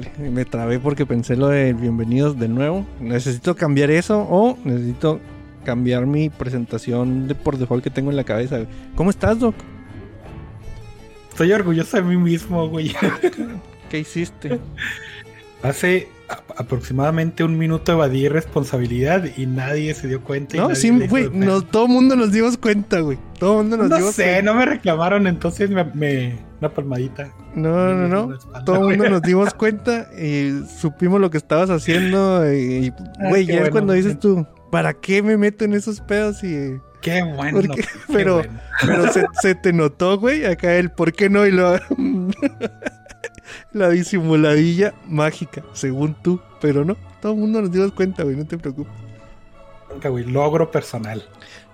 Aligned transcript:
Híjole, 0.00 0.30
me 0.30 0.44
trabé 0.44 0.78
porque 0.78 1.06
pensé 1.06 1.36
lo 1.36 1.48
de 1.48 1.72
bienvenidos 1.72 2.38
de 2.38 2.48
nuevo. 2.48 2.86
¿Necesito 3.00 3.54
cambiar 3.56 3.90
eso 3.90 4.20
o 4.30 4.56
necesito 4.64 5.20
cambiar 5.64 6.06
mi 6.06 6.28
presentación 6.30 7.28
de 7.28 7.34
por 7.34 7.56
default 7.58 7.84
que 7.84 7.90
tengo 7.90 8.10
en 8.10 8.16
la 8.16 8.24
cabeza? 8.24 8.60
¿Cómo 8.94 9.10
estás, 9.10 9.38
Doc? 9.38 9.54
Estoy 11.30 11.52
orgulloso 11.52 11.96
de 11.96 12.02
mí 12.02 12.16
mismo, 12.16 12.68
güey. 12.68 12.92
¿Qué 13.90 13.98
hiciste? 13.98 14.58
Hace 15.62 16.08
aproximadamente 16.56 17.44
un 17.44 17.56
minuto 17.58 17.92
evadí 17.92 18.26
responsabilidad 18.28 19.24
y 19.36 19.46
nadie 19.46 19.94
se 19.94 20.08
dio 20.08 20.22
cuenta. 20.22 20.56
No, 20.56 20.74
sí, 20.74 20.90
güey, 20.90 21.28
no, 21.32 21.62
todo 21.62 21.84
el 21.86 21.92
mundo 21.92 22.16
nos 22.16 22.32
dimos 22.32 22.56
cuenta, 22.56 23.00
güey. 23.00 23.18
Todo 23.38 23.52
el 23.60 23.68
mundo 23.68 23.76
nos 23.76 23.88
No 23.90 23.96
dimos 23.96 24.14
sé, 24.14 24.24
cuenta. 24.24 24.42
no 24.42 24.54
me 24.58 24.66
reclamaron, 24.66 25.26
entonces 25.26 25.70
me, 25.70 25.84
me- 25.84 26.36
una 26.62 26.72
palmadita. 26.72 27.32
No, 27.54 27.92
no, 27.94 28.08
no. 28.08 28.34
espalda, 28.34 28.64
Todo 28.64 28.76
el 28.90 28.96
mundo 28.98 29.10
nos 29.10 29.22
dimos 29.22 29.52
cuenta 29.54 30.08
y 30.16 30.62
supimos 30.80 31.20
lo 31.20 31.28
que 31.30 31.38
estabas 31.38 31.70
haciendo. 31.70 32.50
Y, 32.52 32.92
Ah, 33.18 33.28
güey, 33.30 33.46
ya 33.46 33.54
es 33.54 33.60
bueno, 33.60 33.72
cuando 33.72 33.92
dices 33.94 34.18
tú, 34.20 34.46
¿para 34.70 34.94
qué 34.94 35.22
me 35.22 35.36
meto 35.36 35.64
en 35.64 35.74
esos 35.74 36.00
pedos? 36.00 36.42
Y, 36.44 36.80
Qué 37.00 37.22
bueno. 37.24 37.60
Qué 37.74 37.84
pero- 38.12 38.36
bueno. 38.36 38.60
pero 38.86 39.12
se, 39.12 39.24
se 39.42 39.54
te 39.56 39.72
notó, 39.72 40.18
güey, 40.18 40.44
acá 40.44 40.74
el 40.76 40.90
¿por 40.92 41.12
qué 41.12 41.28
no? 41.28 41.44
Y 41.46 41.50
lo, 41.50 41.76
la 43.72 43.88
disimuladilla 43.88 44.94
mágica, 45.08 45.62
según 45.72 46.14
tú. 46.22 46.40
Pero 46.60 46.84
no, 46.84 46.96
todo 47.20 47.32
el 47.32 47.38
mundo 47.40 47.60
nos 47.60 47.72
dimos 47.72 47.90
cuenta, 47.92 48.22
güey, 48.22 48.36
no 48.36 48.46
te 48.46 48.56
preocupes. 48.56 48.92
Nunca, 49.92 50.08
güey, 50.10 50.24
logro 50.24 50.70
personal. 50.70 51.22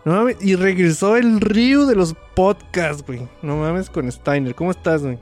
No 0.05 0.13
mames, 0.13 0.37
y 0.41 0.55
regresó 0.57 1.17
el 1.17 1.41
río 1.41 1.87
de 1.87 1.95
los 1.95 2.15
podcasts, 2.35 3.05
güey. 3.07 3.21
No 3.43 3.57
mames 3.57 3.91
con 3.91 4.11
Steiner. 4.11 4.55
¿Cómo 4.55 4.71
estás, 4.71 5.03
güey? 5.03 5.19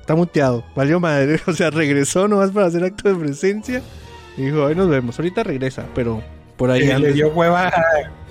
Está 0.00 0.14
muteado. 0.14 0.64
Valió 0.74 0.98
madre. 1.00 1.40
O 1.46 1.52
sea, 1.52 1.70
regresó 1.70 2.28
nomás 2.28 2.50
para 2.50 2.66
hacer 2.66 2.82
acto 2.82 3.08
de 3.08 3.14
presencia. 3.14 3.82
Y 4.36 4.42
dijo, 4.42 4.66
ahí 4.66 4.74
nos 4.74 4.88
vemos. 4.88 5.18
Ahorita 5.18 5.42
regresa, 5.42 5.84
pero 5.94 6.22
por 6.58 6.70
ahí 6.70 6.90
anda. 6.90 7.08
le 7.08 7.14
dio 7.14 7.28
hueva 7.28 7.68
a 7.68 7.72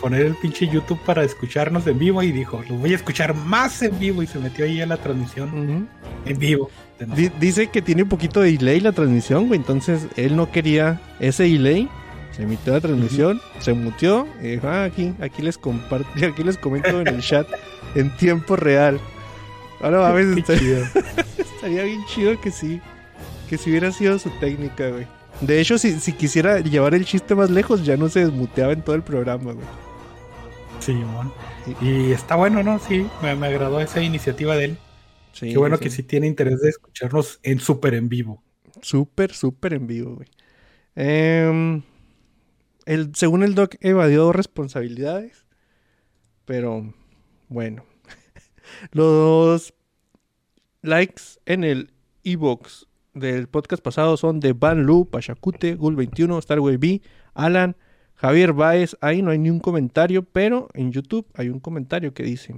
poner 0.01 0.25
el 0.25 0.35
pinche 0.35 0.67
YouTube 0.67 0.99
para 1.05 1.23
escucharnos 1.23 1.87
en 1.87 1.97
vivo 1.97 2.21
y 2.21 2.31
dijo, 2.31 2.61
lo 2.69 2.75
voy 2.75 2.91
a 2.91 2.95
escuchar 2.95 3.33
más 3.33 3.81
en 3.81 3.97
vivo 3.97 4.21
y 4.21 4.27
se 4.27 4.37
metió 4.37 4.65
ahí 4.65 4.81
a 4.81 4.85
la 4.85 4.97
transmisión 4.97 5.87
en 6.25 6.39
vivo. 6.39 6.69
dice 7.39 7.67
que 7.67 7.81
tiene 7.81 8.03
un 8.03 8.09
poquito 8.09 8.41
de 8.41 8.51
delay 8.51 8.81
la 8.81 8.91
transmisión, 8.91 9.47
güey. 9.47 9.59
Entonces 9.59 10.07
él 10.17 10.35
no 10.35 10.51
quería 10.51 10.99
ese 11.19 11.43
delay. 11.43 11.87
Se 12.37 12.43
emitió 12.43 12.71
la 12.73 12.79
transmisión, 12.81 13.41
se 13.59 13.73
muteó 13.73 14.27
y 14.41 14.49
dijo, 14.49 14.67
ah, 14.67 14.83
aquí, 14.85 15.13
aquí 15.19 15.41
les 15.41 15.57
comparto, 15.57 16.07
aquí 16.25 16.43
les 16.43 16.57
comento 16.57 17.01
en 17.01 17.07
el 17.07 17.21
chat 17.21 17.47
en 17.95 18.15
tiempo 18.17 18.55
real. 18.55 18.99
Ahora 19.81 20.07
a 20.07 20.19
está- 20.21 20.57
chido. 20.57 20.85
Estaría 21.37 21.83
bien 21.83 22.05
chido 22.05 22.39
que 22.39 22.51
sí. 22.51 22.79
Que 23.49 23.57
si 23.57 23.69
hubiera 23.71 23.91
sido 23.91 24.17
su 24.19 24.29
técnica, 24.39 24.89
güey. 24.89 25.07
De 25.41 25.59
hecho, 25.59 25.77
si, 25.77 25.99
si 25.99 26.13
quisiera 26.13 26.59
llevar 26.59 26.93
el 26.95 27.05
chiste 27.05 27.33
más 27.35 27.49
lejos, 27.49 27.85
ya 27.85 27.97
no 27.97 28.09
se 28.09 28.19
desmuteaba 28.21 28.73
en 28.73 28.81
todo 28.81 28.95
el 28.95 29.03
programa, 29.03 29.53
güey. 29.53 29.65
Simón. 30.79 31.31
Y 31.81 32.11
está 32.11 32.35
bueno, 32.35 32.63
¿no? 32.63 32.79
Sí, 32.79 33.05
me, 33.21 33.35
me 33.35 33.47
agradó 33.47 33.79
esa 33.79 34.01
iniciativa 34.01 34.55
de 34.55 34.65
él. 34.65 34.77
Sí, 35.33 35.51
Qué 35.51 35.57
bueno 35.57 35.77
que 35.79 35.89
sí 35.89 36.03
tiene 36.03 36.27
interés 36.27 36.59
de 36.61 36.69
escucharnos 36.69 37.39
en 37.43 37.59
súper 37.59 37.93
en 37.93 38.09
vivo. 38.09 38.43
Súper, 38.81 39.33
súper 39.33 39.73
en 39.73 39.87
vivo, 39.87 40.15
güey. 40.15 40.27
Em, 40.95 41.81
el, 42.87 43.13
según 43.15 43.43
el 43.43 43.53
doc, 43.53 43.75
evadió 43.81 44.31
responsabilidades. 44.31 45.45
Pero, 46.45 46.93
bueno. 47.49 47.83
Los 48.91 49.73
likes 50.81 51.23
en 51.45 51.65
el 51.65 51.91
e-box 52.23 52.87
del 53.13 53.47
podcast 53.47 53.83
pasado 53.83 54.15
son 54.15 54.39
de 54.39 54.53
Van 54.53 54.83
Lu, 54.83 55.05
Pachacute, 55.09 55.77
Gul21, 55.77 56.41
Starway 56.41 56.77
B, 56.77 57.01
Alan, 57.33 57.75
Javier 58.15 58.53
Baez. 58.53 58.95
Ahí 59.01 59.21
no 59.21 59.31
hay 59.31 59.37
ni 59.37 59.49
un 59.49 59.59
comentario, 59.59 60.23
pero 60.23 60.69
en 60.73 60.93
YouTube 60.93 61.27
hay 61.33 61.49
un 61.49 61.59
comentario 61.59 62.13
que 62.13 62.23
dice: 62.23 62.55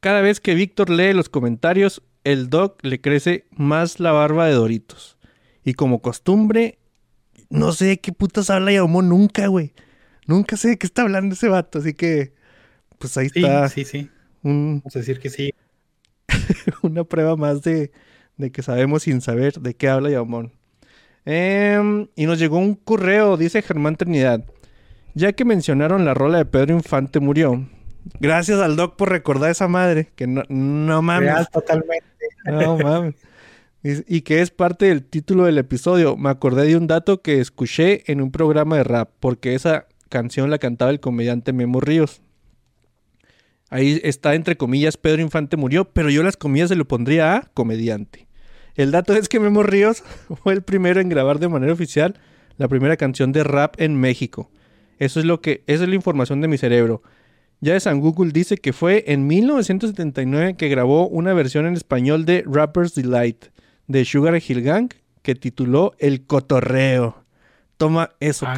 Cada 0.00 0.22
vez 0.22 0.40
que 0.40 0.54
Víctor 0.54 0.88
lee 0.88 1.12
los 1.12 1.28
comentarios, 1.28 2.02
el 2.24 2.48
doc 2.48 2.82
le 2.82 3.02
crece 3.02 3.44
más 3.50 4.00
la 4.00 4.12
barba 4.12 4.46
de 4.46 4.54
Doritos. 4.54 5.18
Y 5.62 5.74
como 5.74 6.00
costumbre, 6.00 6.78
no 7.52 7.72
sé 7.72 7.84
de 7.86 8.00
qué 8.00 8.12
putas 8.12 8.50
habla 8.50 8.72
Yaumón 8.72 9.08
nunca, 9.08 9.46
güey. 9.46 9.72
Nunca 10.26 10.56
sé 10.56 10.68
de 10.68 10.78
qué 10.78 10.86
está 10.86 11.02
hablando 11.02 11.34
ese 11.34 11.48
vato, 11.48 11.78
así 11.78 11.94
que 11.94 12.32
pues 12.98 13.16
ahí 13.16 13.28
Sí, 13.28 13.40
está 13.44 13.68
sí, 13.68 13.84
sí. 13.84 14.10
un- 14.42 14.80
Vamos 14.84 14.96
a 14.96 14.98
decir 15.00 15.18
que 15.20 15.30
sí. 15.30 15.52
una 16.82 17.04
prueba 17.04 17.36
más 17.36 17.62
de, 17.62 17.90
de 18.36 18.50
que 18.52 18.62
sabemos 18.62 19.02
sin 19.04 19.20
saber 19.20 19.54
de 19.60 19.74
qué 19.74 19.88
habla 19.88 20.10
Yaumón. 20.10 20.52
Em, 21.24 22.08
y 22.16 22.26
nos 22.26 22.38
llegó 22.38 22.58
un 22.58 22.74
correo, 22.74 23.36
dice 23.36 23.62
Germán 23.62 23.96
Trinidad. 23.96 24.44
Ya 25.14 25.32
que 25.32 25.44
mencionaron 25.44 26.04
la 26.04 26.14
rola 26.14 26.38
de 26.38 26.44
Pedro 26.46 26.74
Infante 26.74 27.20
murió. 27.20 27.68
Gracias 28.18 28.58
al 28.60 28.74
doc 28.76 28.96
por 28.96 29.10
recordar 29.10 29.50
esa 29.50 29.68
madre, 29.68 30.10
que 30.16 30.26
no, 30.26 30.42
no 30.48 31.02
mames. 31.02 31.28
Real 31.30 31.48
totalmente. 31.52 32.06
No 32.46 32.76
mames. 32.78 33.14
Y, 33.84 34.20
que 34.20 34.40
es 34.40 34.52
parte 34.52 34.86
del 34.86 35.02
título 35.02 35.44
del 35.44 35.58
episodio. 35.58 36.16
Me 36.16 36.30
acordé 36.30 36.66
de 36.66 36.76
un 36.76 36.86
dato 36.86 37.20
que 37.20 37.40
escuché 37.40 38.10
en 38.10 38.20
un 38.20 38.30
programa 38.30 38.76
de 38.76 38.84
rap, 38.84 39.10
porque 39.18 39.56
esa 39.56 39.86
canción 40.08 40.50
la 40.50 40.58
cantaba 40.58 40.92
el 40.92 41.00
comediante 41.00 41.52
Memo 41.52 41.80
Ríos. 41.80 42.22
Ahí 43.70 44.00
está 44.04 44.34
entre 44.34 44.56
comillas 44.56 44.96
Pedro 44.96 45.22
Infante 45.22 45.56
murió, 45.56 45.86
pero 45.86 46.10
yo 46.10 46.22
las 46.22 46.36
comillas 46.36 46.68
se 46.68 46.76
lo 46.76 46.86
pondría 46.86 47.36
a 47.36 47.40
comediante. 47.54 48.28
El 48.76 48.92
dato 48.92 49.14
es 49.14 49.28
que 49.28 49.40
Memo 49.40 49.64
Ríos 49.64 50.04
fue 50.42 50.52
el 50.52 50.62
primero 50.62 51.00
en 51.00 51.08
grabar 51.08 51.40
de 51.40 51.48
manera 51.48 51.72
oficial 51.72 52.14
la 52.58 52.68
primera 52.68 52.96
canción 52.96 53.32
de 53.32 53.42
rap 53.42 53.80
en 53.80 53.96
México. 53.96 54.50
Eso 54.98 55.18
es 55.18 55.26
lo 55.26 55.40
que, 55.40 55.64
esa 55.66 55.82
es 55.82 55.88
la 55.88 55.96
información 55.96 56.40
de 56.40 56.48
mi 56.48 56.58
cerebro. 56.58 57.02
Ya 57.60 57.72
de 57.72 57.80
San 57.80 58.00
Google 58.00 58.32
dice 58.32 58.58
que 58.58 58.72
fue 58.72 59.04
en 59.08 59.26
1979 59.26 60.54
que 60.56 60.68
grabó 60.68 61.08
una 61.08 61.32
versión 61.32 61.66
en 61.66 61.74
español 61.74 62.24
de 62.24 62.44
Rapper's 62.46 62.94
Delight 62.94 63.51
de 63.92 64.04
Sugar 64.04 64.40
Hill 64.46 64.62
Gang 64.62 64.90
que 65.22 65.34
tituló 65.34 65.92
El 65.98 66.26
Cotorreo. 66.26 67.22
Toma 67.76 68.10
eso, 68.20 68.46
Ah, 68.46 68.54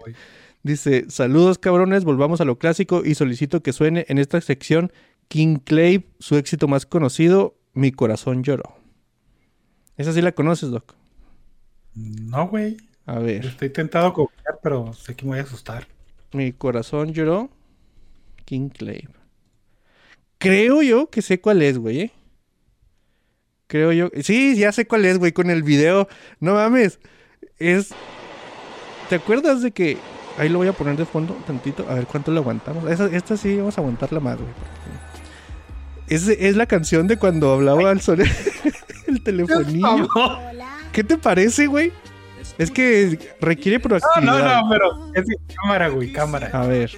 güey. 0.00 0.14
Dice, 0.64 1.04
saludos 1.08 1.58
cabrones, 1.58 2.04
volvamos 2.04 2.40
a 2.40 2.44
lo 2.44 2.58
clásico 2.58 3.02
y 3.04 3.14
solicito 3.14 3.62
que 3.62 3.72
suene 3.72 4.04
en 4.08 4.18
esta 4.18 4.40
sección 4.40 4.90
King 5.28 5.58
Clave, 5.62 6.06
su 6.18 6.36
éxito 6.36 6.66
más 6.68 6.84
conocido, 6.86 7.54
Mi 7.74 7.92
corazón 7.92 8.42
lloró. 8.42 8.76
Esa 9.96 10.12
sí 10.12 10.20
la 10.20 10.32
conoces, 10.32 10.70
Doc. 10.70 10.94
no, 11.94 12.48
güey. 12.48 12.76
A 13.06 13.18
ver, 13.20 13.46
Estoy 13.46 13.70
tentado 13.70 14.08
a 14.08 14.12
copiar, 14.12 14.58
pero 14.62 14.92
sé 14.92 15.14
que 15.14 15.24
me 15.24 15.30
voy 15.30 15.38
a 15.38 15.42
asustar. 15.42 15.86
Mi 16.32 16.52
corazón 16.52 17.12
lloró, 17.14 17.48
King 18.44 18.68
Clave. 18.68 19.08
Creo 20.38 20.82
yo 20.82 21.08
que 21.08 21.22
sé 21.22 21.40
cuál 21.40 21.62
es, 21.62 21.78
güey. 21.78 22.00
¿eh? 22.00 22.12
Creo 23.68 23.92
yo. 23.92 24.08
Sí, 24.22 24.56
ya 24.56 24.72
sé 24.72 24.86
cuál 24.86 25.04
es, 25.04 25.18
güey, 25.18 25.30
con 25.32 25.50
el 25.50 25.62
video. 25.62 26.08
No 26.40 26.54
mames. 26.54 26.98
Es. 27.58 27.90
¿Te 29.08 29.14
acuerdas 29.16 29.62
de 29.62 29.70
que. 29.70 29.96
Ahí 30.38 30.48
lo 30.48 30.58
voy 30.58 30.68
a 30.68 30.72
poner 30.72 30.96
de 30.96 31.04
fondo 31.04 31.34
tantito. 31.46 31.86
A 31.88 31.94
ver 31.94 32.06
cuánto 32.06 32.30
lo 32.32 32.40
aguantamos. 32.40 32.90
Esa- 32.90 33.06
esta 33.14 33.36
sí 33.36 33.56
vamos 33.56 33.76
a 33.78 33.80
aguantarla 33.80 34.20
más, 34.20 34.36
güey. 34.36 34.48
Es, 36.08 36.26
es 36.28 36.56
la 36.56 36.66
canción 36.66 37.06
de 37.06 37.18
cuando 37.18 37.52
hablaba 37.52 37.90
al 37.90 38.00
sol 38.00 38.20
el 39.06 39.22
telefonillo. 39.22 40.08
¿Qué 40.92 41.04
te 41.04 41.18
parece, 41.18 41.66
güey? 41.66 41.92
Es 42.56 42.70
que 42.70 43.18
requiere 43.40 43.78
No, 43.78 43.82
proactividad. 43.82 44.22
no, 44.22 44.62
no, 44.62 44.68
pero 44.70 45.12
es 45.14 45.26
de 45.26 45.36
cámara, 45.54 45.88
güey, 45.88 46.12
cámara. 46.12 46.50
A 46.52 46.66
ver. 46.66 46.90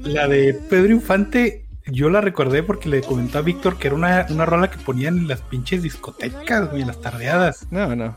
La 0.00 0.26
de 0.26 0.54
Pedro 0.68 0.92
Infante, 0.92 1.64
yo 1.90 2.10
la 2.10 2.20
recordé 2.20 2.62
porque 2.62 2.88
le 2.88 3.02
comentó 3.02 3.38
a 3.38 3.42
Víctor 3.42 3.78
que 3.78 3.88
era 3.88 3.96
una, 3.96 4.26
una 4.30 4.46
rola 4.46 4.70
que 4.70 4.78
ponían 4.78 5.18
en 5.18 5.28
las 5.28 5.40
pinches 5.40 5.82
discotecas, 5.82 6.70
güey, 6.70 6.82
en 6.82 6.88
las 6.88 7.00
tardeadas. 7.00 7.66
No, 7.70 7.94
no. 7.96 8.14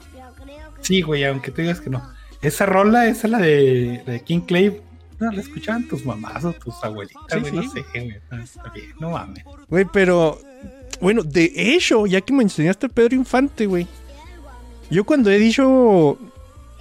Sí, 0.81 1.01
güey, 1.01 1.23
aunque 1.25 1.51
tú 1.51 1.61
digas 1.61 1.81
que 1.81 1.89
no. 1.89 2.01
Esa 2.41 2.65
rola, 2.65 3.07
esa 3.07 3.27
es 3.27 3.31
la 3.31 3.37
de, 3.39 4.03
la 4.05 4.13
de 4.13 4.21
King 4.21 4.41
Clave, 4.41 4.81
no, 5.19 5.31
la 5.31 5.41
escuchaban 5.41 5.87
tus 5.87 6.03
mamás 6.03 6.43
o 6.43 6.53
tus 6.53 6.73
abuelitas, 6.83 7.21
Sí, 7.29 7.39
güey, 7.39 7.51
no 7.53 7.61
sí. 7.61 7.69
sé, 7.69 7.85
güey. 7.93 8.43
Está 8.43 8.69
bien, 8.73 8.87
no 8.99 9.11
mames. 9.11 9.43
Güey, 9.69 9.85
pero. 9.93 10.39
Bueno, 10.99 11.23
de 11.23 11.51
hecho, 11.55 12.05
ya 12.07 12.21
que 12.21 12.33
me 12.33 12.43
enseñaste 12.43 12.87
a 12.87 12.89
Pedro 12.89 13.15
Infante, 13.15 13.65
güey. 13.65 13.87
Yo 14.89 15.03
cuando 15.03 15.29
he 15.31 15.37
dicho 15.39 16.17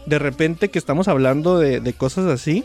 de 0.07 0.19
repente 0.19 0.71
que 0.71 0.79
estamos 0.79 1.09
hablando 1.09 1.59
de, 1.59 1.81
de 1.81 1.93
cosas 1.93 2.27
así, 2.27 2.65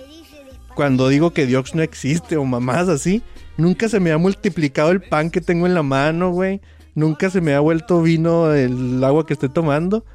cuando 0.75 1.07
digo 1.09 1.31
que 1.31 1.45
Dios 1.45 1.75
no 1.75 1.81
existe 1.83 2.37
o 2.37 2.45
mamás 2.45 2.89
así, 2.89 3.21
nunca 3.57 3.89
se 3.89 3.99
me 3.99 4.11
ha 4.11 4.17
multiplicado 4.17 4.91
el 4.91 5.01
pan 5.01 5.29
que 5.29 5.41
tengo 5.41 5.65
en 5.65 5.73
la 5.73 5.83
mano, 5.83 6.31
güey. 6.31 6.61
Nunca 6.93 7.29
se 7.29 7.41
me 7.41 7.53
ha 7.53 7.59
vuelto 7.59 8.01
vino 8.01 8.53
el 8.53 9.03
agua 9.03 9.25
que 9.25 9.33
estoy 9.33 9.49
tomando. 9.49 10.05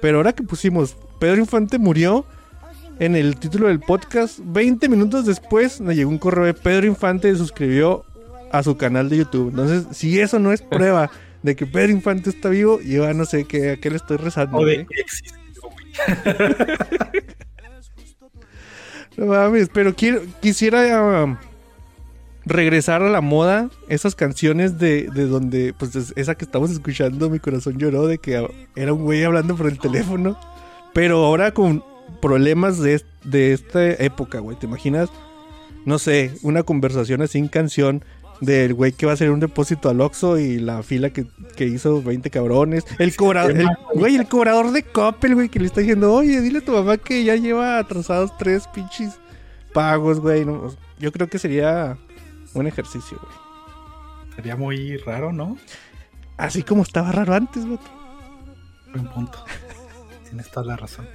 Pero 0.00 0.18
ahora 0.18 0.32
que 0.32 0.42
pusimos 0.42 0.96
Pedro 1.18 1.38
Infante 1.38 1.78
murió 1.78 2.24
en 2.98 3.16
el 3.16 3.36
título 3.36 3.68
del 3.68 3.80
podcast, 3.80 4.40
20 4.42 4.88
minutos 4.88 5.26
después 5.26 5.80
me 5.80 5.94
llegó 5.94 6.10
un 6.10 6.18
correo 6.18 6.44
de 6.44 6.54
Pedro 6.54 6.86
Infante 6.86 7.30
se 7.32 7.38
suscribió 7.38 8.04
a 8.52 8.62
su 8.62 8.76
canal 8.76 9.08
de 9.08 9.18
YouTube. 9.18 9.50
Entonces, 9.50 9.86
si 9.92 10.20
eso 10.20 10.38
no 10.38 10.52
es 10.52 10.62
prueba 10.62 11.10
de 11.42 11.56
que 11.56 11.66
Pedro 11.66 11.92
Infante 11.92 12.30
está 12.30 12.48
vivo, 12.48 12.80
yo 12.80 13.04
ya 13.04 13.14
no 13.14 13.24
sé 13.24 13.44
qué, 13.44 13.70
a 13.70 13.76
qué 13.78 13.90
le 13.90 13.96
estoy 13.96 14.16
rezando. 14.18 14.58
O 14.58 14.64
de 14.64 14.84
güey. 14.84 14.96
No 19.16 19.26
mames, 19.26 19.68
pero 19.72 19.94
quiero, 19.94 20.22
quisiera 20.40 21.24
um, 21.24 21.36
regresar 22.46 23.02
a 23.02 23.10
la 23.10 23.20
moda, 23.20 23.68
esas 23.88 24.14
canciones 24.14 24.78
de, 24.78 25.08
de 25.12 25.26
donde, 25.26 25.74
pues 25.78 25.94
es- 25.96 26.12
esa 26.16 26.34
que 26.34 26.44
estamos 26.44 26.70
escuchando, 26.70 27.28
mi 27.30 27.38
corazón 27.38 27.78
lloró, 27.78 28.06
de 28.06 28.18
que 28.18 28.46
era 28.76 28.92
un 28.92 29.02
güey 29.04 29.22
hablando 29.24 29.54
por 29.56 29.66
el 29.66 29.78
teléfono, 29.78 30.38
pero 30.92 31.24
ahora 31.24 31.52
con 31.52 31.84
problemas 32.20 32.78
de, 32.78 33.02
de 33.24 33.52
esta 33.52 33.84
época, 33.92 34.38
güey, 34.40 34.56
¿te 34.58 34.66
imaginas? 34.66 35.10
No 35.84 35.98
sé, 35.98 36.32
una 36.42 36.62
conversación 36.62 37.22
así 37.22 37.38
en 37.38 37.48
canción 37.48 38.04
del 38.40 38.72
güey 38.72 38.92
que 38.92 39.04
va 39.04 39.12
a 39.12 39.14
hacer 39.14 39.30
un 39.30 39.40
depósito 39.40 39.90
al 39.90 40.00
Oxxo 40.00 40.38
y 40.38 40.58
la 40.58 40.82
fila 40.82 41.10
que, 41.10 41.26
que 41.56 41.66
hizo 41.66 42.02
20 42.02 42.30
cabrones. 42.30 42.84
El 42.98 43.14
cobrador, 43.14 43.50
el, 43.56 43.68
güey, 43.94 44.16
el 44.16 44.26
cobrador 44.28 44.72
de 44.72 44.82
Coppel, 44.82 45.34
güey, 45.34 45.48
que 45.50 45.60
le 45.60 45.66
está 45.66 45.80
diciendo, 45.82 46.12
oye, 46.12 46.40
dile 46.40 46.58
a 46.60 46.64
tu 46.64 46.72
mamá 46.72 46.96
que 46.96 47.22
ya 47.22 47.36
lleva 47.36 47.78
atrasados 47.78 48.36
tres 48.38 48.66
pinches 48.74 49.18
pagos, 49.74 50.20
güey. 50.20 50.44
no, 50.46 50.74
yo 50.98 51.12
creo 51.12 51.28
que 51.28 51.38
sería 51.38 51.96
un 52.54 52.66
ejercicio, 52.66 53.18
güey. 53.22 54.34
Sería 54.36 54.56
muy 54.56 54.96
raro, 54.98 55.32
¿no? 55.32 55.56
Así 56.36 56.62
como 56.62 56.82
estaba 56.82 57.12
raro 57.12 57.34
antes, 57.34 57.66
güey. 57.66 57.78
Buen 58.92 59.06
punto. 59.08 59.44
Tienes 60.24 60.50
toda 60.50 60.66
la 60.66 60.76
razón. 60.76 61.06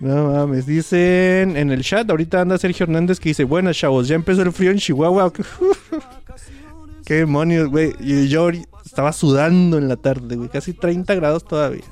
No 0.00 0.32
mames, 0.32 0.66
dicen 0.66 1.56
en 1.56 1.70
el 1.70 1.82
chat, 1.84 2.10
ahorita 2.10 2.40
anda 2.40 2.58
Sergio 2.58 2.84
Hernández 2.84 3.20
que 3.20 3.28
dice, 3.28 3.44
buenas 3.44 3.76
chavos, 3.76 4.08
ya 4.08 4.16
empezó 4.16 4.42
el 4.42 4.50
frío 4.52 4.72
en 4.72 4.78
Chihuahua. 4.78 5.32
Qué 7.06 7.14
demonios, 7.14 7.68
güey. 7.68 7.94
Y 8.00 8.26
yo 8.28 8.50
estaba 8.84 9.12
sudando 9.12 9.78
en 9.78 9.88
la 9.88 9.96
tarde, 9.96 10.34
güey, 10.36 10.48
casi 10.48 10.72
30 10.72 11.14
grados 11.14 11.44
todavía. 11.44 11.84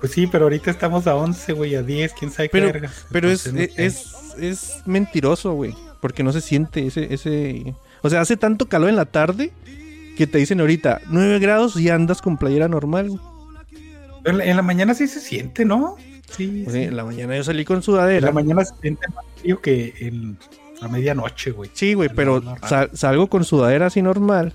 Pues 0.00 0.12
sí, 0.12 0.26
pero 0.26 0.44
ahorita 0.46 0.70
estamos 0.70 1.06
a 1.06 1.14
11, 1.14 1.52
güey, 1.52 1.74
a 1.74 1.82
10, 1.82 2.12
quién 2.14 2.30
sabe 2.30 2.48
Pero, 2.50 2.66
qué 2.66 2.72
vergas. 2.72 3.06
pero 3.12 3.30
es, 3.30 3.52
no 3.52 3.58
sé. 3.58 3.72
es, 3.76 4.06
es 4.38 4.82
mentiroso, 4.86 5.52
güey, 5.52 5.74
porque 6.02 6.24
no 6.24 6.32
se 6.32 6.40
siente 6.40 6.84
ese, 6.84 7.14
ese... 7.14 7.74
O 8.02 8.10
sea, 8.10 8.20
hace 8.20 8.36
tanto 8.36 8.68
calor 8.68 8.88
en 8.90 8.96
la 8.96 9.04
tarde 9.06 9.52
que 10.16 10.26
te 10.26 10.38
dicen 10.38 10.60
ahorita 10.60 11.00
9 11.08 11.38
grados 11.38 11.76
y 11.80 11.88
andas 11.88 12.20
con 12.20 12.36
playera 12.36 12.66
normal. 12.68 13.20
En 14.24 14.38
la, 14.38 14.44
en 14.44 14.64
mañana 14.64 14.94
sí 14.94 15.06
se 15.06 15.20
siente, 15.20 15.64
¿no? 15.64 15.96
Sí. 16.28 16.64
En 16.68 16.96
la 16.96 17.04
mañana 17.04 17.36
yo 17.36 17.44
salí 17.44 17.64
con 17.64 17.76
En 17.76 17.82
sudadera. 17.82 18.26
la 18.26 18.32
mañana 18.32 18.64
se 18.64 18.74
siente 18.80 19.06
más 19.14 19.24
frío 19.40 19.60
que 19.60 19.94
en 20.00 20.36
la 20.80 20.88
medianoche, 20.88 21.52
güey. 21.52 21.70
Sí, 21.72 21.94
güey, 21.94 22.08
pero 22.14 22.42
sal- 22.68 22.90
salgo 22.94 23.28
con 23.28 23.44
sudadera 23.44 23.86
así 23.86 24.02
normal. 24.02 24.52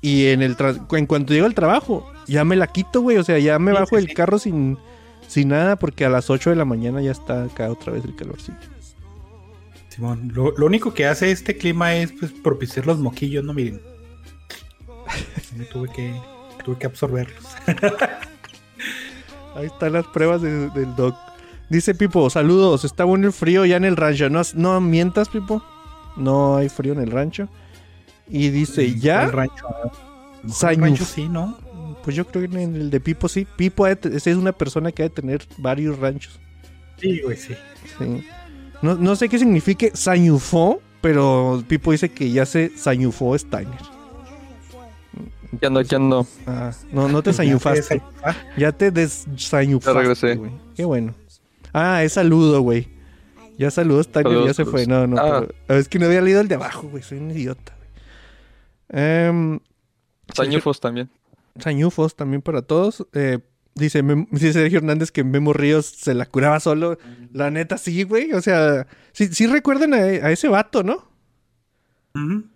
Y 0.00 0.26
en 0.26 0.42
el 0.42 0.56
tra- 0.56 0.86
en 0.96 1.06
cuanto 1.06 1.32
llego 1.34 1.46
al 1.46 1.54
trabajo, 1.54 2.08
ya 2.28 2.44
me 2.44 2.54
la 2.54 2.68
quito, 2.68 3.00
güey. 3.00 3.16
O 3.16 3.24
sea, 3.24 3.38
ya 3.40 3.58
me 3.58 3.72
bajo 3.72 3.96
del 3.96 4.14
carro 4.14 4.38
sin, 4.38 4.78
sin 5.26 5.48
nada, 5.48 5.74
porque 5.76 6.04
a 6.04 6.08
las 6.08 6.30
8 6.30 6.50
de 6.50 6.56
la 6.56 6.64
mañana 6.64 7.02
ya 7.02 7.10
está 7.10 7.44
acá 7.44 7.68
otra 7.68 7.92
vez 7.92 8.04
el 8.04 8.14
calorcito. 8.14 8.58
Simón, 9.94 10.30
lo, 10.34 10.52
lo 10.56 10.66
único 10.66 10.94
que 10.94 11.06
hace 11.06 11.30
este 11.30 11.56
clima 11.56 11.94
es 11.94 12.12
pues 12.12 12.32
propiciar 12.32 12.86
los 12.86 12.98
moquillos, 12.98 13.44
¿no? 13.44 13.52
Miren. 13.52 13.80
Tuve 15.70 15.88
que, 15.92 16.14
tuve 16.64 16.78
que 16.78 16.86
absorberlos. 16.86 17.44
Ahí 19.54 19.66
están 19.66 19.92
las 19.92 20.06
pruebas 20.06 20.40
de- 20.40 20.70
del 20.70 20.96
doc. 20.96 21.14
Dice 21.68 21.94
Pipo, 21.94 22.28
saludos, 22.30 22.84
está 22.84 23.04
bueno 23.04 23.26
el 23.26 23.32
frío 23.32 23.64
ya 23.66 23.76
en 23.76 23.84
el 23.84 23.96
rancho. 23.96 24.30
No, 24.30 24.40
no 24.54 24.80
mientas, 24.80 25.28
Pipo. 25.28 25.62
No 26.16 26.56
hay 26.56 26.68
frío 26.68 26.92
en 26.94 27.00
el 27.00 27.10
rancho. 27.10 27.48
Y 28.28 28.48
dice, 28.50 28.98
¿ya? 28.98 29.24
El 29.24 29.32
rancho. 29.32 29.66
a 29.68 29.88
lo 30.42 30.48
mejor 30.48 30.72
el 30.72 30.80
rancho 30.80 31.04
sí, 31.04 31.28
¿no? 31.28 31.58
Pues 32.02 32.16
yo 32.16 32.26
creo 32.26 32.48
que 32.50 32.56
en 32.62 32.74
el 32.76 32.90
de 32.90 33.00
Pipo 33.00 33.28
sí. 33.28 33.46
Pipo 33.56 33.86
es 33.86 34.26
una 34.26 34.52
persona 34.52 34.90
que 34.90 35.02
ha 35.02 35.08
de 35.08 35.14
tener 35.14 35.46
varios 35.58 35.98
ranchos. 35.98 36.40
Sí, 36.98 37.20
güey, 37.20 37.36
sí. 37.36 37.54
Sí. 37.98 38.24
No, 38.82 38.96
no 38.96 39.16
sé 39.16 39.28
qué 39.28 39.38
signifique 39.38 39.92
sañufó, 39.94 40.80
pero 41.00 41.62
Pipo 41.68 41.92
dice 41.92 42.10
que 42.10 42.30
ya 42.30 42.44
se 42.46 42.76
sañufó 42.76 43.36
Steiner. 43.38 43.78
Ya 45.60 45.68
no, 45.70 45.80
ya 45.82 45.98
no. 45.98 46.26
Ah, 46.46 46.72
no, 46.92 47.08
no 47.08 47.22
te 47.22 47.32
sañufaste. 47.32 48.02
Ya 48.56 48.72
te 48.72 48.90
desañufaste, 48.90 49.92
Ya 49.94 50.00
regresé. 50.00 50.34
güey. 50.36 50.50
Qué 50.74 50.84
bueno. 50.84 51.14
Ah, 51.72 52.02
es 52.02 52.14
saludo, 52.14 52.62
güey. 52.62 52.88
Ya 53.58 53.70
saludó 53.70 54.02
Steiner, 54.02 54.32
Saludos, 54.32 54.46
ya 54.48 54.54
se 54.54 54.64
fue. 54.64 54.84
saludos. 54.84 55.08
No, 55.10 55.16
no, 55.16 55.22
Ah. 55.22 55.46
pero- 55.66 55.78
es 55.78 55.88
que 55.88 55.98
no 55.98 56.06
había 56.06 56.22
leído 56.22 56.40
el 56.40 56.48
de 56.48 56.54
abajo, 56.54 56.88
güey. 56.88 57.02
Soy 57.02 57.18
un 57.18 57.30
idiota, 57.30 57.74
güey. 57.76 59.02
Em, 59.02 59.60
Sañufos 60.34 60.80
también. 60.80 61.10
Sañufos 61.58 62.16
también 62.16 62.40
para 62.42 62.62
todos. 62.62 63.06
Eh, 63.12 63.38
dice, 63.74 64.02
Mem- 64.02 64.26
dice 64.30 64.52
Sergio 64.52 64.78
Hernández 64.78 65.10
que 65.10 65.24
Memo 65.24 65.52
Ríos 65.52 65.86
se 65.86 66.14
la 66.14 66.26
curaba 66.26 66.60
solo. 66.60 66.98
La 67.32 67.50
neta, 67.50 67.78
sí, 67.78 68.02
güey. 68.04 68.32
O 68.32 68.40
sea, 68.42 68.86
sí, 69.12 69.28
sí 69.28 69.46
recuerdan 69.46 69.94
a, 69.94 69.96
a 69.98 70.30
ese 70.30 70.48
vato, 70.48 70.82
¿no? 70.82 71.10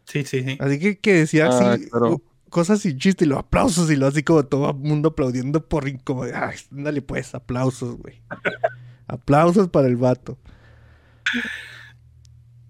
Sí, 0.05 0.25
sí, 0.25 0.43
sí. 0.43 0.57
Así 0.61 0.79
que, 0.79 0.99
que 0.99 1.15
decía 1.15 1.47
Ah, 1.51 1.73
así 1.73 1.89
claro. 1.89 2.13
o- 2.15 2.23
cosas 2.51 2.81
sin 2.81 2.99
chiste 2.99 3.25
y 3.25 3.29
los 3.29 3.39
aplausos 3.39 3.91
y 3.91 3.97
lo 3.97 4.07
así 4.07 4.23
como 4.23 4.45
todo 4.45 4.71
el 4.71 4.77
mundo 4.77 5.11
aplaudiendo 5.11 5.67
por 5.69 5.89
incomodidad. 5.89 6.51
Ay, 6.51 6.57
dale 6.71 7.03
pues, 7.03 7.35
aplausos, 7.35 7.97
güey. 7.99 8.23
aplausos 9.09 9.69
para 9.69 9.89
el 9.89 9.97
vato. 9.97 10.39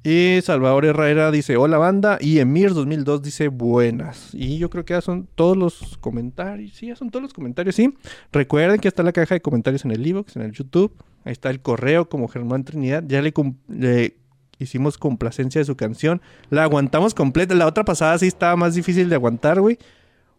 Y 0.09 0.41
Salvador 0.43 0.85
Herrera 0.85 1.33
dice, 1.33 1.57
hola 1.57 1.79
banda. 1.79 2.17
Y 2.21 2.39
Emir 2.39 2.73
2002 2.75 3.23
dice, 3.23 3.49
buenas. 3.49 4.33
Y 4.35 4.57
yo 4.59 4.71
creo 4.71 4.85
que 4.85 4.95
ya 4.95 5.01
son 5.01 5.29
todos 5.35 5.57
los 5.57 5.99
comentarios. 5.99 6.75
Sí, 6.77 6.87
ya 6.87 6.95
son 6.95 7.11
todos 7.11 7.25
los 7.25 7.33
comentarios, 7.35 7.75
sí. 7.75 7.93
Recuerden 8.31 8.79
que 8.79 8.87
está 8.87 9.03
la 9.03 9.11
caja 9.11 9.35
de 9.35 9.41
comentarios 9.41 9.85
en 9.85 9.91
el 9.91 10.07
iVoox, 10.07 10.37
en 10.37 10.43
el 10.43 10.53
YouTube. 10.53 10.95
Ahí 11.25 11.33
está 11.33 11.51
el 11.51 11.61
correo 11.61 12.09
como 12.09 12.29
Germán 12.29 12.63
Trinidad. 12.63 13.03
Ya 13.05 13.21
le, 13.21 13.35
le 13.67 14.17
hicimos 14.61 14.97
complacencia 14.97 15.61
de 15.61 15.65
su 15.65 15.75
canción. 15.75 16.23
La 16.51 16.63
aguantamos 16.63 17.13
completa. 17.13 17.57
La 17.57 17.67
otra 17.67 17.85
pasada 17.85 18.17
sí 18.19 18.29
estaba 18.29 18.55
más 18.55 18.77
difícil 18.77 19.09
de 19.09 19.17
aguantar, 19.17 19.61
güey. 19.61 19.77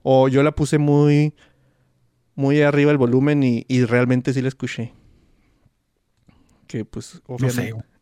O 0.01 0.29
yo 0.29 0.43
la 0.43 0.53
puse 0.53 0.77
muy, 0.77 1.33
muy 2.35 2.61
arriba 2.61 2.91
el 2.91 2.97
volumen 2.97 3.43
y, 3.43 3.65
y 3.67 3.83
realmente 3.83 4.31
sí 4.31 4.41
la 4.41 4.47
escuché. 4.47 4.93
Que 6.67 6.85
pues, 6.85 7.21
No 7.27 7.35
obviamente. 7.35 7.71
sé. 7.73 7.96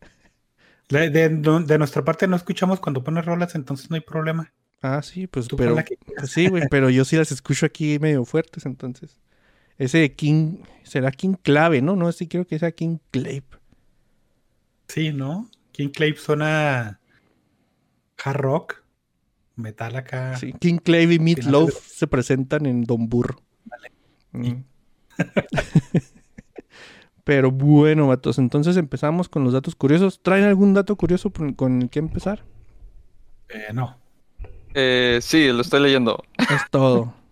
De, 0.88 1.10
de- 1.10 1.28
de 1.28 1.78
nuestra 1.78 2.04
parte 2.04 2.26
no 2.28 2.36
escuchamos 2.36 2.78
cuando 2.80 3.02
pones 3.02 3.24
rolas, 3.24 3.54
entonces 3.54 3.90
no 3.90 3.96
hay 3.96 4.02
problema. 4.02 4.52
Ah, 4.82 5.02
sí, 5.02 5.26
pues, 5.26 5.48
Tú 5.48 5.56
pero. 5.56 5.74
pues 5.74 6.30
sí, 6.30 6.48
güey, 6.48 6.64
pero 6.70 6.90
yo 6.90 7.04
sí 7.04 7.16
las 7.16 7.32
escucho 7.32 7.66
aquí 7.66 7.98
medio 7.98 8.24
fuertes, 8.24 8.66
entonces. 8.66 9.18
Ese 9.78 9.98
de 9.98 10.12
King. 10.14 10.58
Será 10.84 11.10
King 11.10 11.34
Clave, 11.42 11.82
¿no? 11.82 11.96
No, 11.96 12.10
sí 12.12 12.28
quiero 12.28 12.46
que 12.46 12.58
sea 12.58 12.70
King 12.72 12.98
Clave. 13.10 13.42
Sí, 14.88 15.12
¿no? 15.12 15.50
King 15.72 15.88
Clave 15.88 16.16
suena 16.16 17.00
hard 18.24 18.36
rock, 18.40 18.82
metal 19.56 19.96
acá. 19.96 20.36
Sí, 20.36 20.52
King 20.52 20.76
Clave 20.78 21.14
y 21.14 21.18
Meat 21.18 21.38
Final 21.38 21.52
Loaf 21.52 21.74
de- 21.74 21.80
se 21.80 22.06
presentan 22.06 22.66
en 22.66 22.84
Don 22.84 23.08
Burro. 23.08 23.42
Mm. 24.32 24.52
Pero 27.26 27.50
bueno, 27.50 28.06
vatos, 28.06 28.38
entonces 28.38 28.76
empezamos 28.76 29.28
con 29.28 29.42
los 29.42 29.52
datos 29.52 29.74
curiosos. 29.74 30.20
¿Traen 30.22 30.44
algún 30.44 30.74
dato 30.74 30.94
curioso 30.94 31.32
con 31.32 31.82
el 31.82 31.90
que 31.90 31.98
empezar? 31.98 32.44
Eh, 33.48 33.72
no. 33.74 33.96
Eh, 34.74 35.18
sí, 35.20 35.50
lo 35.50 35.62
estoy 35.62 35.80
leyendo. 35.80 36.22
Es 36.38 36.70
todo. 36.70 37.12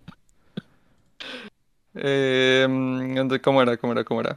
Eh, 1.97 2.67
mm, 2.69 3.29
¿cómo 3.41 3.63
era? 3.63 3.77
¿Cómo 3.77 3.93
era? 3.93 4.03
¿Cómo 4.03 4.21
era? 4.21 4.37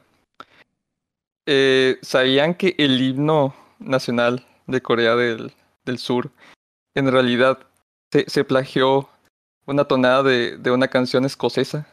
Eh, 1.47 1.97
¿sabían 2.03 2.53
que 2.53 2.75
el 2.77 3.01
himno 3.01 3.55
nacional 3.79 4.45
de 4.67 4.79
Corea 4.83 5.15
del, 5.15 5.51
del 5.83 5.97
Sur 5.97 6.29
en 6.93 7.11
realidad 7.11 7.57
se, 8.11 8.29
se 8.29 8.43
plagió 8.43 9.09
una 9.65 9.85
tonada 9.85 10.21
de, 10.21 10.57
de 10.57 10.69
una 10.69 10.87
canción 10.87 11.25
escocesa? 11.25 11.87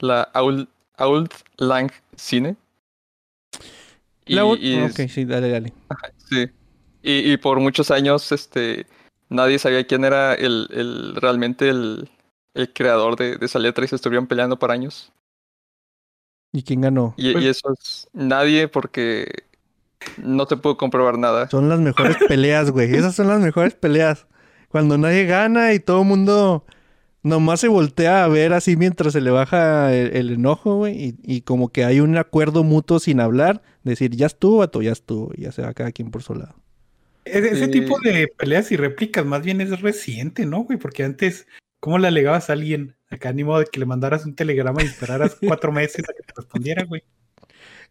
La 0.00 0.24
Auld, 0.34 0.68
Auld 0.98 1.30
Lang 1.56 1.90
Syne. 2.14 2.58
Y, 4.30 4.34
La 4.36 4.44
y- 4.44 4.80
ok, 4.82 5.08
sí, 5.08 5.24
dale, 5.24 5.50
dale. 5.50 5.72
sí. 6.28 6.48
Y, 7.02 7.32
y 7.32 7.36
por 7.38 7.58
muchos 7.58 7.90
años, 7.90 8.30
este, 8.30 8.86
nadie 9.28 9.58
sabía 9.58 9.86
quién 9.86 10.04
era 10.04 10.34
el, 10.34 10.68
el 10.70 11.16
realmente 11.16 11.68
el, 11.68 12.08
el 12.54 12.72
creador 12.72 13.16
de, 13.16 13.36
de 13.38 13.46
esa 13.46 13.58
letra 13.58 13.84
y 13.84 13.88
se 13.88 13.96
estuvieron 13.96 14.26
peleando 14.28 14.58
por 14.58 14.70
años. 14.70 15.12
¿Y 16.52 16.62
quién 16.62 16.80
ganó? 16.82 17.14
Y, 17.16 17.32
Pues- 17.32 17.44
y 17.44 17.48
eso 17.48 17.72
es 17.72 18.08
nadie 18.12 18.68
porque 18.68 19.44
no 20.22 20.46
te 20.46 20.56
pudo 20.56 20.76
comprobar 20.76 21.18
nada. 21.18 21.48
Son 21.50 21.68
las 21.68 21.80
mejores 21.80 22.16
peleas, 22.28 22.70
güey. 22.70 22.94
Esas 22.94 23.14
son 23.14 23.28
las 23.28 23.40
mejores 23.40 23.74
peleas. 23.74 24.26
Cuando 24.68 24.96
nadie 24.98 25.24
gana 25.26 25.72
y 25.74 25.80
todo 25.80 26.02
el 26.02 26.06
mundo 26.08 26.64
nomás 27.22 27.60
se 27.60 27.68
voltea 27.68 28.24
a 28.24 28.28
ver 28.28 28.52
así 28.52 28.76
mientras 28.76 29.12
se 29.12 29.20
le 29.20 29.30
baja 29.30 29.94
el, 29.94 30.16
el 30.16 30.30
enojo, 30.30 30.76
güey. 30.76 30.98
Y, 31.04 31.14
y 31.22 31.40
como 31.42 31.68
que 31.70 31.84
hay 31.84 32.00
un 32.00 32.16
acuerdo 32.16 32.64
mutuo 32.64 32.98
sin 33.00 33.20
hablar. 33.20 33.62
Decir, 33.84 34.10
ya 34.16 34.26
estuvo, 34.26 34.58
vato, 34.58 34.82
ya 34.82 34.92
estuvo. 34.92 35.30
Y 35.34 35.42
ya 35.42 35.52
se 35.52 35.62
va 35.62 35.74
cada 35.74 35.92
quien 35.92 36.10
por 36.10 36.22
su 36.22 36.34
lado. 36.34 36.54
E- 37.24 37.38
Ese 37.38 37.66
Sí. 37.66 37.70
tipo 37.70 37.98
de 38.02 38.28
peleas 38.38 38.72
y 38.72 38.76
réplicas 38.76 39.24
más 39.26 39.42
bien 39.42 39.60
es 39.60 39.80
reciente, 39.80 40.46
¿no, 40.46 40.64
güey? 40.64 40.78
Porque 40.78 41.04
antes, 41.04 41.46
¿cómo 41.80 41.98
le 41.98 42.08
alegabas 42.08 42.48
a 42.50 42.54
alguien? 42.54 42.96
Acá 43.10 43.32
ni 43.32 43.44
modo 43.44 43.58
de 43.60 43.66
que 43.66 43.80
le 43.80 43.86
mandaras 43.86 44.24
un 44.24 44.34
telegrama 44.34 44.82
y 44.82 44.86
esperaras 44.86 45.36
cuatro 45.46 45.72
meses 45.72 46.04
a 46.08 46.12
que 46.12 46.22
te 46.22 46.32
respondiera, 46.36 46.84
güey. 46.84 47.02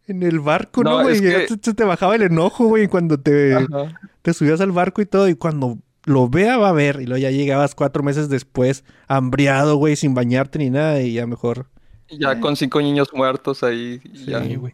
En 0.07 0.23
el 0.23 0.39
barco, 0.39 0.83
¿no, 0.83 0.97
No, 0.97 1.03
güey? 1.03 1.21
Ya 1.21 1.41
que- 1.41 1.47
se, 1.49 1.57
se 1.61 1.73
te 1.75 1.83
bajaba 1.83 2.15
el 2.15 2.23
enojo, 2.23 2.65
güey, 2.65 2.87
cuando 2.87 3.19
te, 3.19 3.53
Ajá. 3.53 3.93
te 4.23 4.33
subías 4.33 4.59
al 4.61 4.71
barco 4.71 5.01
y 5.01 5.05
todo. 5.05 5.29
Y 5.29 5.35
cuando 5.35 5.77
lo 6.09 6.27
vea, 6.27 6.57
va 6.57 6.69
a 6.69 6.73
ver. 6.73 6.99
Y 7.01 7.05
luego 7.05 7.21
ya 7.21 7.31
llegabas 7.31 7.75
cuatro 7.75 8.03
meses 8.03 8.29
después, 8.29 8.83
hambriado, 9.07 9.75
güey, 9.77 9.95
sin 9.95 10.13
bañarte 10.13 10.59
ni 10.59 10.69
nada. 10.69 11.01
Y 11.01 11.13
ya 11.13 11.27
mejor. 11.27 11.69
Ya 12.09 12.39
con 12.39 12.55
cinco 12.55 12.81
niños 12.81 13.09
muertos 13.13 13.63
ahí. 13.63 14.01
y 14.03 14.25
ya. 14.25 14.39
Güey. 14.39 14.73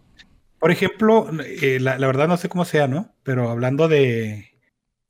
Por 0.60 0.72
ejemplo, 0.72 1.30
eh, 1.46 1.80
la, 1.80 2.00
la 2.00 2.08
verdad 2.08 2.27
no 2.27 2.38
sé 2.38 2.50
cómo 2.50 2.65
sea, 2.65 2.88
¿no? 2.88 3.13
Pero 3.24 3.50
hablando 3.50 3.88
de, 3.88 4.58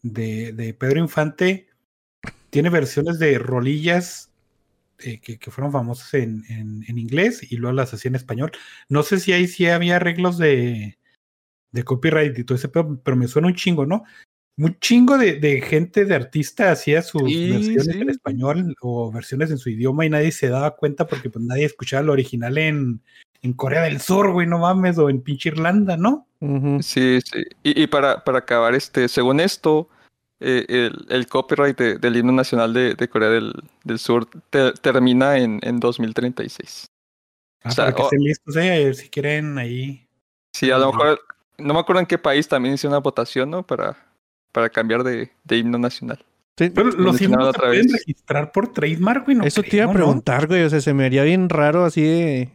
de, 0.01 0.51
de 0.53 0.73
Pedro 0.73 0.99
Infante, 0.99 1.67
tiene 2.49 2.69
versiones 2.69 3.19
de 3.19 3.37
rolillas 3.37 4.31
eh, 4.99 5.19
que, 5.19 5.37
que 5.37 5.51
fueron 5.51 5.71
famosas 5.71 6.13
en, 6.15 6.43
en, 6.49 6.83
en 6.87 6.97
inglés 6.97 7.49
y 7.51 7.57
luego 7.57 7.75
las 7.75 7.93
hacía 7.93 8.09
en 8.09 8.15
español. 8.15 8.51
No 8.89 9.03
sé 9.03 9.19
si 9.19 9.33
ahí 9.33 9.47
sí 9.47 9.67
había 9.67 9.97
arreglos 9.97 10.37
de, 10.37 10.97
de 11.71 11.83
copyright 11.83 12.37
y 12.39 12.43
todo 12.43 12.55
ese 12.55 12.69
pedo, 12.69 12.99
pero 13.03 13.17
me 13.17 13.27
suena 13.27 13.49
un 13.49 13.55
chingo, 13.55 13.85
¿no? 13.85 14.03
Un 14.57 14.79
chingo 14.79 15.17
de, 15.17 15.33
de 15.39 15.61
gente, 15.61 16.05
de 16.05 16.15
artista, 16.15 16.71
hacía 16.71 17.01
sus 17.01 17.29
Sí, 17.29 17.49
versiones 17.49 17.93
sí. 17.95 18.01
en 18.01 18.09
español 18.09 18.75
o 18.81 19.11
versiones 19.11 19.51
en 19.51 19.57
su 19.57 19.69
idioma 19.69 20.05
y 20.05 20.09
nadie 20.09 20.31
se 20.31 20.47
daba 20.47 20.75
cuenta 20.75 21.05
porque 21.07 21.29
pues 21.29 21.43
nadie 21.43 21.65
escuchaba 21.65 22.03
el 22.03 22.09
original 22.09 22.57
en, 22.57 23.01
en 23.41 23.53
Corea 23.53 23.81
del 23.81 23.99
Sur, 23.99 24.31
güey, 24.31 24.47
no 24.47 24.59
mames, 24.59 24.97
o 24.97 25.09
en 25.09 25.21
pinche 25.21 25.49
Irlanda, 25.49 25.97
¿no? 25.97 26.27
Sí, 26.81 27.19
sí. 27.21 27.43
Y, 27.63 27.83
y 27.83 27.87
para, 27.87 28.23
para 28.23 28.37
acabar, 28.39 28.75
este, 28.75 29.09
según 29.09 29.41
esto, 29.41 29.89
eh, 30.39 30.65
el, 30.69 31.05
el 31.09 31.27
copyright 31.27 31.77
de- 31.77 31.97
del 31.97 32.15
himno 32.15 32.31
nacional 32.31 32.73
de, 32.73 32.93
de 32.93 33.09
Corea 33.09 33.29
del, 33.29 33.53
del 33.83 33.99
Sur 33.99 34.25
te- 34.49 34.71
termina 34.73 35.37
en, 35.37 35.59
en 35.63 35.79
2036. 35.81 36.85
Ah, 37.63 37.69
O 37.69 37.71
sea, 37.71 37.85
para 37.85 37.95
que 37.97 38.03
estén 38.03 38.19
listos, 38.21 38.55
eh, 38.55 38.71
a 38.71 38.85
ver 38.85 38.95
si 38.95 39.09
quieren 39.09 39.57
ahí. 39.57 40.07
Sí, 40.55 40.71
a 40.71 40.77
lo 40.77 40.93
mejor, 40.93 41.19
no 41.57 41.73
me 41.73 41.79
acuerdo 41.81 41.99
en 41.99 42.05
qué 42.05 42.17
país 42.17 42.47
también 42.47 42.75
hice 42.75 42.87
una 42.87 42.99
votación, 42.99 43.49
¿no? 43.49 43.63
Para, 43.65 43.97
para 44.55 44.69
cambiar 44.69 45.03
de, 45.03 45.29
de 45.43 45.57
himno 45.57 45.77
nacional. 45.77 46.23
Sí, 46.57 46.69
Pero 46.73 46.89
los 46.91 47.19
himnos 47.21 47.43
se 47.43 47.49
otra 47.49 47.67
pueden 47.67 47.83
vez. 47.87 47.91
registrar 47.91 48.53
por 48.53 48.71
trademark, 48.71 49.25
güey, 49.25 49.35
no 49.35 49.43
Eso 49.43 49.61
te 49.61 49.75
iba 49.75 49.85
a 49.85 49.91
preguntar, 49.91 50.47
güey. 50.47 50.63
O 50.63 50.69
sea, 50.69 50.79
se 50.79 50.93
me 50.93 51.03
haría 51.03 51.23
bien 51.23 51.49
raro 51.49 51.83
así 51.83 52.01
de. 52.01 52.49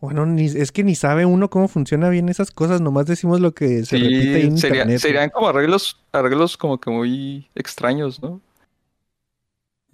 Bueno, 0.00 0.26
ni, 0.26 0.46
es 0.46 0.72
que 0.72 0.82
ni 0.82 0.96
sabe 0.96 1.24
uno 1.24 1.48
cómo 1.48 1.68
funciona 1.68 2.08
bien 2.08 2.28
esas 2.28 2.50
cosas. 2.50 2.80
Nomás 2.80 3.06
decimos 3.06 3.40
lo 3.40 3.54
que 3.54 3.84
se 3.84 3.96
Sí, 3.96 4.02
repite 4.02 4.42
en 4.44 4.58
sería- 4.58 4.78
internet. 4.80 4.98
serían 5.00 5.30
como 5.30 5.48
arreglos, 5.48 6.04
arreglos 6.10 6.56
como 6.56 6.78
que 6.80 6.90
muy 6.90 7.48
extraños, 7.54 8.20
¿no? 8.20 8.40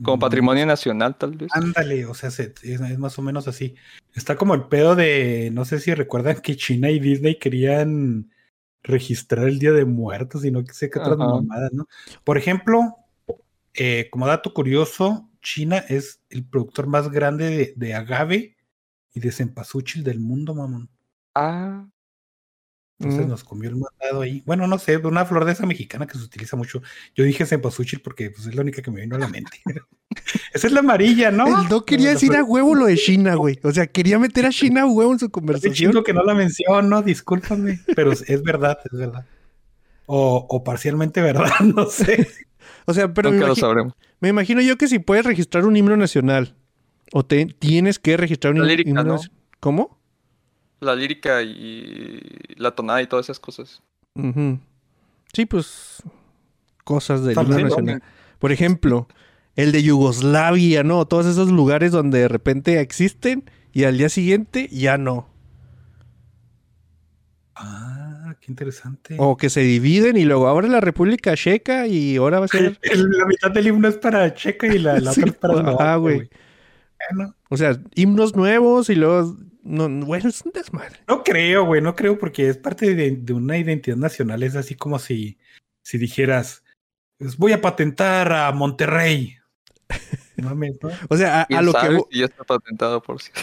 Como 0.03 0.17
Mm, 0.17 0.21
patrimonio 0.21 0.65
nacional, 0.65 1.15
tal 1.17 1.33
vez. 1.37 1.51
Ándale, 1.53 2.07
o 2.07 2.15
sea, 2.15 2.31
se- 2.31 2.55
es, 2.63 2.81
es 2.81 2.99
más 2.99 3.19
o 3.19 3.23
menos 3.23 3.47
así. 3.49 3.75
Está 4.15 4.37
como 4.37 4.55
el 4.55 4.63
pedo 4.65 4.97
de, 4.97 5.51
no 5.53 5.67
sé 5.67 5.79
si 5.79 5.93
recuerdan 5.93 6.41
que 6.41 6.57
China 6.57 6.91
y 6.91 6.99
Disney 6.99 7.39
querían 7.39 8.31
registrar 8.83 9.49
el 9.49 9.59
Día 9.59 9.73
de 9.73 9.85
Muertos 9.85 10.45
y 10.45 10.51
no 10.51 10.65
sé 10.73 10.91
qué 10.91 10.99
otras 10.99 11.19
Ajá. 11.19 11.29
mamadas, 11.29 11.73
¿no? 11.73 11.87
Por 12.25 12.39
ejemplo, 12.39 12.97
eh, 13.75 14.09
como 14.11 14.27
dato 14.27 14.53
curioso, 14.53 15.29
China 15.43 15.79
es 15.79 16.21
el 16.29 16.45
productor 16.45 16.87
más 16.87 17.11
grande 17.11 17.51
de, 17.51 17.73
de 17.77 17.95
agave 17.95 18.57
y 19.13 19.21
de 19.21 19.33
cempasúchil 19.33 20.05
del 20.05 20.21
mundo, 20.21 20.55
mamón. 20.55 20.89
Ah, 21.35 21.87
Entonces 23.01 23.27
Mm. 23.27 23.31
nos 23.31 23.45
comió 23.45 23.71
el 23.71 23.77
mandado 23.77 24.21
ahí. 24.21 24.43
Bueno, 24.45 24.67
no 24.67 24.79
sé, 24.79 24.99
una 24.99 25.25
flor 25.25 25.47
de 25.47 25.53
esa 25.53 25.65
mexicana 25.65 26.07
que 26.07 26.19
se 26.19 26.25
utiliza 26.25 26.55
mucho. 26.57 26.83
Yo 27.15 27.25
dije 27.25 27.47
cempasúchil 27.47 28.01
porque 28.03 28.31
pues, 28.31 28.47
es 28.47 28.55
la 28.55 28.61
única 28.61 28.83
que 28.83 28.91
me 28.91 29.01
vino 29.01 29.17
a 29.17 29.19
la 29.19 29.29
mente. 29.29 29.63
esa 30.55 30.67
es 30.67 30.73
la 30.73 30.81
amarilla, 30.81 31.31
¿no? 31.31 31.63
El 31.63 31.69
Doc 31.69 31.87
quería 31.87 32.11
decir 32.11 32.37
a 32.37 32.45
huevo 32.45 32.75
lo 32.75 32.85
de 32.87 32.97
China, 32.97 33.37
güey. 33.37 33.59
O 33.63 33.73
sea, 33.73 33.87
quería 33.87 34.19
meter 34.19 34.45
a 34.45 34.51
China 34.51 34.83
a 34.83 34.87
huevo 34.87 35.13
en 35.13 35.19
su 35.19 35.31
conversación. 35.31 35.73
chingo 35.75 36.05
que 36.05 36.13
no 36.13 36.23
la 36.23 36.35
menciono, 36.35 37.01
discúlpame, 37.03 37.81
pero 37.97 38.13
es 38.13 38.23
es 38.29 38.43
verdad, 38.43 38.79
es 38.85 38.99
verdad. 38.99 39.25
O, 40.07 40.47
o 40.51 40.63
parcialmente 40.65 41.23
verdad, 41.23 41.51
no 41.75 41.87
sé. 41.87 42.29
O 42.85 42.93
sea, 42.93 43.15
pero 43.15 43.31
me, 43.31 43.37
nunca 43.37 43.49
lo 43.49 43.57
sabremos. 43.57 43.95
me 44.21 44.29
imagino 44.29 44.61
yo 44.61 44.77
que 44.77 44.89
si 44.89 44.99
puedes 44.99 45.25
registrar 45.25 45.65
un 45.65 45.77
himno 45.77 45.97
nacional 45.97 46.55
o 47.13 47.25
te 47.25 47.47
tienes 47.47 47.99
que 47.99 48.17
registrar 48.17 48.53
un 48.53 48.59
La 48.61 48.65
him- 48.67 48.69
lírica, 48.69 48.91
himno 48.91 49.05
¿no? 49.05 49.13
nacional. 49.15 49.39
¿Cómo? 49.61 50.00
La 50.81 50.97
lírica 50.97 51.43
y 51.43 52.21
la 52.57 52.73
tonada 52.73 53.03
y 53.03 53.07
todas 53.07 53.27
esas 53.27 53.39
cosas. 53.39 53.83
Sí, 55.33 55.47
pues 55.47 56.03
cosas 56.85 57.25
del 57.25 57.39
himno 57.39 57.59
¿no? 57.59 57.65
nacional. 57.69 58.03
Por 58.39 58.53
ejemplo, 58.53 59.07
el 59.57 59.73
de 59.73 59.83
Yugoslavia, 59.83 60.83
¿no? 60.83 61.07
Todos 61.07 61.27
esos 61.27 61.51
lugares 61.51 61.93
donde 61.93 62.21
de 62.21 62.29
repente 62.29 62.81
existen 62.81 63.45
y 63.73 63.85
al 63.85 63.99
día 63.99 64.09
siguiente 64.09 64.69
ya 64.73 64.99
no. 64.99 65.29
Ah, 67.55 68.35
qué 68.41 68.51
interesante. 68.51 69.17
O 69.19 69.37
que 69.37 69.51
se 69.51 69.61
dividen 69.61 70.17
y 70.17 70.25
luego 70.25 70.49
ahora 70.49 70.67
la 70.69 70.81
República 70.81 71.37
Checa 71.37 71.87
y 71.87 72.17
ahora 72.17 72.41
va 72.41 72.47
a 72.47 72.49
ser... 72.49 72.79
La 72.83 73.27
mitad 73.27 73.51
del 73.51 73.67
himno 73.67 73.89
es 73.89 73.99
para 73.99 74.33
Checa 74.33 74.67
y 74.67 74.79
la, 74.79 74.99
la 74.99 75.13
Sí, 75.15 75.21
otra 75.21 75.33
es 75.33 75.39
para 75.39 75.55
Eslovaquia, 75.55 75.97
güey. 75.97 76.31
Bueno, 77.11 77.35
O 77.51 77.57
sea, 77.57 77.79
himnos 77.95 78.35
nuevos 78.35 78.89
y 78.89 78.95
luego... 78.95 79.37
No, 79.63 79.89
bueno, 80.07 80.29
es 80.29 80.43
un 80.43 80.53
desmadre. 80.53 80.97
no 81.07 81.23
creo, 81.23 81.65
güey, 81.67 81.83
no 81.83 81.95
creo 81.95 82.19
porque 82.19 82.49
es 82.49 82.57
parte 82.57 82.95
de, 82.95 83.11
de 83.17 83.33
una 83.33 83.59
identidad 83.59 83.97
nacional. 83.97 84.43
Es 84.43 84.57
así 84.57 84.75
como 84.75 84.99
si, 84.99 85.39
si 85.83 85.99
dijeras, 85.99 86.65
pues, 87.19 87.37
voy 87.37 87.53
a 87.53 87.61
patentar 87.61 88.33
a 88.33 88.51
Monterrey. 88.53 89.37
No 90.37 90.49
mames, 90.51 90.79
¿no? 90.83 90.89
O 91.09 91.17
sea, 91.17 91.41
a, 91.41 91.43
a 91.43 91.47
¿Quién 91.47 91.65
lo 91.67 91.73
que... 91.75 92.01
si 92.11 92.19
ya 92.21 92.25
está 92.27 92.45
patentado 92.45 93.03
por 93.03 93.21
cierto? 93.21 93.43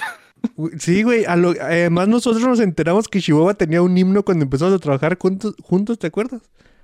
Sí, 0.79 1.03
güey. 1.03 1.25
a 1.25 1.35
lo- 1.35 1.53
Además, 1.61 2.07
nosotros 2.07 2.43
nos 2.43 2.59
enteramos 2.59 3.07
que 3.07 3.21
Chihuahua 3.21 3.53
tenía 3.55 3.81
un 3.81 3.95
himno 3.97 4.23
cuando 4.23 4.43
empezamos 4.43 4.73
a 4.73 4.79
trabajar 4.79 5.17
juntos, 5.19 5.55
juntos 5.61 5.99
¿te 5.99 6.07
acuerdas? 6.07 6.41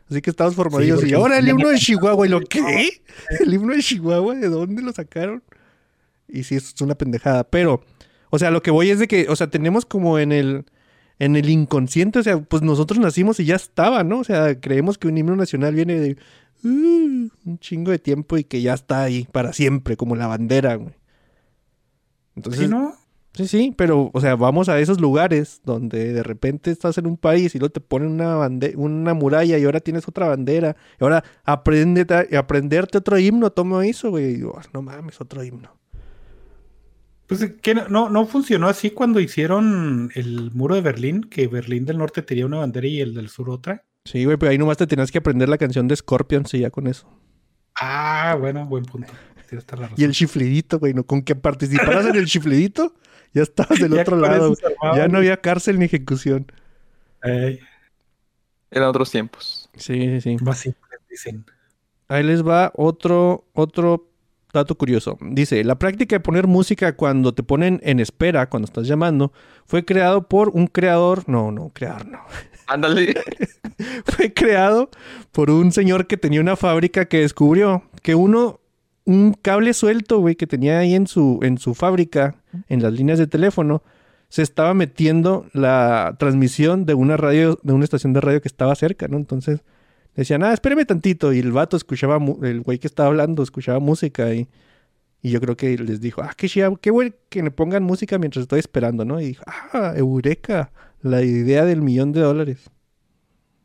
Así 0.09 0.21
que 0.21 0.29
estábamos 0.31 0.55
formadillos. 0.55 0.97
porque 0.99 1.11
y 1.11 1.13
ahora 1.15 1.37
el 1.39 1.47
himno 1.47 1.69
de 1.69 1.77
Chihuahua. 1.77 2.27
¿Y 2.27 2.29
lo 2.29 2.39
qué? 2.49 3.01
¿El 3.39 3.53
himno 3.53 3.73
de 3.73 3.81
Chihuahua? 3.81 4.35
¿De 4.35 4.49
dónde 4.49 4.81
lo 4.81 4.91
sacaron? 4.91 5.41
Y 6.27 6.43
sí, 6.43 6.55
eso 6.55 6.71
es 6.75 6.81
una 6.81 6.95
pendejada. 6.95 7.43
Pero, 7.43 7.83
o 8.33 8.39
sea, 8.39 8.49
lo 8.49 8.61
que 8.63 8.71
voy 8.71 8.89
es 8.89 8.97
de 8.97 9.07
que, 9.07 9.27
o 9.29 9.35
sea, 9.35 9.47
tenemos 9.51 9.85
como 9.85 10.17
en 10.17 10.31
el, 10.31 10.65
en 11.19 11.35
el 11.35 11.49
inconsciente, 11.49 12.17
o 12.19 12.23
sea, 12.23 12.39
pues 12.41 12.63
nosotros 12.63 12.99
nacimos 12.99 13.39
y 13.39 13.45
ya 13.45 13.55
estaba, 13.55 14.03
¿no? 14.03 14.19
O 14.19 14.23
sea, 14.23 14.59
creemos 14.59 14.97
que 14.97 15.07
un 15.07 15.17
himno 15.17 15.35
nacional 15.35 15.75
viene 15.75 15.99
de 15.99 16.17
uh, 16.63 16.67
un 17.45 17.59
chingo 17.59 17.91
de 17.91 17.99
tiempo 17.99 18.37
y 18.37 18.43
que 18.43 18.61
ya 18.61 18.73
está 18.73 19.03
ahí 19.03 19.27
para 19.31 19.53
siempre, 19.53 19.95
como 19.97 20.15
la 20.15 20.25
bandera, 20.27 20.75
güey. 20.75 20.95
Entonces, 22.35 22.63
¿Sí, 22.63 22.67
no? 22.67 22.93
Sí, 23.35 23.47
sí, 23.47 23.73
pero, 23.75 24.11
o 24.13 24.21
sea, 24.21 24.35
vamos 24.35 24.69
a 24.69 24.79
esos 24.79 25.01
lugares 25.01 25.61
donde 25.63 26.13
de 26.13 26.21
repente 26.23 26.69
estás 26.69 26.97
en 26.99 27.07
un 27.07 27.17
país 27.17 27.55
y 27.55 27.59
luego 27.59 27.71
te 27.71 27.81
ponen 27.81 28.09
una, 28.09 28.35
bande- 28.35 28.73
una 28.75 29.13
muralla 29.15 29.57
y 29.57 29.63
ahora 29.65 29.79
tienes 29.79 30.07
otra 30.07 30.27
bandera. 30.27 30.75
Y 30.99 31.03
ahora 31.03 31.23
aprendete, 31.43 32.35
aprenderte 32.37 32.97
otro 32.99 33.17
himno, 33.17 33.51
toma 33.51 33.85
eso, 33.87 34.11
güey. 34.11 34.25
Y 34.25 34.33
digo, 34.35 34.55
"Ah, 34.57 34.63
no 34.73 34.81
mames, 34.83 35.19
otro 35.19 35.43
himno. 35.43 35.75
Pues 37.27 37.53
que 37.61 37.73
no, 37.75 38.09
no, 38.09 38.25
funcionó 38.25 38.67
así 38.67 38.91
cuando 38.91 39.19
hicieron 39.19 40.11
el 40.15 40.51
muro 40.51 40.75
de 40.75 40.81
Berlín, 40.81 41.23
que 41.23 41.47
Berlín 41.47 41.85
del 41.85 41.97
norte 41.97 42.21
tenía 42.21 42.45
una 42.45 42.57
bandera 42.57 42.87
y 42.87 43.01
el 43.01 43.13
del 43.13 43.29
sur 43.29 43.49
otra. 43.49 43.85
Sí, 44.05 44.25
güey, 44.25 44.37
pero 44.37 44.51
ahí 44.51 44.57
nomás 44.57 44.77
te 44.77 44.87
tenías 44.87 45.11
que 45.11 45.19
aprender 45.19 45.47
la 45.47 45.57
canción 45.57 45.87
de 45.87 45.95
Scorpions 45.95 46.53
y 46.53 46.59
ya 46.59 46.69
con 46.69 46.87
eso. 46.87 47.07
Ah, 47.75 48.35
bueno, 48.39 48.65
buen 48.65 48.83
punto. 48.83 49.13
Y 49.97 50.03
el 50.03 50.11
chiflidito, 50.11 50.79
güey, 50.79 50.93
¿no? 50.93 51.05
Con 51.05 51.21
que 51.21 51.35
participaras 51.35 52.05
en 52.05 52.15
el 52.15 52.25
chiflidito, 52.25 52.93
ya 53.33 53.43
estabas 53.43 53.79
del 53.79 53.93
Ya 53.93 54.01
otro 54.01 54.17
lado. 54.17 54.55
Ya 54.95 55.07
no 55.07 55.19
había 55.19 55.37
cárcel 55.37 55.79
ni 55.79 55.85
ejecución. 55.85 56.51
Ey, 57.21 57.59
Eran 58.71 58.89
otros 58.89 59.11
tiempos. 59.11 59.69
Sí, 59.75 60.19
sí, 60.19 60.21
sí. 60.21 60.37
más 60.43 60.59
simple, 60.59 60.97
dicen. 61.09 61.45
Ahí 62.07 62.23
les 62.23 62.45
va 62.45 62.71
otro, 62.75 63.47
otro 63.53 64.12
dato 64.53 64.75
curioso. 64.75 65.17
Dice, 65.21 65.63
la 65.63 65.79
práctica 65.79 66.15
de 66.15 66.19
poner 66.19 66.47
música 66.47 66.95
cuando 66.95 67.33
te 67.33 67.43
ponen 67.43 67.81
en 67.83 67.99
espera, 67.99 68.49
cuando 68.49 68.65
estás 68.65 68.87
llamando, 68.87 69.33
fue 69.65 69.83
creado 69.83 70.27
por 70.27 70.49
un 70.49 70.67
creador, 70.67 71.27
no, 71.27 71.51
no, 71.51 71.71
creador 71.73 72.05
no. 72.07 72.19
Ándale. 72.67 73.15
fue 74.05 74.33
creado 74.33 74.89
por 75.31 75.49
un 75.49 75.71
señor 75.71 76.07
que 76.07 76.17
tenía 76.17 76.39
una 76.39 76.55
fábrica 76.55 77.05
que 77.05 77.19
descubrió 77.19 77.83
que 78.01 78.15
uno, 78.15 78.61
un 79.05 79.33
cable 79.33 79.73
suelto, 79.73 80.19
güey, 80.19 80.35
que 80.35 80.47
tenía 80.47 80.79
ahí 80.79 80.93
en 80.93 81.07
su, 81.07 81.39
en 81.41 81.57
su 81.57 81.73
fábrica, 81.73 82.35
en 82.69 82.81
las 82.81 82.93
líneas 82.93 83.19
de 83.19 83.27
teléfono, 83.27 83.83
se 84.29 84.41
estaba 84.41 84.73
metiendo 84.73 85.45
la 85.53 86.15
transmisión 86.17 86.85
de 86.85 86.93
una 86.93 87.17
radio, 87.17 87.59
de 87.63 87.73
una 87.73 87.83
estación 87.83 88.13
de 88.13 88.21
radio 88.21 88.41
que 88.41 88.47
estaba 88.47 88.73
cerca, 88.75 89.07
¿no? 89.07 89.17
Entonces 89.17 89.61
decían, 90.15 90.43
ah, 90.43 90.53
espéreme 90.53 90.85
tantito. 90.85 91.33
Y 91.33 91.39
el 91.39 91.51
vato 91.51 91.77
escuchaba, 91.77 92.19
el 92.43 92.61
güey 92.61 92.79
que 92.79 92.87
estaba 92.87 93.09
hablando, 93.09 93.43
escuchaba 93.43 93.79
música 93.79 94.33
y, 94.33 94.47
y 95.21 95.31
yo 95.31 95.39
creo 95.41 95.55
que 95.57 95.77
les 95.77 96.01
dijo, 96.01 96.21
ah, 96.21 96.33
qué 96.35 96.47
chida, 96.49 96.71
qué 96.81 96.89
güey 96.91 97.13
que 97.29 97.43
me 97.43 97.51
pongan 97.51 97.83
música 97.83 98.17
mientras 98.19 98.43
estoy 98.43 98.59
esperando, 98.59 99.05
¿no? 99.05 99.19
Y 99.21 99.25
dijo, 99.27 99.43
ah, 99.47 99.93
eureka, 99.95 100.71
la 101.01 101.21
idea 101.23 101.65
del 101.65 101.81
millón 101.81 102.11
de 102.11 102.21
dólares. 102.21 102.69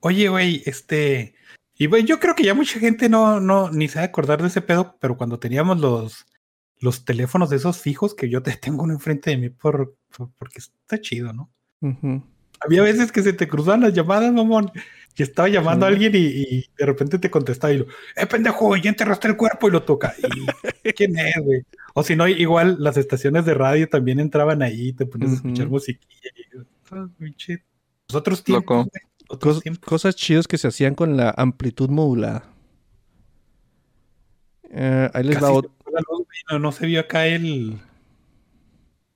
Oye, 0.00 0.28
güey, 0.28 0.62
este. 0.66 1.34
Y 1.76 1.86
güey, 1.86 2.04
yo 2.04 2.18
creo 2.18 2.34
que 2.34 2.44
ya 2.44 2.54
mucha 2.54 2.78
gente 2.80 3.08
no, 3.08 3.40
no, 3.40 3.70
ni 3.70 3.88
se 3.88 3.96
va 3.98 4.02
a 4.02 4.06
acordar 4.06 4.40
de 4.42 4.48
ese 4.48 4.60
pedo, 4.62 4.96
pero 5.00 5.16
cuando 5.16 5.38
teníamos 5.38 5.78
los, 5.80 6.26
los 6.80 7.04
teléfonos 7.04 7.50
de 7.50 7.56
esos 7.56 7.78
fijos, 7.80 8.14
que 8.14 8.28
yo 8.28 8.42
te 8.42 8.52
tengo 8.56 8.82
uno 8.84 8.94
enfrente 8.94 9.30
de 9.30 9.36
mí 9.36 9.50
por, 9.50 9.96
por- 10.16 10.30
porque 10.38 10.58
está 10.58 11.00
chido, 11.00 11.32
¿no? 11.32 11.50
Había 12.60 12.82
veces 12.82 13.12
que 13.12 13.22
se 13.22 13.32
te 13.32 13.46
cruzaban 13.46 13.82
las 13.82 13.92
llamadas, 13.94 14.32
mamón. 14.32 14.72
Y 15.18 15.22
estaba 15.24 15.48
llamando 15.48 15.84
a 15.84 15.88
alguien 15.88 16.14
y, 16.14 16.18
y 16.18 16.70
de 16.78 16.86
repente 16.86 17.18
te 17.18 17.28
contestaba 17.28 17.72
y 17.72 17.78
lo, 17.78 17.86
eh, 18.14 18.26
pendejo, 18.30 18.76
ya 18.76 18.88
enterraste 18.90 19.26
el 19.26 19.36
cuerpo 19.36 19.66
y 19.66 19.72
lo 19.72 19.82
toca. 19.82 20.14
Y, 20.16 20.92
¿Quién 20.94 21.18
es, 21.18 21.34
güey? 21.42 21.64
O 21.94 22.04
si 22.04 22.14
no, 22.14 22.28
igual 22.28 22.76
las 22.78 22.96
estaciones 22.96 23.44
de 23.44 23.54
radio 23.54 23.88
también 23.88 24.20
entraban 24.20 24.62
ahí, 24.62 24.92
te 24.92 25.06
pones 25.06 25.30
a 25.30 25.34
escuchar 25.34 25.68
musiquilla. 25.68 26.30
Y, 26.36 26.58
ah. 26.92 27.08
Los 28.08 28.14
otros 28.14 28.44
tiempos, 28.44 28.76
Loco. 28.76 28.90
güey, 28.90 29.02
otros 29.28 29.56
Cos- 29.56 29.62
tiempos. 29.62 29.84
cosas 29.88 30.14
chidas 30.14 30.46
que 30.46 30.56
se 30.56 30.68
hacían 30.68 30.94
con 30.94 31.16
la 31.16 31.34
amplitud 31.36 31.90
modulada. 31.90 32.44
Eh, 34.70 35.10
ahí 35.12 35.24
les 35.24 35.34
Casi 35.36 35.44
va 35.46 35.48
se 35.60 35.66
ot- 35.66 35.70
fue 35.82 35.92
la 35.92 36.00
luz, 36.00 36.18
güey, 36.26 36.38
no, 36.52 36.58
no 36.60 36.72
se 36.72 36.86
vio 36.86 37.00
acá 37.00 37.26
el. 37.26 37.78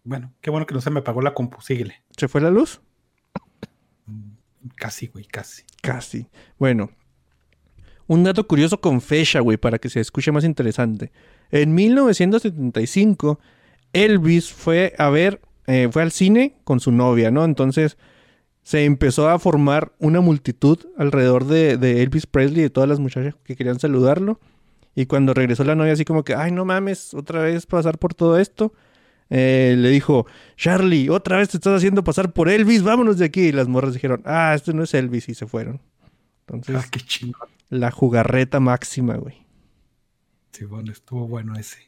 Bueno, 0.05 0.33
qué 0.41 0.51
bueno 0.51 0.67
que 0.67 0.75
no 0.75 0.81
se 0.81 0.91
me 0.91 1.01
apagó 1.01 1.23
la 1.23 1.33
compu, 1.35 1.61
síguele. 1.61 2.03
¿Se 2.17 2.27
fue 2.27 2.41
la 2.41 2.51
luz? 2.51 2.81
Casi, 4.77 5.07
güey, 5.09 5.25
casi. 5.25 5.63
Casi. 5.81 6.27
Bueno. 6.59 6.91
Un 8.07 8.25
dato 8.25 8.47
curioso 8.47 8.81
con 8.81 9.01
fecha, 9.01 9.41
güey, 9.41 9.57
para 9.57 9.79
que 9.79 9.89
se 9.89 10.01
escuche 10.01 10.33
más 10.33 10.45
interesante. 10.45 11.13
En 11.51 11.75
1975, 11.75 13.39
Elvis 13.93 14.53
fue 14.53 14.95
a 14.99 15.09
ver, 15.09 15.41
eh, 15.67 15.89
fue 15.91 16.03
al 16.03 16.13
cine 16.13 16.57
con 16.65 16.81
su 16.81 16.93
novia, 16.93 17.31
¿no? 17.31 17.45
Entonces 17.45 17.97
se 18.63 18.85
empezó 18.85 19.29
a 19.29 19.39
formar 19.39 19.93
una 19.99 20.21
multitud 20.21 20.79
alrededor 20.97 21.47
de, 21.47 21.77
de 21.77 22.03
Elvis 22.03 22.27
Presley 22.27 22.61
y 22.61 22.63
de 22.63 22.71
todas 22.71 22.89
las 22.89 23.01
muchachas 23.01 23.35
que 23.45 23.57
querían 23.57 23.79
saludarlo. 23.79 24.41
Y 24.95 25.07
cuando 25.07 25.35
regresó 25.35 25.65
la 25.65 25.75
novia, 25.75 25.95
así 25.95 26.05
como 26.05 26.23
que, 26.23 26.35
ay, 26.35 26.53
no 26.53 26.65
mames, 26.65 27.15
otra 27.15 27.41
vez 27.43 27.67
pasar 27.67 27.99
por 27.99 28.15
todo 28.15 28.39
esto. 28.39 28.73
Eh, 29.35 29.75
le 29.79 29.89
dijo, 29.89 30.27
Charlie, 30.57 31.09
otra 31.09 31.39
vez 31.39 31.49
te 31.49 31.57
estás 31.57 31.75
haciendo 31.79 32.05
pasar 32.05 32.33
por 32.35 32.51
Elvis, 32.51 32.83
vámonos 32.83 33.17
de 33.19 33.25
aquí. 33.25 33.41
Y 33.49 33.53
las 33.53 33.67
morras 33.67 33.95
dijeron, 33.95 34.21
ah, 34.27 34.53
este 34.55 34.75
no 34.75 34.83
es 34.83 34.93
Elvis, 34.93 35.29
y 35.31 35.35
se 35.35 35.47
fueron. 35.47 35.81
Entonces, 36.47 36.77
Ah, 36.77 36.87
qué 36.91 37.01
chingón. 37.01 37.49
la 37.71 37.91
jugarreta 37.91 38.61
máxima, 38.61 39.17
güey. 39.17 39.37
Sí, 40.53 40.67
bueno, 40.67 40.93
estuvo 40.93 41.27
bueno 41.27 41.55
ese. 41.59 41.79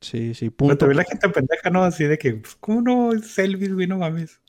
Sí, 0.00 0.34
sí, 0.34 0.46
Pero 0.50 0.56
punto. 0.56 0.76
también 0.78 0.96
la 0.98 1.04
gente 1.04 1.28
pendeja, 1.28 1.68
¿no? 1.70 1.82
Así 1.84 2.04
de 2.04 2.16
que, 2.18 2.34
pues, 2.34 2.56
¿cómo 2.58 2.80
no 2.80 3.12
es 3.12 3.38
Elvis, 3.38 3.72
güey? 3.74 3.86
No 3.86 3.98
mames. 3.98 4.40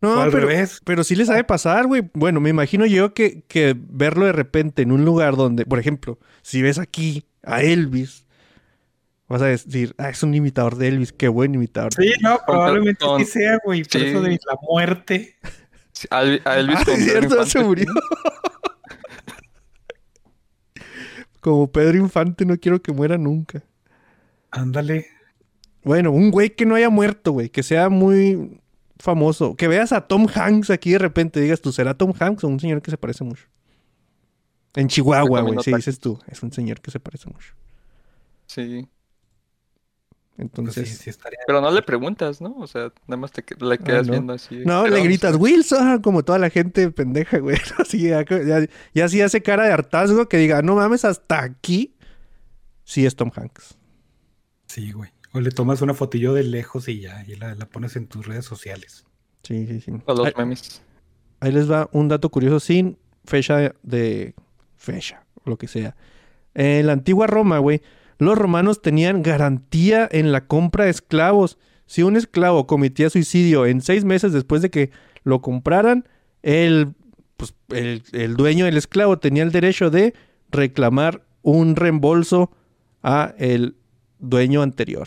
No, 0.00 0.20
al 0.20 0.30
pero, 0.30 0.46
revés. 0.46 0.80
pero 0.84 1.02
sí 1.02 1.16
les 1.16 1.26
sabe 1.26 1.42
pasar, 1.42 1.86
güey. 1.88 2.08
Bueno, 2.14 2.40
me 2.40 2.50
imagino 2.50 2.86
yo 2.86 3.12
que, 3.14 3.42
que 3.48 3.74
verlo 3.76 4.26
de 4.26 4.32
repente 4.32 4.82
en 4.82 4.92
un 4.92 5.04
lugar 5.04 5.34
donde, 5.34 5.66
por 5.66 5.80
ejemplo, 5.80 6.20
si 6.42 6.62
ves 6.62 6.78
aquí 6.78 7.24
a 7.42 7.62
Elvis, 7.62 8.24
vas 9.28 9.42
a 9.42 9.46
decir, 9.46 9.94
ah, 9.98 10.08
es 10.10 10.22
un 10.22 10.34
imitador 10.34 10.76
de 10.76 10.88
Elvis, 10.88 11.12
qué 11.12 11.28
buen 11.28 11.54
imitador. 11.54 11.92
Sí, 11.94 12.12
no, 12.22 12.38
probablemente 12.46 13.04
con- 13.04 13.20
sí 13.20 13.26
sea, 13.26 13.58
güey. 13.64 13.82
Por 13.84 14.00
sí. 14.00 14.06
eso 14.06 14.22
de 14.22 14.30
la 14.30 14.56
muerte. 14.62 15.36
Sí, 15.92 16.06
A 16.10 16.22
Elvis, 16.22 16.46
a 16.46 16.58
Elvis 16.58 16.76
Ah, 16.80 16.84
con 16.84 16.96
cierto, 16.96 17.24
Infante. 17.26 17.50
se 17.50 17.64
murió. 17.64 17.86
Como 21.40 21.70
Pedro 21.70 21.98
Infante, 21.98 22.44
no 22.44 22.56
quiero 22.58 22.82
que 22.82 22.92
muera 22.92 23.16
nunca. 23.16 23.62
Ándale. 24.50 25.06
Bueno, 25.84 26.10
un 26.10 26.30
güey 26.30 26.50
que 26.54 26.66
no 26.66 26.74
haya 26.74 26.90
muerto, 26.90 27.32
güey, 27.32 27.48
que 27.48 27.62
sea 27.62 27.88
muy 27.88 28.60
famoso. 28.98 29.54
Que 29.56 29.68
veas 29.68 29.92
a 29.92 30.06
Tom 30.06 30.26
Hanks 30.32 30.70
aquí 30.70 30.90
de 30.92 30.98
repente, 30.98 31.40
digas 31.40 31.60
tú, 31.60 31.72
¿será 31.72 31.94
Tom 31.94 32.12
Hanks 32.18 32.44
o 32.44 32.48
un 32.48 32.60
señor 32.60 32.82
que 32.82 32.90
se 32.90 32.98
parece 32.98 33.24
mucho? 33.24 33.44
En 34.74 34.88
Chihuahua, 34.88 35.40
güey, 35.42 35.56
tacos. 35.56 35.66
dices 35.76 36.00
tú, 36.00 36.18
es 36.26 36.42
un 36.42 36.52
señor 36.52 36.80
que 36.80 36.90
se 36.90 37.00
parece 37.00 37.28
mucho. 37.30 37.54
Sí. 38.46 38.86
Pues 40.38 40.46
Entonces, 40.50 40.88
sí, 40.88 40.94
sí 40.94 41.10
estaría. 41.10 41.38
Pero 41.48 41.60
no 41.60 41.68
le 41.72 41.82
preguntas, 41.82 42.40
¿no? 42.40 42.54
O 42.58 42.66
sea, 42.68 42.92
nada 43.08 43.16
más 43.20 43.32
te 43.32 43.44
le 43.58 43.78
quedas 43.78 44.06
no. 44.06 44.12
viendo 44.12 44.32
así. 44.34 44.58
no, 44.64 44.84
le 44.84 44.90
vamos 44.92 45.04
gritas, 45.08 45.34
a- 45.34 45.36
Wilson, 45.36 46.00
como 46.00 46.22
toda 46.22 46.38
la 46.38 46.48
gente 46.48 46.90
pendeja, 46.92 47.38
güey. 47.38 47.56
Así, 47.78 48.02
ya, 48.08 48.24
ya, 48.24 48.64
ya 48.94 49.04
así 49.04 49.20
hace 49.20 49.42
cara 49.42 49.64
de 49.64 49.72
hartazgo 49.72 50.28
que 50.28 50.36
diga, 50.36 50.62
no 50.62 50.76
mames, 50.76 51.04
hasta 51.04 51.42
aquí, 51.42 51.96
sí 52.84 53.04
es 53.04 53.16
Tom 53.16 53.32
Hanks. 53.34 53.76
Sí, 54.68 54.92
güey. 54.92 55.10
O 55.32 55.40
le 55.40 55.50
tomas 55.50 55.82
una 55.82 55.92
fotillo 55.92 56.32
de 56.34 56.44
lejos 56.44 56.88
y 56.88 57.00
ya, 57.00 57.24
y 57.26 57.34
la, 57.34 57.56
la 57.56 57.66
pones 57.66 57.96
en 57.96 58.06
tus 58.06 58.24
redes 58.26 58.44
sociales. 58.44 59.04
Sí, 59.42 59.66
sí, 59.66 59.80
sí. 59.80 59.92
O 60.06 60.14
los 60.14 60.26
Ahí- 60.28 60.34
memes. 60.36 60.82
Ahí 61.40 61.50
les 61.50 61.68
va 61.70 61.88
un 61.92 62.06
dato 62.08 62.28
curioso 62.30 62.60
sin 62.60 62.96
fecha 63.24 63.74
de 63.82 64.34
fecha, 64.76 65.24
lo 65.44 65.56
que 65.58 65.66
sea. 65.66 65.96
En 66.54 66.86
la 66.86 66.92
antigua 66.92 67.26
Roma, 67.26 67.58
güey, 67.58 67.82
los 68.18 68.36
romanos 68.36 68.82
tenían 68.82 69.22
garantía 69.22 70.08
en 70.10 70.32
la 70.32 70.46
compra 70.46 70.84
de 70.84 70.90
esclavos. 70.90 71.58
Si 71.86 72.02
un 72.02 72.16
esclavo 72.16 72.66
cometía 72.66 73.10
suicidio 73.10 73.66
en 73.66 73.80
seis 73.80 74.04
meses 74.04 74.32
después 74.32 74.60
de 74.62 74.70
que 74.70 74.90
lo 75.24 75.40
compraran, 75.40 76.06
el, 76.42 76.94
pues, 77.36 77.54
el, 77.70 78.02
el 78.12 78.36
dueño 78.36 78.64
del 78.66 78.76
esclavo 78.76 79.18
tenía 79.18 79.42
el 79.42 79.52
derecho 79.52 79.90
de 79.90 80.14
reclamar 80.50 81.24
un 81.42 81.76
reembolso 81.76 82.50
a 83.02 83.34
el 83.38 83.76
dueño 84.18 84.62
anterior 84.62 85.06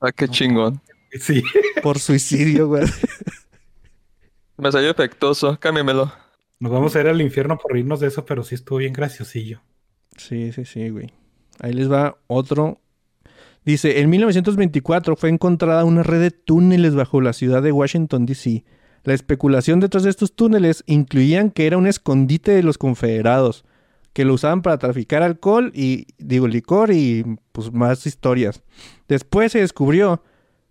Ah, 0.00 0.10
qué 0.10 0.26
chingón. 0.26 0.80
Sí. 1.12 1.44
por 1.82 2.00
suicidio, 2.00 2.66
güey. 2.66 2.84
Me 4.56 4.72
salió 4.72 4.90
efectuoso. 4.90 5.58
Cámbiamelo. 5.60 6.12
Nos 6.58 6.72
vamos 6.72 6.96
a 6.96 7.00
ir 7.00 7.06
al 7.06 7.20
infierno 7.20 7.56
por 7.56 7.72
reírnos 7.72 8.00
de 8.00 8.08
eso, 8.08 8.24
pero 8.24 8.42
sí 8.42 8.56
estuvo 8.56 8.78
bien 8.78 8.92
graciosillo. 8.92 9.60
Sí, 10.16 10.50
sí, 10.52 10.64
sí, 10.64 10.88
güey. 10.88 11.12
Ahí 11.60 11.72
les 11.72 11.90
va 11.90 12.16
otro. 12.26 12.80
Dice, 13.64 14.00
en 14.00 14.10
1924 14.10 15.14
fue 15.16 15.28
encontrada 15.28 15.84
una 15.84 16.02
red 16.02 16.20
de 16.20 16.30
túneles 16.30 16.94
bajo 16.94 17.20
la 17.20 17.32
ciudad 17.32 17.62
de 17.62 17.72
Washington, 17.72 18.26
D.C. 18.26 18.64
La 19.04 19.14
especulación 19.14 19.80
detrás 19.80 20.02
de 20.04 20.10
estos 20.10 20.34
túneles 20.34 20.82
incluían 20.86 21.50
que 21.50 21.66
era 21.66 21.76
un 21.78 21.86
escondite 21.86 22.52
de 22.52 22.62
los 22.62 22.78
confederados, 22.78 23.64
que 24.12 24.24
lo 24.24 24.34
usaban 24.34 24.62
para 24.62 24.78
traficar 24.78 25.22
alcohol 25.22 25.70
y, 25.74 26.06
digo, 26.18 26.48
licor 26.48 26.90
y 26.92 27.24
pues 27.52 27.72
más 27.72 28.06
historias. 28.06 28.62
Después 29.08 29.52
se 29.52 29.60
descubrió 29.60 30.22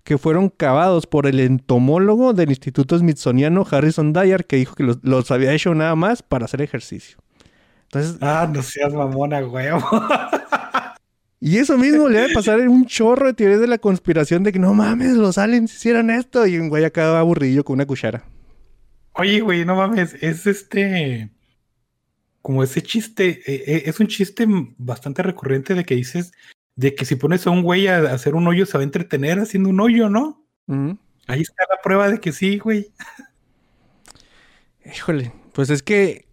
que 0.03 0.17
fueron 0.17 0.49
cavados 0.49 1.07
por 1.07 1.27
el 1.27 1.39
entomólogo 1.39 2.33
del 2.33 2.49
Instituto 2.49 2.97
Smithsoniano 2.97 3.65
Harrison 3.69 4.13
Dyer, 4.13 4.45
que 4.45 4.57
dijo 4.57 4.75
que 4.75 4.83
los, 4.83 4.99
los 5.03 5.31
había 5.31 5.53
hecho 5.53 5.73
nada 5.75 5.95
más 5.95 6.23
para 6.23 6.45
hacer 6.45 6.61
ejercicio. 6.61 7.17
Entonces, 7.83 8.17
Ah, 8.21 8.49
no 8.51 8.63
seas 8.63 8.93
mamona, 8.93 9.41
güey. 9.41 9.67
Y 11.43 11.57
eso 11.57 11.75
mismo 11.75 12.07
le 12.07 12.19
va 12.19 12.25
a 12.27 12.33
pasar 12.35 12.59
en 12.59 12.69
un 12.69 12.85
chorro 12.85 13.25
de 13.25 13.33
teorías 13.33 13.59
de 13.59 13.65
la 13.65 13.79
conspiración 13.79 14.43
de 14.43 14.51
que 14.51 14.59
no 14.59 14.75
mames, 14.75 15.13
los 15.13 15.39
aliens 15.39 15.73
hicieron 15.73 16.11
esto. 16.11 16.45
Y 16.45 16.59
un 16.59 16.69
güey 16.69 16.85
acá 16.85 17.19
aburrido 17.19 17.63
con 17.63 17.73
una 17.73 17.87
cuchara. 17.87 18.23
Oye, 19.13 19.41
güey, 19.41 19.65
no 19.65 19.75
mames, 19.75 20.15
es 20.21 20.45
este. 20.45 21.31
Como 22.43 22.63
ese 22.63 22.83
chiste, 22.83 23.41
eh, 23.47 23.63
eh, 23.65 23.83
es 23.87 23.99
un 23.99 24.07
chiste 24.07 24.45
bastante 24.77 25.23
recurrente 25.23 25.73
de 25.73 25.83
que 25.83 25.95
dices 25.95 26.31
de 26.75 26.93
que 26.93 27.05
si 27.05 27.15
pones 27.15 27.45
a 27.47 27.49
un 27.49 27.63
güey 27.63 27.87
a 27.87 27.97
a 27.97 28.13
hacer 28.13 28.35
un 28.35 28.47
hoyo 28.47 28.65
se 28.65 28.77
va 28.77 28.81
a 28.81 28.83
entretener 28.83 29.39
haciendo 29.39 29.69
un 29.69 29.79
hoyo, 29.79 30.09
¿no? 30.09 30.45
Ahí 31.27 31.41
está 31.41 31.63
la 31.69 31.81
prueba 31.83 32.09
de 32.09 32.19
que 32.19 32.31
sí, 32.31 32.59
güey. 32.59 32.91
Híjole, 34.85 35.31
pues 35.53 35.71
es 35.71 35.81
que 35.81 36.25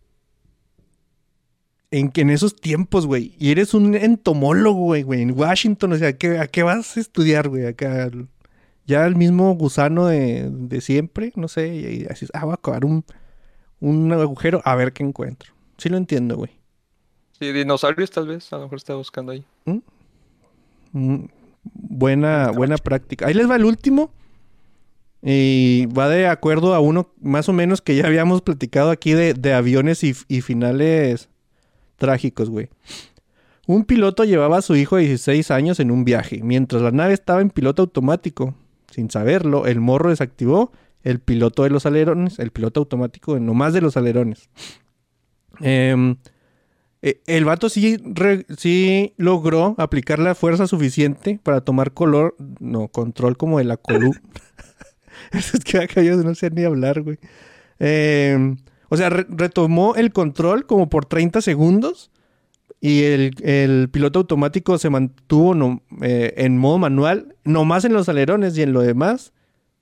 en, 1.90 2.10
que 2.10 2.22
en 2.22 2.30
esos 2.30 2.56
tiempos, 2.56 3.06
güey, 3.06 3.34
y 3.38 3.50
eres 3.50 3.74
un 3.74 3.94
entomólogo, 3.94 4.80
güey, 4.80 5.02
güey, 5.02 5.22
en 5.22 5.38
Washington, 5.38 5.92
o 5.92 5.96
sea, 5.96 6.16
¿qué, 6.16 6.38
¿a 6.38 6.46
qué 6.46 6.62
vas 6.62 6.96
a 6.96 7.00
estudiar, 7.00 7.48
güey? 7.48 7.66
Acá, 7.66 8.10
ya 8.86 9.06
el 9.06 9.16
mismo 9.16 9.54
gusano 9.54 10.06
de, 10.06 10.48
de 10.50 10.80
siempre, 10.80 11.32
no 11.36 11.48
sé, 11.48 11.74
y, 11.74 12.02
y 12.02 12.06
así, 12.06 12.26
ah, 12.32 12.44
voy 12.44 12.52
a 12.52 12.54
acabar 12.54 12.84
un, 12.84 13.04
un 13.80 14.12
agujero, 14.12 14.60
a 14.64 14.74
ver 14.74 14.92
qué 14.92 15.02
encuentro. 15.02 15.52
Sí 15.76 15.88
lo 15.88 15.96
entiendo, 15.96 16.36
güey. 16.36 16.58
Sí, 17.38 17.52
dinosaurios 17.52 18.10
tal 18.10 18.26
vez. 18.26 18.52
A 18.52 18.56
lo 18.56 18.62
mejor 18.64 18.78
está 18.78 18.94
buscando 18.94 19.32
ahí. 19.32 19.44
Mm, 20.92 21.26
Buena, 21.72 22.50
buena 22.50 22.76
práctica. 22.78 23.26
Ahí 23.26 23.34
les 23.34 23.48
va 23.48 23.56
el 23.56 23.64
último. 23.64 24.10
Y 25.22 25.86
va 25.86 26.08
de 26.08 26.26
acuerdo 26.26 26.74
a 26.74 26.80
uno 26.80 27.12
más 27.20 27.48
o 27.48 27.52
menos 27.52 27.80
que 27.80 27.96
ya 27.96 28.06
habíamos 28.06 28.42
platicado 28.42 28.90
aquí 28.90 29.12
de, 29.12 29.34
de 29.34 29.52
aviones 29.52 30.04
y, 30.04 30.14
y 30.28 30.40
finales 30.42 31.28
trágicos, 31.98 32.48
güey. 32.48 32.68
Un 33.66 33.84
piloto 33.84 34.24
llevaba 34.24 34.58
a 34.58 34.62
su 34.62 34.76
hijo 34.76 34.96
de 34.96 35.02
16 35.02 35.50
años 35.50 35.78
en 35.78 35.90
un 35.90 36.04
viaje. 36.04 36.40
Mientras 36.42 36.80
la 36.80 36.90
nave 36.90 37.12
estaba 37.12 37.42
en 37.42 37.50
piloto 37.50 37.82
automático, 37.82 38.54
sin 38.90 39.10
saberlo, 39.10 39.66
el 39.66 39.80
morro 39.80 40.08
desactivó 40.08 40.72
el 41.02 41.20
piloto 41.20 41.64
de 41.64 41.70
los 41.70 41.84
alerones, 41.84 42.38
el 42.38 42.50
piloto 42.50 42.80
automático, 42.80 43.38
nomás 43.38 43.74
de 43.74 43.82
los 43.82 43.96
alerones. 43.98 44.48
Em, 45.60 46.16
e- 47.02 47.20
el 47.26 47.44
vato 47.44 47.68
sí, 47.68 47.98
sí 48.56 49.12
logró 49.16 49.74
aplicar 49.78 50.18
la 50.18 50.34
fuerza 50.34 50.66
suficiente 50.66 51.38
para 51.42 51.60
tomar 51.60 51.92
color, 51.92 52.36
no, 52.60 52.88
control 52.88 53.36
como 53.36 53.58
de 53.58 53.64
la 53.64 53.76
columna. 53.76 54.20
es 55.32 55.52
que 55.64 55.78
acá 55.78 56.02
yo 56.02 56.16
no 56.16 56.34
sé 56.34 56.50
ni 56.50 56.64
hablar, 56.64 57.02
güey. 57.02 57.18
Em, 57.78 58.56
o 58.88 58.96
sea, 58.96 59.10
re- 59.10 59.26
retomó 59.28 59.94
el 59.94 60.12
control 60.12 60.66
como 60.66 60.88
por 60.88 61.04
30 61.06 61.40
segundos 61.40 62.10
y 62.80 63.02
el, 63.04 63.88
piloto 63.90 64.20
automático 64.20 64.78
se 64.78 64.90
mantuvo 64.90 65.82
eh, 66.02 66.34
en 66.36 66.58
modo 66.58 66.78
manual, 66.78 67.34
nomás 67.44 67.84
en 67.84 67.92
los 67.92 68.08
alerones 68.08 68.56
y 68.56 68.62
en 68.62 68.72
lo 68.72 68.80
demás 68.80 69.32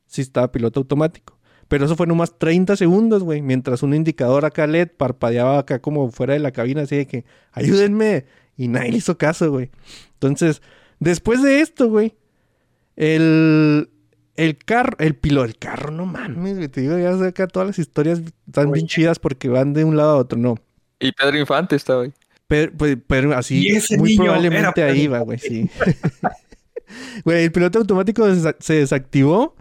sí 0.06 0.22
estaba 0.22 0.52
piloto 0.52 0.80
automático. 0.80 1.36
Pero 1.68 1.84
eso 1.84 1.96
fue 1.96 2.06
nomás 2.06 2.38
30 2.38 2.76
segundos, 2.76 3.24
güey. 3.24 3.42
Mientras 3.42 3.82
un 3.82 3.92
indicador 3.92 4.44
acá 4.44 4.66
LED 4.66 4.90
parpadeaba 4.96 5.58
acá 5.58 5.80
como 5.80 6.10
fuera 6.10 6.34
de 6.34 6.38
la 6.38 6.52
cabina, 6.52 6.82
así 6.82 6.96
de 6.96 7.06
que, 7.06 7.24
ayúdenme. 7.52 8.24
Y 8.56 8.68
nadie 8.68 8.92
le 8.92 8.98
hizo 8.98 9.18
caso, 9.18 9.50
güey. 9.50 9.70
Entonces, 10.14 10.62
después 11.00 11.42
de 11.42 11.60
esto, 11.60 11.88
güey, 11.88 12.14
el, 12.94 13.90
el 14.36 14.58
carro, 14.58 14.96
el 14.98 15.14
piloto, 15.14 15.46
el 15.46 15.58
carro, 15.58 15.90
no 15.90 16.06
mames, 16.06 16.56
güey. 16.56 16.68
Te 16.68 16.80
digo, 16.80 16.98
ya 16.98 17.16
sé 17.16 17.28
acá 17.28 17.46
todas 17.46 17.66
las 17.66 17.78
historias 17.78 18.20
están 18.46 18.72
bien 18.72 18.86
chidas 18.86 19.18
porque 19.18 19.48
van 19.48 19.72
de 19.72 19.84
un 19.84 19.96
lado 19.96 20.10
a 20.10 20.16
otro, 20.16 20.38
no. 20.38 20.56
Y 20.98 21.12
Pedro 21.12 21.38
Infante 21.38 21.76
estaba 21.76 22.02
ahí. 22.02 22.12
Pero, 22.46 22.72
pues, 22.76 22.96
pero 23.06 23.36
así, 23.36 23.66
Y 23.66 23.76
ese 23.76 23.98
muy 23.98 24.10
niño 24.10 24.24
probablemente 24.24 24.80
era 24.80 24.92
ahí 24.92 25.06
va, 25.06 25.20
güey, 25.20 25.38
sí. 25.38 25.68
Güey, 27.24 27.44
el 27.44 27.52
piloto 27.52 27.80
automático 27.80 28.24
se 28.60 28.74
desactivó, 28.74 29.56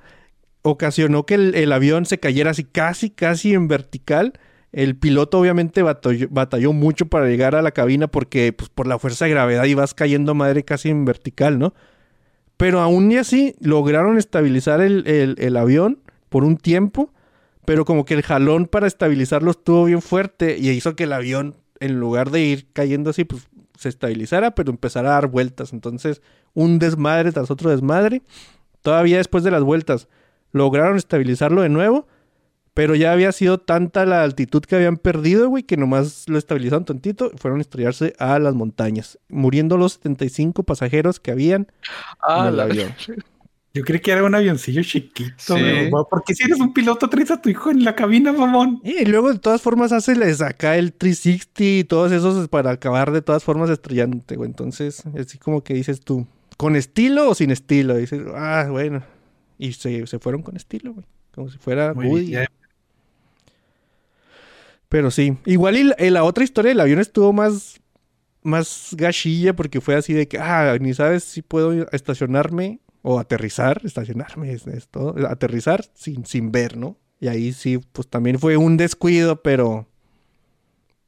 ocasionó 0.62 1.26
que 1.26 1.34
el, 1.34 1.56
el 1.56 1.72
avión 1.72 2.06
se 2.06 2.20
cayera 2.20 2.52
así 2.52 2.64
casi, 2.64 3.10
casi 3.10 3.56
en 3.56 3.68
vertical. 3.68 4.34
El 4.72 4.96
piloto 4.96 5.40
obviamente 5.40 5.82
batalló, 5.82 6.28
batalló 6.30 6.72
mucho 6.72 7.08
para 7.08 7.28
llegar 7.28 7.56
a 7.56 7.64
la 7.64 7.72
cabina 7.72 8.08
porque 8.08 8.54
pues, 8.54 8.70
por 8.70 8.86
la 8.86 9.00
fuerza 9.00 9.26
de 9.26 9.32
gravedad 9.32 9.64
ibas 9.64 9.96
cayendo 9.96 10.36
madre 10.36 10.64
casi 10.64 10.90
en 10.90 11.06
vertical, 11.06 11.58
¿no? 11.58 11.74
Pero 12.58 12.80
aún 12.82 13.16
así 13.18 13.56
lograron 13.60 14.18
estabilizar 14.18 14.82
el, 14.82 15.06
el- 15.08 15.36
el 15.40 15.58
avión 15.58 16.00
por 16.30 16.44
un 16.44 16.58
tiempo, 16.58 17.12
pero 17.66 17.84
como 17.86 18.06
que 18.06 18.14
el 18.14 18.22
jalón 18.22 18.66
para 18.68 18.88
estabilizarlo 18.88 19.52
estuvo 19.52 19.86
bien 19.86 20.02
fuerte 20.02 20.58
y 20.58 20.70
hizo 20.70 20.96
que 20.96 21.04
el 21.06 21.14
avión, 21.14 21.56
en 21.80 22.00
lugar 22.00 22.32
de 22.32 22.42
ir 22.42 22.68
cayendo 22.74 23.10
así, 23.10 23.26
pues 23.26 23.48
se 23.78 23.90
estabilizara, 23.90 24.52
pero 24.56 24.72
empezara 24.72 25.10
a 25.10 25.14
dar 25.14 25.28
vueltas. 25.28 25.74
Entonces, 25.74 26.22
un 26.54 26.80
desmadre 26.80 27.32
tras 27.34 27.52
otro 27.52 27.70
desmadre. 27.70 28.22
Todavía 28.82 29.18
después 29.18 29.44
de 29.44 29.52
las 29.52 29.64
vueltas, 29.64 30.08
lograron 30.52 30.96
estabilizarlo 30.96 31.62
de 31.62 31.70
nuevo, 31.70 32.08
pero 32.76 32.94
ya 32.94 33.12
había 33.14 33.32
sido 33.32 33.58
tanta 33.60 34.06
la 34.06 34.22
altitud 34.24 34.62
que 34.62 34.76
habían 34.76 34.98
perdido, 34.98 35.50
güey, 35.50 35.64
que 35.64 35.78
nomás 35.78 36.26
lo 36.30 36.38
estabilizaron 36.38 36.86
tantito 36.86 37.32
y 37.34 37.38
fueron 37.40 37.60
a 37.60 37.62
estrellarse 37.64 38.14
a 38.20 38.38
las 38.38 38.54
montañas, 38.54 39.18
muriendo 39.30 39.78
los 39.78 39.94
75 39.94 40.62
pasajeros 40.64 41.20
que 41.20 41.32
habían 41.32 41.68
Ah, 42.22 42.42
en 42.42 42.48
el 42.50 42.58
la 42.58 42.64
avión. 42.64 42.94
Yo 43.74 43.84
creí 43.84 44.00
que 44.00 44.12
era 44.12 44.24
un 44.24 44.34
avioncillo 44.34 44.84
chiquito, 44.84 45.34
Sí. 45.38 45.54
güey. 45.54 45.90
Porque 46.10 46.34
si 46.34 46.44
eres 46.44 46.60
un 46.62 46.74
piloto, 46.74 47.10
traes 47.10 47.30
a 47.32 47.42
tu 47.42 47.50
hijo 47.50 47.72
en 47.72 47.84
la 47.84 47.94
cabina, 47.94 48.32
mamón. 48.32 48.80
Y 48.86 49.04
luego, 49.04 49.34
de 49.34 49.40
todas 49.40 49.62
formas, 49.62 49.92
hace 49.92 50.16
les 50.16 50.42
acá 50.42 50.78
el 50.78 50.94
360 50.94 51.64
y 51.64 51.84
todos 51.84 52.14
esos 52.14 52.48
para 52.48 52.72
acabar 52.72 53.12
de 53.12 53.22
todas 53.22 53.44
formas 53.44 53.70
estrellándote, 53.70 54.38
güey. 54.38 54.50
Entonces, 54.50 55.04
así 55.20 55.38
como 55.38 55.62
que 55.62 55.74
dices 55.74 56.00
tú, 56.00 56.26
¿con 56.56 56.78
estilo 56.78 57.30
o 57.30 57.36
sin 57.36 57.52
estilo? 57.52 57.98
Y 57.98 58.02
dices, 58.02 58.22
ah, 58.34 58.68
bueno. 58.72 59.04
Y 59.58 59.74
se, 59.74 60.08
se 60.08 60.20
fueron 60.20 60.42
con 60.42 60.56
estilo, 60.56 60.94
güey. 60.94 61.06
Como 61.34 61.50
si 61.50 61.58
fuera 61.58 61.94
Muy 61.94 62.08
Woody. 62.08 62.36
Pero 64.96 65.12
sí, 65.12 65.38
igual 65.46 65.76
y 65.76 65.84
la, 65.84 65.96
y 66.00 66.10
la 66.10 66.24
otra 66.24 66.46
historia 66.46 66.70
del 66.70 66.80
avión 66.80 67.00
estuvo 67.00 67.34
más, 67.34 67.82
más 68.44 68.92
gachilla 68.98 69.54
porque 69.54 69.82
fue 69.82 69.96
así 69.96 70.14
de 70.14 70.26
que, 70.30 70.40
ah, 70.40 70.78
ni 70.80 70.94
sabes 70.94 71.26
si 71.26 71.42
puedo 71.42 71.86
estacionarme 71.92 72.80
o 73.02 73.20
aterrizar, 73.20 73.82
estacionarme 73.84 74.54
es, 74.54 74.66
es 74.68 74.88
todo, 74.88 75.28
aterrizar 75.28 75.84
sin, 75.96 76.26
sin 76.26 76.54
ver, 76.54 76.78
¿no? 76.78 76.96
Y 77.20 77.28
ahí 77.28 77.52
sí, 77.52 77.78
pues 77.92 78.08
también 78.08 78.40
fue 78.40 78.56
un 78.56 78.78
descuido, 78.78 79.42
pero, 79.44 79.86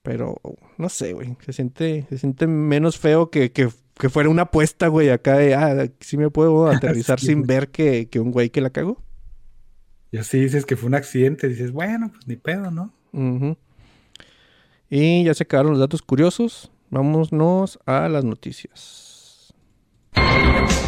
pero, 0.02 0.36
no 0.78 0.90
sé, 0.90 1.14
güey, 1.14 1.38
se 1.46 1.54
siente, 1.54 2.06
se 2.10 2.18
siente 2.18 2.46
menos 2.46 2.98
feo 2.98 3.30
que, 3.30 3.54
que, 3.54 3.70
que 3.98 4.10
fuera 4.10 4.28
una 4.28 4.42
apuesta, 4.42 4.90
güey, 4.90 5.10
acá 5.12 5.38
de, 5.38 5.56
ah, 5.56 5.88
sí 6.02 6.18
me 6.18 6.30
puedo 6.30 6.68
aterrizar 6.70 7.22
Sí, 7.22 7.28
sin 7.28 7.38
güey. 7.38 7.48
ver 7.48 7.70
que, 7.70 8.10
que 8.10 8.20
un 8.20 8.32
güey 8.32 8.50
que 8.50 8.60
la 8.60 8.70
cagó. 8.70 9.02
Y 10.12 10.18
así 10.18 10.42
dices 10.42 10.66
que 10.66 10.76
fue 10.76 10.88
un 10.88 10.96
accidente, 10.96 11.48
dices, 11.48 11.72
bueno, 11.72 12.10
pues 12.12 12.28
ni 12.28 12.36
pedo, 12.36 12.70
¿no? 12.70 12.94
Ujú. 13.14 13.56
Y 14.90 15.24
ya 15.24 15.34
se 15.34 15.44
acabaron 15.44 15.72
los 15.72 15.80
datos 15.80 16.02
curiosos. 16.02 16.72
Vámonos 16.90 17.80
a 17.86 18.08
las 18.08 18.24
noticias. 18.24 19.54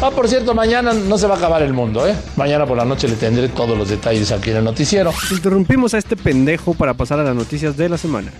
Ah, 0.02 0.10
por 0.14 0.28
cierto, 0.28 0.54
mañana 0.54 0.94
no 0.94 1.18
se 1.18 1.26
va 1.26 1.34
a 1.34 1.38
acabar 1.38 1.62
el 1.62 1.74
mundo, 1.74 2.06
¿eh? 2.06 2.16
Mañana 2.36 2.66
por 2.66 2.76
la 2.76 2.86
noche 2.86 3.06
le 3.06 3.16
tendré 3.16 3.48
todos 3.48 3.76
los 3.76 3.90
detalles 3.90 4.32
aquí 4.32 4.50
en 4.50 4.56
el 4.56 4.64
noticiero. 4.64 5.12
Interrumpimos 5.30 5.92
a 5.92 5.98
este 5.98 6.16
pendejo 6.16 6.72
para 6.74 6.94
pasar 6.94 7.20
a 7.20 7.24
las 7.24 7.36
noticias 7.36 7.76
de 7.76 7.88
la 7.90 7.98
semana. 7.98 8.32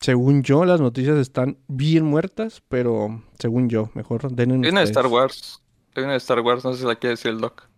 Según 0.00 0.44
yo, 0.44 0.64
las 0.64 0.80
noticias 0.80 1.16
están 1.16 1.58
bien 1.66 2.04
muertas, 2.04 2.62
pero 2.68 3.24
según 3.40 3.68
yo, 3.68 3.90
mejor 3.94 4.30
den 4.30 4.64
Hay 4.64 4.70
una 4.70 4.80
de 4.80 4.86
Star 4.86 5.08
Wars. 5.08 5.60
Hay 5.96 6.04
una 6.04 6.12
de 6.12 6.18
Star 6.18 6.40
Wars, 6.40 6.64
no 6.64 6.72
sé 6.72 6.80
si 6.80 6.86
la 6.86 6.94
quiere 6.94 7.14
decir 7.14 7.32
el 7.32 7.40
Doc. 7.40 7.68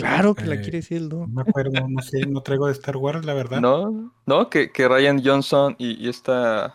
Claro 0.00 0.34
que 0.34 0.44
la 0.46 0.54
Eh, 0.56 0.60
quiere 0.62 0.78
decir 0.78 0.98
el 0.98 1.08
do. 1.08 1.20
No 1.20 1.26
me 1.28 1.42
acuerdo, 1.42 1.86
no 1.88 2.00
sé, 2.02 2.20
no 2.26 2.42
traigo 2.42 2.66
de 2.66 2.72
Star 2.72 2.96
Wars, 2.96 3.24
la 3.24 3.34
verdad. 3.34 3.60
No, 3.60 4.12
no, 4.26 4.50
que, 4.50 4.70
que 4.72 4.88
Ryan 4.88 5.22
Johnson 5.24 5.76
y, 5.78 5.92
y 6.04 6.08
esta, 6.08 6.74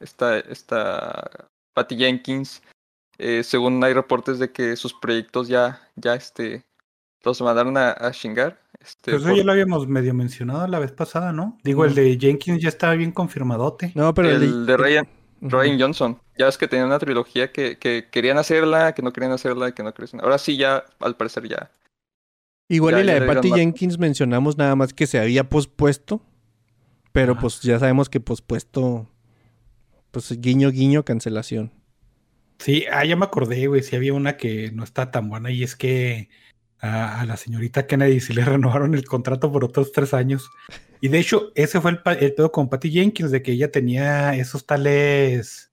esta, 0.00 0.38
esta 0.38 1.48
Patty 1.74 1.96
Jenkins, 1.96 2.62
eh, 3.18 3.42
según 3.44 3.82
hay 3.84 3.92
reportes 3.92 4.38
de 4.38 4.50
que 4.52 4.76
sus 4.76 4.94
proyectos 4.94 5.48
ya, 5.48 5.88
ya 5.96 6.14
este, 6.14 6.62
los 7.24 7.40
mandaron 7.42 7.76
a, 7.76 7.90
a 7.98 8.10
chingar. 8.12 8.60
Este, 8.80 9.12
Pues 9.12 9.22
eso 9.22 9.28
por- 9.30 9.38
ya 9.38 9.44
lo 9.44 9.52
habíamos 9.52 9.86
medio 9.86 10.12
mencionado 10.12 10.66
la 10.66 10.78
vez 10.80 10.90
pasada, 10.92 11.32
¿no? 11.32 11.58
Digo, 11.62 11.84
el 11.84 11.94
de 11.94 12.18
Jenkins 12.18 12.60
ya 12.60 12.68
estaba 12.68 12.94
bien 12.94 13.12
confirmadote. 13.12 13.92
No, 13.94 14.12
pero 14.12 14.30
el 14.30 14.66
de 14.66 14.76
Ryan, 14.76 15.06
Ujú. 15.40 15.50
Ryan 15.50 15.80
Johnson. 15.80 16.20
Ya 16.38 16.46
ves 16.46 16.56
que 16.58 16.66
tenían 16.66 16.86
una 16.88 16.98
trilogía 16.98 17.52
que, 17.52 17.76
que 17.78 18.08
querían 18.10 18.38
hacerla, 18.38 18.94
que 18.94 19.02
no 19.02 19.12
querían 19.12 19.32
hacerla, 19.32 19.72
que 19.72 19.82
no 19.82 19.92
querían 19.92 20.20
Ahora 20.22 20.38
sí, 20.38 20.56
ya, 20.56 20.84
al 21.00 21.16
parecer 21.16 21.48
ya. 21.48 21.70
Igual 22.72 22.94
Ya- 22.94 23.00
y 23.00 23.04
la 23.04 23.20
de 23.20 23.26
Patty. 23.26 23.50
Jenkins 23.52 23.98
mencionamos 23.98 24.56
nada 24.56 24.74
más 24.76 24.94
que 24.94 25.06
se 25.06 25.18
había 25.18 25.48
pospuesto. 25.48 26.22
Pero 27.12 27.36
pues 27.38 27.60
ya 27.60 27.78
sabemos 27.78 28.08
que 28.08 28.20
pospuesto. 28.20 29.06
Pues 30.10 30.40
guiño, 30.40 30.70
guiño, 30.70 31.04
cancelación. 31.04 31.70
Sí, 32.58 32.86
ah, 32.90 33.04
ya 33.04 33.16
me 33.16 33.24
acordé, 33.26 33.66
güey, 33.66 33.82
sí 33.82 33.96
había 33.96 34.14
una 34.14 34.36
que 34.38 34.70
no 34.72 34.84
está 34.84 35.10
tan 35.10 35.28
buena 35.28 35.50
y 35.50 35.62
es 35.62 35.76
que 35.76 36.30
a, 36.78 37.20
a 37.20 37.26
la 37.26 37.36
señorita 37.36 37.86
Kennedy 37.86 38.20
sí 38.20 38.32
le 38.32 38.44
renovaron 38.44 38.94
el 38.94 39.04
contrato 39.04 39.52
por 39.52 39.64
otros 39.64 39.92
tres 39.92 40.14
años. 40.14 40.48
Y 41.02 41.08
de 41.08 41.18
hecho, 41.18 41.52
ese 41.54 41.80
fue 41.80 41.90
el, 41.90 42.00
el 42.20 42.34
pedo 42.34 42.50
con 42.52 42.70
Patty 42.70 42.90
Jenkins, 42.90 43.30
de 43.30 43.42
que 43.42 43.52
ella 43.52 43.70
tenía 43.70 44.34
esos 44.36 44.64
tales 44.64 45.70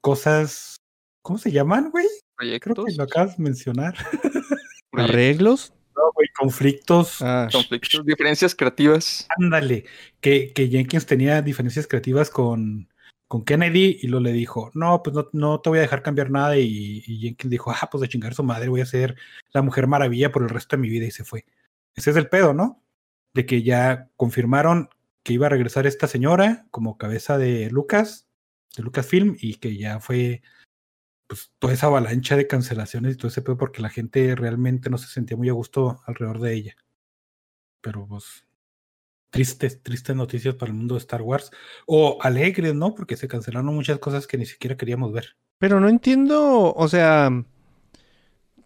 cosas, 0.00 0.76
¿cómo 1.22 1.38
se 1.38 1.50
llaman, 1.52 1.90
güey? 1.90 2.06
Creo 2.36 2.58
Proyectos, 2.60 2.84
que 2.86 2.92
lo 2.94 3.02
acabas 3.02 3.36
de 3.36 3.42
mencionar. 3.42 3.94
¿Arreglos? 4.92 5.72
No, 5.96 6.12
güey, 6.14 6.28
conflictos. 6.38 7.20
Ah, 7.20 7.48
conflictos, 7.50 8.04
diferencias 8.06 8.54
creativas. 8.54 9.26
Ándale, 9.36 9.84
que, 10.20 10.52
que 10.52 10.68
Jenkins 10.68 11.06
tenía 11.06 11.42
diferencias 11.42 11.86
creativas 11.86 12.30
con, 12.30 12.88
con 13.26 13.44
Kennedy 13.44 13.98
y 14.00 14.06
lo 14.06 14.20
le 14.20 14.32
dijo, 14.32 14.70
no, 14.74 15.02
pues 15.02 15.14
no, 15.14 15.28
no 15.32 15.60
te 15.60 15.70
voy 15.70 15.78
a 15.78 15.82
dejar 15.82 16.02
cambiar 16.02 16.30
nada 16.30 16.56
y, 16.56 17.02
y 17.06 17.20
Jenkins 17.20 17.50
dijo, 17.50 17.70
ah, 17.70 17.88
pues 17.90 18.00
de 18.00 18.08
chingar 18.08 18.34
su 18.34 18.44
madre, 18.44 18.68
voy 18.68 18.80
a 18.80 18.86
ser 18.86 19.16
la 19.52 19.62
mujer 19.62 19.86
maravilla 19.86 20.30
por 20.30 20.42
el 20.42 20.48
resto 20.48 20.76
de 20.76 20.82
mi 20.82 20.88
vida 20.88 21.06
y 21.06 21.10
se 21.10 21.24
fue. 21.24 21.44
Ese 21.94 22.10
es 22.10 22.16
el 22.16 22.28
pedo, 22.28 22.54
¿no? 22.54 22.82
De 23.34 23.44
que 23.44 23.62
ya 23.62 24.08
confirmaron 24.16 24.88
que 25.24 25.32
iba 25.32 25.46
a 25.46 25.50
regresar 25.50 25.86
esta 25.86 26.06
señora 26.06 26.66
como 26.70 26.96
cabeza 26.96 27.38
de 27.38 27.70
Lucas, 27.70 28.28
de 28.76 28.84
Lucasfilm 28.84 29.36
y 29.38 29.56
que 29.56 29.76
ya 29.76 30.00
fue 30.00 30.42
pues 31.28 31.52
toda 31.58 31.74
esa 31.74 31.86
avalancha 31.86 32.36
de 32.36 32.48
cancelaciones 32.48 33.14
y 33.14 33.16
todo 33.16 33.28
ese 33.28 33.42
pedo 33.42 33.56
porque 33.56 33.82
la 33.82 33.90
gente 33.90 34.34
realmente 34.34 34.90
no 34.90 34.98
se 34.98 35.08
sentía 35.08 35.36
muy 35.36 35.48
a 35.48 35.52
gusto 35.52 36.00
alrededor 36.06 36.40
de 36.40 36.54
ella. 36.54 36.76
Pero 37.80 38.06
pues 38.08 38.46
tristes, 39.30 39.82
tristes 39.82 40.16
noticias 40.16 40.54
para 40.54 40.72
el 40.72 40.78
mundo 40.78 40.94
de 40.94 41.00
Star 41.00 41.22
Wars. 41.22 41.50
O 41.86 42.18
alegres, 42.22 42.74
¿no? 42.74 42.94
Porque 42.94 43.16
se 43.16 43.28
cancelaron 43.28 43.74
muchas 43.74 43.98
cosas 43.98 44.26
que 44.26 44.38
ni 44.38 44.46
siquiera 44.46 44.76
queríamos 44.76 45.12
ver. 45.12 45.36
Pero 45.58 45.80
no 45.80 45.88
entiendo, 45.88 46.72
o 46.74 46.88
sea, 46.88 47.30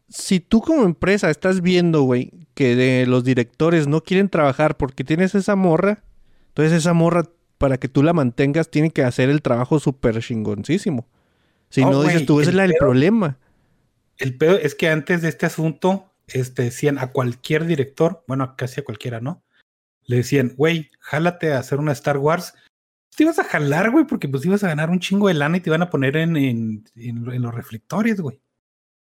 si 0.09 0.41
tú 0.41 0.61
como 0.61 0.85
empresa 0.85 1.31
estás 1.31 1.63
viendo, 1.63 2.03
güey, 2.03 2.31
que 2.55 2.77
de 2.77 3.07
los 3.07 3.25
directores 3.25 3.89
no 3.89 4.03
quieren 4.03 4.29
trabajar 4.29 4.77
porque 4.77 5.05
tienes 5.05 5.35
esa 5.35 5.57
morra, 5.57 6.05
entonces 6.49 6.75
esa 6.75 6.93
morra, 6.93 7.25
para 7.59 7.79
que 7.79 7.89
tú 7.89 8.03
la 8.03 8.13
mantengas, 8.13 8.71
tiene 8.71 8.91
que 8.91 9.03
hacer 9.03 9.31
el 9.31 9.41
trabajo 9.41 9.81
súper 9.81 10.21
chingoncísimo. 10.21 11.07
Si 11.73 11.81
No, 11.81 11.91
no, 11.91 12.03
dices 12.03 12.27
tú, 12.27 12.41
ese 12.43 12.51
es 12.51 12.57
el 12.59 12.75
problema. 12.79 13.39
El 14.19 14.37
pedo 14.37 14.59
es 14.59 14.75
que 14.75 14.89
antes 14.91 15.23
de 15.23 15.31
este 15.31 15.47
asunto, 15.47 16.13
este, 16.27 16.65
decían 16.65 16.99
a 16.99 17.13
cualquier 17.13 17.65
director, 17.65 18.23
bueno, 18.29 18.55
casi 18.57 18.81
a 18.81 18.85
cualquiera, 18.85 19.21
¿no? 19.21 19.43
Le 20.05 20.17
decían, 20.17 20.53
güey, 20.55 20.91
jálate 21.01 21.53
a 21.55 21.59
hacer 21.59 21.79
una 21.79 21.93
Star 21.93 22.19
Wars. 22.19 22.53
Pues 22.53 23.17
Te 23.17 23.23
ibas 23.23 23.39
a 23.39 23.45
jalar, 23.45 23.91
güey, 23.91 24.05
porque 24.07 24.29
pues 24.29 24.45
ibas 24.45 24.63
a 24.65 24.69
ganar 24.69 24.91
un 24.91 25.01
chingo 25.01 25.29
de 25.29 25.35
lana 25.35 25.57
y 25.57 25.61
te 25.61 25.71
iban 25.71 25.81
a 25.81 25.89
poner 25.89 26.17
en, 26.19 26.37
en, 26.37 26.85
en- 26.95 27.33
en 27.33 27.43
los 27.43 27.55
reflectores, 27.55 28.21
güey. 28.21 28.39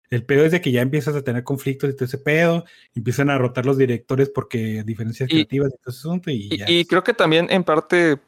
El 0.09 0.25
pedo 0.25 0.43
es 0.43 0.51
de 0.51 0.59
que 0.59 0.71
ya 0.73 0.81
empiezas 0.81 1.15
a 1.15 1.23
tener 1.23 1.43
conflictos 1.45 1.89
y 1.89 1.93
todo 1.93 2.05
ese 2.05 2.17
pedo, 2.17 2.65
empiezan 2.93 3.29
a 3.29 3.37
rotar 3.37 3.65
los 3.65 3.77
directores 3.77 4.29
porque 4.29 4.83
diferencias 4.83 5.29
Y- 5.29 5.33
creativas 5.33 5.69
y 5.69 5.77
todo 5.77 5.91
ese 5.91 5.99
asunto 5.99 6.29
y, 6.31 6.49
Y, 6.51 6.57
ya. 6.57 6.69
y 6.69 6.83
creo 6.85 7.03
que 7.05 7.13
también 7.13 7.47
en 7.49 7.63
parte, 7.63 8.19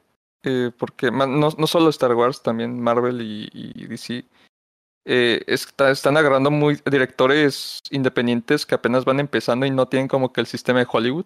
eh, 0.44 0.72
porque 0.78 1.12
no, 1.12 1.28
no 1.28 1.68
solo 1.68 1.90
Star 1.90 2.14
Wars, 2.16 2.42
también 2.42 2.80
Marvel 2.82 3.22
y, 3.22 3.88
DC, 3.88 4.26
eh, 5.06 5.44
está- 5.48 5.92
están 5.92 6.18
agarrando 6.18 6.52
muy 6.52 6.80
directores 6.90 7.80
independientes 7.92 8.66
que 8.66 8.76
apenas 8.76 9.06
van 9.06 9.20
empezando 9.20 9.66
y 9.66 9.72
no 9.72 9.88
tienen 9.88 10.08
como 10.08 10.32
que 10.32 10.42
el 10.42 10.48
sistema 10.48 10.80
de 10.80 10.88
Hollywood. 10.92 11.26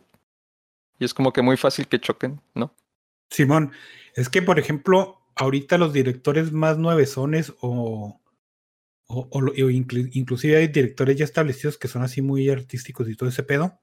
Y 1.00 1.06
es 1.06 1.14
como 1.14 1.34
que 1.34 1.42
muy 1.42 1.58
fácil 1.58 1.88
que 1.88 2.00
choquen, 2.00 2.40
¿no? 2.54 2.74
Simón, 3.30 3.72
es 4.16 4.30
que 4.30 4.42
por 4.42 4.60
ejemplo, 4.60 5.22
ahorita 5.36 5.78
los 5.78 5.92
directores 5.92 6.54
más 6.54 6.78
nuevesones 6.78 7.54
o, 7.60 8.22
o, 9.08 9.30
inclusive 9.58 10.56
hay 10.58 10.68
directores 10.70 11.18
ya 11.18 11.26
establecidos 11.26 11.78
que 11.78 11.88
son 11.90 12.02
así 12.02 12.22
muy 12.22 12.50
artísticos 12.50 13.10
y 13.10 13.16
todo 13.16 13.28
ese 13.30 13.44
pedo. 13.44 13.80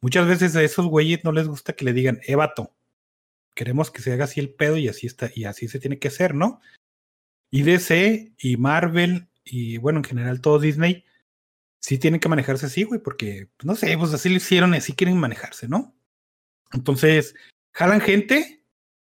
Muchas 0.00 0.28
veces 0.28 0.54
a 0.54 0.62
esos 0.62 0.86
güeyes 0.86 1.24
no 1.24 1.32
les 1.32 1.48
gusta 1.48 1.72
que 1.72 1.84
le 1.84 1.92
digan, 1.92 2.20
eh, 2.26 2.36
vato, 2.36 2.75
queremos 3.56 3.90
que 3.90 4.02
se 4.02 4.12
haga 4.12 4.26
así 4.26 4.38
el 4.38 4.50
pedo 4.50 4.76
y 4.76 4.86
así 4.86 5.08
está, 5.08 5.30
y 5.34 5.44
así 5.44 5.66
se 5.66 5.80
tiene 5.80 5.98
que 5.98 6.08
hacer, 6.08 6.34
¿no? 6.34 6.60
Y 7.50 7.62
DC 7.62 8.32
y 8.38 8.56
Marvel 8.56 9.28
y 9.44 9.78
bueno, 9.78 10.00
en 10.00 10.04
general 10.04 10.40
todo 10.40 10.60
Disney 10.60 11.04
sí 11.80 11.98
tienen 11.98 12.20
que 12.20 12.28
manejarse 12.28 12.66
así, 12.66 12.84
güey, 12.84 13.00
porque 13.00 13.48
pues, 13.56 13.66
no 13.66 13.74
sé, 13.74 13.96
pues 13.98 14.12
así 14.12 14.28
lo 14.28 14.36
hicieron 14.36 14.74
y 14.74 14.78
así 14.78 14.92
quieren 14.92 15.18
manejarse, 15.18 15.68
¿no? 15.68 15.96
Entonces, 16.72 17.34
jalan 17.72 18.00
gente, 18.00 18.64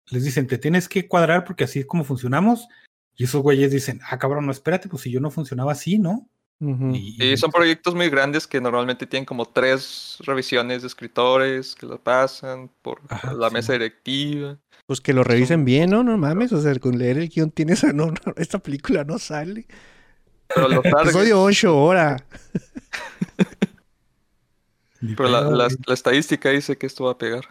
les 0.08 0.24
dicen, 0.24 0.48
te 0.48 0.58
tienes 0.58 0.88
que 0.88 1.08
cuadrar 1.08 1.44
porque 1.44 1.66
así 1.66 1.80
es 1.80 1.86
como 1.86 2.04
funcionamos. 2.04 2.68
Y 3.16 3.24
esos 3.24 3.42
güeyes 3.42 3.72
dicen, 3.72 4.00
ah, 4.08 4.20
cabrón, 4.20 4.46
no, 4.46 4.52
espérate, 4.52 4.90
pues 4.90 5.02
si 5.02 5.12
yo 5.12 5.20
no 5.20 5.32
funcionaba 5.32 5.72
así, 5.72 5.98
¿no? 5.98 6.30
Y, 6.60 7.24
Y 7.24 7.38
son 7.38 7.52
proyectos 7.52 7.94
muy 7.94 8.10
grandes 8.10 8.48
que 8.48 8.60
normalmente 8.60 9.06
tienen 9.06 9.26
como 9.26 9.46
tres 9.46 10.18
revisiones 10.22 10.82
de 10.82 10.88
escritores 10.88 11.76
que 11.76 11.86
lo 11.86 12.02
pasan 12.02 12.72
por 12.82 13.02
Ajá, 13.10 13.34
la 13.34 13.50
sí. 13.50 13.54
mesa 13.54 13.74
directiva. 13.74 14.58
Pues 14.88 15.00
que 15.02 15.14
lo 15.14 15.24
revisen 15.24 15.66
bien, 15.66 15.92
¿no? 15.92 16.04
No 16.04 16.18
mames, 16.18 16.52
o 16.54 16.62
sea, 16.62 16.74
con 16.80 16.98
leer 16.98 17.18
el 17.20 17.30
guion 17.30 17.52
tienes 17.52 17.84
a 17.84 17.94
no, 17.94 18.08
no, 18.08 18.14
esta 18.38 18.58
película 18.60 19.04
no 19.04 19.20
sale. 19.20 19.68
Pero 20.48 20.82
Episodio 20.84 21.44
8 21.44 21.70
ahora. 21.70 22.26
ni 25.02 25.14
pero 25.14 25.30
la, 25.30 25.42
la- 25.42 25.94
estadística 25.94 26.50
dice 26.50 26.78
que 26.78 26.88
esto 26.88 27.06
va 27.06 27.12
a 27.12 27.18
pegar. 27.18 27.46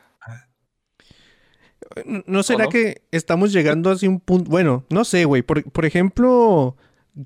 ¿No 2.27 2.43
será 2.43 2.65
no? 2.65 2.71
que 2.71 3.03
estamos 3.13 3.53
llegando 3.53 3.91
hacia 3.91 4.11
un 4.11 4.21
punto? 4.21 4.51
Bueno, 4.51 4.85
no 4.91 5.05
sé, 5.05 5.25
güey. 5.25 5.43
Por, 5.43 5.71
por 5.71 5.85
ejemplo, 5.85 6.77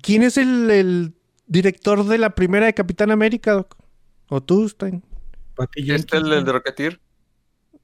¿quién 0.01 0.23
es 0.23 0.37
el, 0.37 0.69
el 0.69 1.13
director 1.51 2.05
de 2.05 2.17
la 2.17 2.29
primera 2.29 2.65
de 2.65 2.73
Capitán 2.73 3.11
América, 3.11 3.51
Doc? 3.51 3.75
¿O 4.29 4.41
tú, 4.41 4.67
Stein? 4.67 5.03
Este 5.75 6.17
el, 6.17 6.31
el 6.31 6.45
de. 6.45 6.51
Rocketeer. 6.53 6.99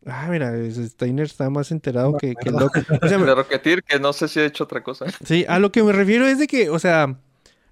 Ah, 0.06 0.30
mira, 0.32 0.54
Steiner 0.72 1.26
está 1.26 1.50
más 1.50 1.70
enterado 1.72 2.12
No 2.12 2.18
que, 2.18 2.34
el. 2.46 2.54
Doc. 2.54 2.78
O 3.04 3.08
sea, 3.08 3.18
El 3.20 3.26
de 3.26 3.36
Rocketeer, 3.36 3.84
que 3.84 4.00
no 4.00 4.14
sé 4.14 4.30
si 4.30 4.40
ha 4.40 4.46
hecho 4.46 4.64
otra 4.64 4.82
cosa. 4.82 5.06
Sí, 5.26 5.46
a 5.50 5.60
lo 5.60 5.72
que 5.72 5.84
me 5.84 5.92
refiero 5.92 6.26
es 6.26 6.40
de 6.40 6.48
que, 6.48 6.70
o 6.70 6.80
sea, 6.80 7.20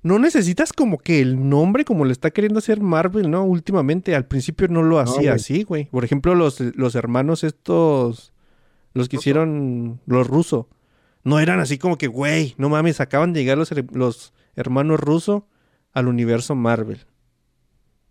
no 0.03 0.19
necesitas 0.19 0.73
como 0.73 0.97
que 0.97 1.21
el 1.21 1.47
nombre 1.49 1.86
como 1.86 2.03
le 2.03 2.12
está 2.12 2.29
queriendo 2.31 2.60
hacer 2.60 2.81
Marvel, 2.81 3.31
¿no? 3.31 3.45
Últimamente, 3.45 4.15
al 4.15 4.25
principio 4.25 4.67
no 4.67 4.84
lo 4.84 4.99
hacía 4.99 5.15
güey. 5.15 5.29
así, 5.29 5.63
güey. 5.63 5.86
Por 5.86 6.03
ejemplo, 6.03 6.36
los, 6.36 6.60
los 6.60 6.95
hermanos 6.95 7.45
estos, 7.45 8.34
los 8.93 9.08
que 9.08 9.15
hicieron 9.15 10.01
los 10.05 10.27
rusos, 10.27 10.65
no 11.23 11.39
eran 11.39 11.62
así 11.62 11.77
como 11.77 11.97
que, 11.97 12.08
güey, 12.08 12.53
no 12.58 12.67
mames, 12.67 12.99
acaban 12.99 13.31
de 13.31 13.39
llegar 13.39 13.58
los, 13.58 13.71
los 13.93 14.34
hermanos 14.58 14.99
rusos 14.99 15.43
al 15.95 16.08
universo 16.08 16.53
Marvel. 16.53 17.08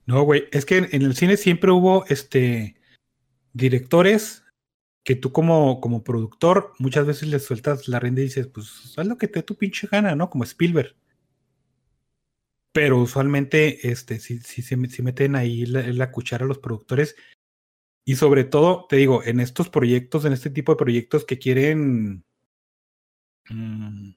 No, 0.07 0.23
güey, 0.23 0.49
es 0.51 0.67
que 0.67 0.79
en, 0.79 1.03
el 1.03 1.15
cine 1.15 1.37
siempre 1.37 1.71
hubo 1.71 2.05
este 2.07 2.77
directores 3.53 4.45
que 5.05 5.15
tú 5.15 5.33
como, 5.33 5.81
como 5.81 6.03
productor 6.03 6.73
muchas 6.79 7.07
veces 7.07 7.29
les 7.29 7.45
sueltas 7.45 7.87
la 7.89 8.01
rienda 8.01 8.23
y 8.23 8.25
dices, 8.25 8.49
pues 8.49 8.95
haz 8.97 9.07
lo 9.07 9.19
que 9.19 9.29
te 9.29 9.41
dé 9.41 9.43
tu 9.45 9.55
pinche 9.55 9.87
gana, 9.87 10.17
¿no? 10.17 10.31
Como 10.31 10.45
Spielberg. 10.45 10.97
Pero 12.73 13.01
usualmente, 13.01 13.89
este, 13.89 14.19
sí, 14.19 14.41
sí, 14.41 14.63
sí 14.63 15.03
meten 15.03 15.37
ahí 15.37 15.67
la, 15.67 15.83
la 15.83 16.11
cuchara 16.11 16.45
a 16.45 16.49
los 16.49 16.59
productores. 16.59 17.15
Y 18.07 18.17
sobre 18.17 18.45
todo, 18.45 18.87
te 18.89 18.97
digo, 18.97 19.23
en 19.25 19.41
estos 19.41 19.69
proyectos, 19.69 20.25
en 20.25 20.33
este 20.33 20.51
tipo 20.51 20.73
de 20.73 20.79
proyectos 20.79 21.25
que 21.25 21.39
quieren. 21.39 22.25
mm, 23.51 24.15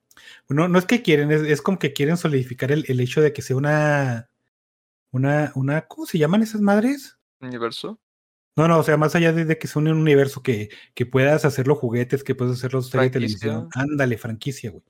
no, 0.50 0.68
no 0.68 0.80
es 0.80 0.86
que 0.86 1.02
quieren, 1.02 1.32
es, 1.32 1.42
es 1.42 1.62
como 1.62 1.80
que 1.80 1.94
quieren 1.94 2.18
solidificar 2.18 2.72
el, 2.72 2.86
el 2.88 3.00
hecho 3.00 3.22
de 3.22 3.34
que 3.34 3.42
sea 3.42 3.56
una. 3.56 4.30
Una, 5.10 5.54
una, 5.56 5.88
¿cómo 5.88 6.06
se 6.06 6.18
llaman 6.18 6.44
esas 6.44 6.60
madres? 6.60 7.18
Universo. 7.40 8.00
No, 8.58 8.68
no, 8.68 8.80
o 8.80 8.84
sea, 8.84 8.98
más 8.98 9.16
allá 9.16 9.32
de, 9.32 9.46
de 9.46 9.58
que 9.58 9.68
sea 9.68 9.82
un 9.82 9.88
universo 9.88 10.44
que, 10.44 10.70
que 10.96 11.06
puedas 11.06 11.46
hacerlo 11.46 11.76
juguetes, 11.76 12.24
que 12.24 12.36
puedas 12.36 12.60
de 12.62 12.70
Franquicia. 12.70 13.12
televisión. 13.12 13.70
Ándale, 13.74 14.18
franquicia, 14.18 14.72
güey. 14.72 14.84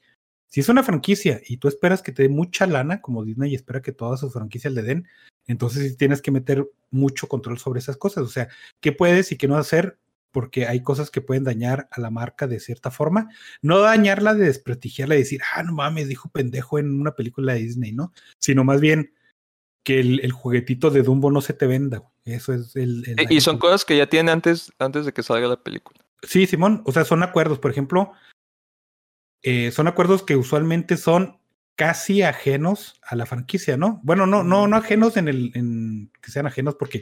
Si 0.47 0.61
es 0.61 0.69
una 0.69 0.83
franquicia 0.83 1.41
y 1.45 1.57
tú 1.57 1.67
esperas 1.67 2.01
que 2.01 2.13
te 2.13 2.23
dé 2.23 2.29
mucha 2.29 2.65
lana, 2.65 3.01
como 3.01 3.25
Disney 3.25 3.53
espera 3.53 3.81
que 3.81 3.91
todas 3.91 4.21
sus 4.21 4.31
franquicias 4.33 4.73
le 4.73 4.81
den, 4.81 5.07
entonces 5.45 5.91
sí 5.91 5.97
tienes 5.97 6.21
que 6.21 6.31
meter 6.31 6.67
mucho 6.89 7.27
control 7.27 7.59
sobre 7.59 7.79
esas 7.79 7.97
cosas. 7.97 8.23
O 8.23 8.29
sea, 8.29 8.47
qué 8.79 8.93
puedes 8.93 9.31
y 9.31 9.37
qué 9.37 9.47
no 9.47 9.57
hacer, 9.57 9.99
porque 10.37 10.67
hay 10.67 10.83
cosas 10.83 11.09
que 11.09 11.19
pueden 11.19 11.45
dañar 11.45 11.89
a 11.89 11.99
la 11.99 12.11
marca 12.11 12.45
de 12.45 12.59
cierta 12.59 12.91
forma. 12.91 13.27
No 13.63 13.79
dañarla 13.79 14.35
de 14.35 14.45
desprestigiarla 14.45 15.15
y 15.15 15.17
decir, 15.17 15.41
ah, 15.55 15.63
no 15.63 15.73
mames, 15.73 16.07
dijo 16.09 16.29
pendejo 16.29 16.77
en 16.77 17.01
una 17.01 17.15
película 17.15 17.53
de 17.53 17.61
Disney, 17.61 17.91
¿no? 17.91 18.13
Sino 18.37 18.63
más 18.63 18.79
bien 18.79 19.15
que 19.83 19.99
el, 19.99 20.19
el 20.19 20.31
juguetito 20.31 20.91
de 20.91 21.01
Dumbo 21.01 21.31
no 21.31 21.41
se 21.41 21.53
te 21.53 21.65
venda. 21.65 22.03
Eso 22.23 22.53
es 22.53 22.75
el. 22.75 23.03
el 23.07 23.19
Eh, 23.19 23.25
Y 23.31 23.41
son 23.41 23.57
cosas 23.57 23.83
que 23.83 23.97
ya 23.97 24.05
tiene 24.05 24.29
antes, 24.29 24.71
antes 24.77 25.07
de 25.07 25.11
que 25.11 25.23
salga 25.23 25.47
la 25.47 25.63
película. 25.63 26.05
Sí, 26.21 26.45
Simón, 26.45 26.83
o 26.85 26.91
sea, 26.91 27.03
son 27.03 27.23
acuerdos, 27.23 27.57
por 27.57 27.71
ejemplo, 27.71 28.11
eh, 29.41 29.71
son 29.71 29.87
acuerdos 29.87 30.21
que 30.21 30.35
usualmente 30.35 30.97
son 30.97 31.39
casi 31.75 32.21
ajenos 32.21 33.01
a 33.01 33.15
la 33.15 33.25
franquicia, 33.25 33.75
¿no? 33.75 34.01
Bueno, 34.03 34.27
no, 34.27 34.43
no, 34.43 34.67
no 34.67 34.77
ajenos 34.77 35.17
en 35.17 35.29
el, 35.29 35.51
en 35.55 36.11
que 36.21 36.29
sean 36.29 36.45
ajenos 36.45 36.75
porque 36.75 37.01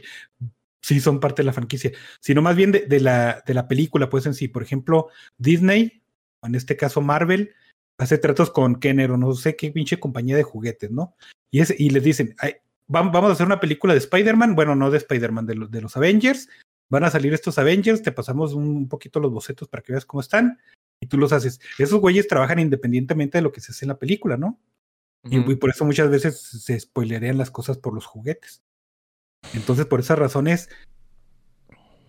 sí 0.82 1.00
son 1.00 1.20
parte 1.20 1.42
de 1.42 1.46
la 1.46 1.52
franquicia, 1.52 1.92
sino 2.20 2.42
más 2.42 2.56
bien 2.56 2.72
de, 2.72 2.86
de 2.86 3.00
la, 3.00 3.42
de 3.46 3.54
la 3.54 3.68
película, 3.68 4.08
pues 4.08 4.26
en 4.26 4.34
sí. 4.34 4.48
Por 4.48 4.62
ejemplo, 4.62 5.08
Disney, 5.38 6.02
o 6.42 6.46
en 6.46 6.54
este 6.54 6.76
caso 6.76 7.00
Marvel, 7.00 7.54
hace 7.98 8.18
tratos 8.18 8.50
con 8.50 8.78
Kenner 8.78 9.10
o 9.10 9.16
no 9.16 9.32
sé 9.34 9.56
qué 9.56 9.70
pinche 9.70 9.98
compañía 9.98 10.36
de 10.36 10.42
juguetes, 10.42 10.90
¿no? 10.90 11.16
Y, 11.50 11.60
es, 11.60 11.74
y 11.78 11.90
les 11.90 12.04
dicen, 12.04 12.34
"Ay, 12.38 12.56
vam- 12.88 13.10
vamos 13.12 13.30
a 13.30 13.32
hacer 13.32 13.46
una 13.46 13.60
película 13.60 13.94
de 13.94 13.98
Spider-Man, 14.00 14.54
bueno, 14.54 14.76
no 14.76 14.90
de 14.90 14.98
Spider-Man, 14.98 15.46
de, 15.46 15.54
lo- 15.54 15.68
de 15.68 15.80
los 15.80 15.96
Avengers, 15.96 16.48
van 16.90 17.04
a 17.04 17.10
salir 17.10 17.32
estos 17.34 17.58
Avengers, 17.58 18.02
te 18.02 18.12
pasamos 18.12 18.52
un 18.54 18.88
poquito 18.88 19.18
los 19.18 19.32
bocetos 19.32 19.68
para 19.68 19.82
que 19.82 19.92
veas 19.92 20.04
cómo 20.04 20.20
están 20.20 20.60
y 21.02 21.06
tú 21.08 21.18
los 21.18 21.32
haces. 21.32 21.60
Esos 21.78 22.00
güeyes 22.00 22.28
trabajan 22.28 22.58
independientemente 22.58 23.38
de 23.38 23.42
lo 23.42 23.50
que 23.50 23.60
se 23.60 23.72
hace 23.72 23.84
en 23.84 23.88
la 23.88 23.98
película, 23.98 24.36
¿no? 24.36 24.60
Y, 25.28 25.38
por 25.56 25.70
eso 25.70 25.84
muchas 25.84 26.08
veces 26.08 26.40
se 26.40 26.78
spoilerean 26.78 27.38
las 27.38 27.50
cosas 27.50 27.78
por 27.78 27.92
los 27.92 28.06
juguetes. 28.06 28.62
Entonces, 29.54 29.86
por 29.86 30.00
esas 30.00 30.18
razones, 30.18 30.68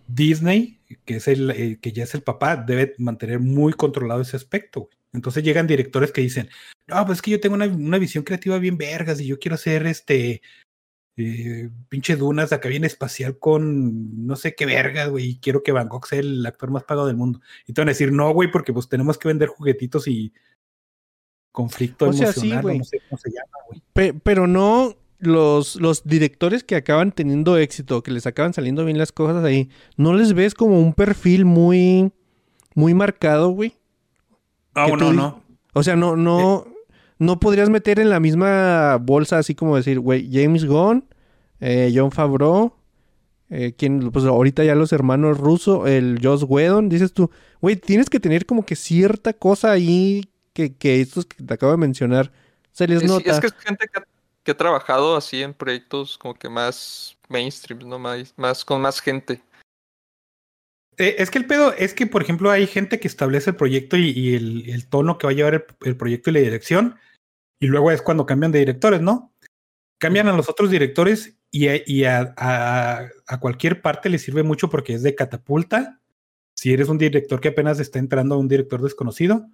Disney, 0.06 0.80
que 1.04 1.16
es 1.16 1.28
el 1.28 1.50
eh, 1.50 1.78
que 1.80 1.92
ya 1.92 2.04
es 2.04 2.14
el 2.14 2.22
papá, 2.22 2.56
debe 2.56 2.94
mantener 2.98 3.40
muy 3.40 3.72
controlado 3.72 4.20
ese 4.22 4.36
aspecto. 4.36 4.80
güey. 4.80 4.96
Entonces 5.12 5.42
llegan 5.42 5.66
directores 5.66 6.12
que 6.12 6.20
dicen, 6.20 6.48
no, 6.86 7.04
pues 7.06 7.18
es 7.18 7.22
que 7.22 7.30
yo 7.30 7.40
tengo 7.40 7.54
una, 7.54 7.66
una 7.66 7.98
visión 7.98 8.24
creativa 8.24 8.58
bien 8.58 8.76
vergas 8.78 9.20
y 9.20 9.26
yo 9.26 9.38
quiero 9.38 9.54
hacer 9.54 9.86
este 9.86 10.42
eh, 11.16 11.70
pinche 11.88 12.16
dunas 12.16 12.52
acá 12.52 12.68
bien 12.68 12.84
espacial 12.84 13.38
con 13.38 14.26
no 14.26 14.36
sé 14.36 14.54
qué 14.54 14.66
vergas, 14.66 15.08
güey, 15.10 15.30
y 15.30 15.38
quiero 15.38 15.62
que 15.62 15.72
Van 15.72 15.88
Gogh 15.88 16.06
sea 16.06 16.20
el 16.20 16.44
actor 16.46 16.70
más 16.70 16.84
pagado 16.84 17.06
del 17.06 17.16
mundo. 17.16 17.40
Y 17.66 17.72
te 17.72 17.80
van 17.80 17.88
a 17.88 17.92
decir, 17.92 18.12
no, 18.12 18.30
güey, 18.32 18.50
porque 18.50 18.72
pues 18.72 18.88
tenemos 18.88 19.18
que 19.18 19.28
vender 19.28 19.48
juguetitos 19.48 20.06
y 20.08 20.32
conflicto 21.52 22.08
O 22.08 22.12
sea, 22.12 22.32
sí, 22.32 22.50
emocional, 22.50 22.78
no 22.78 22.84
sé 22.84 23.00
cómo 23.08 23.18
se 23.18 23.30
llama, 23.30 23.58
güey. 23.68 23.82
Pe- 23.92 24.14
pero 24.14 24.46
no 24.46 24.94
los, 25.18 25.76
los 25.76 26.04
directores 26.04 26.64
que 26.64 26.76
acaban 26.76 27.12
teniendo 27.12 27.56
éxito, 27.56 28.02
que 28.02 28.10
les 28.10 28.26
acaban 28.26 28.54
saliendo 28.54 28.84
bien 28.84 28.98
las 28.98 29.12
cosas 29.12 29.44
ahí, 29.44 29.68
¿no 29.96 30.14
les 30.14 30.32
ves 30.34 30.54
como 30.54 30.80
un 30.80 30.92
perfil 30.94 31.44
muy, 31.44 32.12
muy 32.74 32.94
marcado, 32.94 33.50
güey? 33.50 33.74
Ah, 34.74 34.86
que 34.86 34.96
no, 34.96 35.12
no. 35.12 35.42
O 35.74 35.82
sea, 35.82 35.96
no, 35.96 36.16
no, 36.16 36.66
no 37.18 37.40
podrías 37.40 37.68
meter 37.70 37.98
en 37.98 38.10
la 38.10 38.20
misma 38.20 38.96
bolsa 38.96 39.38
así 39.38 39.54
como 39.54 39.76
decir, 39.76 39.98
güey, 40.00 40.28
James 40.32 40.64
Gunn 40.64 41.04
eh, 41.60 41.92
John 41.94 42.12
Favreau, 42.12 42.72
eh, 43.50 43.74
quien, 43.76 44.10
pues 44.12 44.24
ahorita 44.24 44.62
ya 44.64 44.74
los 44.74 44.92
hermanos 44.92 45.38
rusos, 45.38 45.88
el 45.88 46.20
Joss 46.22 46.44
Whedon, 46.46 46.88
dices 46.88 47.12
tú, 47.12 47.30
güey, 47.60 47.76
tienes 47.76 48.08
que 48.10 48.20
tener 48.20 48.46
como 48.46 48.64
que 48.64 48.76
cierta 48.76 49.32
cosa 49.32 49.72
ahí 49.72 50.30
que, 50.52 50.76
que 50.76 51.00
estos 51.00 51.26
que 51.26 51.42
te 51.42 51.54
acabo 51.54 51.72
de 51.72 51.78
mencionar 51.78 52.30
se 52.72 52.86
les 52.86 53.00
Sí, 53.00 53.06
nota. 53.06 53.30
es 53.30 53.40
que 53.40 53.46
es 53.48 53.54
gente 53.54 53.86
que 53.92 53.98
ha, 54.00 54.04
que 54.48 54.52
ha 54.52 54.56
trabajado 54.56 55.14
así 55.14 55.42
en 55.42 55.52
proyectos 55.52 56.16
como 56.16 56.32
que 56.32 56.48
más 56.48 57.18
mainstream, 57.28 57.86
¿no? 57.86 57.98
Más, 57.98 58.32
más 58.38 58.64
con 58.64 58.80
más 58.80 58.98
gente. 58.98 59.42
Eh, 60.96 61.16
es 61.18 61.30
que 61.30 61.36
el 61.36 61.46
pedo 61.46 61.74
es 61.74 61.92
que, 61.92 62.06
por 62.06 62.22
ejemplo, 62.22 62.50
hay 62.50 62.66
gente 62.66 62.98
que 62.98 63.08
establece 63.08 63.50
el 63.50 63.56
proyecto 63.56 63.98
y, 63.98 64.34
el, 64.34 64.88
tono 64.88 65.18
que 65.18 65.26
va 65.26 65.32
a 65.32 65.36
llevar 65.36 65.66
el, 65.82 65.96
proyecto 65.98 66.30
y 66.30 66.32
la 66.32 66.40
dirección, 66.40 66.96
y 67.60 67.66
luego 67.66 67.90
es 67.90 68.00
cuando 68.00 68.24
cambian 68.24 68.50
de 68.50 68.60
directores, 68.60 69.02
¿no? 69.02 69.34
Cambian 70.00 70.28
a 70.28 70.32
los 70.32 70.48
otros 70.48 70.70
directores 70.70 71.36
y, 71.50 72.04
a- 72.04 72.34
a 72.38 73.40
cualquier 73.40 73.82
parte 73.82 74.08
le 74.08 74.18
sirve 74.18 74.44
mucho 74.44 74.70
porque 74.70 74.94
es 74.94 75.02
de 75.02 75.14
catapulta. 75.14 76.00
Si 76.56 76.72
eres 76.72 76.88
un 76.88 76.96
director 76.96 77.38
que 77.38 77.48
apenas 77.48 77.80
está 77.80 77.98
entrando 77.98 78.34
a 78.34 78.38
un 78.38 78.48
director 78.48 78.80
desconocido, 78.80 79.46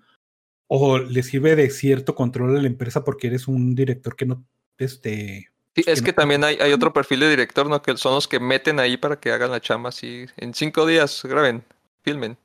o 0.68 0.98
le 0.98 1.24
sirve 1.24 1.56
de 1.56 1.68
cierto 1.70 2.14
control 2.14 2.56
a 2.56 2.62
la 2.62 2.68
empresa 2.68 3.02
porque 3.02 3.26
eres 3.26 3.48
un 3.48 3.74
director 3.74 4.14
que 4.14 4.26
no, 4.26 4.46
este, 4.78 5.50
Sí, 5.74 5.82
que 5.82 5.90
es 5.90 6.02
que 6.02 6.12
también 6.12 6.44
hay, 6.44 6.56
hay 6.60 6.72
otro 6.72 6.92
perfil 6.92 7.20
de 7.20 7.30
director, 7.30 7.68
¿no? 7.68 7.82
Que 7.82 7.96
son 7.96 8.14
los 8.14 8.28
que 8.28 8.38
meten 8.38 8.78
ahí 8.78 8.96
para 8.96 9.18
que 9.18 9.32
hagan 9.32 9.50
la 9.50 9.60
chamba 9.60 9.88
así. 9.88 10.26
En 10.36 10.54
cinco 10.54 10.86
días 10.86 11.22
graben, 11.24 11.64
filmen. 12.02 12.38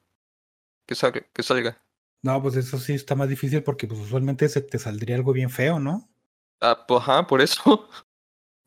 Que 0.87 0.95
salga. 0.95 1.21
Que 1.31 1.43
salga. 1.43 1.77
no, 2.23 2.41
pues 2.41 2.55
eso 2.55 2.79
sí 2.79 2.93
está 2.93 3.13
más 3.13 3.29
difícil 3.29 3.61
porque 3.61 3.85
pues 3.85 3.99
usualmente 3.99 4.49
se 4.49 4.61
te 4.61 4.79
saldría 4.79 5.15
algo 5.15 5.31
bien 5.31 5.51
feo, 5.51 5.79
¿no? 5.79 6.09
Ah, 6.59 6.85
pues 6.87 7.01
ajá, 7.01 7.27
por 7.27 7.41
eso. 7.41 7.87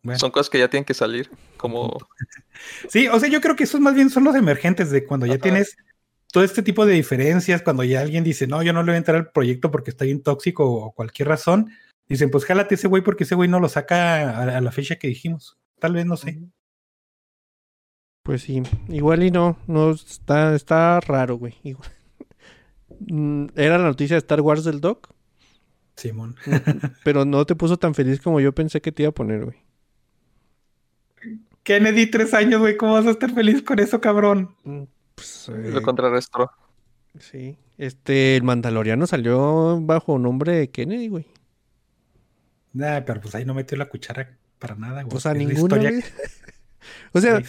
Bueno. 0.05 0.19
Son 0.19 0.33
cosas 0.33 0.51
que 0.51 0.59
ya 0.59 0.67
tienen 0.67 0.85
que 0.85 0.95
salir. 0.95 1.31
Como. 1.57 1.97
Sí, 2.89 3.07
o 3.07 3.21
sea, 3.21 3.29
yo 3.29 3.41
creo 3.41 3.55
que 3.55 3.65
esos 3.65 3.81
más 3.81 3.95
bien 3.95 4.11
son 4.11 4.25
los 4.25 4.35
emergentes 4.35 4.91
de 4.91 5.07
cuando 5.07 5.27
ya 5.27 5.35
Ajá. 5.35 5.43
tienes 5.43 5.77
todo 6.33 6.43
este 6.43 6.63
tipo 6.63 6.85
de 6.87 6.95
diferencias, 6.95 7.63
cuando 7.63 7.85
ya 7.85 8.01
alguien 8.01 8.25
dice, 8.25 8.49
no, 8.49 8.63
yo 8.63 8.73
no 8.73 8.83
le 8.83 8.87
voy 8.87 8.95
a 8.95 8.99
entrar 8.99 9.17
al 9.17 9.31
proyecto 9.31 9.71
porque 9.71 9.91
está 9.91 10.05
bien 10.05 10.23
tóxico 10.23 10.69
o 10.69 10.93
cualquier 10.93 11.29
razón, 11.29 11.71
dicen, 12.09 12.31
pues 12.31 12.45
jálate 12.45 12.75
ese 12.77 12.89
güey 12.89 13.03
porque 13.03 13.25
ese 13.25 13.35
güey 13.35 13.49
no 13.49 13.61
lo 13.61 13.69
saca 13.69 14.31
a, 14.31 14.57
a 14.59 14.61
la 14.61 14.73
fecha 14.73 14.97
que 14.97 15.09
dijimos. 15.09 15.59
Tal 15.79 15.95
vez, 15.95 16.07
no 16.07 16.17
sé. 16.17 16.41
Pues 18.23 18.43
sí, 18.43 18.63
igual 18.89 19.25
y 19.25 19.31
no, 19.33 19.59
no 19.67 19.91
está, 19.91 20.55
está 20.55 21.01
raro, 21.01 21.37
güey. 21.37 21.55
Igual. 21.63 21.89
Mm, 23.09 23.47
Era 23.57 23.79
la 23.79 23.85
noticia 23.85 24.15
de 24.15 24.19
Star 24.19 24.43
Wars 24.43 24.63
del 24.65 24.81
Doc, 24.81 25.09
Simón. 25.97 26.37
pero 27.03 27.25
no 27.25 27.45
te 27.47 27.57
puso 27.57 27.77
tan 27.77 27.95
feliz 27.95 28.21
como 28.21 28.39
yo 28.39 28.53
pensé 28.55 28.81
que 28.81 28.93
te 28.93 29.03
iba 29.03 29.11
a 29.11 29.15
poner, 29.15 29.45
güey. 29.47 29.57
Kennedy, 31.65 32.07
tres 32.11 32.35
años, 32.35 32.61
güey, 32.61 32.77
¿cómo 32.77 32.93
vas 32.93 33.07
a 33.07 33.11
estar 33.11 33.33
feliz 33.33 33.63
con 33.63 33.79
eso, 33.79 34.01
cabrón? 34.01 34.55
Mm, 34.65 34.83
Pues, 35.15 35.49
Lo 35.49 35.79
eh, 35.79 35.83
contrarrestó. 35.83 36.51
sí. 37.19 37.57
Este, 37.79 38.37
el 38.37 38.43
Mandaloriano 38.45 39.07
salió 39.09 39.81
bajo 39.81 40.19
nombre 40.19 40.53
de 40.53 40.71
Kennedy, 40.71 41.09
güey. 41.09 41.27
Nah, 42.73 43.01
pero 43.05 43.21
pues 43.21 43.35
ahí 43.35 43.45
no 43.45 43.55
metió 43.55 43.77
la 43.77 43.89
cuchara 43.89 44.37
para 44.59 44.75
nada, 44.75 45.03
güey. 45.03 45.11
Pues 45.11 45.27
a 45.27 45.33
Es 45.33 45.39
la 45.39 45.45
ninguna, 45.45 45.77
historia-. 45.77 46.05
O 47.13 47.21
sea, 47.21 47.43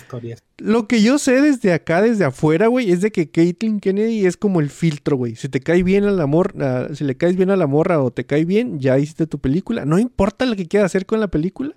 lo 0.57 0.87
que 0.87 1.01
yo 1.01 1.17
sé 1.17 1.41
desde 1.41 1.73
acá, 1.73 2.01
desde 2.01 2.25
afuera, 2.25 2.67
güey, 2.67 2.91
es 2.91 3.01
de 3.01 3.11
que 3.11 3.31
Caitlyn 3.31 3.79
Kennedy 3.79 4.25
es 4.25 4.37
como 4.37 4.59
el 4.59 4.69
filtro, 4.69 5.15
güey. 5.15 5.35
Si 5.35 5.49
te 5.49 5.59
cae 5.59 5.83
bien 5.83 6.03
al 6.03 6.19
amor, 6.19 6.53
si 6.93 7.03
le 7.03 7.17
caes 7.17 7.35
bien 7.35 7.49
a 7.49 7.55
la 7.55 7.65
morra 7.65 8.01
o 8.01 8.11
te 8.11 8.25
cae 8.25 8.45
bien, 8.45 8.79
ya 8.79 8.97
hiciste 8.97 9.25
tu 9.25 9.39
película. 9.39 9.85
No 9.85 9.99
importa 9.99 10.45
lo 10.45 10.55
que 10.55 10.67
quieras 10.67 10.91
hacer 10.91 11.05
con 11.05 11.19
la 11.19 11.29
película. 11.29 11.73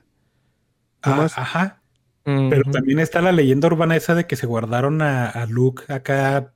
Ah, 1.03 1.29
ajá. 1.35 1.83
Pero 2.25 2.71
también 2.73 2.99
está 2.99 3.23
la 3.23 3.31
leyenda 3.31 3.69
urbana 3.69 3.95
esa 3.95 4.17
de 4.17 4.27
que 4.27 4.35
se 4.35 4.47
guardaron 4.47 5.01
a, 5.01 5.29
a 5.29 5.47
Luke 5.47 5.85
acá 5.93 6.53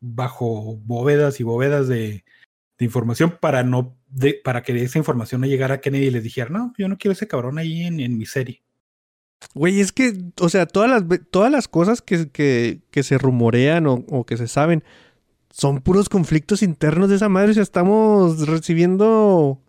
bajo 0.00 0.76
bóvedas 0.78 1.40
y 1.40 1.42
bóvedas 1.42 1.88
de, 1.88 2.24
de 2.78 2.84
información 2.84 3.36
para 3.38 3.62
no 3.64 3.99
de, 4.10 4.40
para 4.44 4.62
que 4.62 4.80
esa 4.82 4.98
información 4.98 5.40
no 5.40 5.46
llegara 5.46 5.76
a 5.76 5.80
Kennedy 5.80 6.06
y 6.06 6.10
les 6.10 6.22
dijera, 6.22 6.50
no, 6.50 6.72
yo 6.78 6.88
no 6.88 6.98
quiero 6.98 7.12
ese 7.12 7.28
cabrón 7.28 7.58
ahí 7.58 7.82
en, 7.82 8.00
en 8.00 8.18
mi 8.18 8.26
serie. 8.26 8.62
Güey, 9.54 9.80
es 9.80 9.92
que, 9.92 10.12
o 10.40 10.48
sea, 10.48 10.66
todas 10.66 10.90
las, 10.90 11.04
todas 11.30 11.50
las 11.50 11.66
cosas 11.68 12.02
que, 12.02 12.28
que, 12.30 12.80
que 12.90 13.02
se 13.02 13.16
rumorean 13.18 13.86
o, 13.86 14.04
o 14.08 14.24
que 14.26 14.36
se 14.36 14.48
saben 14.48 14.84
son 15.50 15.80
puros 15.80 16.08
conflictos 16.08 16.62
internos 16.62 17.08
de 17.08 17.16
esa 17.16 17.28
madre. 17.28 17.52
O 17.52 17.54
sea, 17.54 17.62
estamos 17.62 18.46
recibiendo 18.46 19.60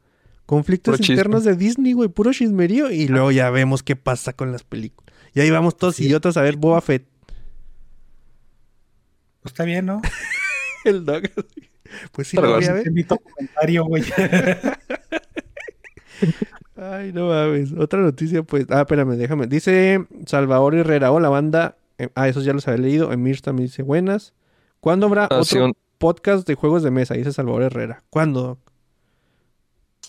conflictos 0.45 0.93
Puro 0.93 1.01
chisme. 1.01 1.13
internos 1.15 1.43
de 1.45 1.55
Disney, 1.55 1.93
güey, 1.93 2.09
puro 2.09 2.33
chismerío. 2.33 2.91
Y 2.91 3.07
luego 3.07 3.31
ya 3.31 3.49
vemos 3.49 3.81
qué 3.81 3.95
pasa 3.95 4.33
con 4.33 4.51
las 4.51 4.63
películas. 4.63 5.13
Y 5.33 5.39
ahí 5.39 5.49
vamos 5.49 5.77
todos 5.77 5.95
Sí. 5.95 6.05
idiotas 6.05 6.35
a 6.35 6.41
ver 6.41 6.57
Boba 6.57 6.81
Fett. 6.81 7.07
Pues 9.41 9.53
está 9.53 9.63
bien, 9.63 9.85
¿no? 9.85 10.01
El 10.83 11.05
dog. 11.05 11.23
Pues 12.11 12.27
sí, 12.27 12.37
lo 12.37 12.53
voy 12.55 12.65
a 12.65 12.73
ver. 12.73 12.83
comentario, 13.07 13.85
güey. 13.85 14.03
Ay, 16.75 17.11
no 17.13 17.27
mames. 17.29 17.73
Otra 17.73 17.99
noticia, 18.01 18.43
pues. 18.43 18.65
Ah, 18.69 18.81
espérame, 18.81 19.15
déjame. 19.15 19.47
Dice 19.47 20.05
Salvador 20.25 20.75
Herrera. 20.75 21.11
Hola, 21.11 21.29
banda. 21.29 21.77
Eh, 21.97 22.09
ah, 22.15 22.27
esos 22.27 22.43
ya 22.45 22.53
los 22.53 22.67
había 22.67 22.81
leído. 22.81 23.11
Emir 23.11 23.41
también 23.41 23.67
dice 23.67 23.83
buenas. 23.83 24.33
¿Cuándo 24.79 25.07
habrá 25.07 25.25
Ah, 25.25 25.41
sí, 25.43 25.55
otro 25.57 25.65
un- 25.67 25.73
podcast 25.97 26.47
de 26.47 26.55
juegos 26.55 26.81
de 26.83 26.91
mesa? 26.91 27.13
Dice 27.13 27.31
Salvador 27.33 27.63
Herrera. 27.63 28.03
¿Cuándo? 28.09 28.57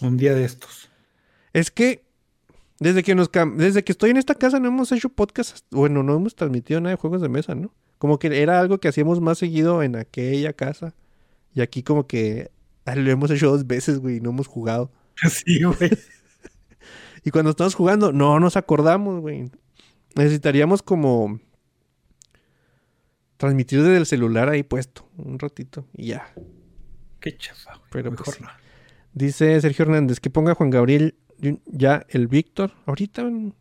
Un 0.00 0.16
día 0.16 0.34
de 0.34 0.44
estos. 0.44 0.88
Es 1.52 1.70
que 1.70 2.04
desde 2.78 3.02
que 3.02 3.14
nos 3.14 3.30
cam- 3.30 3.56
desde 3.56 3.84
que 3.84 3.92
estoy 3.92 4.10
en 4.10 4.16
esta 4.16 4.34
casa 4.34 4.58
no 4.58 4.68
hemos 4.68 4.90
hecho 4.92 5.10
podcast. 5.10 5.58
Bueno, 5.70 6.02
no 6.02 6.16
hemos 6.16 6.34
transmitido 6.34 6.80
nada 6.80 6.94
de 6.96 7.00
juegos 7.00 7.20
de 7.20 7.28
mesa, 7.28 7.54
¿no? 7.54 7.72
Como 7.98 8.18
que 8.18 8.42
era 8.42 8.58
algo 8.58 8.78
que 8.78 8.88
hacíamos 8.88 9.20
más 9.20 9.38
seguido 9.38 9.82
en 9.82 9.96
aquella 9.96 10.52
casa. 10.54 10.94
Y 11.54 11.60
aquí 11.60 11.82
como 11.82 12.06
que 12.06 12.50
ah, 12.84 12.94
lo 12.96 13.10
hemos 13.10 13.30
hecho 13.30 13.50
dos 13.50 13.66
veces, 13.66 13.98
güey, 13.98 14.16
y 14.16 14.20
no 14.20 14.30
hemos 14.30 14.46
jugado. 14.46 14.90
Sí, 15.30 15.62
güey. 15.62 15.90
Y 17.24 17.30
cuando 17.30 17.50
estamos 17.50 17.74
jugando, 17.74 18.10
no 18.12 18.40
nos 18.40 18.56
acordamos, 18.56 19.20
güey. 19.20 19.50
Necesitaríamos 20.16 20.82
como 20.82 21.38
transmitir 23.36 23.80
desde 23.82 23.96
el 23.96 24.06
celular 24.06 24.48
ahí 24.48 24.62
puesto 24.62 25.08
un 25.16 25.38
ratito 25.38 25.86
y 25.94 26.08
ya. 26.08 26.32
Qué 27.20 27.36
chafa, 27.36 27.74
güey. 27.76 27.88
Pero, 27.92 28.10
Mejor 28.10 28.24
pues, 28.24 28.36
sí. 28.38 28.42
no. 28.42 28.50
Dice 29.14 29.60
Sergio 29.60 29.84
Hernández 29.84 30.20
que 30.20 30.30
ponga 30.30 30.54
Juan 30.54 30.70
Gabriel 30.70 31.16
ya 31.66 32.06
el 32.08 32.28
Víctor. 32.28 32.72
Ahorita. 32.86 33.24
mm, 33.24 33.52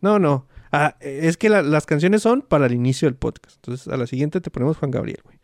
No, 0.00 0.18
no. 0.18 0.46
Ah, 0.70 0.96
es 1.00 1.36
que 1.36 1.48
la- 1.50 1.62
las 1.62 1.84
canciones 1.86 2.22
son 2.22 2.42
para 2.42 2.66
el 2.66 2.72
inicio 2.72 3.06
del 3.06 3.16
podcast. 3.16 3.56
Entonces 3.56 3.88
a 3.88 3.96
la 3.96 4.06
siguiente 4.06 4.40
te 4.40 4.50
ponemos 4.50 4.78
Juan 4.78 4.90
Gabriel, 4.90 5.20
güey. 5.24 5.38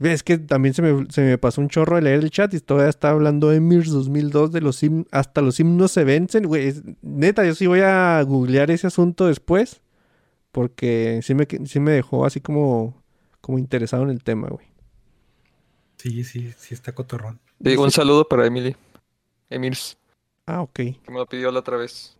Ves 0.00 0.22
que 0.22 0.38
también 0.38 0.74
se 0.74 0.82
me, 0.82 1.06
se 1.10 1.22
me 1.22 1.38
pasó 1.38 1.60
un 1.60 1.68
chorro 1.68 1.96
de 1.96 2.02
leer 2.02 2.20
el 2.22 2.30
chat 2.30 2.54
y 2.54 2.60
todavía 2.60 2.88
está 2.90 3.10
hablando 3.10 3.48
de 3.50 3.60
Mirs 3.60 3.90
2002 3.90 4.52
de 4.52 4.60
los 4.60 4.82
him- 4.84 5.06
hasta 5.10 5.40
los 5.42 5.58
himnos 5.58 5.90
se 5.90 6.04
vencen, 6.04 6.44
güey. 6.46 6.68
Es- 6.68 6.82
Neta, 7.02 7.44
yo 7.44 7.54
sí 7.54 7.66
voy 7.66 7.80
a 7.80 8.22
googlear 8.22 8.70
ese 8.70 8.86
asunto 8.86 9.26
después 9.26 9.80
porque 10.52 11.20
sí 11.22 11.34
me, 11.34 11.46
sí 11.66 11.80
me 11.80 11.90
dejó 11.92 12.24
así 12.24 12.40
como, 12.40 13.02
como 13.40 13.58
interesado 13.58 14.04
en 14.04 14.10
el 14.10 14.22
tema, 14.22 14.48
güey. 14.48 14.66
Sí, 15.96 16.22
sí, 16.24 16.52
sí 16.56 16.74
está 16.74 16.92
cotorrón. 16.92 17.40
Sí, 17.64 17.76
un 17.76 17.90
saludo 17.90 18.28
para 18.28 18.46
Emily. 18.46 18.76
Emirs, 19.50 19.98
Ah, 20.46 20.60
ok. 20.62 20.72
que 20.74 20.96
me 21.08 21.18
lo 21.18 21.26
pidió 21.26 21.50
la 21.50 21.58
otra 21.60 21.76
vez. 21.76 22.16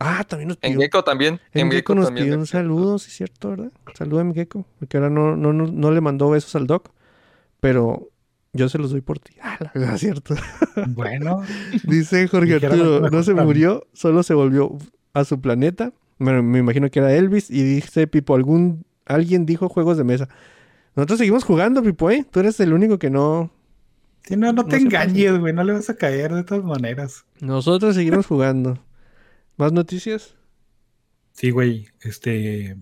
Ah, 0.00 0.24
también 0.24 0.48
nos 0.48 0.58
En 0.62 0.72
pidió. 0.72 0.80
Gecko 0.80 1.04
también. 1.04 1.34
En 1.52 1.60
En 1.66 1.70
Gecko 1.70 1.76
Gecko 1.76 1.94
nos 1.94 2.04
también. 2.06 2.26
pidió 2.26 2.38
un 2.38 2.46
saludo, 2.46 2.98
sí 2.98 3.08
es 3.08 3.16
cierto, 3.16 3.50
¿verdad? 3.50 3.70
Saludo 3.94 4.20
a 4.20 4.24
mi 4.24 4.34
Gecko, 4.34 4.64
porque 4.78 4.96
ahora 4.96 5.10
no, 5.10 5.36
no, 5.36 5.52
no, 5.52 5.66
no 5.66 5.90
le 5.92 6.00
mandó 6.00 6.30
besos 6.30 6.54
al 6.56 6.66
doc, 6.66 6.88
pero 7.60 8.10
yo 8.52 8.68
se 8.68 8.78
los 8.78 8.90
doy 8.90 9.00
por 9.00 9.18
ti. 9.18 9.34
Ah, 9.42 9.56
la 9.60 9.72
verdad, 9.74 9.96
cierto. 9.98 10.34
Bueno, 10.88 11.42
Dice 11.84 12.28
Jorge 12.28 12.54
Arturo, 12.54 13.08
no 13.10 13.22
se 13.22 13.34
murió, 13.34 13.86
solo 13.92 14.22
se 14.22 14.34
volvió 14.34 14.76
a 15.12 15.24
su 15.24 15.40
planeta. 15.40 15.92
Bueno, 16.18 16.42
me 16.42 16.58
imagino 16.58 16.90
que 16.90 16.98
era 16.98 17.14
Elvis. 17.14 17.50
Y 17.50 17.62
dice 17.62 18.06
Pipo, 18.06 18.34
algún, 18.34 18.84
alguien 19.06 19.46
dijo 19.46 19.68
juegos 19.68 19.96
de 19.96 20.04
mesa. 20.04 20.28
Nosotros 20.94 21.18
seguimos 21.18 21.44
jugando, 21.44 21.82
Pipo, 21.82 22.10
¿eh? 22.10 22.26
Tú 22.30 22.40
eres 22.40 22.60
el 22.60 22.72
único 22.72 22.98
que 22.98 23.10
no... 23.10 23.50
si 24.22 24.36
no, 24.36 24.52
no 24.52 24.62
No 24.62 24.66
te 24.66 24.76
engañes, 24.76 25.38
güey. 25.38 25.52
No 25.52 25.64
le 25.64 25.72
vas 25.72 25.88
a 25.90 25.96
caer 25.96 26.34
de 26.34 26.44
todas 26.44 26.64
maneras. 26.64 27.24
Nosotros 27.40 27.94
seguimos 27.94 28.26
jugando. 28.26 28.78
¿Más 29.56 29.72
noticias? 29.72 30.34
Sí, 31.32 31.50
güey. 31.50 31.88
Este. 32.02 32.76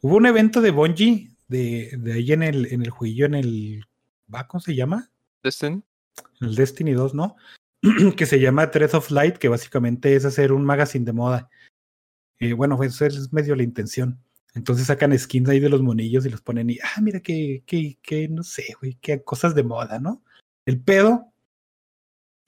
Hubo 0.00 0.16
un 0.16 0.26
evento 0.26 0.60
de 0.60 0.70
Bungie 0.70 1.30
de, 1.48 1.90
de 1.98 2.12
ahí 2.12 2.32
en 2.32 2.42
el, 2.42 2.72
en 2.72 2.82
el 2.82 2.90
jueguillo, 2.90 3.26
en 3.26 3.34
el. 3.34 3.84
¿Va? 4.32 4.46
¿Cómo 4.46 4.60
se 4.60 4.74
llama? 4.74 5.10
Destin. 5.42 5.84
En 6.40 6.48
el 6.48 6.54
Destiny 6.54 6.92
2, 6.92 7.14
¿no? 7.14 7.36
que 8.16 8.26
se 8.26 8.40
llama 8.40 8.70
Thread 8.70 8.94
of 8.94 9.10
Light, 9.10 9.36
que 9.36 9.48
básicamente 9.48 10.14
es 10.16 10.24
hacer 10.24 10.52
un 10.52 10.64
magazine 10.64 11.04
de 11.04 11.12
moda. 11.12 11.50
Eh, 12.38 12.52
bueno, 12.52 12.76
pues 12.76 12.94
eso 12.94 13.06
es 13.06 13.32
medio 13.32 13.54
la 13.56 13.62
intención. 13.62 14.18
Entonces 14.54 14.86
sacan 14.86 15.16
skins 15.18 15.48
ahí 15.50 15.60
de 15.60 15.68
los 15.68 15.82
monillos 15.82 16.24
y 16.24 16.30
los 16.30 16.40
ponen 16.40 16.70
y, 16.70 16.78
ah, 16.82 17.00
mira 17.02 17.20
que, 17.20 17.62
que, 17.66 17.98
que 18.02 18.28
no 18.28 18.42
sé, 18.42 18.64
güey, 18.80 18.94
que 18.94 19.22
cosas 19.22 19.54
de 19.54 19.62
moda, 19.62 19.98
¿no? 19.98 20.22
El 20.64 20.80
pedo 20.80 21.32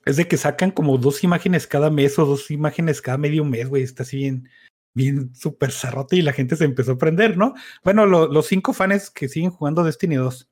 Es 0.06 0.16
de 0.16 0.26
que 0.26 0.38
sacan 0.38 0.70
como 0.70 0.96
dos 0.96 1.22
imágenes 1.22 1.66
cada 1.66 1.90
mes 1.90 2.18
o 2.18 2.24
dos 2.24 2.50
imágenes 2.50 3.02
cada 3.02 3.18
medio 3.18 3.44
mes, 3.44 3.68
güey. 3.68 3.82
Está 3.82 4.04
así 4.04 4.16
bien, 4.16 4.48
bien 4.94 5.34
súper 5.34 5.70
zarrote 5.70 6.16
y 6.16 6.22
la 6.22 6.32
gente 6.32 6.56
se 6.56 6.64
empezó 6.64 6.92
a 6.92 6.98
prender, 6.98 7.36
¿no? 7.36 7.54
Bueno, 7.84 8.06
lo- 8.06 8.26
los 8.28 8.46
cinco 8.46 8.72
fans 8.72 9.10
que 9.10 9.28
siguen 9.28 9.50
jugando 9.50 9.84
Destiny 9.84 10.14
2 10.16 10.48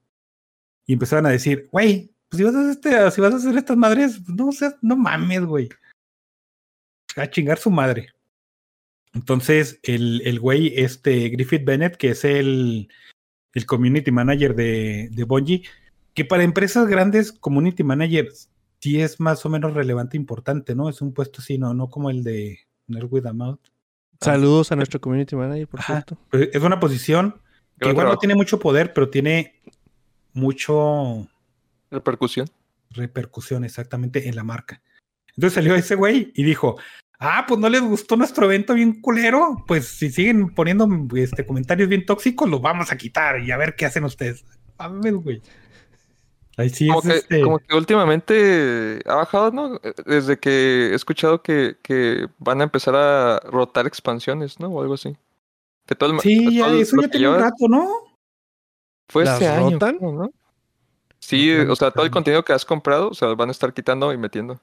y 0.87 0.93
empezaron 0.93 1.27
a 1.27 1.31
decir, 1.31 1.69
güey, 1.71 2.11
pues 2.29 2.39
si 2.39 2.45
vas 2.45 2.55
a 2.55 2.61
hacer, 2.61 2.71
este- 2.71 3.11
si 3.11 3.21
vas 3.21 3.33
a 3.35 3.37
hacer 3.37 3.57
estas 3.57 3.77
madres, 3.77 4.21
pues 4.25 4.37
no 4.37 4.53
seas, 4.53 4.77
no 4.83 4.97
mames, 4.97 5.45
güey. 5.45 5.69
A 7.17 7.29
chingar 7.29 7.59
su 7.59 7.71
madre. 7.71 8.11
Entonces, 9.15 9.81
el, 9.83 10.21
el 10.25 10.39
güey, 10.41 10.73
este 10.77 11.29
Griffith 11.31 11.65
Bennett, 11.65 11.97
que 11.97 12.11
es 12.11 12.25
el, 12.25 12.89
el 13.55 13.67
community 13.67 14.11
manager 14.11 14.55
de, 14.55 15.09
de 15.11 15.25
Bungie, 15.25 15.63
que 16.13 16.25
para 16.25 16.43
empresas 16.43 16.87
grandes, 16.87 17.33
community 17.33 17.83
manager 17.83 18.29
sí 18.81 19.01
es 19.01 19.19
más 19.21 19.45
o 19.47 19.49
menos 19.49 19.73
relevante 19.73 20.17
e 20.17 20.21
importante, 20.21 20.75
¿no? 20.75 20.91
Es 20.91 21.01
un 21.01 21.15
puesto 21.15 21.41
así, 21.41 21.57
no, 21.57 21.73
no 21.73 21.89
como 21.89 22.11
el 22.11 22.23
de 22.23 22.59
Nerd 22.89 23.09
with 23.11 23.27
a 23.27 23.33
Mouth. 23.33 23.61
Saludos 24.21 24.73
a 24.73 24.77
nuestro 24.77 25.01
community 25.01 25.35
manager, 25.37 25.69
por 25.69 25.81
Ajá. 25.81 25.95
cierto. 25.95 26.19
Pero 26.31 26.45
Es 26.53 26.63
una 26.63 26.79
posición 26.79 27.41
que 27.81 27.89
igual 27.91 28.07
no 28.09 28.19
tiene 28.19 28.35
mucho 28.35 28.59
poder, 28.59 28.93
pero 28.93 29.09
tiene 29.09 29.56
mucho 30.37 31.27
Repercusión. 31.91 32.49
repercusión 32.91 33.65
exactamente 33.65 34.29
en 34.29 34.37
la 34.37 34.45
marca. 34.45 34.83
Entonces 35.35 35.55
salió 35.55 35.75
ese 35.75 35.95
güey 35.97 36.33
y 36.35 36.45
dijo, 36.45 36.77
ah, 37.19 37.45
pues 37.47 37.61
no 37.61 37.69
les 37.69 37.83
gustó 37.83 38.17
nuestro 38.17 38.47
evento 38.47 38.75
bien 38.75 39.01
culero, 39.01 39.65
pues 39.67 39.87
si 39.87 40.11
siguen 40.11 40.55
poniendo 40.55 40.89
este, 41.17 41.45
comentarios 41.45 41.89
bien 41.89 42.07
tóxicos, 42.07 42.49
los 42.49 42.61
vamos 42.61 42.91
a 42.93 42.97
quitar 42.97 43.41
y 43.41 43.51
a 43.51 43.57
ver 43.57 43.75
qué 43.77 43.87
hacen 43.87 44.05
ustedes. 44.05 44.45
Mames, 44.79 45.15
güey. 45.15 45.43
Ahí 46.59 46.71
sí 46.71 46.89
Como 46.89 47.01
es 47.01 47.07
que, 47.07 47.17
este... 47.19 47.41
como 47.43 47.59
que 47.59 47.77
últimamente 47.77 49.01
ha 49.05 49.15
bajado, 49.17 49.51
¿no? 49.51 49.81
Desde 50.07 50.39
que 50.39 50.89
he 50.91 50.95
escuchado 50.95 51.43
que, 51.43 51.77
que 51.83 52.29
van 52.39 52.63
a 52.63 52.65
empezar 52.65 52.95
a 52.97 53.41
rotar 53.41 53.87
expansiones, 53.87 54.59
¿no? 54.59 54.69
O 54.69 54.81
algo 54.81 54.95
así. 54.95 55.17
Que 55.85 55.95
todo 55.95 56.13
el, 56.13 56.21
Sí, 56.21 56.57
ya, 56.57 56.73
eso 56.73 56.97
ya 57.01 57.09
tiene 57.09 57.29
un 57.29 57.41
rato, 57.41 57.69
¿no? 57.69 58.06
Fue 59.09 59.25
¿Las 59.25 59.35
este 59.35 59.49
año, 59.49 59.71
rotan? 59.71 59.99
¿no? 60.01 60.31
Sí, 61.19 61.53
o 61.53 61.77
sea, 61.77 61.91
todo 61.91 62.05
el 62.05 62.11
contenido 62.11 62.45
que 62.45 62.53
has 62.53 62.65
comprado, 62.65 63.09
o 63.09 63.15
sea, 63.15 63.29
van 63.35 63.49
a 63.49 63.53
estar 63.53 63.73
quitando 63.73 64.13
y 64.13 64.19
metiendo. 64.19 64.61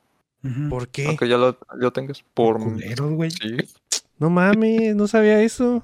¿Por 0.69 0.89
qué? 0.89 1.07
Aunque 1.07 1.27
ya 1.27 1.37
lo, 1.37 1.53
ya 1.53 1.57
lo 1.77 1.93
tengas. 1.93 2.23
Por. 2.33 2.59
Culeros, 2.59 3.11
güey. 3.13 3.31
Sí. 3.31 3.57
No 4.19 4.29
mames, 4.29 4.95
no 4.95 5.07
sabía 5.07 5.41
eso. 5.41 5.83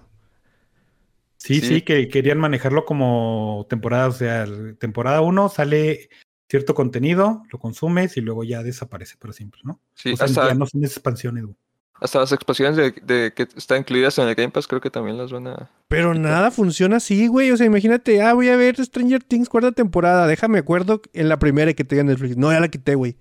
Sí, 1.37 1.61
sí, 1.61 1.67
Sí. 1.67 1.81
que 1.81 2.09
querían 2.09 2.37
manejarlo 2.37 2.83
como 2.83 3.65
temporada, 3.69 4.07
o 4.07 4.11
sea, 4.11 4.45
temporada 4.77 5.21
1 5.21 5.47
sale 5.47 6.09
cierto 6.49 6.73
contenido, 6.73 7.43
lo 7.51 7.59
consumes 7.59 8.17
y 8.17 8.21
luego 8.21 8.43
ya 8.43 8.61
desaparece 8.61 9.15
para 9.17 9.31
siempre, 9.31 9.61
¿no? 9.63 9.79
Sí, 9.93 10.11
o 10.11 10.17
sea, 10.17 10.25
hasta, 10.25 10.47
ya 10.49 10.55
no 10.55 10.65
son 10.65 10.83
expansiones, 10.83 11.45
güey. 11.45 11.55
Hasta 12.01 12.19
las 12.19 12.31
expansiones 12.31 12.75
de, 12.75 12.91
de 12.91 13.33
que 13.33 13.47
están 13.55 13.79
incluidas 13.79 14.17
en 14.17 14.27
el 14.27 14.35
Game 14.35 14.51
Pass, 14.51 14.67
creo 14.67 14.81
que 14.81 14.89
también 14.89 15.17
las 15.17 15.31
van 15.31 15.47
a. 15.47 15.69
Pero 15.87 16.13
nada 16.13 16.51
funciona 16.51 16.97
así, 16.97 17.27
güey. 17.27 17.51
O 17.51 17.57
sea, 17.57 17.65
imagínate, 17.65 18.21
ah, 18.21 18.33
voy 18.33 18.49
a 18.49 18.55
ver 18.57 18.83
Stranger 18.83 19.23
Things 19.23 19.49
cuarta 19.49 19.71
temporada. 19.71 20.27
Déjame 20.27 20.59
acuerdo 20.59 21.01
en 21.13 21.29
la 21.29 21.39
primera 21.39 21.73
que 21.73 21.83
te 21.83 21.95
digan 21.95 22.07
Netflix. 22.07 22.37
No, 22.37 22.51
ya 22.51 22.59
la 22.59 22.67
quité, 22.69 22.95
güey. 22.95 23.17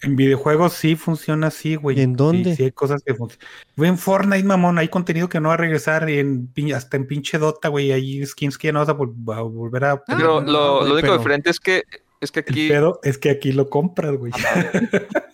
En 0.00 0.14
videojuegos 0.14 0.74
sí 0.74 0.94
funciona 0.94 1.48
así, 1.48 1.74
güey. 1.74 1.98
¿Y 1.98 2.02
en 2.02 2.14
dónde? 2.14 2.54
Sí, 2.54 2.62
hay 2.62 2.70
cosas 2.70 3.02
que 3.04 3.14
funcionan. 3.14 3.46
En 3.78 3.98
Fortnite, 3.98 4.44
mamón, 4.44 4.78
hay 4.78 4.88
contenido 4.88 5.28
que 5.28 5.40
no 5.40 5.48
va 5.48 5.54
a 5.54 5.56
regresar 5.56 6.08
en, 6.08 6.52
hasta 6.72 6.96
en 6.96 7.06
pinche 7.08 7.36
Dota, 7.38 7.68
güey. 7.68 7.90
Hay 7.90 8.24
skins 8.24 8.58
que 8.58 8.68
ya 8.68 8.72
no 8.72 8.78
vas 8.78 8.88
a, 8.88 8.96
vol- 8.96 9.36
a 9.36 9.40
volver 9.42 9.84
a 9.84 9.94
obtener. 9.94 10.20
Pero 10.20 10.40
no, 10.40 10.52
lo, 10.52 10.82
único 10.84 11.00
pero- 11.00 11.18
diferente 11.18 11.50
es 11.50 11.58
que 11.58 11.82
es 12.20 12.32
que 12.32 12.40
El 12.40 12.46
aquí. 12.52 12.68
pedo 12.68 13.00
es 13.02 13.18
que 13.18 13.30
aquí 13.30 13.52
lo 13.52 13.70
compras, 13.70 14.12
güey. 14.16 14.32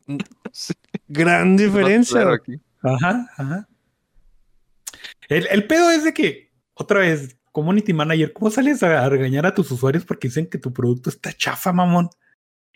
Gran 1.09 1.57
diferencia. 1.57 2.21
Claro, 2.21 2.35
aquí. 2.35 2.61
Ajá, 2.83 3.29
ajá. 3.37 3.69
El, 5.29 5.47
el 5.51 5.67
pedo 5.67 5.91
es 5.91 6.05
de 6.05 6.13
que, 6.15 6.53
otra 6.75 7.01
vez, 7.01 7.39
community 7.53 7.93
manager, 7.93 8.33
¿cómo 8.33 8.51
sales 8.51 8.83
a 8.83 9.09
regañar 9.09 9.47
a 9.47 9.55
tus 9.55 9.71
usuarios 9.71 10.05
porque 10.05 10.29
dicen 10.29 10.49
que 10.49 10.59
tu 10.59 10.73
producto 10.73 11.11
está 11.11 11.33
chafa, 11.33 11.73
mamón? 11.73 12.11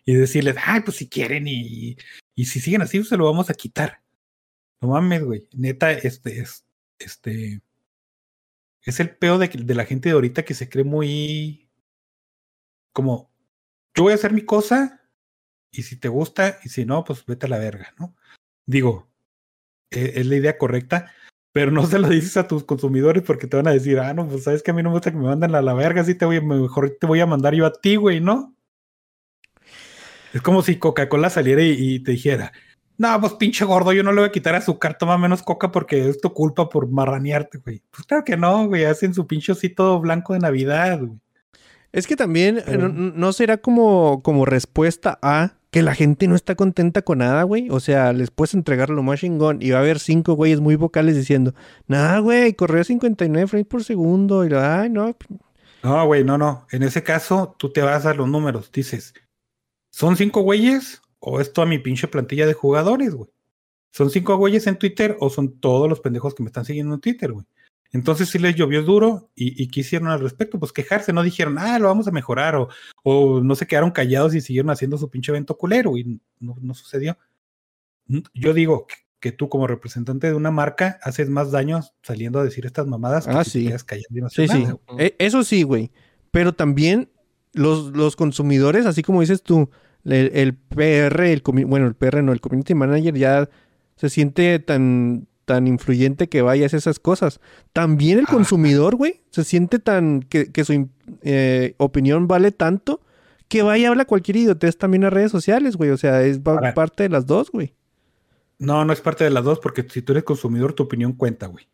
Y 0.04 0.14
decirles, 0.14 0.56
ay, 0.64 0.80
pues 0.80 0.96
si 0.96 1.08
quieren 1.08 1.46
y, 1.46 1.96
y 2.34 2.44
si 2.46 2.60
siguen 2.60 2.82
así, 2.82 3.02
se 3.04 3.16
lo 3.16 3.26
vamos 3.26 3.50
a 3.50 3.54
quitar. 3.54 4.02
No 4.80 4.88
mames, 4.88 5.22
güey. 5.24 5.46
Neta, 5.52 5.92
este 5.92 6.40
es, 6.40 6.64
este, 6.98 7.60
es 8.82 9.00
el 9.00 9.14
peor 9.16 9.38
de, 9.38 9.50
que- 9.50 9.58
de 9.58 9.74
la 9.74 9.84
gente 9.84 10.08
de 10.08 10.14
ahorita 10.14 10.44
que 10.44 10.54
se 10.54 10.68
cree 10.70 10.84
muy, 10.84 11.68
como, 12.92 13.30
yo 13.98 14.04
voy 14.04 14.12
a 14.12 14.14
hacer 14.14 14.32
mi 14.32 14.42
cosa 14.42 15.00
y 15.72 15.82
si 15.82 15.96
te 15.96 16.06
gusta 16.06 16.58
y 16.62 16.68
si 16.68 16.84
no, 16.84 17.02
pues 17.02 17.26
vete 17.26 17.46
a 17.46 17.48
la 17.48 17.58
verga, 17.58 17.94
¿no? 17.98 18.14
Digo, 18.64 19.10
e- 19.90 20.12
es 20.14 20.26
la 20.26 20.36
idea 20.36 20.56
correcta, 20.56 21.10
pero 21.52 21.72
no 21.72 21.84
se 21.86 21.98
lo 21.98 22.08
dices 22.08 22.36
a 22.36 22.46
tus 22.46 22.62
consumidores 22.62 23.24
porque 23.24 23.48
te 23.48 23.56
van 23.56 23.66
a 23.66 23.72
decir, 23.72 23.98
ah, 23.98 24.14
no, 24.14 24.28
pues 24.28 24.44
sabes 24.44 24.62
que 24.62 24.70
a 24.70 24.74
mí 24.74 24.84
no 24.84 24.90
me 24.90 24.94
gusta 24.94 25.10
que 25.10 25.16
me 25.16 25.24
mandan 25.24 25.56
a 25.56 25.62
la 25.62 25.74
verga, 25.74 26.02
así 26.02 26.14
te 26.14 26.24
voy, 26.24 26.40
mejor 26.40 26.96
te 27.00 27.08
voy 27.08 27.18
a 27.18 27.26
mandar 27.26 27.54
yo 27.54 27.66
a 27.66 27.72
ti, 27.72 27.96
güey, 27.96 28.20
¿no? 28.20 28.54
Es 30.32 30.42
como 30.42 30.62
si 30.62 30.78
Coca-Cola 30.78 31.28
saliera 31.28 31.64
y, 31.64 31.98
te 31.98 32.12
dijera, 32.12 32.52
no, 32.98 33.20
pues 33.20 33.32
pinche 33.34 33.64
gordo, 33.64 33.92
yo 33.92 34.04
no 34.04 34.12
le 34.12 34.20
voy 34.20 34.28
a 34.28 34.32
quitar 34.32 34.54
azúcar, 34.54 34.96
toma 34.96 35.18
menos 35.18 35.42
coca 35.42 35.72
porque 35.72 36.08
es 36.08 36.20
tu 36.20 36.32
culpa 36.32 36.68
por 36.68 36.88
marranearte, 36.88 37.58
güey. 37.58 37.82
Pues 37.90 38.06
claro 38.06 38.22
que 38.24 38.36
no, 38.36 38.68
güey, 38.68 38.84
hacen 38.84 39.12
su 39.12 39.26
pinche 39.26 39.50
osito 39.50 39.98
blanco 39.98 40.34
de 40.34 40.38
Navidad, 40.38 41.00
güey. 41.00 41.18
Es 41.92 42.06
que 42.06 42.16
también 42.16 42.58
eh, 42.58 42.62
Pero- 42.66 42.88
no, 42.88 43.12
no 43.14 43.32
será 43.32 43.58
como, 43.58 44.22
como 44.22 44.44
respuesta 44.44 45.18
a 45.22 45.54
que 45.70 45.82
la 45.82 45.94
gente 45.94 46.28
no 46.28 46.34
está 46.34 46.54
contenta 46.54 47.02
con 47.02 47.18
nada, 47.18 47.42
güey. 47.42 47.68
O 47.70 47.80
sea, 47.80 48.12
les 48.12 48.30
puedes 48.30 48.54
entregar 48.54 48.88
lo 48.90 49.02
más 49.02 49.20
chingón 49.20 49.58
y 49.60 49.70
va 49.70 49.78
a 49.78 49.80
haber 49.80 49.98
cinco 49.98 50.34
güeyes 50.34 50.60
muy 50.60 50.76
vocales 50.76 51.16
diciendo, 51.16 51.54
nada, 51.86 52.18
güey, 52.20 52.54
corrió 52.54 52.80
a 52.80 52.84
59 52.84 53.46
frames 53.48 53.66
por 53.66 53.84
segundo. 53.84 54.44
Y 54.44 54.48
lo, 54.48 54.60
ay, 54.60 54.88
no. 54.90 55.14
No, 55.82 56.06
güey, 56.06 56.24
no, 56.24 56.38
no. 56.38 56.66
En 56.72 56.82
ese 56.82 57.02
caso, 57.02 57.54
tú 57.58 57.70
te 57.72 57.82
vas 57.82 58.06
a 58.06 58.14
los 58.14 58.28
números. 58.28 58.70
Dices, 58.72 59.14
¿son 59.90 60.16
cinco 60.16 60.40
güeyes 60.40 61.02
o 61.20 61.40
es 61.40 61.52
toda 61.52 61.66
mi 61.66 61.78
pinche 61.78 62.08
plantilla 62.08 62.46
de 62.46 62.54
jugadores, 62.54 63.14
güey? 63.14 63.30
¿Son 63.92 64.10
cinco 64.10 64.36
güeyes 64.36 64.66
en 64.66 64.76
Twitter 64.78 65.16
o 65.20 65.28
son 65.30 65.58
todos 65.60 65.88
los 65.88 66.00
pendejos 66.00 66.34
que 66.34 66.42
me 66.42 66.48
están 66.48 66.64
siguiendo 66.64 66.94
en 66.94 67.00
Twitter, 67.00 67.32
güey? 67.32 67.46
Entonces 67.92 68.28
sí 68.28 68.38
les 68.38 68.54
llovió 68.54 68.82
duro 68.82 69.30
y, 69.34 69.62
y 69.62 69.68
¿qué 69.68 69.80
hicieron 69.80 70.08
al 70.08 70.20
respecto? 70.20 70.58
Pues 70.58 70.72
quejarse, 70.72 71.12
no 71.12 71.22
dijeron, 71.22 71.58
ah, 71.58 71.78
lo 71.78 71.88
vamos 71.88 72.06
a 72.06 72.10
mejorar 72.10 72.54
o, 72.56 72.68
o 73.02 73.40
no 73.40 73.54
se 73.54 73.66
quedaron 73.66 73.90
callados 73.90 74.34
y 74.34 74.40
siguieron 74.42 74.70
haciendo 74.70 74.98
su 74.98 75.08
pinche 75.08 75.32
evento 75.32 75.56
culero 75.56 75.96
y 75.96 76.20
no, 76.38 76.56
no 76.60 76.74
sucedió. 76.74 77.16
Mm, 78.06 78.18
Yo 78.34 78.52
digo 78.52 78.86
que, 78.86 78.94
que 79.20 79.32
tú 79.32 79.48
como 79.48 79.66
representante 79.66 80.26
de 80.26 80.34
una 80.34 80.50
marca 80.50 80.98
haces 81.02 81.30
más 81.30 81.50
daño 81.50 81.80
saliendo 82.02 82.40
a 82.40 82.44
decir 82.44 82.66
estas 82.66 82.86
mamadas 82.86 83.26
que 83.26 83.32
Ah, 83.32 83.44
si 83.44 83.50
sí. 83.50 83.62
te 83.62 83.68
quedas 83.68 83.84
callado 83.84 84.06
y 84.10 84.20
no 84.20 84.28
Sí, 84.28 84.46
nada. 84.46 84.76
E- 84.98 85.16
eso 85.18 85.42
sí, 85.42 85.62
güey. 85.62 85.90
Pero 86.30 86.52
también 86.52 87.08
los, 87.54 87.96
los 87.96 88.16
consumidores, 88.16 88.84
así 88.84 89.02
como 89.02 89.22
dices 89.22 89.42
tú, 89.42 89.70
el, 90.04 90.30
el 90.34 90.54
PR, 90.54 91.32
el 91.32 91.42
bueno, 91.66 91.86
el 91.86 91.94
PR 91.94 92.22
no, 92.22 92.32
el 92.32 92.40
community 92.42 92.74
manager 92.74 93.14
ya 93.14 93.48
se 93.96 94.10
siente 94.10 94.58
tan, 94.58 95.26
tan 95.48 95.66
influyente 95.66 96.28
que 96.28 96.42
vaya 96.42 96.64
a 96.64 96.66
hacer 96.66 96.78
esas 96.78 97.00
cosas. 97.00 97.40
También 97.72 98.18
el 98.20 98.26
Ah. 98.28 98.32
consumidor, 98.32 98.94
güey, 98.94 99.22
se 99.30 99.42
siente 99.42 99.78
tan 99.80 100.20
que, 100.20 100.52
que 100.52 100.64
su 100.64 100.88
eh, 101.22 101.74
opinión 101.78 102.28
vale 102.28 102.52
tanto 102.52 103.00
que 103.48 103.62
vaya 103.62 103.82
y 103.82 103.86
habla 103.86 104.04
cualquier 104.04 104.36
idiotez 104.36 104.76
también 104.76 105.04
a 105.04 105.10
redes 105.10 105.32
sociales, 105.32 105.76
güey. 105.76 105.88
O 105.90 105.96
sea, 105.96 106.22
es 106.22 106.38
Ahora- 106.44 106.74
parte 106.74 107.02
de 107.04 107.08
las 107.08 107.26
dos, 107.26 107.50
güey. 107.50 107.74
No, 108.58 108.84
no 108.84 108.92
es 108.92 109.00
parte 109.00 109.24
de 109.24 109.30
las 109.30 109.42
dos, 109.44 109.58
porque 109.58 109.84
si 109.88 110.02
tú 110.02 110.12
eres 110.12 110.24
consumidor, 110.24 110.74
tu 110.74 110.82
opinión 110.82 111.12
cuenta, 111.14 111.46
güey. 111.46 111.66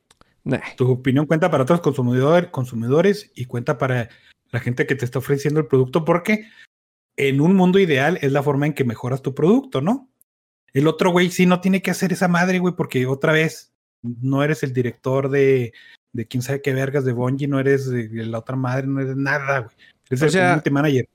Nah. 0.45 0.61
Tu 0.77 0.89
opinión 0.89 1.27
cuenta 1.27 1.51
para 1.51 1.64
otros 1.64 1.81
consumidor, 1.81 2.51
consumidores 2.53 3.33
y 3.35 3.47
cuenta 3.47 3.77
para 3.79 4.09
la 4.51 4.61
gente 4.61 4.87
que 4.87 4.95
te 4.95 5.05
está 5.05 5.18
ofreciendo 5.18 5.59
el 5.61 5.66
producto, 5.66 6.05
porque 6.05 6.47
en 7.16 7.41
un 7.41 7.55
mundo 7.57 7.79
ideal 7.79 8.18
es 8.22 8.31
la 8.33 8.43
forma 8.43 8.66
en 8.66 8.75
que 8.75 8.85
mejoras 8.85 9.22
tu 9.22 9.35
producto, 9.35 9.81
¿no? 9.81 10.09
El 10.75 10.87
otro 10.89 11.11
güey 11.11 11.31
sí 11.31 11.47
no 11.47 11.61
tiene 11.61 11.81
que 11.83 11.91
hacer 11.91 12.12
esa 12.12 12.29
madre, 12.29 12.59
güey, 12.59 12.75
porque 12.77 13.07
otra 13.07 13.33
vez 13.33 13.72
no 14.03 14.43
eres 14.45 14.62
el 14.62 14.72
director 14.75 15.31
de, 15.31 15.72
de 16.12 16.27
quién 16.27 16.43
sabe 16.43 16.61
qué 16.62 16.75
vergas 16.75 17.05
de 17.05 17.12
Bungie, 17.12 17.49
no 17.49 17.59
eres 17.61 17.89
de 17.89 18.09
la 18.27 18.41
otra 18.41 18.57
madre, 18.57 18.87
no 18.87 19.01
eres 19.01 19.16
nada, 19.16 19.61
güey. 19.61 19.77
Eres 20.11 20.22
O 20.22 20.25
el 20.27 20.31
sea, 20.31 20.62
manager. 20.70 21.09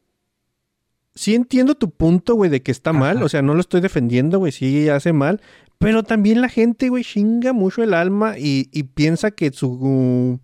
sí 1.16 1.36
entiendo 1.36 1.76
tu 1.76 1.92
punto, 1.92 2.36
güey, 2.36 2.50
de 2.50 2.62
que 2.64 2.72
está 2.72 2.94
mal. 2.94 3.22
O 3.24 3.30
sea, 3.30 3.42
no 3.42 3.54
lo 3.54 3.62
estoy 3.62 3.82
defendiendo, 3.82 4.40
güey, 4.40 4.52
sí 4.52 4.90
hace 4.90 5.14
mal. 5.14 5.42
Pero 5.78 6.04
también 6.04 6.42
la 6.42 6.50
gente, 6.50 6.90
güey, 6.90 7.04
chinga 7.04 7.54
mucho 7.54 7.84
el 7.84 7.94
alma 7.94 8.38
y, 8.38 8.70
y 8.72 8.84
piensa 8.84 9.32
que 9.32 9.52
su... 9.52 10.40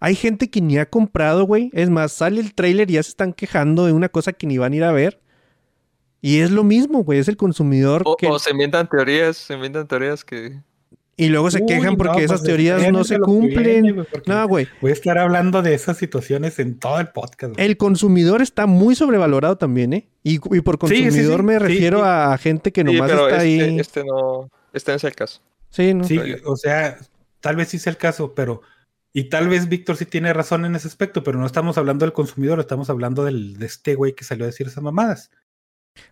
Hay 0.00 0.14
gente 0.14 0.50
que 0.50 0.60
ni 0.60 0.76
ha 0.78 0.90
comprado, 0.90 1.44
güey. 1.44 1.70
Es 1.72 1.88
más, 1.88 2.12
sale 2.12 2.40
el 2.40 2.54
tráiler 2.54 2.90
y 2.90 2.94
ya 2.94 3.02
se 3.02 3.10
están 3.10 3.32
quejando 3.32 3.86
de 3.86 3.92
una 3.92 4.10
cosa 4.10 4.32
que 4.34 4.46
ni 4.46 4.58
van 4.58 4.72
a 4.72 4.76
ir 4.76 4.84
a 4.84 4.92
ver. 4.92 5.20
Y 6.26 6.40
es 6.40 6.50
lo 6.50 6.64
mismo, 6.64 7.04
güey. 7.04 7.20
Es 7.20 7.28
el 7.28 7.36
consumidor 7.36 8.02
O, 8.04 8.16
que... 8.16 8.26
o 8.26 8.38
se 8.40 8.50
inventan 8.50 8.88
teorías, 8.88 9.36
se 9.36 9.54
inventan 9.54 9.86
teorías 9.86 10.24
que. 10.24 10.60
Y 11.16 11.28
luego 11.28 11.50
se 11.50 11.60
Uy, 11.60 11.66
quejan 11.66 11.96
porque 11.96 12.18
no, 12.18 12.24
esas 12.24 12.40
pues, 12.40 12.48
teorías 12.48 12.92
no 12.92 13.04
se 13.04 13.18
cumplen. 13.20 13.82
viene, 13.84 14.04
No, 14.26 14.48
güey. 14.48 14.66
Voy 14.82 14.90
a 14.90 14.92
estar 14.92 15.16
hablando 15.18 15.62
de 15.62 15.72
esas 15.72 15.96
situaciones 15.96 16.58
en 16.58 16.78
todo 16.78 16.98
el 16.98 17.08
podcast. 17.08 17.54
güey. 17.54 17.64
El 17.66 17.76
consumidor 17.76 18.42
está 18.42 18.66
muy 18.66 18.94
sobrevalorado 18.96 19.56
también, 19.56 19.92
¿eh? 19.92 20.08
Y, 20.24 20.34
y 20.34 20.60
por 20.62 20.78
Sí, 20.88 20.96
sí, 20.96 21.02
consumidor 21.04 21.40
sí, 21.40 21.46
me 21.46 21.58
refiero 21.60 21.98
sí. 21.98 22.04
a 22.06 22.36
gente 22.38 22.72
que 22.72 22.80
Sí, 22.82 22.84
nomás 22.84 23.08
pero 23.10 23.28
está 23.28 23.44
este, 23.44 23.64
ahí. 23.64 23.78
este 23.80 24.04
no, 24.04 24.50
este 24.72 24.90
no 24.92 24.96
es 24.96 25.04
el 25.04 25.14
caso. 25.14 25.40
Sí, 25.70 25.94
¿no? 25.94 26.04
Sí, 26.04 26.18
o 26.44 26.56
sea, 26.56 26.98
tal 27.40 27.54
vez 27.56 27.68
sí 27.68 27.78
sea 27.78 27.92
el 27.92 27.98
caso, 27.98 28.34
pero. 28.34 28.62
Y 29.12 29.30
tal 29.30 29.48
vez 29.48 29.68
Víctor 29.68 29.96
sí 29.96 30.04
tiene 30.06 30.32
razón 30.32 30.64
en 30.66 30.74
ese 30.74 30.88
aspecto, 30.88 31.22
pero 31.22 31.38
no 31.38 31.46
estamos 31.46 31.78
hablando 31.78 32.04
del 32.04 32.12
consumidor, 32.12 32.60
estamos 32.60 32.90
hablando 32.90 33.24
del, 33.24 33.56
de 33.58 33.64
este 33.66 33.94
güey 33.94 34.12
que 34.14 34.24
salió 34.24 34.44
a 34.44 34.48
decir 34.48 34.66
esas 34.66 34.82
mamadas. 34.82 35.30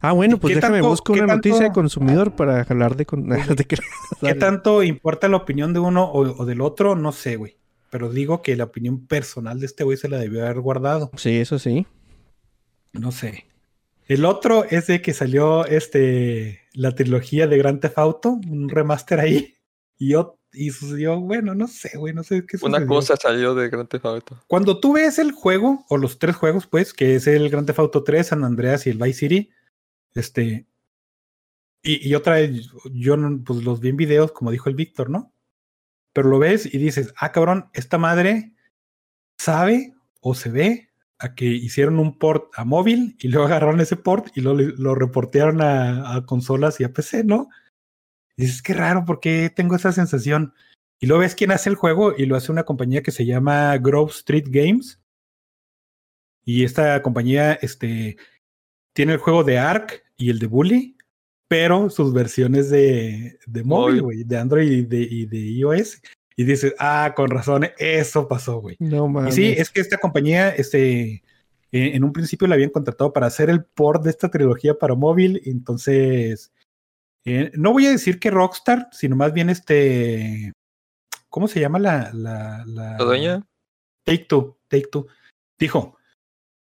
Ah, 0.01 0.13
bueno, 0.13 0.39
pues 0.39 0.51
¿Qué 0.53 0.57
déjame 0.57 0.77
tanto- 0.79 0.89
buscar 0.91 1.15
qué 1.17 1.23
una 1.23 1.35
noticia 1.37 1.61
de 1.65 1.73
consumidor 1.73 2.37
para 2.37 2.63
hablar 2.63 2.97
de... 2.97 3.07
Con... 3.07 3.29
de 3.29 3.65
que- 3.65 3.79
¿Qué 4.21 4.35
tanto 4.35 4.83
importa 4.83 5.29
la 5.29 5.37
opinión 5.39 5.73
de 5.73 5.81
uno 5.81 6.05
o, 6.05 6.21
o 6.43 6.45
del 6.45 6.61
otro? 6.61 6.95
No 6.97 7.13
sé, 7.13 7.37
güey. 7.37 7.57
Pero 7.91 8.11
digo 8.11 8.43
que 8.43 8.57
la 8.57 8.65
opinión 8.65 9.07
personal 9.07 9.61
de 9.61 9.67
este 9.67 9.85
güey 9.85 9.97
se 9.97 10.09
la 10.09 10.19
debió 10.19 10.45
haber 10.45 10.61
guardado. 10.61 11.11
Sí, 11.17 11.39
eso 11.39 11.59
sí. 11.59 11.87
No 12.93 13.13
sé. 13.13 13.47
El 14.07 14.25
otro 14.25 14.65
es 14.65 14.87
de 14.89 15.01
que 15.01 15.15
salió 15.15 15.65
este 15.67 16.61
la 16.75 16.95
trilogía 16.95 17.47
de 17.47 17.57
Grand 17.57 17.81
Theft 17.81 17.99
Auto, 17.99 18.31
un 18.51 18.69
remaster 18.69 19.21
ahí. 19.21 19.55
Y 19.97 20.11
yo, 20.11 20.39
y 20.53 20.71
sucedió, 20.71 21.19
bueno, 21.21 21.55
no 21.55 21.69
sé, 21.69 21.97
güey, 21.97 22.13
no 22.13 22.23
sé 22.25 22.45
qué 22.47 22.57
Una 22.63 22.79
sucedió. 22.79 22.87
cosa 22.89 23.17
salió 23.17 23.55
de 23.55 23.69
Grand 23.71 23.89
Theft 23.89 24.05
Auto. 24.05 24.43
Cuando 24.49 24.79
tú 24.81 24.95
ves 24.95 25.19
el 25.21 25.31
juego, 25.33 25.85
o 25.89 25.97
los 25.97 26.19
tres 26.19 26.35
juegos, 26.37 26.67
pues, 26.67 26.93
que 26.93 27.15
es 27.15 27.27
el 27.29 27.49
Grand 27.49 27.67
Theft 27.67 27.79
Auto 27.79 28.03
3, 28.03 28.27
San 28.27 28.45
Andreas 28.45 28.87
y 28.87 28.91
el 28.91 28.99
Vice 28.99 29.21
City, 29.21 29.51
este. 30.15 30.67
Y, 31.83 32.15
otra 32.15 32.37
vez, 32.37 32.71
yo 32.93 33.17
pues 33.45 33.63
los 33.63 33.81
vi 33.81 33.91
en 33.91 33.97
videos, 33.99 34.33
como 34.33 34.51
dijo 34.51 34.71
el 34.71 34.75
Víctor, 34.75 35.11
¿no? 35.11 35.35
Pero 36.15 36.31
lo 36.31 36.39
ves 36.39 36.73
y 36.73 36.79
dices, 36.79 37.13
ah, 37.19 37.31
cabrón, 37.31 37.69
esta 37.75 37.99
madre 37.99 38.55
sabe 39.39 39.95
o 40.21 40.35
se 40.35 40.51
ve 40.51 40.91
a 41.19 41.35
que 41.35 41.45
hicieron 41.45 41.99
un 41.99 42.19
port 42.19 42.51
a 42.57 42.65
móvil 42.65 43.17
y 43.21 43.29
luego 43.29 43.47
agarraron 43.49 43.81
ese 43.81 43.97
port 43.97 44.29
y 44.35 44.41
lo, 44.41 44.55
lo 44.55 44.95
reportearon 44.95 45.61
a, 45.61 46.25
consolas 46.27 46.81
y 46.81 46.85
a 46.85 46.93
PC, 46.93 47.25
¿no? 47.25 47.49
Y 48.37 48.45
dices, 48.45 48.63
qué 48.63 48.75
raro, 48.75 49.05
¿por 49.05 49.21
qué 49.21 49.53
tengo 49.55 49.77
esa 49.77 49.93
sensación? 49.93 50.55
Y 51.01 51.07
luego 51.07 51.21
ves 51.21 51.35
quién 51.35 51.53
hace 51.53 51.69
el 51.69 51.77
juego 51.77 52.15
y 52.17 52.25
lo 52.27 52.37
hace 52.37 52.51
una 52.51 52.65
compañía 52.65 53.03
que 53.03 53.11
se 53.11 53.27
llama 53.27 53.77
Grove 53.77 54.11
Street 54.11 54.47
Games. 54.49 55.01
Y 56.45 56.65
esta 56.65 57.03
compañía 57.03 57.53
este, 57.55 58.17
tiene 58.95 59.13
el 59.13 59.19
juego 59.19 59.45
de 59.45 59.59
Ark 59.59 60.04
y 60.17 60.31
el 60.31 60.39
de 60.39 60.47
Bully, 60.47 60.97
pero 61.49 61.91
sus 61.91 62.13
versiones 62.13 62.71
de, 62.71 63.39
de 63.47 63.63
móvil, 63.65 64.03
güey, 64.03 64.25
de 64.25 64.39
Android 64.39 64.71
y 64.71 64.83
de, 64.83 65.01
y 65.03 65.27
de 65.27 65.39
iOS. 65.39 66.01
Y 66.37 66.45
dices, 66.45 66.75
ah, 66.79 67.13
con 67.15 67.31
razón, 67.31 67.67
eso 67.79 68.27
pasó, 68.27 68.61
güey. 68.61 68.77
No 68.81 69.07
Y 69.07 69.09
mames. 69.09 69.35
sí, 69.35 69.55
es 69.57 69.71
que 69.71 69.81
esta 69.81 69.99
compañía, 69.99 70.51
este, 70.51 71.23
eh, 71.71 71.93
en 71.95 72.03
un 72.03 72.13
principio 72.13 72.49
la 72.49 72.55
habían 72.57 72.71
contratado 72.71 73.13
para 73.13 73.27
hacer 73.29 73.51
el 73.51 73.65
port 73.65 74.03
de 74.03 74.11
esta 74.11 74.31
trilogía 74.31 74.75
para 74.75 74.95
móvil. 74.97 75.41
Entonces, 75.45 76.53
eh, 77.25 77.53
no 77.55 77.73
voy 77.73 77.87
a 77.87 77.91
decir 77.91 78.19
que 78.19 78.31
Rockstar, 78.31 78.89
sino 78.91 79.15
más 79.15 79.33
bien 79.33 79.49
este, 79.49 80.53
¿cómo 81.29 81.47
se 81.47 81.61
llama 81.61 81.79
la 81.79 82.11
la, 82.13 82.65
la, 82.67 82.97
¿La 82.99 83.05
dueña? 83.05 83.47
Take 84.05 84.27
Two, 84.29 84.59
Take 84.69 84.89
Two. 84.91 85.07
Dijo, 85.59 85.97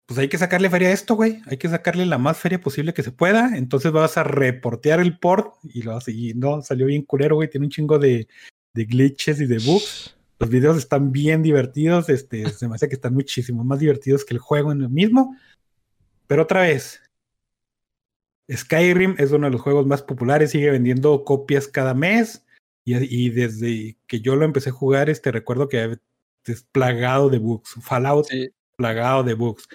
pues 0.10 0.18
hay 0.18 0.28
que 0.28 0.40
sacarle 0.40 0.72
feria 0.72 0.88
a 0.90 0.92
esto, 0.92 1.14
güey. 1.14 1.40
Hay 1.46 1.58
que 1.58 1.70
sacarle 1.70 2.04
la 2.08 2.18
más 2.18 2.36
feria 2.36 2.60
posible 2.60 2.96
que 2.96 3.04
se 3.04 3.12
pueda. 3.12 3.56
Entonces 3.56 3.92
vas 3.92 4.18
a 4.18 4.24
reportear 4.24 5.00
el 5.00 5.20
port 5.20 5.54
y 5.64 5.84
lo 5.84 5.96
hace. 5.96 6.12
Y 6.12 6.34
no, 6.34 6.64
salió 6.64 6.88
bien 6.88 7.04
culero, 7.04 7.36
güey. 7.36 7.48
Tiene 7.48 7.68
un 7.68 7.70
chingo 7.70 8.00
de, 8.00 8.28
de 8.74 8.86
glitches 8.86 9.40
y 9.40 9.46
de 9.46 9.60
bugs. 9.60 10.18
Los 10.40 10.50
videos 10.50 10.78
están 10.80 11.12
bien 11.12 11.44
divertidos. 11.44 12.10
Este, 12.10 12.50
se 12.50 12.68
me 12.68 12.74
hace 12.74 12.90
que 12.90 12.96
están 12.96 13.14
muchísimo 13.14 13.64
más 13.64 13.78
divertidos 13.78 14.26
que 14.26 14.34
el 14.34 14.40
juego 14.40 14.72
en 14.72 14.82
el 14.82 14.90
mismo. 14.90 15.38
Pero 16.26 16.42
otra 16.42 16.62
vez, 16.62 17.04
Skyrim 18.52 19.14
es 19.20 19.32
uno 19.32 19.46
de 19.46 19.52
los 19.52 19.62
juegos 19.62 19.86
más 19.86 20.02
populares. 20.02 20.50
Sigue 20.50 20.72
vendiendo 20.72 21.24
copias 21.24 21.68
cada 21.68 21.94
mes. 21.94 22.44
Y, 22.84 22.96
y 22.96 23.30
desde 23.30 23.96
que 24.08 24.22
yo 24.22 24.36
lo 24.36 24.44
empecé 24.44 24.72
a 24.72 24.74
jugar, 24.74 25.08
este, 25.12 25.32
recuerdo 25.32 25.70
que 25.70 26.00
es 26.46 26.64
plagado 26.72 27.30
de 27.30 27.38
bugs. 27.38 27.76
Fallout 27.84 28.26
Sí. 28.26 28.50
plagado 28.76 29.24
de 29.24 29.36
bugs. 29.36 29.68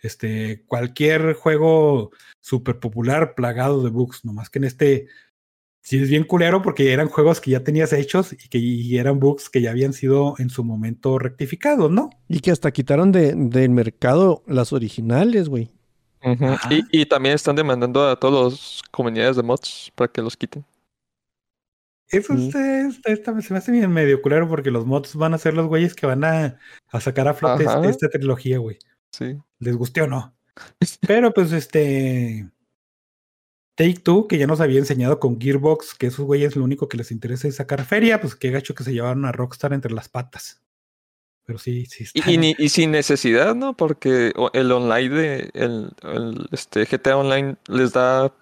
Este, 0.00 0.62
cualquier 0.66 1.34
juego 1.34 2.12
súper 2.40 2.78
popular 2.78 3.34
plagado 3.34 3.82
de 3.82 3.90
bugs, 3.90 4.24
nomás 4.24 4.48
que 4.50 4.58
en 4.60 4.64
este 4.64 5.06
sí 5.80 5.98
es 6.02 6.08
bien 6.10 6.24
culero 6.24 6.60
porque 6.62 6.92
eran 6.92 7.08
juegos 7.08 7.40
que 7.40 7.50
ya 7.52 7.64
tenías 7.64 7.92
hechos 7.92 8.32
y 8.32 8.48
que 8.48 8.58
y 8.58 8.98
eran 8.98 9.18
bugs 9.18 9.48
que 9.50 9.60
ya 9.60 9.70
habían 9.70 9.92
sido 9.92 10.34
en 10.38 10.50
su 10.50 10.62
momento 10.62 11.18
rectificados, 11.18 11.90
¿no? 11.90 12.10
Y 12.28 12.40
que 12.40 12.50
hasta 12.50 12.70
quitaron 12.70 13.10
de, 13.10 13.32
del 13.34 13.70
mercado 13.70 14.42
las 14.46 14.72
originales, 14.72 15.48
güey. 15.48 15.70
Y, 16.70 17.00
y 17.00 17.06
también 17.06 17.34
están 17.34 17.56
demandando 17.56 18.06
a 18.08 18.16
todas 18.16 18.52
las 18.52 18.82
comunidades 18.90 19.36
de 19.36 19.42
mods 19.42 19.90
para 19.94 20.10
que 20.12 20.20
los 20.20 20.36
quiten. 20.36 20.64
Eso 22.10 22.32
está- 22.34 23.40
se 23.42 23.52
me 23.52 23.58
hace 23.58 23.70
bien 23.70 23.92
medio 23.92 24.22
culero 24.22 24.48
porque 24.48 24.70
los 24.70 24.86
mods 24.86 25.14
van 25.14 25.34
a 25.34 25.38
ser 25.38 25.54
los 25.54 25.66
güeyes 25.66 25.94
que 25.94 26.06
van 26.06 26.24
a, 26.24 26.58
a 26.88 27.00
sacar 27.00 27.28
a 27.28 27.34
flote 27.34 27.64
este- 27.64 27.90
esta 27.90 28.08
trilogía, 28.08 28.58
güey. 28.58 28.78
Sí. 29.12 29.36
les 29.58 29.76
guste 29.76 30.02
o 30.02 30.06
no. 30.06 30.34
Pero 31.06 31.32
pues 31.32 31.52
este 31.52 32.48
Take 33.76 34.00
Two, 34.02 34.26
que 34.26 34.38
ya 34.38 34.46
nos 34.46 34.60
había 34.60 34.78
enseñado 34.80 35.20
con 35.20 35.40
Gearbox 35.40 35.94
que 35.94 36.08
esos 36.08 36.24
güeyes 36.26 36.56
lo 36.56 36.64
único 36.64 36.88
que 36.88 36.96
les 36.96 37.10
interesa 37.12 37.46
es 37.48 37.56
sacar 37.56 37.84
feria, 37.84 38.20
pues 38.20 38.34
qué 38.34 38.50
gacho 38.50 38.74
que 38.74 38.82
se 38.84 38.92
llevaron 38.92 39.24
a 39.24 39.32
Rockstar 39.32 39.72
entre 39.72 39.92
las 39.92 40.08
patas. 40.08 40.60
Pero 41.44 41.58
sí, 41.58 41.86
sí. 41.86 42.04
Y, 42.12 42.18
está- 42.18 42.30
y 42.32 42.36
ni- 42.38 42.54
y 42.58 42.68
sin 42.68 42.90
necesidad, 42.90 43.54
¿no? 43.54 43.76
Porque 43.76 44.32
el 44.52 44.72
online 44.72 45.08
de 45.14 45.50
el, 45.54 45.90
el, 46.02 46.48
este 46.52 46.84
GTA 46.84 47.16
Online 47.16 47.56
les 47.68 47.92
da 47.92 48.32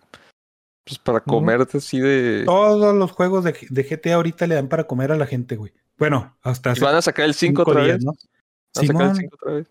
pues 0.84 0.98
para 1.00 1.20
comer 1.20 1.66
así 1.72 2.00
de 2.00 2.44
Todos 2.46 2.94
los 2.96 3.10
juegos 3.12 3.44
de, 3.44 3.54
de 3.70 3.82
GTA 3.84 4.14
ahorita 4.14 4.46
le 4.46 4.54
dan 4.54 4.68
para 4.68 4.84
comer 4.84 5.12
a 5.12 5.16
la 5.16 5.26
gente, 5.26 5.56
güey. 5.56 5.72
Bueno, 5.98 6.36
hasta 6.42 6.72
y 6.76 6.80
van 6.80 6.96
a 6.96 7.02
sacar 7.02 7.26
el 7.26 7.34
5 7.34 7.60
cinco 7.62 7.70
otra 7.70 7.82
vez. 7.84 8.02
¿no? 8.04 8.12
Van 8.12 8.16
a 8.16 8.86
sacar 8.86 8.86
el 8.86 8.86
Simón. 8.88 9.16
5 9.16 9.36
otra 9.40 9.52
vez. 9.54 9.66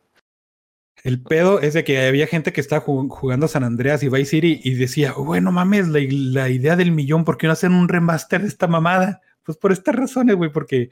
El 1.05 1.21
pedo 1.21 1.61
es 1.61 1.75
de 1.75 1.83
que 1.83 1.99
había 2.07 2.25
gente 2.25 2.51
que 2.51 2.59
estaba 2.61 2.83
jug- 2.83 3.09
jugando 3.09 3.47
San 3.47 3.63
Andreas 3.63 4.01
y 4.01 4.09
Vice 4.09 4.25
City 4.25 4.59
y 4.63 4.73
decía, 4.73 5.13
bueno, 5.13 5.51
mames, 5.51 5.87
la, 5.87 5.99
la 6.09 6.49
idea 6.49 6.75
del 6.75 6.91
millón, 6.91 7.23
¿por 7.23 7.37
qué 7.37 7.45
no 7.45 7.53
hacen 7.53 7.73
un 7.73 7.87
remaster 7.87 8.41
de 8.41 8.47
esta 8.47 8.65
mamada? 8.65 9.21
Pues 9.43 9.55
por 9.59 9.71
estas 9.71 9.95
razones, 9.95 10.35
güey, 10.35 10.51
porque 10.51 10.89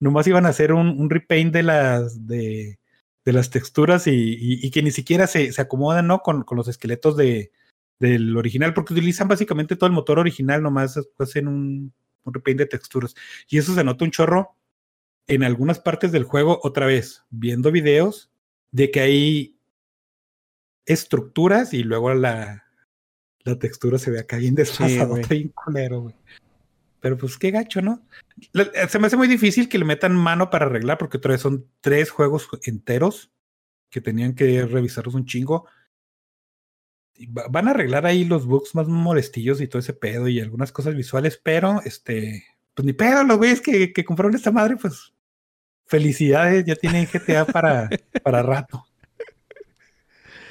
nomás 0.00 0.26
iban 0.26 0.44
a 0.44 0.50
hacer 0.50 0.74
un, 0.74 1.08
repaint 1.08 1.50
de 1.54 1.62
las 1.62 2.26
de, 2.26 2.78
de 3.24 3.32
las 3.32 3.48
texturas 3.48 4.06
y, 4.06 4.10
y- 4.10 4.66
y 4.66 4.70
que 4.70 4.82
ni 4.82 4.90
siquiera 4.90 5.26
se, 5.26 5.50
se 5.50 5.62
acomodan, 5.62 6.08
¿no? 6.08 6.18
Con, 6.18 6.42
con 6.42 6.58
los 6.58 6.68
esqueletos 6.68 7.16
de, 7.16 7.50
del 7.98 8.36
original, 8.36 8.74
porque 8.74 8.92
utilizan 8.92 9.28
básicamente 9.28 9.76
todo 9.76 9.86
el 9.86 9.94
motor 9.94 10.18
original, 10.18 10.62
nomás 10.62 11.00
hacen 11.18 11.48
un, 11.48 11.94
un 12.24 12.34
repaint 12.34 12.58
de 12.58 12.66
texturas. 12.66 13.14
Y 13.48 13.56
eso 13.56 13.74
se 13.74 13.82
nota 13.82 14.04
un 14.04 14.10
chorro 14.10 14.56
en 15.26 15.42
algunas 15.42 15.78
partes 15.80 16.12
del 16.12 16.24
juego, 16.24 16.60
otra 16.62 16.84
vez, 16.84 17.22
viendo 17.30 17.72
videos 17.72 18.30
de 18.72 18.90
que 18.90 19.00
hay 19.00 19.53
estructuras 20.86 21.72
y 21.74 21.82
luego 21.82 22.12
la, 22.14 22.64
la 23.40 23.58
textura 23.58 23.98
se 23.98 24.10
ve 24.10 24.20
acá 24.20 24.36
bien 24.36 24.54
desfasada, 24.54 25.04
güey. 25.06 25.24
bien 25.28 25.48
culero, 25.48 26.00
güey. 26.02 26.14
Pero 27.00 27.18
pues 27.18 27.36
qué 27.36 27.50
gacho, 27.50 27.82
¿no? 27.82 28.06
Eh, 28.54 28.88
Se 28.88 28.98
me 28.98 29.06
hace 29.08 29.16
muy 29.16 29.28
difícil 29.28 29.68
que 29.68 29.78
le 29.78 29.84
metan 29.84 30.14
mano 30.16 30.48
para 30.50 30.66
arreglar, 30.66 30.96
porque 30.98 31.18
otra 31.18 31.32
vez 31.32 31.42
son 31.42 31.66
tres 31.80 32.10
juegos 32.10 32.48
enteros 32.64 33.30
que 33.90 34.00
tenían 34.00 34.34
que 34.34 34.64
revisarlos 34.64 35.14
un 35.14 35.26
chingo. 35.26 35.66
Y 37.14 37.26
va- 37.26 37.46
Van 37.48 37.68
a 37.68 37.72
arreglar 37.72 38.06
ahí 38.06 38.24
los 38.24 38.46
bugs 38.46 38.74
más 38.74 38.88
molestillos 38.88 39.60
y 39.60 39.68
todo 39.68 39.80
ese 39.80 39.92
pedo 39.92 40.28
y 40.28 40.40
algunas 40.40 40.72
cosas 40.72 40.94
visuales, 40.94 41.38
pero 41.42 41.80
este, 41.84 42.44
pues 42.74 42.86
ni 42.86 42.92
pedo, 42.94 43.22
los 43.22 43.36
güeyes 43.36 43.60
que, 43.60 43.92
que 43.92 44.04
compraron 44.04 44.34
esta 44.34 44.50
madre, 44.50 44.76
pues 44.76 45.12
felicidades, 45.86 46.64
ya 46.64 46.74
tienen 46.74 47.06
GTA 47.06 47.44
para, 47.44 47.88
para 48.24 48.42
rato. 48.42 48.84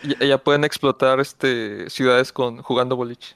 Ya, 0.04 0.26
ya 0.28 0.38
pueden 0.38 0.64
explotar 0.64 1.20
este 1.20 1.90
ciudades 1.90 2.32
con 2.34 2.62
jugando 2.62 2.96
boliche. 2.96 3.36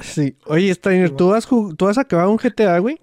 Sí. 0.00 0.36
Oye, 0.46 0.72
Steiner, 0.74 1.10
¿tú 1.10 1.32
has, 1.32 1.46
¿tú 1.46 1.88
has 1.88 1.98
acabado 1.98 2.30
un 2.30 2.38
GTA, 2.38 2.78
güey? 2.78 3.00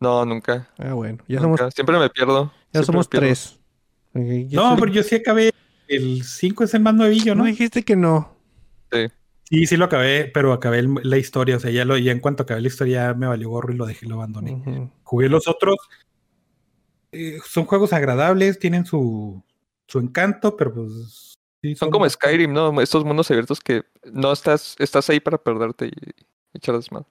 No, 0.00 0.24
nunca. 0.24 0.68
Ah, 0.78 0.94
bueno. 0.94 1.18
Ya 1.28 1.40
somos, 1.40 1.60
nunca. 1.60 1.70
Siempre 1.70 1.98
me 1.98 2.08
pierdo. 2.10 2.52
ya 2.72 2.82
siempre 2.82 2.86
somos 2.86 3.08
tres. 3.10 3.58
Ya 4.14 4.56
No, 4.60 4.70
soy- 4.70 4.80
pero 4.80 4.92
yo 4.92 5.02
sí 5.02 5.14
acabé. 5.16 5.50
El 5.88 6.24
5 6.24 6.64
es 6.64 6.72
el 6.74 6.80
más 6.80 6.94
nuevillo, 6.94 7.34
no 7.34 7.42
¿no? 7.44 7.48
dijiste 7.50 7.82
que 7.84 7.96
no. 7.96 8.34
Sí, 9.44 9.66
sí 9.66 9.76
lo 9.76 9.84
acabé, 9.84 10.30
pero 10.32 10.52
acabé 10.54 10.78
el- 10.78 10.94
la 11.02 11.18
historia. 11.18 11.56
O 11.56 11.60
sea, 11.60 11.70
ya, 11.70 11.84
lo, 11.84 11.98
ya 11.98 12.12
en 12.12 12.20
cuanto 12.20 12.44
acabé 12.44 12.62
la 12.62 12.68
historia 12.68 13.08
ya 13.08 13.14
me 13.14 13.26
valió 13.26 13.50
gorro 13.50 13.72
y 13.72 13.76
lo 13.76 13.84
dejé, 13.84 14.06
lo 14.06 14.14
abandoné. 14.14 14.90
Jugué 15.02 15.28
los 15.28 15.46
otros. 15.48 15.76
eh, 17.12 17.38
son 17.46 17.66
juegos 17.66 17.92
agradables, 17.92 18.58
tienen 18.58 18.86
su, 18.86 19.42
su 19.88 19.98
encanto, 19.98 20.56
pero 20.56 20.72
pues. 20.74 21.34
sí, 21.62 21.74
Son 21.76 21.90
como 21.90 22.08
Skyrim, 22.08 22.52
¿no? 22.52 22.80
Estos 22.80 23.04
mundos 23.04 23.30
abiertos 23.30 23.60
que 23.60 23.84
no 24.12 24.32
estás, 24.32 24.76
estás 24.78 25.08
ahí 25.10 25.20
para 25.20 25.38
perderte 25.38 25.86
y 25.86 25.92
echar 26.54 26.76
desmadre. 26.76 27.08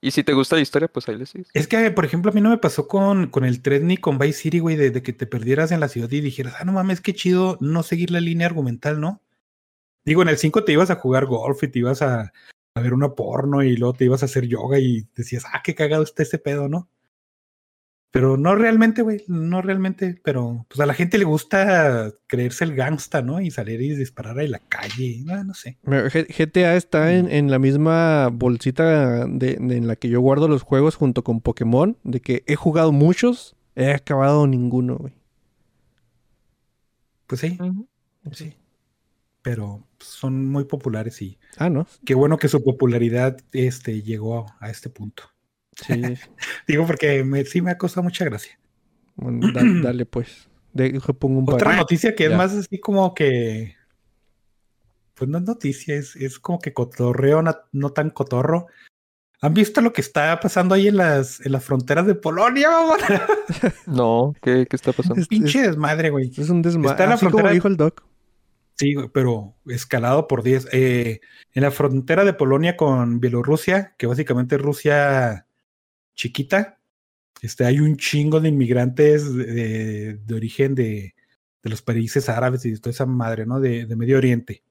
Y 0.00 0.12
si 0.12 0.22
te 0.22 0.32
gusta 0.32 0.54
la 0.54 0.62
historia, 0.62 0.86
pues 0.86 1.08
ahí 1.08 1.16
le 1.16 1.26
sigues. 1.26 1.48
Es 1.54 1.66
que, 1.66 1.90
por 1.90 2.04
ejemplo, 2.04 2.30
a 2.30 2.34
mí 2.34 2.40
no 2.40 2.50
me 2.50 2.58
pasó 2.58 2.86
con, 2.86 3.28
con 3.30 3.44
el 3.44 3.62
Tred 3.62 3.82
ni 3.82 3.96
con 3.96 4.16
Vice 4.18 4.40
City, 4.42 4.60
güey, 4.60 4.76
de, 4.76 4.90
de 4.90 5.02
que 5.02 5.12
te 5.12 5.26
perdieras 5.26 5.72
en 5.72 5.80
la 5.80 5.88
ciudad 5.88 6.10
y 6.12 6.20
dijeras, 6.20 6.54
ah, 6.60 6.64
no 6.64 6.72
mames, 6.72 7.00
qué 7.00 7.14
chido 7.14 7.58
no 7.60 7.82
seguir 7.82 8.12
la 8.12 8.20
línea 8.20 8.46
argumental, 8.46 9.00
¿no? 9.00 9.20
Digo, 10.04 10.22
en 10.22 10.28
el 10.28 10.38
5 10.38 10.64
te 10.64 10.72
ibas 10.72 10.90
a 10.90 10.96
jugar 10.96 11.26
golf 11.26 11.62
y 11.64 11.68
te 11.68 11.80
ibas 11.80 12.00
a, 12.02 12.32
a 12.74 12.80
ver 12.80 12.94
una 12.94 13.14
porno 13.14 13.62
y 13.62 13.76
luego 13.76 13.94
te 13.94 14.04
ibas 14.04 14.22
a 14.22 14.26
hacer 14.26 14.46
yoga 14.46 14.78
y 14.78 15.08
decías, 15.16 15.44
ah, 15.52 15.62
qué 15.64 15.74
cagado 15.74 16.04
está 16.04 16.22
ese 16.22 16.38
pedo, 16.38 16.68
¿no? 16.68 16.88
Pero 18.10 18.38
no 18.38 18.54
realmente, 18.54 19.02
güey, 19.02 19.22
no 19.28 19.60
realmente, 19.60 20.18
pero 20.24 20.64
pues 20.68 20.80
a 20.80 20.86
la 20.86 20.94
gente 20.94 21.18
le 21.18 21.24
gusta 21.24 22.10
creerse 22.26 22.64
el 22.64 22.74
gangsta, 22.74 23.20
¿no? 23.20 23.38
Y 23.40 23.50
salir 23.50 23.82
y 23.82 23.94
disparar 23.94 24.40
en 24.40 24.50
la 24.52 24.60
calle, 24.60 25.20
no, 25.24 25.44
no 25.44 25.52
sé. 25.54 25.76
GTA 25.84 26.74
está 26.76 27.12
en, 27.14 27.30
en 27.30 27.50
la 27.50 27.58
misma 27.58 28.28
bolsita 28.28 29.26
de, 29.26 29.56
de- 29.60 29.76
en 29.76 29.86
la 29.86 29.96
que 29.96 30.08
yo 30.08 30.20
guardo 30.22 30.48
los 30.48 30.62
juegos 30.62 30.94
junto 30.96 31.22
con 31.22 31.42
Pokémon, 31.42 31.98
de 32.02 32.20
que 32.20 32.44
he 32.46 32.56
jugado 32.56 32.92
muchos, 32.92 33.56
he 33.76 33.92
acabado 33.92 34.46
ninguno, 34.46 34.96
güey. 34.96 35.12
Pues 37.26 37.42
sí, 37.42 37.58
sí. 38.32 38.54
Pero 39.42 39.86
pues, 39.98 40.10
son 40.10 40.46
muy 40.46 40.64
populares 40.64 41.20
y 41.22 41.38
Ah, 41.58 41.68
¿no? 41.70 41.86
qué 42.04 42.14
bueno 42.14 42.38
que 42.38 42.48
su 42.48 42.62
popularidad 42.64 43.38
este, 43.52 44.02
llegó 44.02 44.46
a, 44.46 44.56
a 44.60 44.70
este 44.70 44.88
punto. 44.90 45.24
Sí. 45.86 46.02
Digo 46.68 46.86
porque 46.86 47.24
me, 47.24 47.44
sí 47.44 47.60
me 47.62 47.70
ha 47.70 47.78
costado 47.78 48.02
mucha 48.04 48.24
gracia. 48.24 48.58
Bueno, 49.16 49.52
da- 49.52 49.62
dale 49.82 50.06
pues. 50.06 50.48
Dejo 50.72 51.14
pongo 51.14 51.38
un 51.40 51.46
par. 51.46 51.54
Otra 51.56 51.76
noticia 51.76 52.14
que 52.14 52.24
Ya. 52.24 52.30
es 52.30 52.36
más 52.36 52.52
así 52.54 52.78
como 52.78 53.14
que. 53.14 53.74
Pues 55.14 55.28
no 55.28 55.38
es 55.38 55.44
noticia, 55.44 55.96
es, 55.96 56.14
es 56.14 56.38
como 56.38 56.60
que 56.60 56.72
cotorreo, 56.72 57.42
no, 57.42 57.56
no 57.72 57.90
tan 57.90 58.10
cotorro. 58.10 58.66
¿Han 59.40 59.54
visto 59.54 59.80
lo 59.80 59.92
que 59.92 60.00
está 60.00 60.38
pasando 60.40 60.74
ahí 60.74 60.88
en 60.88 60.96
las, 60.96 61.44
en 61.44 61.52
las 61.52 61.64
fronteras 61.64 62.06
de 62.06 62.14
Polonia, 62.14 62.70
mamón? 62.70 62.98
No, 63.86 64.34
¿qué, 64.42 64.66
qué 64.68 64.76
está 64.76 64.92
pasando? 64.92 65.20
Es- 65.20 65.28
Pinche 65.28 65.62
desmadre, 65.62 66.10
güey. 66.10 66.30
Es 66.36 66.50
un 66.50 66.62
desmadre. 66.62 66.90
Está 66.90 67.04
en 67.04 67.08
la 67.10 67.14
Así 67.16 67.24
como 67.26 67.38
frontera- 67.38 67.54
dijo 67.54 67.68
el 67.68 67.76
doc. 67.76 68.04
Sí, 68.76 68.94
pero 69.12 69.56
escalado 69.66 70.28
por 70.28 70.44
10. 70.44 70.68
Eh, 70.70 71.20
en 71.52 71.62
la 71.64 71.72
frontera 71.72 72.24
de 72.24 72.32
Polonia 72.32 72.76
con 72.76 73.18
Bielorrusia, 73.18 73.94
que 73.98 74.06
básicamente 74.06 74.56
Rusia 74.56 75.47
chiquita, 76.18 76.78
este, 77.40 77.64
hay 77.64 77.78
un 77.78 77.96
chingo 77.96 78.40
de 78.40 78.48
inmigrantes 78.48 79.32
de, 79.34 80.14
de 80.14 80.34
origen 80.34 80.74
de, 80.74 81.14
de 81.62 81.70
los 81.70 81.80
países 81.80 82.28
árabes 82.28 82.64
y 82.66 82.72
de 82.72 82.78
toda 82.78 82.90
esa 82.90 83.06
madre, 83.06 83.46
¿no? 83.46 83.60
De, 83.60 83.86
de 83.86 83.96
Medio 83.96 84.18
Oriente. 84.18 84.64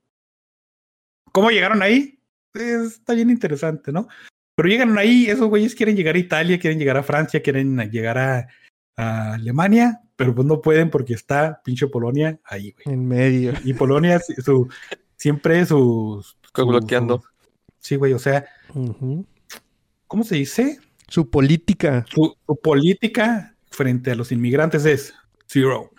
¿Cómo 1.32 1.50
llegaron 1.50 1.82
ahí? 1.82 2.20
Pues, 2.52 2.93
está 2.98 3.14
bien 3.14 3.30
interesante, 3.30 3.91
¿no? 3.91 4.08
Pero 4.56 4.68
llegan 4.70 4.98
ahí, 4.98 5.28
esos 5.28 5.48
güeyes 5.48 5.74
quieren 5.76 5.95
llegar 5.95 6.16
a 6.16 6.20
Italia, 6.20 6.60
quieren 6.60 6.80
llegar 6.80 6.98
a 6.98 7.04
Francia, 7.04 7.41
quieren 7.41 7.78
llegar 7.91 8.18
a, 8.18 8.48
a 8.98 9.36
Alemania, 9.36 10.02
pero 10.16 10.36
pues 10.36 10.45
no 10.48 10.62
pueden 10.62 10.89
porque 10.89 11.14
está 11.14 11.62
pinche 11.64 11.88
Polonia 11.88 12.39
ahí, 12.43 12.72
güey. 12.72 12.93
En 12.93 13.08
medio. 13.08 13.54
Y 13.64 13.74
Polonia, 13.74 14.20
su, 14.20 14.68
siempre 15.16 15.66
sus. 15.66 16.38
Su- 16.54 16.68
bloqueando. 16.68 17.22
su- 17.22 17.28
sí, 17.80 17.95
güey, 17.95 18.14
o 18.14 18.20
sea. 18.20 18.45
¿cómo 20.08 20.24
se 20.24 20.36
dice? 20.36 20.80
Su 21.08 21.30
política. 21.30 22.05
Su, 22.10 22.36
su 22.45 22.60
política 22.60 23.55
frente 23.72 24.12
a 24.12 24.16
los 24.16 24.32
inmigrantes 24.32 24.86
es 24.86 25.14
zero. 25.47 25.91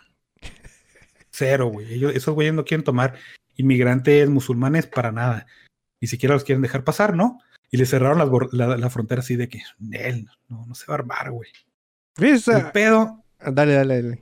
Cero, 1.30 1.66
güey. 1.68 1.92
Ellos, 1.94 2.14
esos 2.14 2.34
güeyes 2.34 2.54
no 2.54 2.64
quieren 2.64 2.84
tomar 2.84 3.14
inmigrantes 3.56 4.28
musulmanes 4.28 4.86
para 4.86 5.12
nada. 5.12 5.46
Ni 6.00 6.08
siquiera 6.08 6.34
los 6.34 6.44
quieren 6.44 6.62
dejar 6.62 6.84
pasar, 6.84 7.14
¿no? 7.16 7.40
Y 7.70 7.76
le 7.76 7.86
cerraron 7.86 8.18
las 8.18 8.28
la, 8.52 8.76
la 8.76 8.90
frontera 8.90 9.20
así 9.20 9.36
de 9.36 9.48
que, 9.48 9.60
no, 10.48 10.66
no 10.66 10.74
se 10.74 10.86
va 10.86 10.94
a 10.94 10.98
armar, 10.98 11.30
güey. 11.30 11.50
El 12.18 12.70
pedo 12.72 13.24
Dale, 13.38 13.74
dale, 13.74 14.02
dale. 14.02 14.18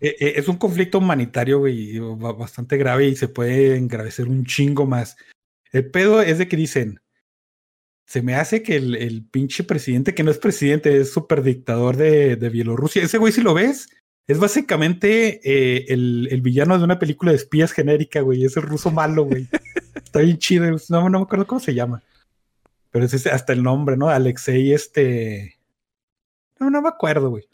Eh, 0.00 0.16
eh, 0.20 0.32
es 0.36 0.48
un 0.48 0.56
conflicto 0.56 0.98
humanitario, 0.98 1.58
güey, 1.58 1.98
ba- 1.98 2.32
bastante 2.32 2.76
grave 2.78 3.08
y 3.08 3.16
se 3.16 3.28
puede 3.28 3.76
engravecer 3.76 4.26
un 4.28 4.44
chingo 4.44 4.86
más. 4.86 5.16
El 5.72 5.90
pedo 5.90 6.22
es 6.22 6.38
de 6.38 6.48
que 6.48 6.56
dicen, 6.56 7.00
se 8.06 8.22
me 8.22 8.34
hace 8.34 8.62
que 8.62 8.76
el, 8.76 8.94
el 8.96 9.24
pinche 9.24 9.64
presidente, 9.64 10.14
que 10.14 10.22
no 10.22 10.30
es 10.30 10.38
presidente, 10.38 10.98
es 11.00 11.12
súper 11.12 11.42
dictador 11.42 11.96
de, 11.96 12.36
de 12.36 12.48
Bielorrusia. 12.50 13.02
Ese 13.02 13.18
güey, 13.18 13.32
si 13.32 13.40
lo 13.40 13.54
ves, 13.54 13.88
es 14.26 14.38
básicamente 14.38 15.40
eh, 15.44 15.86
el, 15.88 16.28
el 16.30 16.40
villano 16.42 16.78
de 16.78 16.84
una 16.84 16.98
película 16.98 17.30
de 17.32 17.36
espías 17.36 17.72
genérica, 17.72 18.20
güey. 18.20 18.44
Es 18.44 18.56
el 18.56 18.62
ruso 18.64 18.90
malo, 18.90 19.24
güey. 19.24 19.48
Está 19.94 20.20
bien 20.20 20.38
chido. 20.38 20.64
No, 20.88 21.08
no 21.08 21.18
me 21.18 21.24
acuerdo 21.24 21.46
cómo 21.46 21.60
se 21.60 21.74
llama. 21.74 22.02
Pero 22.90 23.06
es 23.06 23.26
hasta 23.26 23.52
el 23.52 23.62
nombre, 23.62 23.96
¿no? 23.96 24.08
Alexei, 24.08 24.72
este... 24.72 25.58
No, 26.60 26.70
no 26.70 26.80
me 26.82 26.88
acuerdo, 26.88 27.30
güey. 27.30 27.44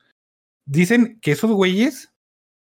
Dicen 0.67 1.19
que 1.21 1.33
esos 1.33 1.51
güeyes 1.51 2.13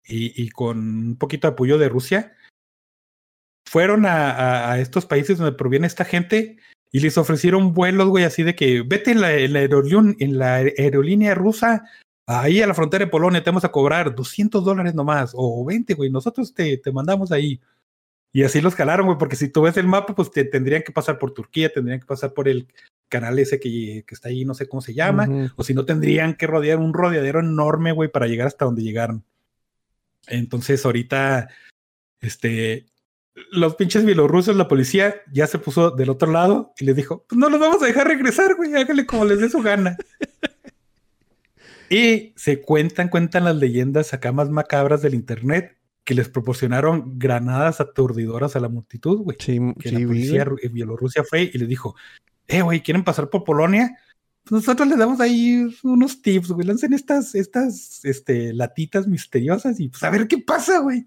y, 0.03 0.41
y 0.41 0.49
con 0.49 0.79
un 0.79 1.17
poquito 1.17 1.47
de 1.47 1.53
apoyo 1.53 1.77
de 1.77 1.89
Rusia, 1.89 2.35
fueron 3.67 4.05
a- 4.05 4.71
a 4.71 4.79
estos 4.79 5.05
países 5.05 5.37
donde 5.37 5.57
proviene 5.57 5.87
esta 5.87 6.05
gente 6.05 6.57
y 6.95 6.99
les 7.01 7.17
ofrecieron 7.17 7.73
vuelos, 7.73 8.07
güey, 8.07 8.23
así 8.23 8.43
de 8.43 8.55
que 8.55 8.81
vete 8.81 9.11
en 9.11 9.19
la, 9.19 9.33
en 9.33 9.51
la 9.51 9.63
aerolín- 9.63 10.15
en 10.19 10.37
la 10.37 10.55
aerolínea 10.55 11.35
rusa, 11.35 11.83
ahí 12.25 12.61
a 12.61 12.67
la 12.67 12.73
frontera 12.73 13.03
de 13.03 13.11
Polonia 13.11 13.43
te 13.43 13.49
vamos 13.49 13.65
a 13.65 13.71
cobrar 13.71 14.15
200 14.15 14.63
dólares 14.63 14.95
nomás, 14.95 15.31
o 15.35 15.65
20, 15.65 15.93
güey, 15.93 16.09
nosotros 16.09 16.53
te, 16.53 16.77
te 16.77 16.91
mandamos 16.93 17.33
ahí. 17.33 17.59
Y 18.31 18.43
así 18.43 18.61
los 18.61 18.75
calaron, 18.75 19.07
güey, 19.07 19.17
porque 19.17 19.35
si 19.35 19.49
tú 19.49 19.63
ves 19.63 19.75
el 19.75 19.87
mapa, 19.87 20.15
pues 20.15 20.31
te 20.31 20.45
tendrían 20.45 20.83
que 20.83 20.93
pasar 20.93 21.19
por 21.19 21.33
Turquía, 21.33 21.71
tendrían 21.71 21.99
que 21.99 22.05
pasar 22.05 22.33
por 22.33 22.47
el 22.47 22.67
canal 23.09 23.37
ese 23.39 23.59
que, 23.59 24.03
que 24.07 24.15
está 24.15 24.29
ahí, 24.29 24.45
no 24.45 24.53
sé 24.53 24.65
cómo 24.67 24.81
se 24.81 24.93
llama, 24.93 25.25
o 25.57 25.63
si 25.65 25.73
no 25.73 25.83
tendrían 25.83 26.33
que 26.35 26.47
rodear 26.47 26.79
un 26.79 26.93
rodeadero 26.93 27.41
enorme, 27.41 27.91
güey, 27.91 28.09
para 28.09 28.27
llegar 28.27 28.47
hasta 28.47 28.63
donde 28.63 28.83
llegaron. 28.83 29.23
Entonces, 30.27 30.85
ahorita, 30.85 31.49
este, 32.21 32.85
los 33.51 33.75
pinches 33.75 34.05
bielorrusos, 34.05 34.55
la 34.55 34.67
policía 34.67 35.15
ya 35.31 35.45
se 35.47 35.59
puso 35.59 35.91
del 35.91 36.09
otro 36.09 36.31
lado 36.31 36.73
y 36.79 36.85
les 36.85 36.95
dijo, 36.95 37.25
pues 37.27 37.37
no 37.37 37.49
los 37.49 37.59
vamos 37.59 37.83
a 37.83 37.85
dejar 37.85 38.07
regresar, 38.07 38.55
güey, 38.55 38.73
hágale 38.75 39.05
como 39.05 39.25
les 39.25 39.39
dé 39.39 39.49
su 39.49 39.61
gana. 39.61 39.97
y 41.89 42.33
se 42.37 42.61
cuentan, 42.61 43.09
cuentan 43.09 43.43
las 43.43 43.57
leyendas 43.57 44.13
acá 44.13 44.31
más 44.31 44.49
macabras 44.49 45.01
del 45.01 45.15
internet 45.15 45.77
que 46.05 46.13
les 46.13 46.29
proporcionaron 46.29 47.17
granadas 47.19 47.81
aturdidoras 47.81 48.55
a 48.55 48.59
la 48.59 48.69
multitud, 48.69 49.19
güey 49.19 49.37
Sí, 49.39 49.59
que 49.79 49.89
sí, 49.89 49.95
la 49.95 50.07
policía 50.07 50.47
en 50.61 50.73
Bielorrusia 50.73 51.23
fue 51.23 51.49
y 51.53 51.57
les 51.57 51.67
dijo, 51.67 51.95
eh, 52.47 52.61
güey, 52.61 52.81
¿quieren 52.81 53.03
pasar 53.03 53.29
por 53.29 53.43
Polonia? 53.43 53.97
Pues 54.43 54.61
nosotros 54.61 54.87
les 54.87 54.99
damos 54.99 55.19
ahí 55.19 55.67
unos 55.83 56.21
tips, 56.21 56.51
güey, 56.51 56.67
lancen 56.67 56.93
estas, 56.93 57.33
estas, 57.35 58.05
este, 58.05 58.53
latitas 58.53 59.07
misteriosas 59.07 59.79
y 59.79 59.89
pues 59.89 60.03
a 60.03 60.11
ver 60.11 60.27
qué 60.27 60.37
pasa, 60.37 60.79
güey. 60.79 61.05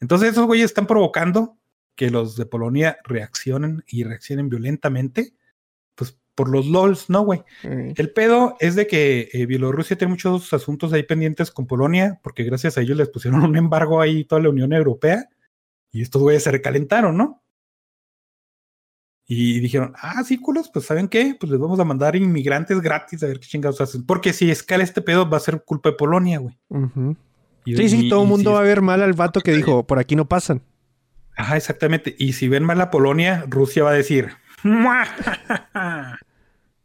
Entonces 0.00 0.30
esos 0.30 0.46
güeyes 0.46 0.70
están 0.70 0.86
provocando 0.86 1.59
que 2.00 2.08
los 2.08 2.34
de 2.34 2.46
Polonia 2.46 2.96
reaccionen 3.04 3.84
y 3.86 4.04
reaccionen 4.04 4.48
violentamente, 4.48 5.34
pues 5.94 6.18
por 6.34 6.48
los 6.48 6.64
LOLs, 6.64 7.10
¿no, 7.10 7.20
güey? 7.20 7.42
El 7.62 8.10
pedo 8.14 8.56
es 8.58 8.74
de 8.74 8.86
que 8.86 9.28
eh, 9.34 9.44
Bielorrusia 9.44 9.98
tiene 9.98 10.12
muchos 10.12 10.50
asuntos 10.54 10.94
ahí 10.94 11.02
pendientes 11.02 11.50
con 11.50 11.66
Polonia, 11.66 12.18
porque 12.22 12.44
gracias 12.44 12.78
a 12.78 12.80
ellos 12.80 12.96
les 12.96 13.10
pusieron 13.10 13.42
un 13.44 13.54
embargo 13.54 14.00
ahí 14.00 14.24
toda 14.24 14.40
la 14.40 14.48
Unión 14.48 14.72
Europea, 14.72 15.28
y 15.92 16.00
estos 16.00 16.22
güeyes 16.22 16.42
se 16.42 16.50
recalentaron, 16.50 17.18
¿no? 17.18 17.42
Y 19.26 19.60
dijeron, 19.60 19.92
ah, 19.96 20.24
sí, 20.24 20.38
culos, 20.38 20.70
pues 20.72 20.86
¿saben 20.86 21.06
qué? 21.06 21.36
Pues 21.38 21.52
les 21.52 21.60
vamos 21.60 21.80
a 21.80 21.84
mandar 21.84 22.16
inmigrantes 22.16 22.80
gratis 22.80 23.22
a 23.22 23.26
ver 23.26 23.40
qué 23.40 23.46
chingados 23.46 23.82
hacen. 23.82 24.06
Porque 24.06 24.32
si 24.32 24.50
escala 24.50 24.84
este 24.84 25.02
pedo 25.02 25.28
va 25.28 25.36
a 25.36 25.40
ser 25.40 25.64
culpa 25.66 25.90
de 25.90 25.96
Polonia, 25.96 26.38
güey. 26.38 26.58
Sí, 27.66 27.90
sí, 27.90 28.08
todo 28.08 28.22
el 28.22 28.28
mundo 28.28 28.52
si 28.52 28.54
va 28.54 28.60
a 28.60 28.64
ver 28.64 28.80
mal 28.80 29.02
al 29.02 29.12
vato 29.12 29.42
que 29.42 29.52
dijo, 29.52 29.86
por 29.86 29.98
aquí 29.98 30.16
no 30.16 30.26
pasan. 30.26 30.62
Ajá, 31.36 31.56
exactamente. 31.56 32.14
Y 32.18 32.32
si 32.34 32.48
ven 32.48 32.64
mal 32.64 32.80
a 32.80 32.90
Polonia, 32.90 33.44
Rusia 33.48 33.82
va 33.84 33.90
a 33.90 33.94
decir, 33.94 34.28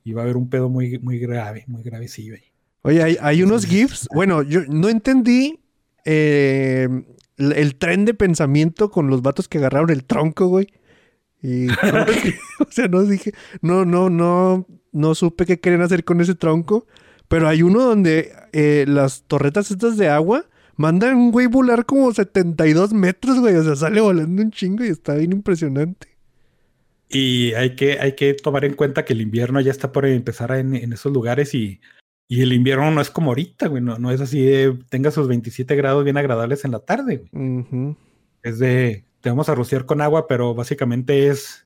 y 0.04 0.14
va 0.14 0.22
a 0.22 0.24
haber 0.24 0.38
un 0.38 0.50
pedo 0.50 0.70
muy, 0.70 1.00
muy 1.00 1.20
grave, 1.20 1.64
muy 1.68 1.84
grave, 1.84 2.08
sí, 2.08 2.30
güey. 2.30 2.44
Oye, 2.84 3.02
hay, 3.02 3.18
hay 3.20 3.42
unos 3.44 3.66
GIFs. 3.66 4.08
Bueno, 4.14 4.44
yo 4.44 4.62
no 4.68 4.90
entendí 4.90 5.60
eh, 6.06 6.88
el, 7.38 7.52
el 7.54 7.76
tren 7.76 8.06
de 8.06 8.14
pensamiento 8.14 8.92
con 8.92 9.10
los 9.10 9.22
vatos 9.24 9.48
que 9.48 9.58
agarraron 9.58 9.90
el 9.90 10.06
tronco, 10.06 10.48
güey. 10.48 10.68
Y 11.42 11.68
que- 11.68 12.36
o 12.60 12.72
sea, 12.72 12.88
no 12.88 13.04
dije, 13.04 13.34
no, 13.62 13.86
no, 13.86 14.10
no, 14.12 14.68
no 14.92 15.16
supe 15.16 15.46
qué 15.48 15.60
querían 15.60 15.82
hacer 15.82 16.04
con 16.04 16.22
ese 16.22 16.36
tronco. 16.36 16.86
Pero 17.28 17.48
hay 17.48 17.64
uno 17.64 17.82
donde 17.82 18.32
eh, 18.54 18.86
las 18.88 19.24
torretas 19.24 19.72
estas 19.72 19.98
de 19.98 20.10
agua 20.10 20.46
mandan 20.76 21.16
un 21.16 21.32
güey 21.32 21.48
volar 21.48 21.86
como 21.86 22.14
72 22.14 22.94
metros, 22.94 23.40
güey. 23.40 23.56
O 23.56 23.64
sea, 23.64 23.76
sale 23.76 24.02
volando 24.02 24.42
un 24.42 24.52
chingo 24.52 24.84
y 24.84 24.90
está 24.90 25.16
bien 25.16 25.32
impresionante. 25.32 26.08
Y 27.10 27.54
hay 27.54 27.76
que, 27.76 28.00
hay 28.00 28.14
que 28.16 28.34
tomar 28.34 28.66
en 28.66 28.74
cuenta 28.74 29.06
que 29.06 29.14
el 29.14 29.22
invierno 29.22 29.62
ya 29.62 29.72
está 29.72 29.92
por 29.92 30.06
empezar 30.06 30.52
en, 30.52 30.76
en 30.76 30.92
esos 30.94 31.14
lugares 31.14 31.54
y, 31.54 31.80
y 32.28 32.42
el 32.42 32.54
invierno 32.54 32.90
no 32.92 33.02
es 33.02 33.10
como 33.10 33.32
ahorita, 33.32 33.68
güey. 33.68 33.82
No, 33.82 33.98
no 34.00 34.12
es 34.12 34.22
así 34.22 34.44
de 34.44 34.78
tenga 34.90 35.12
sus 35.12 35.28
27 35.28 35.76
grados 35.76 36.04
bien 36.04 36.18
agradables 36.18 36.66
en 36.66 36.72
la 36.72 36.80
tarde, 36.80 37.24
güey. 37.32 37.96
Es 38.42 38.60
de 38.60 39.06
te 39.22 39.30
vamos 39.30 39.50
a 39.50 39.56
rociar 39.56 39.86
con 39.86 40.02
agua, 40.02 40.28
pero 40.28 40.54
básicamente 40.54 41.30
es 41.30 41.66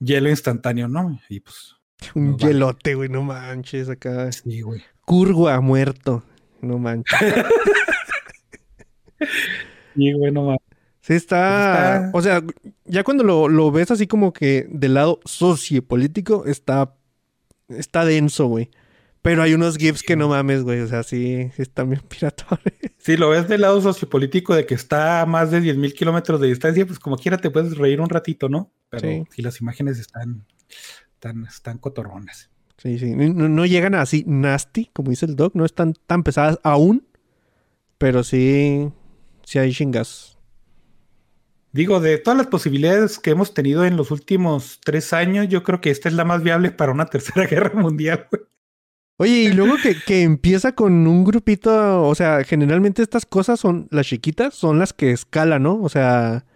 hielo 0.00 0.28
instantáneo, 0.28 0.88
¿no? 0.88 1.20
Y 1.28 1.40
pues 1.40 1.76
Un 2.14 2.36
hielote, 2.36 2.94
güey, 2.94 3.08
no 3.08 3.22
manches, 3.22 3.88
acá. 3.88 4.32
Sí, 4.32 4.60
güey. 4.62 4.82
Curgua 5.04 5.60
muerto. 5.60 6.24
No 6.60 6.78
manches. 6.78 7.16
Sí, 9.96 10.12
güey, 10.12 10.32
no 10.32 10.44
mames. 10.44 10.60
Sí 11.00 11.14
está, 11.14 12.06
Está- 12.06 12.10
o 12.16 12.22
sea, 12.22 12.42
ya 12.84 13.02
cuando 13.04 13.24
lo, 13.24 13.48
lo 13.48 13.70
ves 13.72 13.90
así 13.90 14.06
como 14.06 14.32
que 14.32 14.66
del 14.70 14.94
lado 14.94 15.18
sociopolítico 15.24 16.44
está, 16.46 16.94
está 17.68 18.04
denso, 18.04 18.46
güey. 18.46 18.70
Pero 19.22 19.42
hay 19.42 19.52
unos 19.52 19.76
GIFs 19.76 20.02
que 20.02 20.16
no 20.16 20.28
mames, 20.28 20.62
güey. 20.62 20.80
O 20.80 20.86
sea, 20.86 21.02
sí, 21.02 21.50
sí 21.56 21.62
están 21.62 21.90
bien 21.90 22.02
piratones. 22.08 22.74
Si 22.98 23.16
lo 23.16 23.30
ves 23.30 23.48
del 23.48 23.62
lado 23.62 23.80
sociopolítico 23.82 24.54
de 24.54 24.64
que 24.64 24.74
está 24.74 25.20
a 25.22 25.26
más 25.26 25.50
de 25.50 25.60
10.000 25.60 25.92
kilómetros 25.94 26.40
de 26.40 26.48
distancia, 26.48 26.86
pues 26.86 26.98
como 26.98 27.16
quiera 27.16 27.36
te 27.38 27.50
puedes 27.50 27.76
reír 27.76 28.00
un 28.00 28.08
ratito, 28.08 28.48
¿no? 28.48 28.72
Pero 28.88 29.08
Sí. 29.08 29.24
si 29.30 29.42
las 29.42 29.60
imágenes 29.60 29.98
están, 29.98 30.46
están, 31.14 31.44
están 31.44 31.78
cotorronas. 31.78 32.48
Sí, 32.78 32.98
sí. 32.98 33.10
No, 33.14 33.48
no 33.48 33.66
llegan 33.66 33.94
así 33.94 34.24
nasty, 34.26 34.88
como 34.94 35.10
dice 35.10 35.26
el 35.26 35.36
doc. 35.36 35.54
No 35.54 35.64
están 35.66 35.94
tan 36.06 36.22
pesadas 36.22 36.58
aún. 36.62 37.06
Pero 37.98 38.22
sí, 38.24 38.88
sí 39.50 39.58
hay 39.58 39.72
chingas. 39.72 40.38
Digo, 41.72 41.98
de 41.98 42.18
todas 42.18 42.38
las 42.38 42.46
posibilidades 42.46 43.18
que 43.18 43.30
hemos 43.30 43.52
tenido 43.52 43.84
en 43.84 43.96
los 43.96 44.12
últimos 44.12 44.80
tres 44.84 45.12
años, 45.12 45.48
yo 45.48 45.64
creo 45.64 45.80
que 45.80 45.90
esta 45.90 46.08
es 46.08 46.14
la 46.14 46.24
más 46.24 46.44
viable 46.44 46.70
para 46.70 46.92
una 46.92 47.06
tercera 47.10 47.46
guerra 47.46 47.72
mundial, 47.74 48.28
güey. 48.30 48.42
Oye, 49.16 49.32
y 49.32 49.52
luego 49.52 49.74
que, 49.82 49.96
que 50.06 50.22
empieza 50.22 50.72
con 50.72 51.06
un 51.06 51.24
grupito, 51.24 52.04
o 52.04 52.14
sea, 52.14 52.44
generalmente 52.44 53.02
estas 53.02 53.26
cosas 53.26 53.58
son, 53.60 53.88
las 53.90 54.06
chiquitas, 54.06 54.54
son 54.54 54.78
las 54.78 54.94
que 54.94 55.10
escalan, 55.10 55.64
¿no? 55.64 55.82
O 55.82 55.88
sea, 55.90 56.46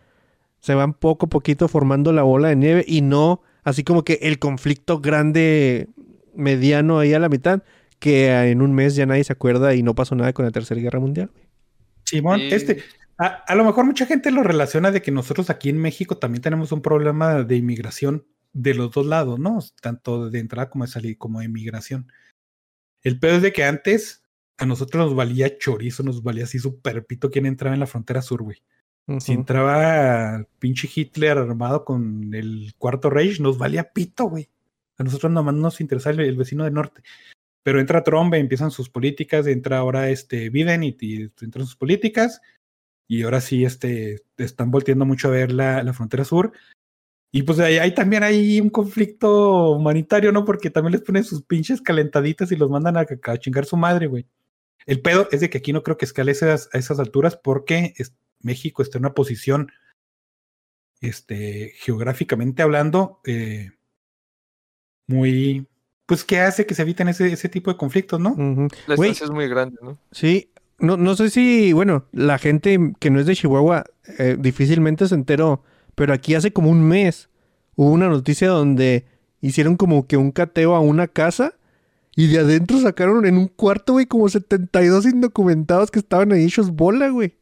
se 0.61 0.75
van 0.75 0.95
poco 0.95 1.27
a 1.27 1.29
poquito 1.29 1.69
formando 1.69 2.13
la 2.13 2.23
bola 2.23 2.49
de 2.49 2.57
nieve 2.57 2.85
y 2.89 3.03
no 3.03 3.43
así 3.65 3.83
como 3.83 4.05
que 4.05 4.21
el 4.23 4.39
conflicto 4.39 5.01
grande, 5.01 5.89
mediano 6.35 7.01
ahí 7.01 7.13
a 7.13 7.19
la 7.19 7.29
mitad, 7.29 7.63
que 7.99 8.31
en 8.51 8.63
un 8.63 8.73
mes 8.73 8.95
ya 8.95 9.07
nadie 9.07 9.25
se 9.25 9.33
acuerda 9.33 9.75
y 9.75 9.83
no 9.83 9.95
pasó 9.95 10.15
nada 10.15 10.33
con 10.33 10.45
la 10.45 10.53
Tercera 10.53 10.81
Guerra 10.81 11.01
Mundial. 11.01 11.31
güey. 11.33 11.44
Simón, 12.19 12.41
este, 12.41 12.83
a, 13.19 13.27
a 13.27 13.55
lo 13.55 13.65
mejor 13.65 13.85
mucha 13.85 14.07
gente 14.07 14.31
lo 14.31 14.43
relaciona 14.43 14.91
de 14.91 15.03
que 15.03 15.11
nosotros 15.11 15.51
aquí 15.51 15.69
en 15.69 15.79
México 15.79 16.19
también 16.19 16.43
tenemos 16.43 16.73
un 16.73 16.83
problema 16.83 17.43
de 17.43 17.57
inmigración 17.57 18.27
de 18.53 18.75
los 18.75 18.93
dos 18.93 19.07
lados, 19.07 19.39
¿no? 19.39 19.59
Tanto 19.83 20.31
de 20.31 20.39
entrada 20.39 20.71
como 20.71 20.85
de 20.85 20.91
salida, 20.91 21.17
como 21.19 21.41
de 21.41 21.47
inmigración. 21.47 22.11
El 23.03 23.19
peor 23.19 23.35
es 23.35 23.43
de 23.43 23.53
que 23.53 23.65
antes 23.65 24.23
a 24.57 24.67
nosotros 24.67 25.07
nos 25.07 25.17
valía 25.17 25.59
chorizo, 25.59 26.03
nos 26.03 26.23
valía 26.23 26.45
así 26.45 26.59
súper 26.59 27.05
pito 27.05 27.31
quién 27.31 27.47
entraba 27.47 27.75
en 27.75 27.81
la 27.81 27.87
frontera 27.87 28.23
sur, 28.23 28.43
güey. 28.43 28.63
Si 29.19 29.33
entraba 29.33 30.47
pinche 30.59 30.89
Hitler 30.93 31.37
armado 31.37 31.85
con 31.85 32.33
el 32.33 32.73
cuarto 32.79 33.11
Reich, 33.11 33.39
nos 33.39 33.59
valía 33.59 33.91
pito, 33.93 34.25
güey. 34.25 34.49
A 34.97 35.05
nosotros 35.05 35.31
nomás 35.31 35.55
nos 35.55 35.81
interesaba 35.83 36.15
el, 36.15 36.29
el 36.29 36.37
vecino 36.37 36.65
del 36.65 36.73
norte. 36.73 37.03
Pero 37.65 37.81
entra 37.81 38.05
Trump, 38.05 38.33
empiezan 38.35 38.71
sus 38.71 38.89
políticas, 38.89 39.49
entra 39.49 39.79
ahora 39.79 40.11
este 40.11 40.51
Biden 40.51 40.85
y, 40.85 40.97
entran 41.41 41.67
sus 41.67 41.77
políticas. 41.77 42.41
Y 43.09 43.25
ahora 43.25 43.41
sí, 43.41 43.65
este, 43.65 44.23
están 44.37 44.71
volteando 44.71 45.05
mucho 45.05 45.29
a 45.29 45.33
ver 45.33 45.51
la, 45.51 45.83
la 45.83 45.93
frontera 45.93 46.25
sur. 46.25 46.53
Y 47.33 47.43
pues 47.43 47.59
ahí, 47.59 47.93
también 47.95 48.23
hay 48.23 48.61
un 48.61 48.71
conflicto 48.71 49.73
humanitario, 49.73 50.31
¿no? 50.31 50.45
Porque 50.45 50.71
también 50.71 50.93
les 50.93 51.03
ponen 51.03 51.25
sus 51.25 51.43
pinches 51.43 51.83
calentaditas 51.83 52.53
y 52.53 52.57
los 52.57 52.71
mandan 52.71 52.97
a, 52.97 53.01
a 53.25 53.39
chingar 53.39 53.65
su 53.65 53.77
madre, 53.77 54.07
güey. 54.07 54.25
El 54.87 55.01
pedo 55.01 55.27
es 55.33 55.41
de 55.41 55.51
que 55.51 55.59
aquí 55.59 55.73
no 55.73 55.83
creo 55.83 55.97
que 55.97 56.05
escale 56.05 56.31
a 56.31 56.35
esas 56.79 56.99
alturas 57.01 57.37
porque 57.37 57.95
México 58.41 58.83
está 58.83 58.99
en 58.99 59.07
una 59.07 59.15
posición, 59.15 59.73
este, 61.01 61.73
geográficamente 61.77 62.63
hablando, 62.63 63.21
eh, 63.25 63.73
muy, 65.09 65.67
pues 66.07 66.25
que 66.25 66.41
hace 66.41 66.67
que 66.67 66.75
se 66.75 66.83
eviten 66.83 67.09
ese, 67.09 67.33
ese 67.33 67.49
tipo 67.49 67.71
de 67.71 67.77
conflictos, 67.77 68.21
¿no? 68.21 68.31
Ujú. 68.33 68.69
La 68.87 68.97
Güey. 68.97 69.11
distancia 69.11 69.25
es 69.25 69.31
muy 69.31 69.49
grande, 69.49 69.77
¿no? 69.83 69.99
Sí, 70.13 70.51
no, 70.79 70.97
no 70.97 71.17
sé 71.17 71.31
si, 71.31 71.73
bueno, 71.73 72.05
la 72.13 72.39
gente 72.39 72.79
que 72.99 73.11
no 73.11 73.21
es 73.21 73.27
de 73.27 73.35
Chihuahua 73.37 73.85
eh, 74.19 74.37
difícilmente 74.39 75.09
se 75.09 75.15
enteró, 75.15 75.63
pero 75.95 76.13
aquí 76.13 76.35
hace 76.35 76.53
como 76.53 76.71
un 76.71 76.83
mes 76.87 77.29
hubo 77.77 77.91
una 77.91 78.09
noticia 78.09 78.49
donde 78.49 79.07
hicieron 79.41 79.77
como 79.77 80.07
que 80.07 80.17
un 80.17 80.31
cateo 80.31 80.75
a 80.75 80.81
una 80.81 81.09
casa 81.09 81.55
y 82.17 82.29
de 82.29 82.39
adentro 82.41 82.79
sacaron 82.81 83.25
en 83.27 83.37
un 83.39 83.49
cuarto, 83.49 83.95
güey, 83.95 84.07
como 84.07 84.29
72 84.29 85.07
indocumentados 85.07 85.91
que 85.91 85.99
estaban 85.99 86.33
ahí 86.33 86.45
hechos 86.45 86.71
bola, 86.71 87.09
güey. 87.09 87.35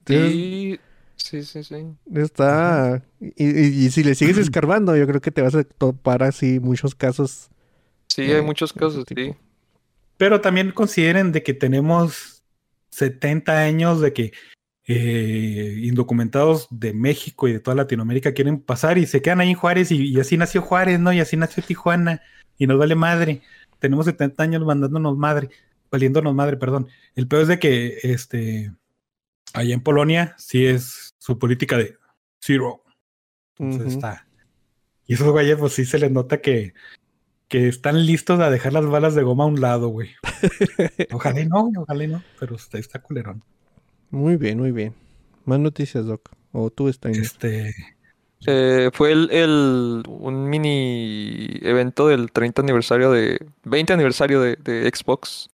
Entonces, 0.00 0.32
Sí, 0.32 0.80
sí, 1.16 1.42
sí, 1.44 1.62
sí. 1.64 1.86
está... 2.14 3.02
Y, 3.20 3.32
y- 3.44 3.86
y 3.86 3.90
si 3.90 4.02
le 4.04 4.14
sigues 4.14 4.36
escarbando, 4.38 4.96
yo 4.96 5.06
creo 5.06 5.20
que 5.20 5.30
te 5.30 5.42
vas 5.42 5.54
a 5.54 5.64
topar 5.64 6.22
así 6.22 6.60
muchos 6.60 6.94
casos. 6.94 7.49
Sí, 8.26 8.32
hay 8.32 8.42
muchos 8.42 8.72
casos, 8.72 9.04
sí. 9.08 9.34
Pero 10.16 10.40
también 10.40 10.72
consideren 10.72 11.32
de 11.32 11.42
que 11.42 11.54
tenemos 11.54 12.42
70 12.90 13.58
años 13.58 14.00
de 14.00 14.12
que 14.12 14.32
eh, 14.86 15.78
indocumentados 15.82 16.66
de 16.70 16.92
México 16.92 17.48
y 17.48 17.52
de 17.52 17.60
toda 17.60 17.76
Latinoamérica 17.76 18.34
quieren 18.34 18.60
pasar 18.60 18.98
y 18.98 19.06
se 19.06 19.22
quedan 19.22 19.40
ahí 19.40 19.50
en 19.50 19.56
Juárez 19.56 19.92
y, 19.92 20.08
y 20.08 20.18
así 20.20 20.36
nació 20.36 20.62
Juárez, 20.62 20.98
¿no? 20.98 21.12
Y 21.12 21.20
así 21.20 21.36
nació 21.36 21.62
Tijuana 21.62 22.22
y 22.58 22.66
nos 22.66 22.78
vale 22.78 22.94
madre. 22.94 23.42
Tenemos 23.78 24.06
70 24.06 24.42
años 24.42 24.64
mandándonos 24.64 25.16
madre, 25.16 25.48
valiéndonos 25.90 26.34
madre, 26.34 26.56
perdón. 26.56 26.88
El 27.14 27.28
peor 27.28 27.42
es 27.42 27.48
de 27.48 27.58
que 27.58 27.98
este 28.02 28.72
allá 29.52 29.74
en 29.74 29.80
Polonia 29.80 30.34
sí 30.38 30.66
es 30.66 31.14
su 31.18 31.38
política 31.38 31.76
de 31.76 31.96
zero. 32.40 32.82
Entonces 33.58 33.94
está. 33.94 34.26
Y 35.06 35.14
esos 35.14 35.30
güeyes, 35.30 35.56
pues 35.58 35.72
sí 35.72 35.84
se 35.84 35.98
les 35.98 36.10
nota 36.10 36.40
que, 36.40 36.72
que 37.50 37.68
están 37.68 38.06
listos 38.06 38.40
a 38.40 38.48
dejar 38.48 38.72
las 38.72 38.86
balas 38.86 39.14
de 39.14 39.22
goma 39.22 39.44
a 39.44 39.48
un 39.48 39.60
lado, 39.60 39.88
güey. 39.88 40.08
Ojalá 41.12 41.40
y 41.40 41.46
no, 41.46 41.70
ojalá 41.76 42.04
y 42.04 42.08
no, 42.08 42.22
pero 42.38 42.56
está, 42.56 42.78
está 42.78 43.00
culerón. 43.00 43.42
Muy 44.10 44.36
bien, 44.36 44.58
muy 44.58 44.70
bien. 44.72 44.94
Más 45.44 45.58
noticias, 45.60 46.06
Doc. 46.06 46.30
O 46.52 46.70
tú, 46.70 46.90
Steiner. 46.92 47.20
Este, 47.22 47.74
Eh, 48.46 48.90
fue 48.94 49.12
el, 49.12 49.28
el- 49.32 50.02
un 50.08 50.48
mini 50.48 51.58
evento 51.60 52.08
del 52.08 52.32
30 52.32 52.62
aniversario 52.62 53.10
de 53.10 53.38
20 53.64 53.92
aniversario 53.92 54.40
de, 54.40 54.56
de 54.56 54.90
Xbox. 54.94 55.50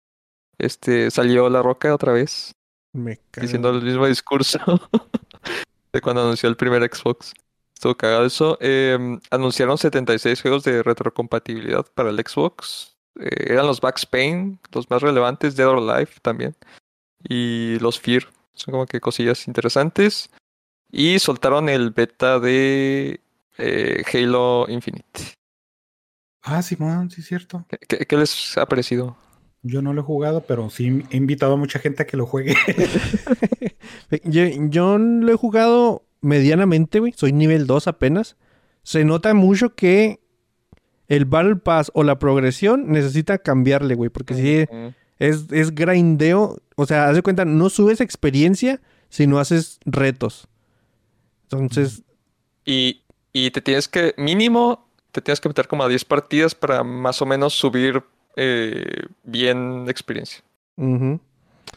Este 0.58 1.10
salió 1.10 1.48
La 1.48 1.62
Roca 1.62 1.94
otra 1.94 2.12
vez 2.12 2.54
Me 2.92 3.16
cago. 3.30 3.42
diciendo 3.42 3.70
el 3.70 3.82
mismo 3.82 4.06
discurso 4.06 4.58
de 5.92 6.00
cuando 6.02 6.22
anunció 6.22 6.48
el 6.48 6.56
primer 6.56 6.82
Xbox. 6.94 7.32
Estuvo 7.84 7.96
cagado 7.98 8.24
eso. 8.24 8.56
Eh, 8.62 8.96
anunciaron 9.30 9.76
76 9.76 10.40
juegos 10.40 10.64
de 10.64 10.82
retrocompatibilidad 10.82 11.84
para 11.94 12.08
el 12.08 12.16
Xbox. 12.18 12.96
Eh, 13.20 13.28
eran 13.52 13.66
los 13.66 13.82
Max 13.82 14.06
Payne, 14.06 14.56
los 14.72 14.88
más 14.88 15.02
relevantes, 15.02 15.54
Dead 15.54 15.68
or 15.68 15.76
Alive 15.76 16.12
también. 16.22 16.56
Y 17.28 17.78
los 17.80 18.00
Fear. 18.00 18.22
Son 18.54 18.72
como 18.72 18.86
que 18.86 19.00
cosillas 19.00 19.46
interesantes. 19.48 20.30
Y 20.90 21.18
soltaron 21.18 21.68
el 21.68 21.90
beta 21.90 22.40
de 22.40 23.20
eh, 23.58 24.02
Halo 24.14 24.64
Infinite. 24.70 25.34
ah, 26.40 26.62
Simón, 26.62 27.10
sí 27.10 27.20
es 27.20 27.26
cierto. 27.26 27.66
¿Qué, 27.68 27.76
qué- 27.86 28.06
qué 28.06 28.16
les 28.16 28.56
ha 28.56 28.64
parecido? 28.64 29.14
Yo 29.62 29.82
no 29.82 29.92
lo 29.92 30.00
he 30.00 30.04
jugado, 30.04 30.40
pero 30.46 30.70
sí 30.70 31.04
he 31.10 31.16
invitado 31.18 31.52
a 31.54 31.56
mucha 31.58 31.78
gente 31.80 32.02
a 32.02 32.06
que 32.06 32.16
lo 32.16 32.24
juegue. 32.24 32.54
Yo, 34.24 34.44
yo 34.68 34.96
lo 34.98 35.32
he 35.32 35.36
jugado 35.36 36.03
medianamente, 36.24 36.98
güey. 37.00 37.12
Soy 37.16 37.32
nivel 37.32 37.66
2 37.66 37.86
apenas. 37.88 38.36
Se 38.82 39.04
nota 39.04 39.32
mucho 39.34 39.74
que 39.74 40.20
el 41.08 41.24
Battle 41.24 41.56
Pass 41.56 41.90
o 41.94 42.02
la 42.02 42.18
progresión 42.18 42.90
necesita 42.90 43.38
cambiarle, 43.38 43.94
güey. 43.94 44.10
Porque 44.10 44.34
si 44.34 44.66
es, 45.18 45.46
es 45.50 45.74
grindeo. 45.74 46.58
O 46.76 46.86
sea, 46.86 47.08
haz 47.08 47.14
de 47.14 47.22
cuenta, 47.22 47.44
no 47.44 47.70
subes 47.70 48.00
experiencia 48.00 48.80
si 49.08 49.26
no 49.26 49.38
haces 49.38 49.78
retos. 49.84 50.48
Entonces, 51.44 52.02
Y, 52.64 53.02
y 53.32 53.50
te 53.50 53.60
tienes 53.60 53.88
que, 53.88 54.14
mínimo, 54.16 54.88
te 55.12 55.20
tienes 55.20 55.40
que 55.40 55.48
meter 55.48 55.68
como 55.68 55.84
a 55.84 55.88
10 55.88 56.04
partidas 56.06 56.54
para 56.54 56.82
más 56.82 57.22
o 57.22 57.26
menos 57.26 57.52
subir 57.52 58.02
eh, 58.36 59.04
bien 59.22 59.86
experiencia. 59.88 60.42
sí, 60.76 61.20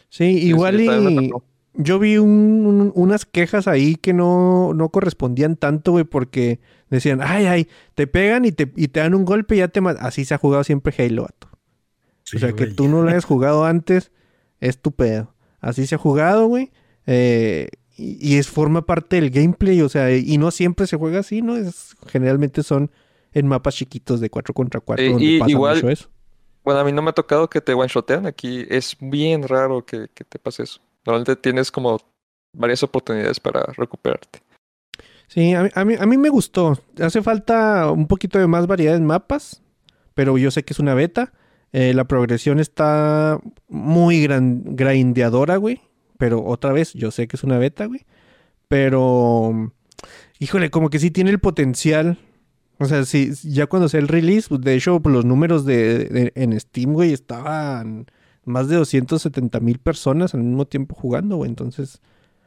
Sí, 0.10 0.26
igual 0.48 0.82
y. 0.82 1.32
yo 1.78 2.00
vi 2.00 2.18
un- 2.18 2.66
un- 2.66 2.92
unas 2.96 3.26
quejas 3.26 3.68
ahí 3.68 3.96
que 3.96 4.14
no, 4.14 4.74
no 4.74 4.90
correspondían 4.90 5.56
tanto, 5.56 5.92
güey, 5.94 6.04
porque 6.04 6.60
decían, 6.90 7.20
ay, 7.24 7.46
ay, 7.46 7.68
te 7.96 8.08
pegan 8.08 8.46
y 8.46 8.52
te, 8.52 8.72
y 8.76 8.88
te 8.90 9.00
dan 9.00 9.14
un 9.14 9.26
golpe 9.26 9.56
y 9.56 9.60
ya 9.60 9.68
te 9.68 9.80
matan. 9.82 10.06
Así 10.06 10.26
se 10.26 10.34
ha 10.34 10.38
jugado 10.38 10.64
siempre 10.64 10.94
Halo, 10.98 11.24
vato. 11.24 11.48
Sí, 12.24 12.38
o 12.38 12.40
sea, 12.40 12.54
que 12.54 12.68
tú 12.68 12.88
no 12.90 13.02
lo 13.04 13.10
hayas 13.10 13.24
jugado 13.26 13.64
antes, 13.66 14.12
es 14.60 14.82
tu 14.82 14.92
pedo. 14.92 15.34
Así 15.62 15.88
se 15.88 15.96
ha 15.96 15.98
jugado, 15.98 16.48
güey. 16.48 16.72
eh, 17.06 17.70
y, 17.96 18.34
y 18.34 18.38
es 18.38 18.48
forma 18.50 18.86
parte 18.86 19.16
del 19.16 19.30
gameplay, 19.32 19.82
o 19.82 19.90
sea, 19.90 20.16
y 20.16 20.38
no 20.38 20.52
siempre 20.52 20.86
se 20.88 20.98
juega 20.98 21.20
así, 21.20 21.42
¿no? 21.42 21.56
Es, 21.58 21.96
generalmente 22.08 22.62
son 22.62 22.92
en 23.34 23.48
mapas 23.48 23.76
chiquitos 23.76 24.20
de 24.20 24.30
4 24.30 24.54
contra 24.54 24.80
4 24.82 25.04
Eh, 25.06 25.10
donde 25.12 25.26
y 25.26 25.40
pasa 25.40 25.52
igual- 25.52 25.76
mucho 25.78 25.90
eso. 25.90 26.10
Bueno, 26.64 26.82
a 26.82 26.84
mí 26.84 26.92
no 26.92 27.02
me 27.02 27.12
ha 27.12 27.14
tocado 27.14 27.50
que 27.50 27.62
te 27.62 27.74
one-shotean. 27.74 28.26
Aquí 28.26 28.66
es 28.70 28.98
bien 29.00 29.48
raro 29.48 29.86
que, 29.86 30.10
que 30.14 30.26
te 30.26 30.38
pase 30.38 30.64
eso. 30.64 30.82
Normalmente 31.08 31.38
tienes 31.38 31.72
como 31.72 32.02
varias 32.54 32.84
oportunidades 32.84 33.40
para 33.40 33.64
recuperarte. 33.78 34.42
Sí, 35.28 35.54
a 35.54 35.64
mí, 35.64 35.96
a 36.00 36.06
mí, 36.06 36.18
me 36.18 36.28
gustó. 36.30 36.78
Hace 37.02 37.22
falta 37.22 37.90
un 37.92 38.08
poquito 38.08 38.38
de 38.40 38.48
más 38.48 38.68
variedad 38.68 38.96
en 38.98 39.06
mapas, 39.06 39.62
pero 40.14 40.38
yo 40.38 40.52
sé 40.52 40.64
que 40.64 40.74
es 40.74 40.80
una 40.80 40.94
beta. 40.94 41.32
Eh, 41.72 41.94
la 41.94 42.06
progresión 42.06 42.60
está 42.60 43.40
muy 43.70 44.22
gran, 44.22 44.76
grindeadora, 44.76 45.56
güey. 45.56 45.82
Pero 46.18 46.44
otra 46.44 46.74
vez, 46.74 46.94
yo 46.94 47.12
sé 47.12 47.28
que 47.30 47.38
es 47.38 47.44
una 47.46 47.58
beta, 47.58 47.86
güey. 47.86 48.06
Pero, 48.68 49.72
híjole, 50.40 50.70
como 50.70 50.90
que 50.90 51.00
sí 51.00 51.10
tiene 51.10 51.30
el 51.30 51.40
potencial. 51.40 52.18
O 52.80 52.86
sea, 52.86 53.06
sí, 53.06 53.32
ya 53.44 53.68
cuando 53.68 53.88
sea 53.90 54.02
el 54.02 54.08
release, 54.10 54.50
pues, 54.50 54.60
de 54.62 54.76
hecho, 54.76 55.00
pues, 55.00 55.14
los 55.14 55.24
números 55.26 55.66
de, 55.66 56.06
de- 56.06 56.32
en 56.36 56.60
Steam, 56.60 56.94
güey, 56.94 57.14
estaban 57.14 58.08
más 58.48 58.68
de 58.70 58.76
270 58.78 59.60
mil 59.60 59.80
personas 59.80 60.34
al 60.34 60.44
mismo 60.44 60.66
tiempo 60.68 60.96
jugando, 60.96 61.38
güey. 61.38 61.50
Entonces, 61.50 62.02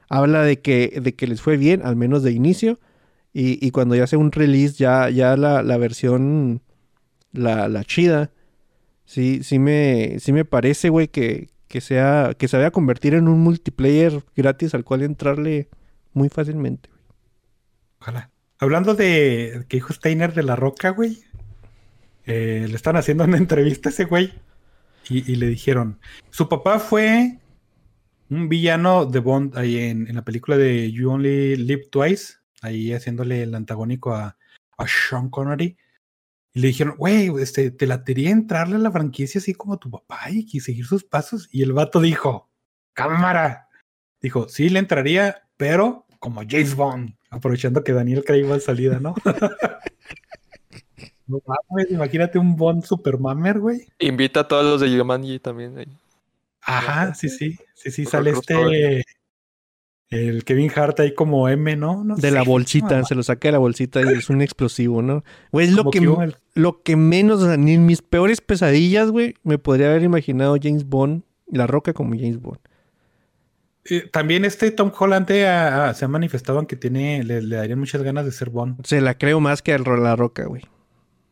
habla 0.08 0.42
de 0.42 0.60
que, 0.60 1.00
de 1.02 1.14
que 1.14 1.26
les 1.26 1.42
fue 1.42 1.56
bien, 1.56 1.82
al 1.84 1.96
menos 1.96 2.22
de 2.22 2.32
inicio. 2.32 2.80
Y, 3.32 3.64
y 3.66 3.70
cuando 3.72 3.94
ya 3.96 4.06
sea 4.06 4.18
un 4.18 4.32
release, 4.32 4.74
ya, 4.76 5.10
ya 5.10 5.36
la, 5.36 5.62
la 5.62 5.78
versión, 5.78 6.62
la, 7.32 7.68
la 7.68 7.84
chida, 7.84 8.32
sí, 9.06 9.42
sí 9.44 9.58
me, 9.58 10.18
sí 10.20 10.32
me 10.32 10.44
parece, 10.44 10.88
güey, 10.90 11.08
que, 11.08 11.48
que 11.68 11.80
sea, 11.80 12.34
que 12.38 12.48
se 12.48 12.56
vaya 12.56 12.68
a 12.68 12.72
convertir 12.72 13.14
en 13.14 13.28
un 13.28 13.40
multiplayer 13.40 14.24
gratis 14.36 14.74
al 14.74 14.84
cual 14.84 15.02
entrarle 15.02 15.68
muy 16.14 16.28
fácilmente. 16.30 16.88
güey. 16.90 17.00
Ojalá. 18.00 18.30
Hablando 18.58 18.94
de 18.94 19.64
que 19.68 19.76
dijo 19.78 19.92
Steiner 19.92 20.34
de 20.34 20.42
la 20.42 20.56
Roca, 20.56 20.90
güey. 20.90 21.22
eh, 22.24 22.66
le 22.68 22.76
están 22.76 22.96
haciendo 22.96 23.24
una 23.24 23.36
entrevista 23.38 23.88
a 23.88 23.92
ese 23.92 24.04
güey. 24.04 24.32
Y, 25.10 25.34
le 25.36 25.46
dijeron: 25.48 25.98
Su 26.30 26.48
papá 26.48 26.78
fue 26.78 27.38
un 28.30 28.48
villano 28.48 29.04
de 29.06 29.18
Bond 29.18 29.58
ahí 29.58 29.76
en, 29.78 30.06
en 30.06 30.14
la 30.14 30.24
película 30.24 30.56
de 30.56 30.92
You 30.92 31.10
Only 31.10 31.56
Live 31.56 31.88
Twice. 31.90 32.34
Ahí 32.62 32.92
haciéndole 32.92 33.42
el 33.42 33.54
antagónico 33.54 34.14
a, 34.14 34.36
Sean 34.86 35.28
Connery. 35.28 35.76
Y 36.52 36.60
le 36.60 36.68
dijeron, 36.68 36.94
güey, 36.96 37.30
este, 37.40 37.70
te 37.70 37.86
latería 37.86 38.30
entrarle 38.30 38.76
a 38.76 38.78
la 38.78 38.90
franquicia 38.90 39.40
así 39.40 39.54
como 39.54 39.78
tu 39.78 39.90
papá 39.90 40.30
y, 40.30 40.60
seguir 40.60 40.86
sus 40.86 41.04
pasos. 41.04 41.48
Y 41.50 41.62
el 41.62 41.72
vato 41.72 42.00
dijo, 42.00 42.50
cámara. 42.92 43.68
Dijo, 44.20 44.48
sí, 44.48 44.68
le 44.68 44.78
entraría, 44.78 45.48
pero 45.56 46.06
como 46.18 46.42
James 46.48 46.74
Bond. 46.74 47.16
Aprovechando 47.30 47.84
que 47.84 47.92
Daniel 47.92 48.24
Craig 48.24 48.44
va 48.48 48.56
a 48.56 48.60
salida, 48.60 49.00
¿no? 49.00 49.14
no 51.30 51.40
mames, 51.46 51.90
imagínate 51.90 52.38
un 52.38 52.56
Bond 52.56 52.84
super 52.84 53.18
mamer, 53.18 53.58
güey. 53.60 53.86
Invita 53.98 54.40
a 54.40 54.48
todos 54.48 54.64
los 54.64 54.80
de 54.80 54.90
Yumanji 54.96 55.38
también. 55.38 55.78
ahí. 55.78 55.86
Ajá, 56.62 57.14
sí, 57.14 57.28
sí. 57.28 57.56
Sí, 57.74 57.90
sí, 57.90 58.02
Otro 58.06 58.10
sale 58.18 58.30
este. 58.32 59.04
El 60.10 60.42
Kevin 60.44 60.72
Hart 60.74 60.98
ahí 60.98 61.14
como 61.14 61.48
M, 61.48 61.76
¿no? 61.76 62.02
No 62.02 62.16
De 62.16 62.22
sé, 62.22 62.30
la 62.32 62.42
bolsita, 62.42 62.96
mamá. 62.96 63.04
se 63.04 63.14
lo 63.14 63.22
saca 63.22 63.46
de 63.46 63.52
la 63.52 63.58
bolsita 63.58 64.02
y 64.02 64.08
es 64.18 64.28
un 64.28 64.42
explosivo, 64.42 65.02
¿no? 65.02 65.22
Güey, 65.52 65.68
es 65.68 65.72
lo 65.72 65.88
que, 65.88 65.98
el- 65.98 66.34
lo 66.54 66.82
que 66.82 66.96
menos, 66.96 67.40
o 67.42 67.46
sea, 67.46 67.56
ni 67.56 67.74
en 67.74 67.86
mis 67.86 68.02
peores 68.02 68.40
pesadillas, 68.40 69.10
güey, 69.12 69.34
me 69.44 69.56
podría 69.58 69.88
haber 69.88 70.02
imaginado 70.02 70.56
James 70.60 70.84
Bond, 70.84 71.22
La 71.46 71.68
Roca 71.68 71.92
como 71.92 72.16
James 72.16 72.40
Bond. 72.42 72.58
Eh, 73.84 74.08
también 74.12 74.44
este 74.44 74.72
Tom 74.72 74.90
Holland 74.98 75.26
eh, 75.30 75.92
se 75.94 76.04
ha 76.04 76.08
manifestado 76.08 76.58
en 76.58 76.66
que 76.66 76.74
tiene, 76.76 77.22
le, 77.22 77.40
le 77.40 77.56
darían 77.56 77.78
muchas 77.78 78.02
ganas 78.02 78.24
de 78.24 78.32
ser 78.32 78.50
Bond. 78.50 78.84
Se 78.84 79.00
la 79.00 79.16
creo 79.16 79.38
más 79.38 79.62
que 79.62 79.72
a 79.72 79.78
La 79.78 80.16
Roca, 80.16 80.44
güey. 80.44 80.62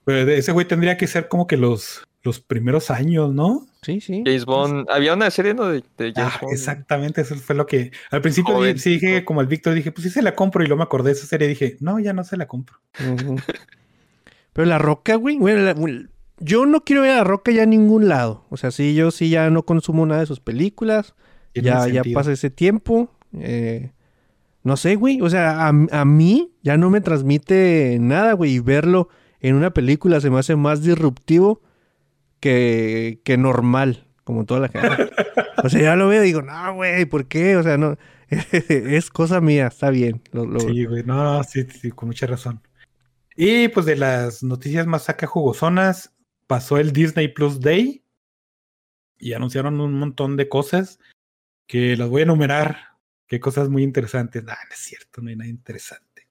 Pero 0.09 0.25
de- 0.25 0.39
ese 0.39 0.53
güey 0.53 0.67
tendría 0.67 0.97
que 0.97 1.07
ser 1.07 1.29
como 1.29 1.47
que 1.47 1.59
los, 1.59 2.09
los 2.23 2.41
primeros 2.41 2.91
años, 2.91 3.35
¿no? 3.35 3.67
Sí, 3.83 4.01
sí. 4.01 4.23
James 4.25 4.47
Bond. 4.47 4.89
Había 4.91 5.13
una 5.13 5.31
serie 5.31 5.53
¿no? 5.53 5.67
de, 5.67 5.85
de 5.99 6.13
James 6.15 6.33
Ah, 6.35 6.39
Bond. 6.41 6.53
exactamente, 6.55 7.21
eso 7.21 7.35
fue 7.37 7.55
lo 7.55 7.67
que. 7.67 7.91
Al 8.11 8.23
principio 8.23 8.55
Joven. 8.55 8.79
sí 8.79 8.93
dije, 8.93 9.25
como 9.27 9.43
el 9.43 9.47
Víctor, 9.49 9.75
dije, 9.75 9.93
pues 9.93 10.05
sí 10.05 10.11
se 10.11 10.23
la 10.23 10.35
compro. 10.35 10.65
Y 10.65 10.67
luego 10.67 10.79
me 10.79 10.85
acordé 10.85 11.11
de 11.11 11.17
esa 11.19 11.27
serie 11.27 11.47
y 11.47 11.51
dije, 11.51 11.77
no, 11.81 11.99
ya 11.99 12.15
no 12.15 12.25
se 12.25 12.39
la 12.39 12.49
compro. 12.49 12.79
Pero 14.53 14.67
La 14.67 14.79
Roca, 14.79 15.15
güey, 15.17 15.37
güey, 15.37 15.57
la- 15.57 15.75
yo 16.41 16.67
no 16.67 16.85
quiero 16.85 17.03
ver 17.03 17.11
a 17.13 17.17
La 17.17 17.25
Roca 17.25 17.51
ya 17.53 17.65
en 17.65 17.71
ningún 17.71 18.09
lado. 18.09 18.47
O 18.51 18.57
sea, 18.57 18.71
sí, 18.71 18.95
yo 18.95 19.11
sí 19.11 19.29
ya 19.29 19.51
no 19.51 19.65
consumo 19.65 20.07
nada 20.07 20.21
de 20.21 20.27
sus 20.27 20.41
películas. 20.41 21.15
Tiene 21.53 21.69
Ya, 21.69 21.87
ya 21.89 22.03
pasa 22.15 22.33
ese 22.33 22.51
tiempo. 22.51 23.11
eh, 23.39 23.93
no 24.65 24.77
sé, 24.77 24.97
güey. 24.97 25.21
O 25.21 25.29
sea, 25.31 25.67
a, 25.67 25.69
a 25.69 26.05
mí 26.05 26.53
ya 26.63 26.77
no 26.77 26.91
me 26.91 27.01
transmite 27.01 27.99
nada, 28.01 28.33
güey. 28.35 28.55
Y 28.55 28.59
verlo 28.61 29.09
en 29.41 29.55
una 29.55 29.73
película 29.73 30.21
se 30.21 30.31
me 30.31 30.39
hace 30.39 30.57
más 30.57 30.83
disruptivo 30.83 31.63
que, 32.41 33.21
que 33.25 33.37
normal, 33.37 34.07
como 34.25 34.45
toda 34.45 34.61
la 34.61 34.69
gente. 34.69 35.11
o 35.65 35.69
sea, 35.69 35.81
ya 35.81 35.97
lo 35.97 36.09
veo 36.09 36.23
y 36.23 36.27
digo, 36.27 36.43
no, 36.43 36.75
güey, 36.75 37.05
¿por 37.07 37.27
qué? 37.27 37.57
O 37.57 37.63
sea, 37.63 37.77
no. 37.79 37.97
es 38.31 39.11
cosa 39.11 39.41
mía, 39.41 39.69
está 39.69 39.91
bien. 39.91 40.21
Lo- 40.33 40.45
lo- 40.47 40.61
Sí, 40.61 40.85
güey, 40.85 41.03
no, 41.05 41.43
sí, 41.45 41.65
sí, 41.65 41.91
con 41.91 42.09
mucha 42.09 42.27
razón. 42.27 42.61
Y 43.37 43.69
pues 43.69 43.87
de 43.87 43.97
las 43.97 44.43
noticias 44.43 44.87
más 44.87 45.09
acá 45.09 45.27
jugosonas, 45.27 46.13
pasó 46.47 46.79
el 46.79 46.93
Disney 46.93 47.29
Plus 47.29 47.61
Day 47.61 48.03
y 49.19 49.33
anunciaron 49.33 49.81
un 49.81 49.95
montón 49.99 50.37
de 50.37 50.49
cosas 50.49 50.99
que 51.67 51.97
las 51.97 52.09
voy 52.09 52.21
a 52.23 52.25
enumerar. 52.25 52.79
Qué 53.27 53.41
cosas 53.41 53.69
muy 53.69 53.83
interesantes. 53.83 54.43
Ah, 54.49 54.57
no 54.69 54.73
es 54.75 54.79
cierto, 54.81 55.21
no 55.21 55.29
hay 55.31 55.37
nada 55.37 55.51
interesante. 55.51 56.29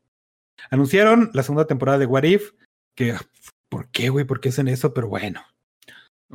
Anunciaron 0.69 1.29
la 1.33 1.43
segunda 1.43 1.65
temporada 1.67 1.97
de 1.99 2.05
What 2.07 2.23
If, 2.23 2.51
que, 2.97 3.15
¿por 3.69 3.87
qué, 3.91 4.09
güey? 4.09 4.25
¿Por 4.25 4.41
qué 4.41 4.49
hacen 4.49 4.67
eso? 4.67 4.93
Pero 4.93 5.07
bueno. 5.07 5.41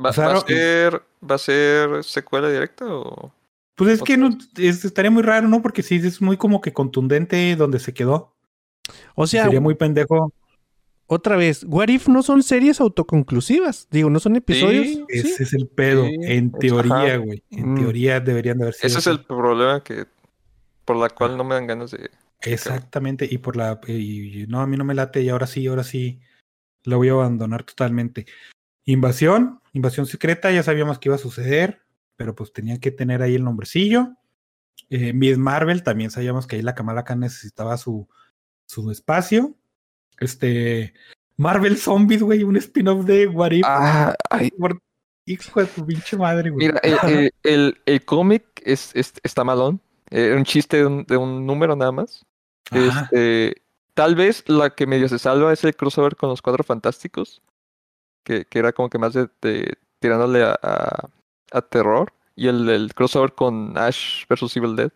¿Va, 0.03 0.09
O 0.09 0.13
sea, 0.13 0.25
va 0.25 0.31
a 0.31 0.33
no- 0.35 0.41
ser, 0.41 1.03
¿Va 1.29 1.35
a 1.35 1.37
ser 1.37 2.03
secuela 2.03 2.49
directa 2.49 2.85
o...? 2.87 3.31
Pues 3.75 3.91
es 3.91 4.01
que 4.03 4.17
no, 4.17 4.29
es- 4.57 4.85
estaría 4.85 5.09
muy 5.11 5.23
raro, 5.23 5.47
¿no? 5.47 5.61
Porque 5.61 5.81
sí, 5.83 5.95
es 5.95 6.21
muy 6.21 6.37
como 6.37 6.61
que 6.61 6.73
contundente 6.73 7.55
donde 7.55 7.79
se 7.79 7.93
quedó. 7.93 8.35
O 9.15 9.25
sea, 9.27 9.45
Sería 9.45 9.61
muy 9.61 9.75
pendejo. 9.75 10.31
otra 11.07 11.35
vez, 11.37 11.63
What 11.67 11.87
If 11.89 12.07
no 12.07 12.21
son 12.23 12.43
series 12.43 12.79
autoconclusivas. 12.81 13.87
Digo, 13.91 14.09
no 14.09 14.19
son 14.19 14.35
episodios. 14.35 14.85
Sí, 14.87 14.93
¿sí? 14.95 15.05
Ese 15.09 15.43
es 15.43 15.53
el 15.53 15.67
pedo. 15.67 16.05
Sí, 16.05 16.15
en 16.21 16.51
teoría, 16.51 17.17
güey. 17.17 17.43
En 17.51 17.73
Mm. 17.73 17.77
teoría 17.79 18.19
deberían 18.19 18.57
de 18.57 18.63
haber 18.65 18.73
sido. 18.75 18.87
Ese 18.87 18.99
es 18.99 19.07
el 19.07 19.23
problema 19.25 19.83
que... 19.83 20.05
Por 20.85 20.97
la 20.97 21.09
cual 21.09 21.37
no 21.37 21.43
me 21.43 21.55
dan 21.55 21.65
ganas 21.67 21.91
de... 21.91 22.09
Exactamente. 22.41 23.27
Y 23.29 23.37
por 23.37 23.55
la. 23.55 23.79
Y, 23.87 24.43
y 24.43 24.47
no, 24.47 24.59
a 24.59 24.67
mí 24.67 24.75
no 24.77 24.83
me 24.83 24.93
late. 24.93 25.21
Y 25.21 25.29
ahora 25.29 25.47
sí, 25.47 25.65
ahora 25.67 25.83
sí. 25.83 26.19
Lo 26.83 26.97
voy 26.97 27.09
a 27.09 27.13
abandonar 27.13 27.63
totalmente. 27.63 28.25
Invasión. 28.85 29.61
Invasión 29.73 30.05
secreta. 30.05 30.51
Ya 30.51 30.63
sabíamos 30.63 30.99
que 30.99 31.09
iba 31.09 31.15
a 31.15 31.19
suceder. 31.19 31.81
Pero 32.15 32.35
pues 32.35 32.53
tenía 32.53 32.79
que 32.79 32.91
tener 32.91 33.21
ahí 33.21 33.35
el 33.35 33.43
nombrecillo. 33.43 34.15
Eh, 34.89 35.13
Miss 35.13 35.37
Marvel. 35.37 35.83
También 35.83 36.11
sabíamos 36.11 36.47
que 36.47 36.55
ahí 36.57 36.61
la 36.61 36.75
Kamala 36.75 37.03
Khan 37.03 37.19
necesitaba 37.21 37.77
su, 37.77 38.07
su 38.65 38.91
espacio. 38.91 39.55
Este. 40.19 40.93
Marvel 41.37 41.77
Zombies, 41.77 42.21
güey. 42.21 42.43
Un 42.43 42.57
spin-off 42.57 43.05
de 43.05 43.27
What 43.27 43.51
If. 43.51 43.65
Ah, 43.65 44.15
ay, 44.29 44.51
Por- 44.51 44.79
Hijo 45.25 45.61
de 45.61 45.67
tu 45.67 45.85
pinche 45.85 46.17
madre, 46.17 46.49
güey. 46.49 46.67
mira, 46.67 46.79
el, 46.83 46.97
el, 47.09 47.31
el- 47.43 47.77
el 47.85 48.03
cómic 48.05 48.43
es, 48.65 48.91
es- 48.93 49.13
está 49.23 49.43
malón. 49.45 49.79
Era 50.09 50.35
un 50.35 50.43
chiste 50.43 50.77
de 50.77 50.85
un, 50.85 51.03
de 51.05 51.15
un 51.17 51.45
número 51.47 51.75
nada 51.77 51.91
más. 51.93 52.25
Este, 52.71 53.55
tal 53.93 54.15
vez 54.15 54.43
la 54.47 54.71
que 54.75 54.87
medio 54.87 55.07
se 55.09 55.19
salva 55.19 55.53
es 55.53 55.63
el 55.63 55.75
crossover 55.75 56.15
con 56.15 56.29
los 56.29 56.41
cuatro 56.41 56.63
fantásticos. 56.63 57.41
Que, 58.25 58.45
que 58.45 58.59
era 58.59 58.71
como 58.71 58.89
que 58.89 58.97
más 58.97 59.13
de, 59.13 59.27
de- 59.41 59.77
tirándole 59.99 60.43
a, 60.43 60.57
a, 60.61 61.09
a 61.51 61.61
terror. 61.61 62.13
Y 62.35 62.47
el, 62.47 62.67
el 62.69 62.93
crossover 62.93 63.33
con 63.33 63.77
Ash 63.77 64.25
versus 64.29 64.55
Evil 64.57 64.75
Dead. 64.75 64.91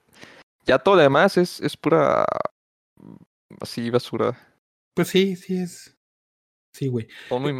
Ya 0.65 0.79
todo 0.79 0.95
lo 0.95 1.01
demás 1.01 1.37
es, 1.37 1.61
es 1.61 1.77
pura 1.77 2.25
así 3.61 3.89
basura. 3.89 4.37
Pues 4.95 5.09
sí, 5.09 5.35
sí 5.35 5.57
es. 5.57 5.93
Sí, 6.73 6.87
güey. 6.87 7.07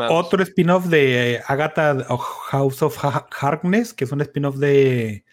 Otro 0.09 0.43
spin-off 0.43 0.85
de 0.87 1.41
Agatha 1.47 2.05
House 2.49 2.81
of 2.81 3.03
Ha- 3.03 3.27
Harkness, 3.39 3.93
que 3.93 4.03
es 4.05 4.11
un 4.11 4.21
spin-off 4.21 4.57
de, 4.57 5.25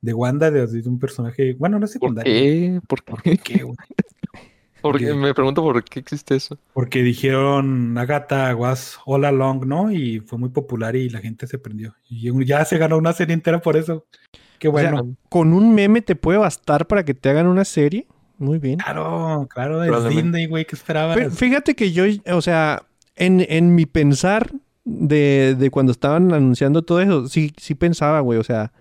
de 0.00 0.14
Wanda, 0.14 0.50
de, 0.50 0.66
de 0.66 0.88
un 0.88 0.98
personaje, 0.98 1.54
bueno, 1.54 1.78
no 1.78 1.84
es 1.84 1.92
¿Por 1.92 2.00
secundario. 2.00 2.32
qué? 2.32 2.80
¿Por 2.88 3.04
¿Por 3.04 3.22
qué? 3.22 3.38
qué, 3.38 3.62
güey? 3.62 3.76
Porque 4.80 5.12
me 5.14 5.34
pregunto 5.34 5.62
por 5.62 5.82
qué 5.84 6.00
existe 6.00 6.36
eso. 6.36 6.58
Porque 6.72 7.02
dijeron 7.02 7.96
Agatha 7.98 8.54
was 8.54 8.98
all 9.06 9.24
along, 9.24 9.66
¿no? 9.66 9.90
Y 9.90 10.20
fue 10.20 10.38
muy 10.38 10.50
popular 10.50 10.94
y 10.96 11.08
la 11.08 11.20
gente 11.20 11.46
se 11.46 11.58
prendió. 11.58 11.94
Y 12.08 12.32
ya 12.44 12.64
se 12.64 12.78
ganó 12.78 12.98
una 12.98 13.12
serie 13.12 13.34
entera 13.34 13.60
por 13.60 13.76
eso. 13.76 14.06
Qué 14.58 14.68
O 14.68 14.78
sea, 14.78 14.90
bueno. 14.92 15.16
con 15.28 15.52
un 15.52 15.74
meme 15.74 16.02
te 16.02 16.16
puede 16.16 16.38
bastar 16.38 16.86
para 16.86 17.04
que 17.04 17.14
te 17.14 17.28
hagan 17.28 17.46
una 17.46 17.64
serie. 17.64 18.06
Muy 18.38 18.58
bien. 18.58 18.78
claro, 18.78 19.48
claro, 19.50 19.82
es. 19.82 20.14
Disney, 20.14 20.46
güey, 20.46 20.64
¿qué 20.64 20.76
esperabas? 20.76 21.16
Pero 21.16 21.30
fíjate 21.30 21.74
que 21.74 21.92
yo, 21.92 22.04
o 22.32 22.40
sea, 22.40 22.84
en, 23.16 23.44
en 23.48 23.74
mi 23.74 23.84
pensar 23.84 24.52
de, 24.84 25.56
de 25.58 25.70
cuando 25.70 25.90
estaban 25.92 26.32
anunciando 26.32 26.82
todo 26.82 27.00
eso, 27.00 27.28
sí, 27.28 27.52
sí 27.56 27.74
pensaba, 27.74 28.20
güey, 28.20 28.38
o 28.38 28.44
sea, 28.44 28.72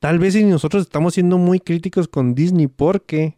tal 0.00 0.18
vez 0.18 0.32
si 0.32 0.44
nosotros 0.44 0.82
estamos 0.82 1.14
siendo 1.14 1.36
muy 1.36 1.60
críticos 1.60 2.08
con 2.08 2.34
Disney 2.34 2.68
porque 2.68 3.36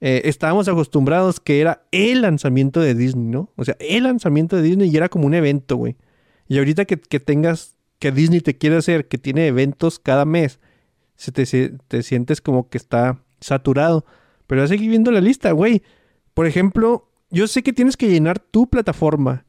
eh, 0.00 0.22
estábamos 0.24 0.68
acostumbrados 0.68 1.40
que 1.40 1.60
era 1.60 1.82
el 1.90 2.22
lanzamiento 2.22 2.80
de 2.80 2.94
Disney, 2.94 3.26
¿no? 3.26 3.50
O 3.56 3.64
sea, 3.64 3.76
el 3.80 4.04
lanzamiento 4.04 4.56
de 4.56 4.62
Disney 4.62 4.90
y 4.90 4.96
era 4.96 5.08
como 5.08 5.26
un 5.26 5.34
evento, 5.34 5.76
güey. 5.76 5.96
Y 6.48 6.58
ahorita 6.58 6.84
que, 6.84 6.98
que 6.98 7.18
tengas, 7.20 7.76
que 7.98 8.12
Disney 8.12 8.40
te 8.40 8.56
quiere 8.56 8.76
hacer, 8.76 9.08
que 9.08 9.18
tiene 9.18 9.46
eventos 9.46 9.98
cada 9.98 10.24
mes, 10.24 10.60
se 11.16 11.32
te, 11.32 11.46
se- 11.46 11.74
te 11.88 12.02
sientes 12.02 12.40
como 12.40 12.68
que 12.68 12.78
está 12.78 13.18
saturado. 13.40 14.04
Pero 14.46 14.62
ya 14.62 14.68
seguí 14.68 14.86
viendo 14.88 15.10
la 15.10 15.20
lista, 15.20 15.50
güey. 15.52 15.82
Por 16.34 16.46
ejemplo, 16.46 17.10
yo 17.30 17.46
sé 17.48 17.62
que 17.62 17.72
tienes 17.72 17.96
que 17.96 18.08
llenar 18.08 18.38
tu 18.38 18.68
plataforma, 18.68 19.44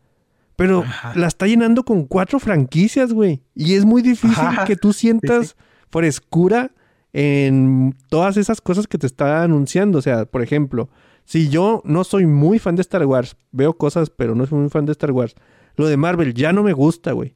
Pero 0.56 0.80
Ajá. 0.82 1.14
la 1.16 1.28
está 1.28 1.46
llenando 1.46 1.84
con 1.84 2.06
cuatro 2.06 2.40
franquicias, 2.40 3.14
güey. 3.14 3.44
Y 3.54 3.76
es 3.76 3.86
muy 3.86 4.02
difícil 4.02 4.40
Ajá. 4.40 4.66
que 4.66 4.76
tú 4.76 4.92
sientas 4.94 5.50
Sí, 5.50 5.54
frescura 5.92 6.72
en 7.20 7.96
todas 8.10 8.38
esas 8.38 8.62
cosas 8.62 8.86
que 8.86 9.00
te 9.00 9.08
está 9.08 9.42
anunciando. 9.42 9.98
O 9.98 10.02
sea, 10.04 10.26
por 10.26 10.44
ejemplo, 10.44 10.88
si 11.26 11.50
yo 11.50 11.82
no 11.84 12.04
soy 12.04 12.28
muy 12.28 12.60
fan 12.60 12.76
de 12.76 12.82
Star 12.84 13.04
Wars, 13.08 13.36
veo 13.52 13.76
cosas, 13.76 14.12
pero 14.12 14.36
no 14.36 14.46
soy 14.46 14.60
muy 14.60 14.70
fan 14.70 14.86
de 14.86 14.92
Star 14.92 15.12
Wars, 15.12 15.34
lo 15.78 15.88
de 15.88 15.98
Marvel 15.98 16.36
ya 16.36 16.54
no 16.54 16.62
me 16.62 16.74
gusta, 16.74 17.14
güey. 17.14 17.34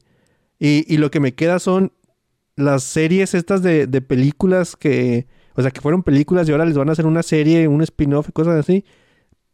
Y, 0.60 0.84
y 0.92 0.98
lo 0.98 1.10
que 1.10 1.18
me 1.18 1.34
queda 1.34 1.58
son 1.58 1.92
las 2.54 2.84
series 2.84 3.34
estas 3.34 3.62
de, 3.62 3.88
de 3.88 4.00
películas 4.02 4.76
que, 4.76 5.26
o 5.54 5.62
sea, 5.62 5.72
que 5.72 5.80
fueron 5.80 6.04
películas 6.04 6.48
y 6.48 6.52
ahora 6.52 6.64
les 6.64 6.76
van 6.78 6.88
a 6.88 6.92
hacer 6.92 7.06
una 7.06 7.24
serie, 7.24 7.66
un 7.66 7.82
spin-off 7.82 8.28
y 8.28 8.32
cosas 8.32 8.60
así. 8.60 8.84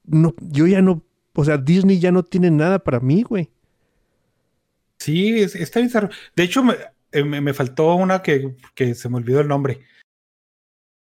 No, 0.05 0.35
yo 0.43 0.67
ya 0.67 0.83
no, 0.83 1.03
o 1.35 1.45
sea, 1.45 1.57
Disney 1.57 2.01
ya 2.01 2.13
no 2.13 2.23
tiene 2.23 2.51
nada 2.51 2.81
para 2.81 3.01
mí, 3.01 3.23
güey. 3.23 3.49
Sí, 4.99 5.39
es- 5.41 5.55
está 5.55 5.81
bizarro. 5.81 6.11
De 6.37 6.43
hecho, 6.43 6.63
me, 6.65 6.75
eh, 7.13 7.25
me- 7.25 7.41
me 7.41 7.55
faltó 7.55 7.95
una 7.95 8.23
que, 8.23 8.57
que 8.75 8.95
se 8.95 9.09
me 9.09 9.17
olvidó 9.17 9.41
el 9.41 9.49
nombre. 9.49 9.81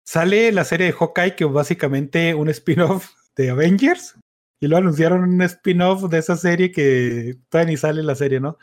Sale 0.08 0.52
la 0.52 0.64
serie 0.64 0.86
de 0.86 0.92
Hawkeye, 0.94 1.36
que 1.36 1.44
es 1.44 1.52
básicamente 1.52 2.34
un 2.34 2.48
spin-off 2.48 3.10
de 3.36 3.50
Avengers. 3.50 4.14
Y 4.58 4.66
lo 4.66 4.78
anunciaron 4.78 5.22
un 5.22 5.42
spin-off 5.42 6.04
de 6.08 6.16
esa 6.16 6.34
serie 6.38 6.72
que 6.72 7.36
todavía 7.50 7.72
ni 7.72 7.76
sale 7.76 8.02
la 8.02 8.14
serie, 8.14 8.40
¿no? 8.40 8.56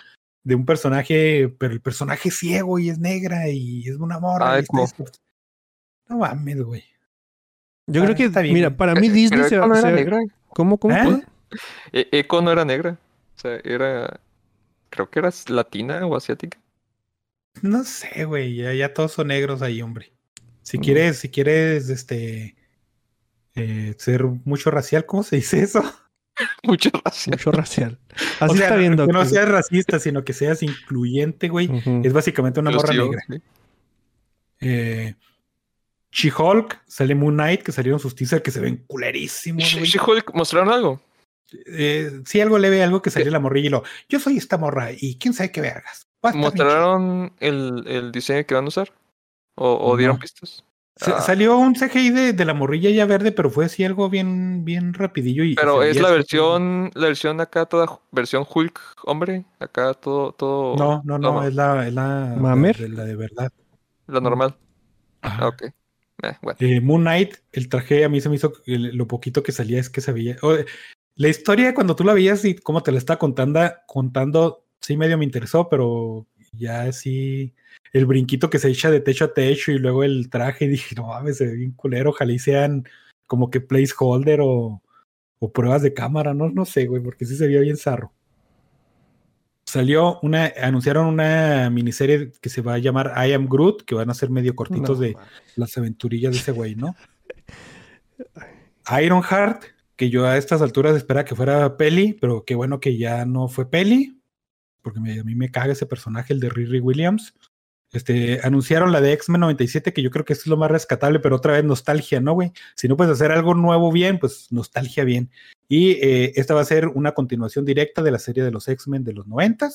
De 0.44 0.56
un 0.56 0.66
personaje, 0.66 1.48
pero 1.60 1.72
el 1.72 1.82
personaje 1.82 2.30
es 2.30 2.40
ciego 2.40 2.80
y 2.80 2.90
es 2.90 2.98
negra 2.98 3.48
y 3.50 3.88
es 3.88 3.98
una 3.98 4.20
morra. 4.20 4.56
Ah, 4.56 4.64
como- 4.66 4.88
disfraz- 4.88 5.20
No 6.10 6.18
mames, 6.18 6.64
güey. 6.64 6.84
Yo 7.86 8.02
Ah, 8.02 8.06
creo 8.06 8.18
que, 8.18 8.24
está 8.26 8.42
bien, 8.42 8.56
mira, 8.56 8.76
para 8.76 8.96
mí 8.96 9.06
Eh, 9.06 9.12
Disney 9.12 9.38
pero 9.42 9.50
se, 9.50 9.56
Echo 9.56 9.68
no 9.68 9.76
era 9.76 9.90
se- 9.90 9.96
negra. 9.96 10.20
¿Cómo, 10.50 10.80
cómo? 10.80 10.96
¿Eh? 10.96 11.22
E- 11.94 12.10
Echo 12.12 12.42
no 12.42 12.52
era 12.54 12.66
negra. 12.66 12.98
O 13.36 13.40
sea, 13.40 13.58
era. 13.64 14.20
Creo 14.90 15.12
que 15.12 15.20
era 15.20 15.30
latina 15.50 16.08
o 16.08 16.16
asiática. 16.16 16.58
No 17.62 17.84
sé, 17.84 18.26
güey. 18.26 18.56
Ya, 18.56 18.74
ya 18.74 18.96
todos 18.96 19.12
son 19.12 19.28
negros 19.28 19.62
ahí, 19.62 19.84
hombre. 19.84 20.12
Si 20.66 20.80
quieres, 20.80 21.20
si 21.20 21.30
quieres, 21.30 21.90
este. 21.90 22.56
eh, 23.54 23.94
ser 23.98 24.24
mucho 24.24 24.72
racial, 24.72 25.06
¿cómo 25.06 25.22
se 25.24 25.36
dice 25.38 25.62
eso? 25.62 25.82
Mucha 26.64 26.90
gracia. 26.90 27.32
Mucho 27.32 27.52
racial. 27.52 27.98
O 28.42 28.46
Así 28.46 28.58
sea, 28.58 28.66
está 28.68 28.76
bien, 28.76 28.98
que 28.98 29.06
no 29.08 29.24
seas 29.24 29.48
racista, 29.48 30.00
sino 30.00 30.26
que 30.26 30.34
seas 30.34 30.64
incluyente, 30.64 31.48
güey. 31.48 31.70
Es 32.04 32.12
básicamente 32.12 32.60
una 32.60 32.72
morra 32.72 32.94
negra. 32.94 33.22
sí. 33.30 33.42
Eh, 34.60 35.16
She-Hulk, 36.12 36.82
sale 36.88 37.16
Moon 37.16 37.36
Knight, 37.36 37.62
que 37.62 37.72
salieron 37.72 38.00
sus 38.00 38.16
teasers 38.16 38.42
que 38.42 38.52
se 38.52 38.60
ven 38.60 38.84
culerísimos. 38.88 39.64
She-Hulk, 39.64 40.34
¿mostraron 40.34 40.70
algo? 40.74 41.02
Eh, 41.68 42.22
sí, 42.26 42.42
algo 42.42 42.58
leve, 42.58 42.82
algo 42.84 43.02
que 43.02 43.12
salió 43.12 43.32
la 43.32 43.40
morrilla 43.40 43.68
y 43.68 43.70
lo. 43.70 43.84
Yo 44.10 44.20
soy 44.20 44.38
esta 44.38 44.58
morra 44.58 44.90
y 44.92 45.18
quién 45.18 45.34
sabe 45.34 45.52
qué 45.52 45.62
vergas. 45.62 46.08
Va 46.26 46.32
a 46.32 46.34
estar 46.34 46.42
bien 46.42 46.52
chido". 46.54 46.66
¿Mostraron 46.66 47.34
el, 47.40 47.84
el 47.88 48.12
diseño 48.12 48.46
que 48.46 48.56
van 48.56 48.66
a 48.66 48.70
usar? 48.70 48.92
¿O, 49.56 49.74
o 49.92 49.98
dieron 49.98 50.16
No. 50.18 50.20
pistas? 50.20 50.64
Ah. 51.02 51.20
Salió 51.20 51.58
un 51.58 51.76
CGI 51.76 52.10
de, 52.12 52.34
de 52.34 52.46
la 52.46 52.54
morrilla 52.54 52.90
ya 52.90 53.06
verde, 53.06 53.34
pero 53.34 53.50
fue 53.50 53.66
así 53.66 53.84
algo 53.84 54.10
bien, 54.10 54.64
bien 54.64 54.94
rapidillo. 54.94 55.44
Y, 55.44 55.56
Pero 55.56 55.84
es 55.84 56.00
la 56.00 56.08
así 56.08 56.16
versión, 56.18 56.90
la 56.94 57.08
versión 57.08 57.42
acá, 57.42 57.66
toda 57.66 58.00
versión 58.12 58.46
Hulk, 58.50 58.80
hombre, 59.04 59.44
acá 59.60 59.94
todo, 59.94 60.32
todo. 60.32 60.78
No, 60.78 61.02
no, 61.04 61.20
no, 61.20 61.44
es 61.46 61.54
la, 61.54 61.86
es 61.88 61.94
la, 61.94 62.36
¿Mamer? 62.40 62.78
de, 62.78 62.90
la 62.90 63.04
de 63.04 63.16
verdad. 63.18 63.52
La 64.08 64.22
normal. 64.22 64.56
Ajá. 65.22 65.44
Ah, 65.44 65.48
ok. 65.50 65.64
Eh, 66.24 66.38
bueno. 66.42 66.58
Eh, 66.62 66.80
Moon 66.80 67.02
Knight, 67.02 67.36
el 67.52 67.68
traje 67.68 68.06
a 68.06 68.10
mí 68.10 68.22
se 68.22 68.30
me 68.30 68.36
hizo 68.36 68.54
el- 68.66 68.96
lo 68.96 69.06
poquito 69.06 69.44
que 69.44 69.52
salía 69.52 69.82
es 69.82 69.90
que 69.90 70.00
se 70.00 70.14
veía. 70.14 70.38
o, 70.44 70.56
la 71.18 71.28
historia 71.30 71.74
cuando 71.74 71.96
tú 71.96 72.04
la 72.06 72.14
veías 72.14 72.44
y 72.46 72.56
cómo 72.56 72.84
te 72.84 72.92
la 72.94 72.98
estaba 73.00 73.20
contando, 73.20 73.60
contando, 73.86 74.66
sí 74.80 74.96
medio 74.98 75.18
me 75.18 75.26
interesó, 75.26 75.68
pero 75.68 76.26
ya 76.58 76.92
sí 76.92 77.54
el 77.96 78.06
brinquito 78.06 78.50
que 78.50 78.60
se 78.60 78.70
echa 78.70 78.92
de 78.92 79.00
techo 79.00 79.24
a 79.24 79.34
techo 79.34 79.72
y 79.72 79.78
luego 79.78 80.04
el 80.04 80.30
traje, 80.30 80.68
dije, 80.68 80.96
no 80.96 81.08
mames, 81.08 81.38
se 81.38 81.46
ve 81.46 81.56
bien 81.56 81.72
culero, 81.72 82.10
ojalá 82.10 82.34
y 82.34 82.40
sean 82.40 82.84
como 83.26 83.50
que 83.50 83.62
placeholder 83.62 84.42
o, 84.42 84.82
o 85.40 85.52
pruebas 85.54 85.82
de 85.82 85.94
cámara, 85.94 86.34
no, 86.34 86.50
no 86.50 86.66
sé, 86.66 86.88
güey, 86.88 87.02
porque 87.02 87.26
sí 87.26 87.38
se 87.38 87.48
veía 87.48 87.62
bien 87.62 87.78
zarro. 87.78 88.12
Salió 89.66 90.20
una, 90.22 90.52
anunciaron 90.62 91.08
una 91.08 91.70
miniserie 91.70 92.34
que 92.42 92.50
se 92.50 92.62
va 92.62 92.74
a 92.74 92.80
llamar 92.80 93.14
I 93.16 93.32
Am 93.32 93.48
Groot, 93.48 93.84
que 93.84 93.96
van 93.96 94.10
a 94.10 94.14
ser 94.14 94.30
medio 94.30 94.56
cortitos 94.56 95.00
No, 95.00 95.06
de 95.06 95.16
las 95.56 95.78
aventurillas 95.78 96.34
de 96.34 96.40
ese 96.40 96.52
güey, 96.52 96.76
¿no? 96.76 96.98
Ironheart, 99.02 99.64
que 99.96 100.10
yo 100.10 100.26
a 100.26 100.38
estas 100.38 100.62
alturas 100.62 100.98
esperaba 100.98 101.24
que 101.24 101.36
fuera 101.36 101.78
peli, 101.78 102.12
pero 102.20 102.44
qué 102.44 102.56
bueno 102.56 102.82
que 102.82 102.98
ya 102.98 103.26
no 103.26 103.48
fue 103.48 103.70
peli, 103.70 104.15
porque 104.86 105.00
a 105.00 105.24
mí 105.24 105.34
me 105.34 105.50
caga 105.50 105.74
ese 105.74 105.88
personaje, 105.88 106.32
el 106.32 106.40
de 106.40 106.50
Riri 106.50 106.80
Williams. 106.80 107.34
Este, 107.92 108.40
anunciaron 108.44 108.92
la 108.92 109.02
de 109.02 109.14
X-Men 109.14 109.42
97, 109.42 109.94
que 109.94 110.04
yo 110.04 110.12
creo 110.12 110.26
que 110.26 110.34
es 110.34 110.46
lo 110.46 110.58
más 110.58 110.70
rescatable, 110.70 111.20
pero 111.20 111.38
otra 111.38 111.54
vez 111.54 111.64
nostalgia, 111.64 112.22
¿no, 112.22 112.34
güey? 112.34 112.52
Si 112.76 112.88
no 112.88 112.96
puedes 112.96 113.14
hacer 113.14 113.32
algo 113.32 113.56
nuevo 113.56 113.92
bien, 113.92 114.20
pues 114.20 114.52
nostalgia 114.52 115.04
bien. 115.04 115.32
Y 115.68 115.94
eh, 115.94 116.34
esta 116.36 116.54
va 116.54 116.62
a 116.62 116.66
ser 116.66 116.88
una 116.88 117.14
continuación 117.14 117.66
directa 117.66 118.04
de 118.04 118.12
la 118.12 118.20
serie 118.20 118.44
de 118.44 118.52
los 118.52 118.68
X-Men 118.68 119.04
de 119.04 119.14
los 119.14 119.26
90 119.26 119.70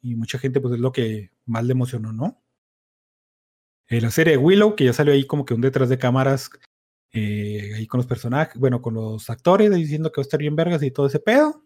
y 0.00 0.14
mucha 0.14 0.38
gente, 0.38 0.60
pues 0.60 0.72
es 0.74 0.80
lo 0.80 0.92
que 0.92 1.30
más 1.44 1.64
le 1.64 1.72
emocionó, 1.72 2.14
¿no? 2.14 2.42
Eh, 3.88 4.00
la 4.00 4.10
serie 4.10 4.32
de 4.32 4.38
Willow, 4.38 4.74
que 4.74 4.84
ya 4.86 4.94
salió 4.94 5.12
ahí 5.12 5.26
como 5.26 5.44
que 5.44 5.52
un 5.52 5.60
detrás 5.60 5.90
de 5.90 5.98
cámaras, 5.98 6.50
eh, 7.12 7.72
ahí 7.76 7.86
con 7.86 7.98
los 7.98 8.06
personajes, 8.06 8.58
bueno, 8.58 8.80
con 8.80 8.94
los 8.94 9.28
actores, 9.28 9.70
diciendo 9.74 10.10
que 10.10 10.20
va 10.20 10.22
a 10.22 10.28
estar 10.28 10.40
bien 10.40 10.56
vergas 10.56 10.82
y 10.82 10.90
todo 10.90 11.08
ese 11.08 11.20
pedo. 11.20 11.62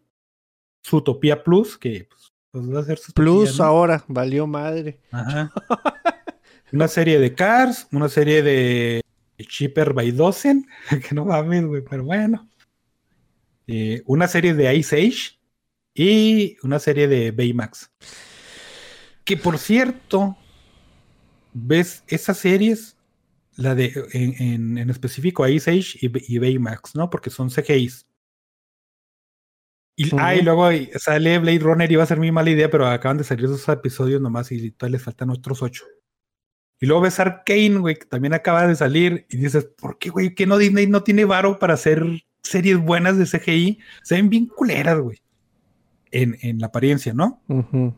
Zootopia 0.84 1.42
Plus, 1.42 1.78
que 1.78 2.08
pues, 2.10 2.33
pues, 2.54 2.72
va 2.72 2.80
a 2.80 2.84
ser 2.84 2.98
Zootopia, 2.98 3.14
Plus 3.24 3.58
¿no? 3.58 3.64
ahora, 3.64 4.04
valió 4.06 4.46
madre. 4.46 5.00
Ajá. 5.10 5.52
una 6.72 6.86
serie 6.88 7.18
de 7.18 7.34
Cars, 7.34 7.88
una 7.90 8.08
serie 8.08 8.42
de 8.44 9.00
Cheaper 9.38 9.92
by 9.92 10.12
Dozen, 10.12 10.66
que 11.08 11.14
no 11.14 11.24
mames, 11.24 11.66
güey, 11.66 11.82
pero 11.82 12.04
bueno. 12.04 12.48
Eh, 13.66 14.02
una 14.06 14.28
serie 14.28 14.54
de 14.54 14.72
Ice 14.76 14.96
Age 14.96 15.38
y 15.94 16.56
una 16.62 16.78
serie 16.78 17.08
de 17.08 17.32
Baymax. 17.32 17.90
Que 19.24 19.36
por 19.36 19.58
cierto, 19.58 20.36
ves 21.54 22.04
esas 22.06 22.36
series, 22.38 22.96
la 23.56 23.74
de 23.74 23.92
en, 24.12 24.34
en- 24.40 24.78
en 24.78 24.90
específico 24.90 25.46
Ice 25.48 25.70
Age 25.70 25.98
y, 26.00 26.34
y 26.34 26.38
Baymax, 26.38 26.94
¿no? 26.94 27.10
Porque 27.10 27.30
son 27.30 27.50
CGIs. 27.50 28.06
Y, 29.96 30.10
ah, 30.18 30.34
y 30.34 30.42
luego 30.42 30.68
sale 30.96 31.38
Blade 31.38 31.58
Runner, 31.60 31.90
iba 31.92 32.02
a 32.02 32.06
ser 32.06 32.18
mi 32.18 32.32
mala 32.32 32.50
idea, 32.50 32.68
pero 32.70 32.86
acaban 32.86 33.16
de 33.18 33.24
salir 33.24 33.44
esos 33.44 33.68
episodios 33.68 34.20
nomás 34.20 34.50
y 34.50 34.70
todavía 34.72 34.96
les 34.96 35.02
faltan 35.04 35.30
otros 35.30 35.62
ocho. 35.62 35.84
Y 36.80 36.86
luego 36.86 37.02
ves 37.02 37.20
Arkane, 37.20 37.78
güey, 37.78 37.94
que 37.96 38.04
también 38.06 38.34
acaba 38.34 38.66
de 38.66 38.74
salir, 38.74 39.26
y 39.30 39.36
dices, 39.36 39.64
¿por 39.64 39.98
qué, 39.98 40.10
güey? 40.10 40.34
¿Qué 40.34 40.46
no 40.46 40.58
Disney 40.58 40.86
no 40.88 41.02
tiene 41.04 41.24
varo 41.24 41.58
para 41.60 41.74
hacer 41.74 42.04
series 42.42 42.78
buenas 42.78 43.16
de 43.16 43.26
CGI? 43.26 43.78
Se 44.02 44.16
ven 44.16 44.28
bien 44.28 44.46
culeras, 44.46 44.98
güey. 44.98 45.18
En, 46.10 46.36
en 46.42 46.58
la 46.58 46.66
apariencia, 46.66 47.14
¿no? 47.14 47.40
Ujú. 47.48 47.94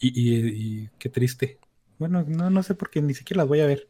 Y, 0.00 0.08
y- 0.08 0.48
y 0.84 0.90
qué 0.98 1.08
triste. 1.10 1.58
Bueno, 1.98 2.24
no, 2.26 2.48
no 2.50 2.62
sé 2.62 2.74
por 2.74 2.88
qué 2.90 3.02
ni 3.02 3.12
siquiera 3.14 3.42
las 3.42 3.48
voy 3.48 3.60
a 3.60 3.66
ver. 3.66 3.86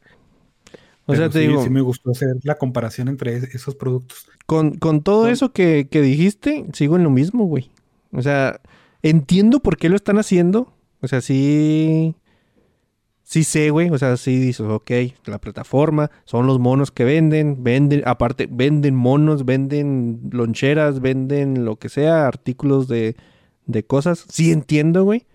O 1.11 1.17
sea, 1.17 1.29
te 1.31 1.41
sí, 1.41 1.47
digo, 1.49 1.63
sí 1.65 1.71
me 1.71 1.81
gustó 1.81 2.11
hacer 2.11 2.37
la 2.43 2.57
comparación 2.59 3.09
entre 3.09 3.35
es- 3.37 3.55
esos 3.55 3.75
productos. 3.75 4.27
con, 4.47 4.73
con 4.79 5.03
todo 5.03 5.29
eso 5.29 5.53
que, 5.53 5.89
que 5.91 6.01
dijiste, 6.03 6.67
sigo 6.73 6.97
en 6.97 7.03
lo 7.05 7.11
mismo, 7.11 7.45
güey. 7.47 7.71
O 8.13 8.23
sea, 8.23 8.61
entiendo 9.03 9.61
por 9.61 9.77
qué 9.79 9.89
lo 9.89 9.97
están 9.97 10.19
haciendo. 10.19 10.73
O 11.01 11.09
sea, 11.09 11.21
sí. 11.21 12.15
Sí 13.23 13.45
sé, 13.45 13.71
güey. 13.71 13.91
O 13.91 13.99
sea, 13.99 14.17
sí 14.17 14.39
dices, 14.39 14.67
ok, 14.67 14.91
la 15.27 15.39
plataforma, 15.39 16.11
son 16.25 16.47
los 16.47 16.59
monos 16.59 16.91
que 16.91 17.05
venden, 17.05 17.63
venden, 17.63 18.03
aparte, 18.07 18.49
venden 18.51 18.95
monos, 18.95 19.45
venden 19.45 20.21
loncheras, 20.31 21.01
venden 21.01 21.65
lo 21.67 21.77
que 21.77 21.89
sea, 21.91 22.27
artículos 22.27 22.89
de, 22.89 23.17
de 23.67 23.83
cosas. 23.85 24.25
Sí 24.31 24.51
entiendo, 24.51 25.05
güey. 25.05 25.27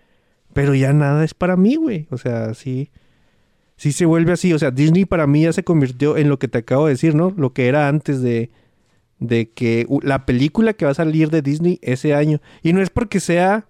Pero 0.52 0.74
ya 0.74 0.92
nada 0.92 1.24
es 1.24 1.34
para 1.34 1.56
mí, 1.56 1.76
güey. 1.76 2.06
O 2.10 2.18
sea, 2.18 2.54
sí. 2.54 2.90
Sí 3.76 3.92
se 3.92 4.06
vuelve 4.06 4.32
así. 4.32 4.52
O 4.52 4.58
sea, 4.58 4.70
Disney 4.70 5.04
para 5.04 5.26
mí 5.26 5.42
ya 5.42 5.52
se 5.52 5.64
convirtió 5.64 6.16
en 6.16 6.28
lo 6.28 6.38
que 6.38 6.48
te 6.48 6.58
acabo 6.58 6.86
de 6.86 6.92
decir, 6.92 7.14
¿no? 7.14 7.32
Lo 7.36 7.52
que 7.52 7.66
era 7.68 7.88
antes 7.88 8.22
de, 8.22 8.50
de 9.18 9.50
que 9.50 9.86
la 10.02 10.26
película 10.26 10.72
que 10.74 10.84
va 10.84 10.92
a 10.92 10.94
salir 10.94 11.30
de 11.30 11.42
Disney 11.42 11.78
ese 11.82 12.14
año. 12.14 12.40
Y 12.62 12.72
no 12.72 12.80
es 12.80 12.90
porque 12.90 13.20
sea 13.20 13.66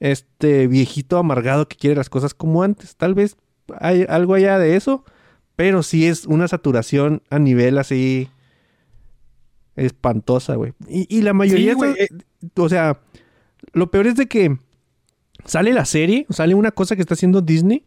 este 0.00 0.66
viejito 0.66 1.18
amargado 1.18 1.68
que 1.68 1.76
quiere 1.76 1.96
las 1.96 2.08
cosas 2.10 2.34
como 2.34 2.62
antes. 2.62 2.96
Tal 2.96 3.14
vez 3.14 3.36
hay 3.78 4.04
algo 4.08 4.34
allá 4.34 4.58
de 4.58 4.76
eso. 4.76 5.04
Pero 5.54 5.82
sí 5.82 6.06
es 6.06 6.24
una 6.26 6.48
saturación 6.48 7.22
a 7.28 7.38
nivel 7.38 7.76
así 7.76 8.30
espantosa, 9.76 10.54
güey. 10.56 10.72
Y, 10.88 11.06
y 11.14 11.22
la 11.22 11.32
mayoría, 11.32 11.72
Sí, 11.72 11.76
güey, 11.76 11.94
de 11.94 12.04
esas- 12.04 12.20
o 12.56 12.68
sea, 12.68 13.00
lo 13.72 13.90
peor 13.90 14.06
es 14.06 14.16
de 14.16 14.26
que 14.26 14.56
sale 15.44 15.72
la 15.72 15.84
serie, 15.84 16.26
sale 16.30 16.54
una 16.54 16.70
cosa 16.72 16.94
que 16.96 17.02
está 17.02 17.14
haciendo 17.14 17.40
Disney, 17.42 17.84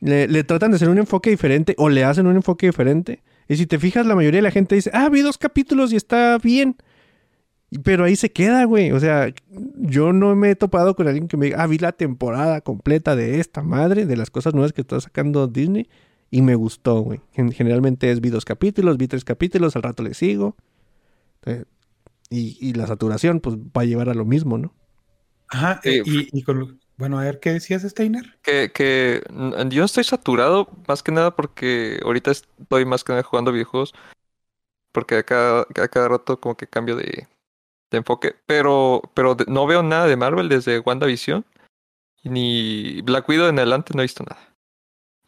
le, 0.00 0.28
le 0.28 0.44
tratan 0.44 0.70
de 0.70 0.76
hacer 0.76 0.88
un 0.88 0.98
enfoque 0.98 1.30
diferente 1.30 1.74
o 1.78 1.88
le 1.88 2.04
hacen 2.04 2.26
un 2.26 2.36
enfoque 2.36 2.66
diferente. 2.66 3.22
Y 3.48 3.56
si 3.56 3.66
te 3.66 3.78
fijas, 3.78 4.06
la 4.06 4.14
mayoría 4.14 4.38
de 4.38 4.42
la 4.42 4.50
gente 4.50 4.74
dice, 4.74 4.90
ah, 4.92 5.08
vi 5.08 5.22
dos 5.22 5.38
capítulos 5.38 5.92
y 5.92 5.96
está 5.96 6.38
bien. 6.38 6.76
Pero 7.82 8.04
ahí 8.04 8.16
se 8.16 8.30
queda, 8.32 8.64
güey. 8.64 8.92
O 8.92 9.00
sea, 9.00 9.32
yo 9.76 10.12
no 10.12 10.34
me 10.36 10.50
he 10.50 10.56
topado 10.56 10.96
con 10.96 11.06
alguien 11.06 11.28
que 11.28 11.36
me 11.36 11.46
diga, 11.46 11.62
ah, 11.62 11.66
vi 11.66 11.78
la 11.78 11.92
temporada 11.92 12.60
completa 12.62 13.14
de 13.16 13.40
esta 13.40 13.62
madre, 13.62 14.06
de 14.06 14.16
las 14.16 14.30
cosas 14.30 14.54
nuevas 14.54 14.72
que 14.72 14.80
está 14.80 15.00
sacando 15.00 15.46
Disney, 15.48 15.88
y 16.30 16.40
me 16.42 16.54
gustó, 16.54 17.00
güey. 17.00 17.20
Gen- 17.32 17.52
Generalmente 17.52 18.10
es 18.10 18.20
vi 18.20 18.30
dos 18.30 18.44
capítulos, 18.44 18.96
vi 18.98 19.08
tres 19.08 19.24
capítulos, 19.24 19.76
al 19.76 19.82
rato 19.82 20.02
le 20.02 20.14
sigo. 20.14 20.56
Eh, 21.44 21.64
y, 22.30 22.56
y 22.60 22.72
la 22.74 22.86
saturación, 22.86 23.40
pues 23.40 23.56
va 23.56 23.82
a 23.82 23.84
llevar 23.86 24.08
a 24.10 24.14
lo 24.14 24.24
mismo, 24.24 24.56
¿no? 24.58 24.74
Ajá, 25.48 25.80
Sí. 25.82 25.88
eh, 25.90 26.02
y, 26.04 26.38
y 26.38 26.42
con 26.42 26.58
lo- 26.60 26.74
bueno, 26.98 27.18
a 27.20 27.22
ver, 27.22 27.38
¿qué 27.38 27.52
decías, 27.52 27.82
Steiner? 27.82 28.38
Que, 28.42 28.72
que 28.74 29.22
yo 29.30 29.80
no 29.80 29.84
estoy 29.84 30.02
saturado 30.02 30.68
más 30.88 31.04
que 31.04 31.12
nada 31.12 31.34
porque 31.34 32.00
ahorita 32.02 32.32
estoy 32.32 32.84
más 32.84 33.04
que 33.04 33.12
nada 33.12 33.22
jugando 33.22 33.52
videojuegos. 33.52 33.94
Porque 34.90 35.14
a 35.18 35.22
cada, 35.22 35.60
a 35.60 35.88
cada 35.88 36.08
rato 36.08 36.40
como 36.40 36.56
que 36.56 36.66
cambio 36.66 36.96
de, 36.96 37.28
de 37.92 37.98
enfoque. 37.98 38.34
Pero, 38.46 39.02
pero 39.14 39.36
no 39.46 39.66
veo 39.68 39.84
nada 39.84 40.08
de 40.08 40.16
Marvel 40.16 40.48
desde 40.48 40.80
WandaVision. 40.80 41.44
Ni 42.24 43.00
Black 43.02 43.28
Widow 43.28 43.46
en 43.46 43.60
adelante 43.60 43.92
no 43.94 44.02
he 44.02 44.04
visto 44.04 44.24
nada. 44.24 44.56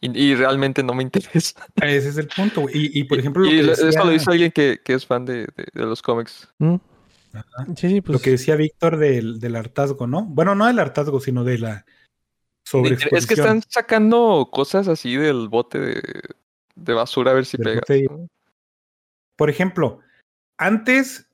Y, 0.01 0.31
y 0.31 0.35
realmente 0.35 0.83
no 0.83 0.93
me 0.93 1.03
interesa. 1.03 1.65
Ese 1.77 2.09
es 2.09 2.17
el 2.17 2.27
punto. 2.27 2.65
Y, 2.73 2.99
y, 2.99 3.05
por 3.05 3.17
ejemplo, 3.17 3.43
lo 3.43 3.49
y 3.49 3.61
que, 3.61 3.63
decía, 3.63 3.87
eso 3.87 4.03
lo 4.03 4.11
dice 4.11 4.29
alguien 4.29 4.51
que, 4.51 4.81
que 4.83 4.93
es 4.93 5.05
fan 5.05 5.23
de, 5.23 5.47
de, 5.55 5.67
de 5.73 5.85
los 5.85 6.01
cómics. 6.01 6.49
¿Mm? 6.57 6.75
Ajá. 7.33 7.65
Sí, 7.75 7.89
sí, 7.89 8.01
pues. 8.01 8.13
lo 8.13 8.21
que 8.21 8.31
decía 8.31 8.55
Víctor 8.55 8.97
del, 8.97 9.39
del 9.39 9.55
hartazgo, 9.55 10.07
¿no? 10.07 10.25
Bueno, 10.25 10.55
no 10.55 10.67
del 10.67 10.79
hartazgo, 10.79 11.19
sino 11.19 11.43
de 11.43 11.59
la 11.59 11.85
sobreexposición. 12.65 13.17
Es 13.17 13.27
que 13.27 13.33
están 13.35 13.61
sacando 13.67 14.49
cosas 14.51 14.87
así 14.87 15.15
del 15.15 15.47
bote 15.49 15.79
de, 15.79 16.01
de 16.75 16.93
basura 16.93 17.31
a 17.31 17.35
ver 17.35 17.45
si 17.45 17.57
pega. 17.57 17.81
Por 19.35 19.49
ejemplo, 19.49 19.99
antes 20.57 21.27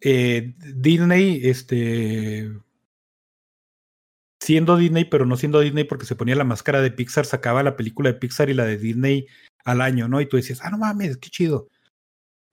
eh, 0.00 0.54
Disney, 0.74 1.40
este, 1.44 2.50
siendo 4.40 4.76
Disney, 4.76 5.04
pero 5.04 5.26
no 5.26 5.36
siendo 5.36 5.60
Disney 5.60 5.84
porque 5.84 6.06
se 6.06 6.16
ponía 6.16 6.36
la 6.36 6.44
máscara 6.44 6.80
de 6.80 6.90
Pixar, 6.90 7.26
sacaba 7.26 7.62
la 7.62 7.76
película 7.76 8.10
de 8.10 8.18
Pixar 8.18 8.48
y 8.50 8.54
la 8.54 8.64
de 8.64 8.78
Disney 8.78 9.26
al 9.64 9.80
año, 9.80 10.08
¿no? 10.08 10.20
Y 10.20 10.26
tú 10.26 10.36
decías, 10.36 10.60
ah, 10.62 10.70
no 10.70 10.78
mames, 10.78 11.18
qué 11.18 11.28
chido. 11.28 11.68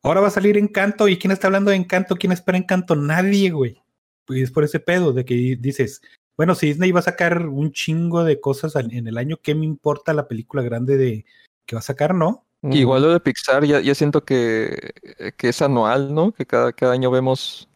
Ahora 0.03 0.21
va 0.21 0.27
a 0.27 0.31
salir 0.31 0.57
Encanto. 0.57 1.07
¿Y 1.07 1.17
quién 1.17 1.31
está 1.31 1.47
hablando 1.47 1.71
de 1.71 1.77
Encanto? 1.77 2.15
¿Quién 2.15 2.31
espera 2.31 2.57
Encanto? 2.57 2.95
Nadie, 2.95 3.51
güey. 3.51 3.81
Y 4.29 4.41
es 4.41 4.51
por 4.51 4.63
ese 4.63 4.79
pedo 4.79 5.13
de 5.13 5.25
que 5.25 5.57
dices, 5.59 6.01
bueno, 6.35 6.53
si 6.53 6.67
Disney 6.67 6.91
va 6.91 6.99
a 6.99 7.03
sacar 7.03 7.47
un 7.47 7.71
chingo 7.71 8.23
de 8.23 8.39
cosas 8.39 8.75
en 8.75 9.07
el 9.07 9.17
año, 9.17 9.37
¿qué 9.41 9.55
me 9.55 9.65
importa 9.65 10.13
la 10.13 10.27
película 10.27 10.61
grande 10.61 10.97
de 10.97 11.25
que 11.65 11.75
va 11.75 11.79
a 11.79 11.83
sacar, 11.83 12.13
no? 12.13 12.45
Igual 12.63 13.03
lo 13.03 13.13
de 13.13 13.19
Pixar, 13.19 13.65
ya, 13.65 13.79
ya 13.79 13.95
siento 13.95 14.25
que, 14.25 14.91
que 15.37 15.49
es 15.49 15.61
anual, 15.61 16.13
¿no? 16.13 16.31
Que 16.31 16.45
cada, 16.45 16.73
cada 16.73 16.93
año 16.93 17.11
vemos, 17.11 17.69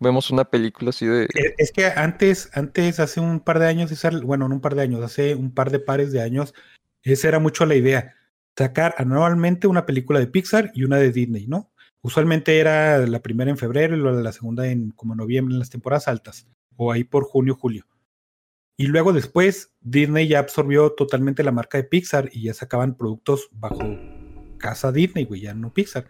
vemos 0.00 0.30
una 0.30 0.44
película 0.44 0.90
así 0.90 1.06
de... 1.06 1.28
Es 1.56 1.72
que 1.72 1.86
antes, 1.86 2.50
antes, 2.52 3.00
hace 3.00 3.20
un 3.20 3.40
par 3.40 3.58
de 3.58 3.66
años, 3.66 3.90
bueno, 4.24 4.48
no 4.48 4.56
un 4.56 4.60
par 4.60 4.74
de 4.74 4.82
años, 4.82 5.02
hace 5.02 5.34
un 5.34 5.52
par 5.52 5.70
de 5.70 5.78
pares 5.78 6.12
de 6.12 6.20
años, 6.20 6.52
esa 7.02 7.28
era 7.28 7.38
mucho 7.38 7.64
la 7.64 7.76
idea. 7.76 8.14
Sacar 8.56 8.94
anualmente 8.98 9.66
una 9.66 9.86
película 9.86 10.18
de 10.18 10.26
Pixar 10.26 10.70
y 10.74 10.84
una 10.84 10.96
de 10.96 11.12
Disney, 11.12 11.46
¿no? 11.46 11.70
Usualmente 12.02 12.58
era 12.58 13.04
la 13.06 13.20
primera 13.20 13.50
en 13.50 13.58
febrero 13.58 13.96
y 13.96 14.22
la 14.22 14.32
segunda 14.32 14.66
en 14.68 14.92
como 14.92 15.14
noviembre, 15.14 15.54
en 15.54 15.58
las 15.58 15.70
temporadas 15.70 16.08
altas, 16.08 16.46
o 16.76 16.92
ahí 16.92 17.04
por 17.04 17.24
junio, 17.24 17.54
julio. 17.54 17.86
Y 18.78 18.86
luego 18.86 19.12
después, 19.12 19.72
Disney 19.80 20.28
ya 20.28 20.38
absorbió 20.38 20.92
totalmente 20.92 21.42
la 21.42 21.50
marca 21.52 21.78
de 21.78 21.84
Pixar 21.84 22.28
y 22.32 22.42
ya 22.42 22.54
sacaban 22.54 22.94
productos 22.94 23.48
bajo 23.52 23.98
casa 24.58 24.92
Disney, 24.92 25.24
güey, 25.24 25.40
ya 25.42 25.54
no 25.54 25.72
Pixar. 25.72 26.06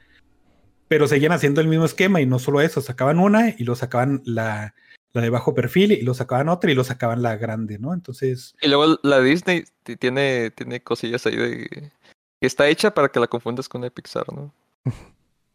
Pero 0.89 1.09
seguían 1.09 1.33
haciendo 1.33 1.61
el 1.61 1.69
mismo 1.69 1.85
esquema 1.85 2.21
y 2.21 2.27
no 2.27 2.39
solo 2.39 2.61
eso, 2.61 2.81
sacaban 2.81 3.19
una 3.19 3.51
y 3.57 3.65
lo 3.65 3.75
sacaban 3.75 4.23
la, 4.25 4.75
la 5.13 5.23
de 5.23 5.31
bajo 5.31 5.55
perfil 5.55 5.93
y 5.93 6.03
lo 6.03 6.15
sacaban 6.15 6.49
otra 6.49 6.71
y 6.71 6.75
lo 6.75 6.85
sacaban 6.85 7.23
la 7.23 7.37
grande, 7.37 7.79
¿no? 7.79 7.95
Entonces, 7.95 8.55
Y 8.61 8.69
luego 8.69 8.99
la 9.03 9.21
Disney 9.21 9.65
ti- 9.83 9.97
tiene, 9.97 10.51
tiene 10.51 10.83
cosillas 10.83 11.27
ahí 11.27 11.37
de... 11.37 11.93
que 12.41 12.47
está 12.47 12.69
hecha 12.69 12.93
para 12.93 13.09
que 13.09 13.21
la 13.21 13.27
confundas 13.27 13.69
con 13.69 13.85
el 13.85 13.91
Pixar, 13.91 14.33
¿no? 14.33 14.53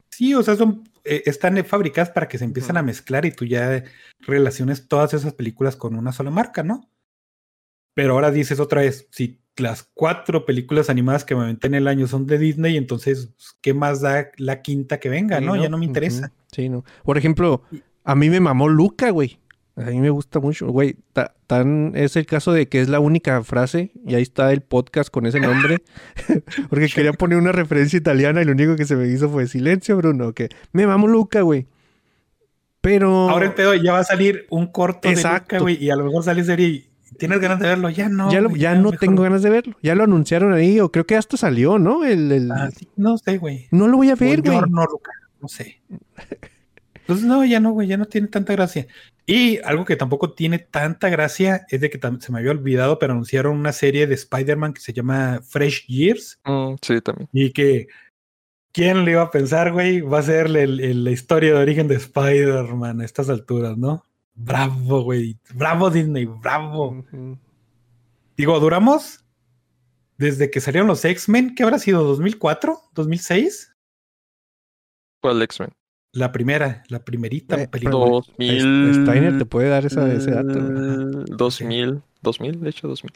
sí, 0.09 0.33
o 0.33 0.43
sea, 0.43 0.55
son, 0.55 0.83
eh, 1.03 1.23
están 1.25 1.63
fabricadas 1.65 2.09
para 2.09 2.27
que 2.27 2.37
se 2.37 2.45
empiecen 2.45 2.77
a 2.77 2.83
mezclar 2.83 3.25
y 3.25 3.31
tú 3.31 3.45
ya 3.45 3.83
relaciones 4.19 4.87
todas 4.87 5.13
esas 5.13 5.33
películas 5.33 5.75
con 5.75 5.95
una 5.95 6.11
sola 6.11 6.31
marca, 6.31 6.63
¿no? 6.63 6.89
Pero 7.93 8.13
ahora 8.13 8.31
dices 8.31 8.59
otra 8.59 8.81
vez, 8.81 9.07
si 9.11 9.41
las 9.57 9.89
cuatro 9.93 10.45
películas 10.45 10.89
animadas 10.89 11.25
que 11.25 11.35
me 11.35 11.43
aventé 11.43 11.67
en 11.67 11.75
el 11.75 11.87
año 11.87 12.07
son 12.07 12.25
de 12.25 12.37
Disney, 12.37 12.77
entonces, 12.77 13.31
pues, 13.35 13.57
¿qué 13.61 13.73
más 13.73 14.01
da 14.01 14.31
la 14.37 14.61
quinta 14.61 14.99
que 14.99 15.09
venga, 15.09 15.39
Sí, 15.39 15.45
no? 15.45 15.55
Ya 15.55 15.69
no 15.69 15.77
me 15.77 15.85
interesa. 15.85 16.31
Sí, 16.51 16.69
no. 16.69 16.83
Por 17.03 17.17
ejemplo, 17.17 17.63
a 18.03 18.15
mí 18.15 18.29
me 18.29 18.39
mamó 18.39 18.69
Luca, 18.69 19.09
güey. 19.09 19.39
A 19.77 19.81
mí 19.89 19.99
me 20.01 20.09
gusta 20.09 20.39
mucho, 20.39 20.67
güey. 20.67 20.97
Ta- 21.13 21.33
Tan 21.47 21.93
es 21.95 22.15
el 22.15 22.25
caso 22.25 22.51
de 22.53 22.67
que 22.67 22.81
es 22.81 22.89
la 22.89 22.99
única 22.99 23.41
frase 23.43 23.91
y 24.05 24.15
ahí 24.15 24.21
está 24.21 24.51
el 24.51 24.61
podcast 24.61 25.09
con 25.09 25.25
ese 25.25 25.39
nombre. 25.39 25.81
Porque 26.69 26.87
quería 26.89 27.13
poner 27.13 27.37
una 27.37 27.51
referencia 27.51 27.97
italiana 27.97 28.41
y 28.41 28.45
lo 28.45 28.51
único 28.51 28.75
que 28.75 28.85
se 28.85 28.95
me 28.95 29.07
hizo 29.07 29.29
fue 29.29 29.47
silencio, 29.47 29.95
Bruno. 29.97 30.33
Que 30.33 30.49
me 30.73 30.85
mamó 30.87 31.07
Luca, 31.07 31.41
güey. 31.41 31.67
Pero. 32.81 33.29
Ahora 33.29 33.45
el 33.47 33.53
pedo 33.53 33.73
ya 33.75 33.93
va 33.93 33.99
a 33.99 34.03
salir 34.03 34.45
un 34.49 34.67
corto 34.67 35.07
de 35.07 35.13
Exacto. 35.13 35.55
Luca, 35.55 35.61
güey, 35.63 35.83
y 35.83 35.89
a 35.89 35.95
lo 35.95 36.05
mejor 36.05 36.23
sale 36.23 36.43
serie 36.43 36.67
y 36.67 36.89
tienes 37.17 37.39
ganas 37.39 37.59
de 37.59 37.67
verlo, 37.67 37.89
ya 37.89 38.09
no. 38.09 38.31
ya, 38.31 38.41
lo- 38.41 38.49
güey, 38.49 38.61
ya 38.61 38.73
no 38.75 38.83
mejor 38.91 38.97
tengo 38.97 39.23
ganas 39.23 39.41
de 39.43 39.49
verlo. 39.51 39.75
Ya 39.83 39.95
lo 39.95 40.03
anunciaron 40.03 40.53
ahí, 40.53 40.79
o 40.79 40.91
creo 40.91 41.05
que 41.05 41.15
hasta 41.15 41.37
salió, 41.37 41.77
¿no? 41.79 42.03
El, 42.05 42.31
el- 42.31 42.51
Ah, 42.51 42.69
sí, 42.75 42.87
no 42.97 43.17
sé, 43.17 43.37
güey. 43.37 43.67
No 43.71 43.87
lo 43.87 43.97
voy 43.97 44.09
a 44.09 44.15
ver, 44.15 44.41
güey. 44.41 44.57
no, 44.69 44.83
Luca, 44.85 45.11
no 45.41 45.47
sé. 45.47 45.81
Entonces, 47.01 47.25
no, 47.25 47.43
ya 47.45 47.59
no, 47.59 47.71
güey, 47.71 47.87
ya 47.87 47.97
no 47.97 48.05
tiene 48.05 48.27
tanta 48.27 48.53
gracia. 48.53 48.87
Y 49.25 49.57
algo 49.59 49.85
que 49.85 49.95
tampoco 49.95 50.33
tiene 50.33 50.59
tanta 50.59 51.09
gracia 51.09 51.65
es 51.69 51.81
de 51.81 51.89
que 51.89 51.99
se 52.19 52.31
me 52.31 52.39
había 52.39 52.51
olvidado, 52.51 52.99
pero 52.99 53.13
anunciaron 53.13 53.57
una 53.57 53.71
serie 53.73 54.07
de 54.07 54.15
Spider-Man 54.15 54.73
que 54.73 54.81
se 54.81 54.93
llama 54.93 55.39
Fresh 55.43 55.85
Years 55.87 56.39
Mm, 56.45 56.75
sí, 56.81 57.01
también. 57.01 57.29
y 57.31 57.51
que, 57.51 57.87
¿quién 58.71 59.05
le 59.05 59.11
iba 59.11 59.21
a 59.23 59.31
pensar, 59.31 59.71
güey? 59.71 60.01
Va 60.01 60.19
a 60.19 60.23
ser 60.23 60.47
el- 60.47 60.79
el- 60.79 61.03
la 61.03 61.11
historia 61.11 61.53
de 61.53 61.59
origen 61.59 61.87
de 61.87 61.95
Spider-Man 61.95 63.01
a 63.01 63.05
estas 63.05 63.29
alturas, 63.29 63.77
¿no? 63.77 64.03
Bravo, 64.33 65.03
güey. 65.03 65.37
Bravo, 65.53 65.89
Disney, 65.89 66.25
bravo. 66.25 67.05
Digo, 68.37 68.59
duramos 68.59 69.23
desde 70.17 70.49
que 70.49 70.61
salieron 70.61 70.87
los 70.87 71.03
X-Men, 71.05 71.53
¿qué 71.55 71.63
habrá 71.63 71.79
sido? 71.79 72.03
¿2004? 72.05 72.79
¿2006? 72.93 73.73
¿Cuál 75.21 75.41
X-Men? 75.43 75.71
La 76.13 76.31
primera, 76.31 76.83
la 76.89 76.99
primerita 77.05 77.61
Eh, 77.61 77.67
película. 77.67 78.05
pero- 78.05 78.09
2000... 78.37 79.03
Steiner 79.03 79.37
te 79.37 79.45
puede 79.45 79.69
dar 79.69 79.85
esa, 79.85 80.11
ese 80.11 80.31
dato. 80.31 80.59
Mm, 80.59 81.25
2000, 81.37 82.01
2000, 82.21 82.59
de 82.61 82.69
hecho 82.69 82.87
2000. 82.87 83.11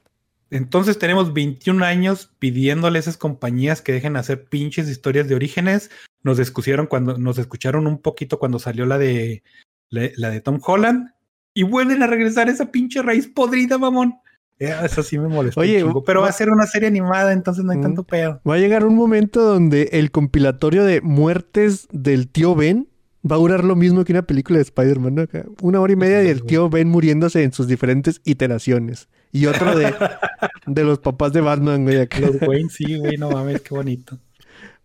Entonces 0.52 0.98
tenemos 1.00 1.34
21 1.34 1.84
años 1.84 2.32
pidiéndole 2.40 2.98
a 2.98 3.02
esas 3.02 3.18
compañías 3.18 3.82
que 3.82 3.92
dejen 3.92 4.16
hacer 4.16 4.46
pinches 4.46 4.88
historias 4.90 5.28
de 5.28 5.36
orígenes. 5.36 5.90
Nos 6.24 6.40
escucharon 6.40 6.88
cuando 6.88 7.18
nos 7.18 7.38
escucharon 7.38 7.88
un 7.88 7.98
poquito 7.98 8.40
cuando 8.40 8.60
salió 8.60 8.86
la 8.86 8.98
de 8.98 9.44
la, 9.90 10.10
la 10.16 10.30
de 10.30 10.42
Tom 10.42 10.60
Holland 10.66 11.10
y 11.54 11.64
vuelven 11.64 12.04
a 12.04 12.08
regresar 12.08 12.48
esa 12.48 12.72
pinche 12.72 13.02
raíz 13.02 13.28
podrida, 13.28 13.78
mamón. 13.78 14.16
Eh, 14.60 14.74
Eso 14.84 15.04
sí 15.04 15.18
me 15.18 15.28
molestó. 15.28 15.60
un 15.60 15.66
Oye, 15.68 15.80
chingo, 15.82 16.04
pero 16.04 16.22
va 16.22 16.30
a 16.30 16.32
ser 16.32 16.50
una 16.50 16.66
serie 16.66 16.88
animada, 16.88 17.34
entonces 17.34 17.64
no 17.66 17.72
hay 17.72 17.78
Mm. 17.80 17.82
tanto 17.84 18.04
pedo. 18.04 18.42
Va 18.48 18.56
a 18.56 18.58
llegar 18.58 18.86
un 18.86 18.96
momento 18.96 19.42
donde 19.42 19.90
el 19.94 20.12
compilatorio 20.12 20.84
de 20.86 21.02
muertes 21.02 21.88
del 21.92 22.28
tío 22.30 22.56
Ben 22.56 22.88
va 23.30 23.36
a 23.36 23.40
durar 23.40 23.64
lo 23.64 23.76
mismo 23.76 24.06
que 24.06 24.14
una 24.14 24.22
película 24.22 24.58
de 24.58 24.64
Spider-Man. 24.64 25.16
¿no? 25.16 25.22
Acá, 25.24 25.44
Una 25.62 25.82
hora 25.82 25.92
y 25.94 25.96
media 25.98 26.24
y 26.24 26.28
el 26.28 26.44
tío 26.44 26.70
Ben 26.70 26.88
muriéndose 26.88 27.44
en 27.44 27.52
sus 27.52 27.68
diferentes 27.68 28.22
iteraciones. 28.24 29.10
Y 29.32 29.48
otro 29.48 29.78
de, 29.78 29.94
de 30.68 30.84
los 30.86 31.00
papás 31.00 31.34
de 31.34 31.42
Batman, 31.42 31.84
güey. 31.84 32.00
acá. 32.00 32.20
Los 32.22 32.42
Wayne, 32.42 32.70
sí, 32.70 32.98
güey, 32.98 33.18
no 33.18 33.30
mames, 33.32 33.62
qué 33.62 33.76
bonito. 33.76 34.20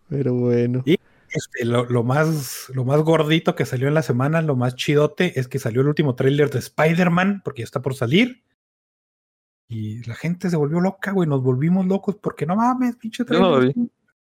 Pero 0.08 0.34
bueno. 0.34 0.82
Este, 0.84 1.64
lo, 1.64 1.84
lo 1.84 2.02
más, 2.02 2.64
lo 2.74 2.84
más 2.84 3.00
gordito 3.02 3.54
que 3.54 3.64
salió 3.64 3.86
en 3.86 3.94
la 3.94 4.02
semana, 4.02 4.42
lo 4.42 4.56
más 4.56 4.74
chidote, 4.74 5.38
es 5.38 5.46
que 5.46 5.60
salió 5.60 5.82
el 5.82 5.86
último 5.86 6.16
tráiler 6.16 6.50
de 6.50 6.58
Spider-Man, 6.58 7.42
porque 7.44 7.60
ya 7.60 7.64
está 7.66 7.80
por 7.82 7.94
salir. 7.94 8.42
Y 9.70 10.02
la 10.02 10.16
gente 10.16 10.50
se 10.50 10.56
volvió 10.56 10.80
loca, 10.80 11.12
güey. 11.12 11.28
Nos 11.28 11.44
volvimos 11.44 11.86
locos 11.86 12.16
porque 12.20 12.44
no 12.44 12.56
mames, 12.56 12.96
pinche 12.96 13.24
no. 13.30 13.60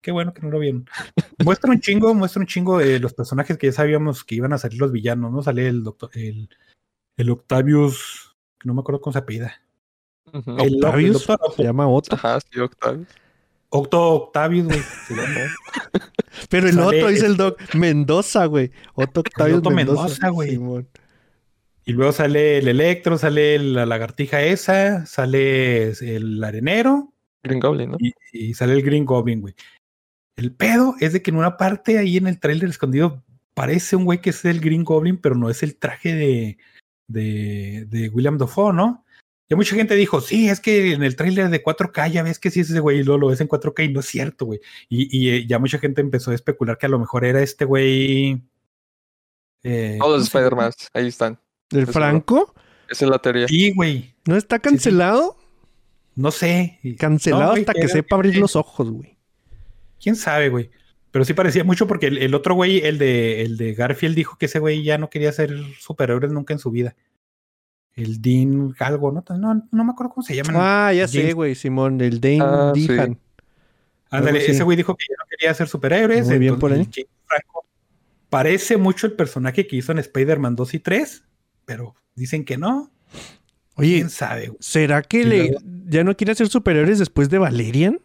Qué 0.01 0.11
bueno 0.11 0.33
que 0.33 0.41
no 0.41 0.49
lo 0.49 0.59
vieron. 0.59 0.85
muestra 1.45 1.71
un 1.71 1.79
chingo, 1.79 2.13
muestra 2.13 2.41
un 2.41 2.47
chingo 2.47 2.79
de 2.79 2.99
los 2.99 3.13
personajes 3.13 3.57
que 3.57 3.67
ya 3.67 3.73
sabíamos 3.73 4.25
que 4.25 4.35
iban 4.35 4.51
a 4.51 4.57
salir 4.57 4.81
los 4.81 4.91
villanos, 4.91 5.31
¿no? 5.31 5.41
Sale 5.41 5.69
el 5.69 5.85
doctor, 5.85 6.09
el, 6.15 6.49
el 7.15 7.29
Octavius, 7.29 8.35
que 8.59 8.67
no 8.67 8.73
me 8.73 8.81
acuerdo 8.81 8.99
con 8.99 9.13
su 9.13 9.19
apellida. 9.19 9.53
El, 10.33 10.43
el 10.59 10.75
Octavius 10.75 11.25
doctor 11.25 11.53
se 11.55 11.63
llama 11.63 11.87
Otto. 11.87 12.15
Ajá, 12.15 12.39
sí, 12.41 12.59
Octavio. 12.59 13.05
Octo 13.69 14.09
Octavius, 14.15 14.65
güey. 14.65 14.81
se 15.07 15.15
llama. 15.15 15.39
Pero 16.49 16.67
el 16.67 16.73
Sale 16.73 16.97
otro 16.97 17.07
dice 17.07 17.25
el 17.25 17.37
Doc 17.37 17.73
Mendoza, 17.73 18.45
güey. 18.47 18.71
Otto 18.95 19.23
Mendoza. 19.39 19.69
Mendoza, 19.71 20.29
güey. 20.29 20.59
Y 21.85 21.93
luego 21.93 22.11
sale 22.11 22.59
el 22.59 22.67
Electro, 22.67 23.17
sale 23.17 23.57
la 23.59 23.85
lagartija 23.85 24.43
esa, 24.43 25.05
sale 25.05 25.89
el 25.91 26.43
arenero 26.43 27.13
Green 27.43 27.59
Goblin, 27.59 27.91
¿no? 27.91 27.97
y, 27.99 28.13
y 28.31 28.53
sale 28.53 28.73
el 28.73 28.83
Green 28.83 29.05
Goblin, 29.05 29.41
güey. 29.41 29.55
El 30.35 30.53
pedo 30.53 30.95
es 30.99 31.13
de 31.13 31.21
que 31.21 31.31
en 31.31 31.37
una 31.37 31.57
parte 31.57 31.97
ahí 31.97 32.17
en 32.17 32.27
el 32.27 32.39
trailer 32.39 32.69
escondido 32.69 33.23
parece 33.53 33.95
un 33.95 34.05
güey 34.05 34.21
que 34.21 34.29
es 34.29 34.45
el 34.45 34.59
Green 34.59 34.83
Goblin, 34.83 35.17
pero 35.17 35.35
no 35.35 35.49
es 35.49 35.63
el 35.63 35.75
traje 35.75 36.13
de, 36.15 36.57
de, 37.07 37.85
de 37.89 38.09
William 38.09 38.37
Dafoe, 38.37 38.73
¿no? 38.73 39.05
Y 39.49 39.55
mucha 39.55 39.75
gente 39.75 39.95
dijo, 39.95 40.21
sí, 40.21 40.47
es 40.47 40.61
que 40.61 40.93
en 40.93 41.03
el 41.03 41.17
tráiler 41.17 41.49
de 41.49 41.61
4K 41.61 42.09
ya 42.09 42.23
ves 42.23 42.39
que 42.39 42.49
sí 42.49 42.61
es 42.61 42.69
ese 42.69 42.79
güey 42.79 42.99
y 42.99 43.03
luego 43.03 43.19
lo 43.19 43.27
ves 43.27 43.41
en 43.41 43.49
4K 43.49 43.83
y 43.83 43.91
no 43.91 43.99
es 43.99 44.05
cierto, 44.05 44.45
güey. 44.45 44.61
Y, 44.87 45.09
y, 45.11 45.29
eh, 45.29 45.45
ya 45.45 45.59
mucha 45.59 45.77
gente 45.77 45.99
empezó 45.99 46.31
a 46.31 46.35
especular 46.35 46.77
que 46.77 46.85
a 46.85 46.89
lo 46.89 46.99
mejor 46.99 47.25
era 47.25 47.41
este 47.41 47.65
güey. 47.65 48.41
eh, 49.63 49.97
Todos 49.99 49.99
¿cómo 49.99 50.15
los? 50.15 50.23
Spider-Man, 50.23 50.71
ahí 50.93 51.07
están. 51.07 51.37
¿El 51.71 51.87
Franco? 51.87 52.53
Es 52.89 53.01
la 53.01 53.19
teoría. 53.19 53.47
Sí, 53.47 53.71
güey. 53.73 54.13
¿No 54.25 54.35
está 54.35 54.59
cancelado? 54.59 55.37
No 56.15 56.31
sé. 56.31 56.79
Cancelado 56.99 57.53
no, 57.55 57.59
hasta 57.59 57.73
que 57.73 57.79
era- 57.81 57.89
sepa 57.89 58.15
abrir 58.17 58.37
los 58.37 58.55
ojos, 58.55 58.91
güey. 58.91 59.17
¿Quién 60.01 60.15
sabe, 60.15 60.49
güey? 60.49 60.69
Pero 61.11 61.25
sí 61.25 61.33
parecía 61.33 61.63
mucho 61.63 61.87
porque 61.87 62.07
el, 62.07 62.17
el 62.17 62.33
otro 62.35 62.55
güey, 62.55 62.79
el 62.79 62.97
de, 62.97 63.41
el 63.41 63.57
de 63.57 63.73
Garfield, 63.73 64.15
dijo 64.15 64.37
que 64.37 64.45
ese 64.47 64.59
güey 64.59 64.83
ya 64.83 64.97
no 64.97 65.09
quería 65.09 65.31
ser 65.31 65.53
superhéroes 65.79 66.31
nunca 66.31 66.53
en 66.53 66.59
su 66.59 66.71
vida. 66.71 66.95
El 67.93 68.21
Dean 68.21 68.73
algo, 68.79 69.11
¿no? 69.11 69.23
No, 69.37 69.67
no 69.71 69.83
me 69.83 69.91
acuerdo 69.91 70.13
cómo 70.13 70.25
se 70.25 70.35
llaman. 70.35 70.55
Ah, 70.57 70.93
ya 70.93 71.07
sé, 71.07 71.33
güey, 71.33 71.55
Simón, 71.55 71.99
el 72.01 72.21
Dane 72.21 72.39
Ah, 72.41 72.71
sí. 72.73 72.87
Dehan. 72.87 73.19
Ándale, 74.09 74.45
ese 74.45 74.63
güey 74.63 74.75
dijo 74.77 74.95
que 74.95 75.05
ya 75.09 75.15
no 75.17 75.25
quería 75.29 75.53
ser 75.53 75.67
superhéroes. 75.67 76.27
Muy 76.27 76.39
bien 76.39 76.57
por 76.59 76.71
él. 76.71 76.87
Franco 77.25 77.65
parece 78.29 78.77
mucho 78.77 79.07
el 79.07 79.13
personaje 79.13 79.67
que 79.67 79.75
hizo 79.77 79.91
en 79.91 79.99
Spider-Man 79.99 80.55
2 80.55 80.73
y 80.75 80.79
3, 80.79 81.23
pero 81.65 81.95
dicen 82.15 82.45
que 82.45 82.57
no. 82.57 82.91
Oye, 83.75 83.95
¿Quién 83.95 84.09
sabe? 84.09 84.51
¿será 84.59 85.01
que 85.01 85.25
le, 85.25 85.55
ya 85.87 86.03
no 86.03 86.15
quiere 86.15 86.35
ser 86.35 86.47
superiores 86.49 86.99
después 86.99 87.29
de 87.29 87.37
Valerian? 87.39 87.99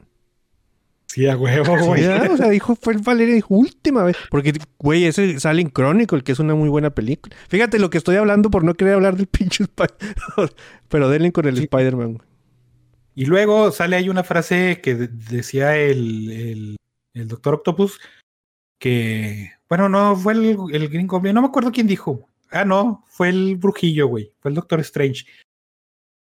Sí, 1.09 1.27
a 1.29 1.37
huevo, 1.37 1.77
güey. 1.85 2.05
O 2.05 2.37
sea, 2.37 2.49
dijo, 2.51 2.77
fue 2.77 2.93
el 2.95 3.01
Valerian, 3.01 3.37
dijo, 3.37 3.55
última 3.55 4.03
vez. 4.03 4.17
Porque, 4.31 4.53
güey, 4.79 5.05
ese 5.05 5.39
sale 5.41 5.63
en 5.63 5.71
Chronicle, 5.71 6.23
que 6.23 6.33
es 6.33 6.39
una 6.39 6.55
muy 6.55 6.69
buena 6.69 6.91
película. 6.91 7.35
Fíjate 7.49 7.79
lo 7.79 7.91
que 7.91 7.99
estoy 7.99 8.17
hablando 8.17 8.51
por 8.51 8.65
no 8.65 8.75
querer 8.75 8.95
hablar 8.95 9.17
del 9.17 9.27
pinche 9.27 9.65
Spider 9.65 10.53
Pero 10.89 11.09
denle 11.09 11.33
con 11.33 11.47
el 11.47 11.57
Sí. 11.57 11.63
Spider-Man. 11.65 12.19
Y 13.15 13.25
luego 13.25 13.71
sale 13.73 13.97
ahí 13.97 14.09
una 14.11 14.25
frase 14.25 14.81
que 14.83 14.95
de- 14.95 15.09
decía 15.09 15.77
el, 15.79 16.31
el, 16.31 16.77
el 17.15 17.29
Doctor 17.29 17.55
Octopus 17.55 17.99
que, 18.79 19.53
bueno, 19.71 19.89
no, 19.89 20.17
fue 20.17 20.35
el, 20.35 20.57
el 20.73 20.89
Green 20.89 21.07
Goblin, 21.07 21.35
no 21.35 21.41
me 21.41 21.49
acuerdo 21.49 21.73
quién 21.73 21.87
dijo. 21.87 22.29
Ah, 22.51 22.65
no, 22.65 23.05
fue 23.09 23.29
el 23.31 23.57
brujillo, 23.57 24.07
güey, 24.09 24.33
fue 24.41 24.51
el 24.51 24.55
Doctor 24.55 24.81
Strange. 24.81 25.27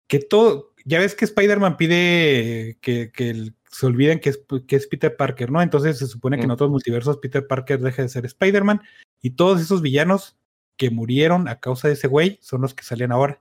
Que 0.09 0.19
todo, 0.21 0.75
ya 0.85 0.99
ves 1.01 1.15
que 1.15 1.25
Spider-Man 1.27 1.77
pide 1.77 2.79
que, 2.81 3.11
que 3.13 3.31
el- 3.31 3.55
se 3.71 3.85
olviden 3.87 4.19
que 4.21 4.31
es, 4.31 4.41
que 4.67 4.77
es 4.77 4.87
Peter 4.87 5.15
Parker, 5.15 5.51
¿no? 5.51 5.61
Entonces 5.61 5.99
se 5.99 6.07
supone 6.07 6.37
que 6.39 6.45
en 6.45 6.49
Mm. 6.49 6.53
otros 6.53 6.71
multiversos 6.71 7.19
Peter 7.19 7.47
Parker 7.47 7.81
deja 7.81 8.03
de 8.03 8.09
ser 8.09 8.25
Spider-Man 8.25 8.81
y 9.21 9.31
todos 9.31 9.61
esos 9.61 9.83
villanos 9.83 10.37
que 10.79 10.91
murieron 10.91 11.49
a 11.49 11.61
causa 11.61 11.89
de 11.89 11.95
ese 11.95 12.09
güey 12.09 12.39
son 12.41 12.63
los 12.63 12.73
que 12.75 12.83
salen 12.85 13.13
ahora. 13.13 13.41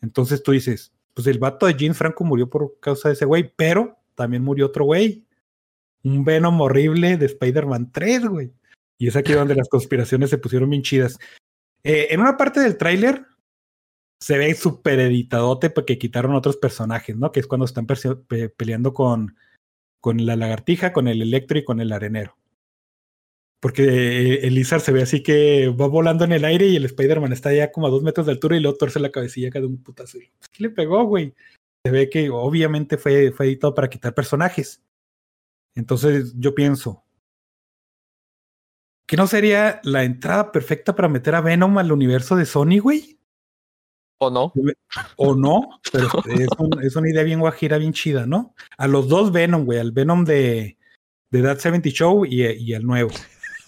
Entonces 0.00 0.42
tú 0.42 0.52
dices, 0.52 0.92
pues 1.14 1.26
el 1.26 1.38
vato 1.38 1.66
de 1.66 1.74
Jean 1.74 1.94
Franco 1.94 2.24
murió 2.24 2.48
por 2.48 2.78
causa 2.80 3.08
de 3.08 3.14
ese 3.14 3.26
güey, 3.26 3.52
pero 3.54 3.98
también 4.14 4.42
murió 4.42 4.66
otro 4.66 4.84
güey. 4.86 5.24
Un 6.04 6.24
Venom 6.24 6.60
horrible 6.60 7.16
de 7.16 7.26
Spider-Man 7.26 7.90
3, 7.92 8.26
güey. 8.26 8.52
Y 8.98 9.08
es 9.08 9.16
aquí 9.16 9.32
donde 9.32 9.54
las 9.56 9.68
conspiraciones 9.68 10.30
se 10.30 10.38
pusieron 10.38 10.70
bien 10.70 10.82
chidas. 10.82 11.18
Eh, 11.84 12.08
en 12.10 12.20
una 12.20 12.36
parte 12.36 12.60
del 12.60 12.76
tráiler 12.76 13.26
se 14.20 14.36
ve 14.36 14.54
súper 14.54 14.98
editadote 15.00 15.70
porque 15.70 15.98
quitaron 15.98 16.34
otros 16.34 16.56
personajes, 16.56 17.16
¿no? 17.16 17.30
Que 17.32 17.40
es 17.40 17.46
cuando 17.46 17.64
están 17.64 17.86
peleando 17.86 18.92
con, 18.92 19.36
con 20.00 20.24
la 20.26 20.36
lagartija, 20.36 20.92
con 20.92 21.08
el 21.08 21.22
electro 21.22 21.58
y 21.58 21.64
con 21.64 21.80
el 21.80 21.92
arenero. 21.92 22.36
Porque 23.60 23.82
eh, 23.82 24.46
el 24.46 24.54
Lizard 24.54 24.80
se 24.80 24.92
ve 24.92 25.02
así 25.02 25.22
que 25.22 25.68
va 25.68 25.88
volando 25.88 26.24
en 26.24 26.32
el 26.32 26.44
aire 26.44 26.66
y 26.66 26.76
el 26.76 26.84
Spider-Man 26.84 27.32
está 27.32 27.52
ya 27.52 27.72
como 27.72 27.88
a 27.88 27.90
dos 27.90 28.02
metros 28.02 28.26
de 28.26 28.32
altura 28.32 28.56
y 28.56 28.60
luego 28.60 28.76
torce 28.76 29.00
la 29.00 29.10
cabecilla 29.10 29.50
cada 29.50 29.66
un 29.66 29.82
putazo. 29.82 30.18
¿Qué 30.18 30.62
le 30.62 30.70
pegó, 30.70 31.04
güey? 31.04 31.34
Se 31.84 31.90
ve 31.90 32.08
que 32.08 32.30
obviamente 32.30 32.98
fue, 32.98 33.32
fue 33.32 33.46
editado 33.46 33.74
para 33.74 33.88
quitar 33.88 34.14
personajes. 34.14 34.82
Entonces 35.74 36.34
yo 36.36 36.54
pienso, 36.54 37.04
¿que 39.08 39.16
no 39.16 39.26
sería 39.26 39.80
la 39.82 40.04
entrada 40.04 40.52
perfecta 40.52 40.94
para 40.94 41.08
meter 41.08 41.34
a 41.34 41.40
Venom 41.40 41.76
al 41.78 41.90
universo 41.90 42.36
de 42.36 42.46
Sony, 42.46 42.78
güey? 42.80 43.18
¿O 44.20 44.30
no? 44.30 44.52
O 45.16 45.34
no, 45.34 45.80
pero 45.92 46.08
es, 46.28 46.48
un- 46.58 46.82
es 46.82 46.94
una 46.96 47.08
idea 47.08 47.22
bien 47.22 47.40
guajira, 47.40 47.78
bien 47.78 47.92
chida, 47.92 48.26
¿no? 48.26 48.54
A 48.76 48.86
los 48.86 49.08
dos 49.08 49.32
Venom, 49.32 49.64
güey, 49.64 49.78
al 49.78 49.92
Venom 49.92 50.24
de, 50.24 50.76
de 51.30 51.42
That 51.42 51.58
70 51.58 51.88
Show 51.90 52.24
y, 52.26 52.44
y 52.44 52.74
al 52.74 52.84
nuevo. 52.84 53.10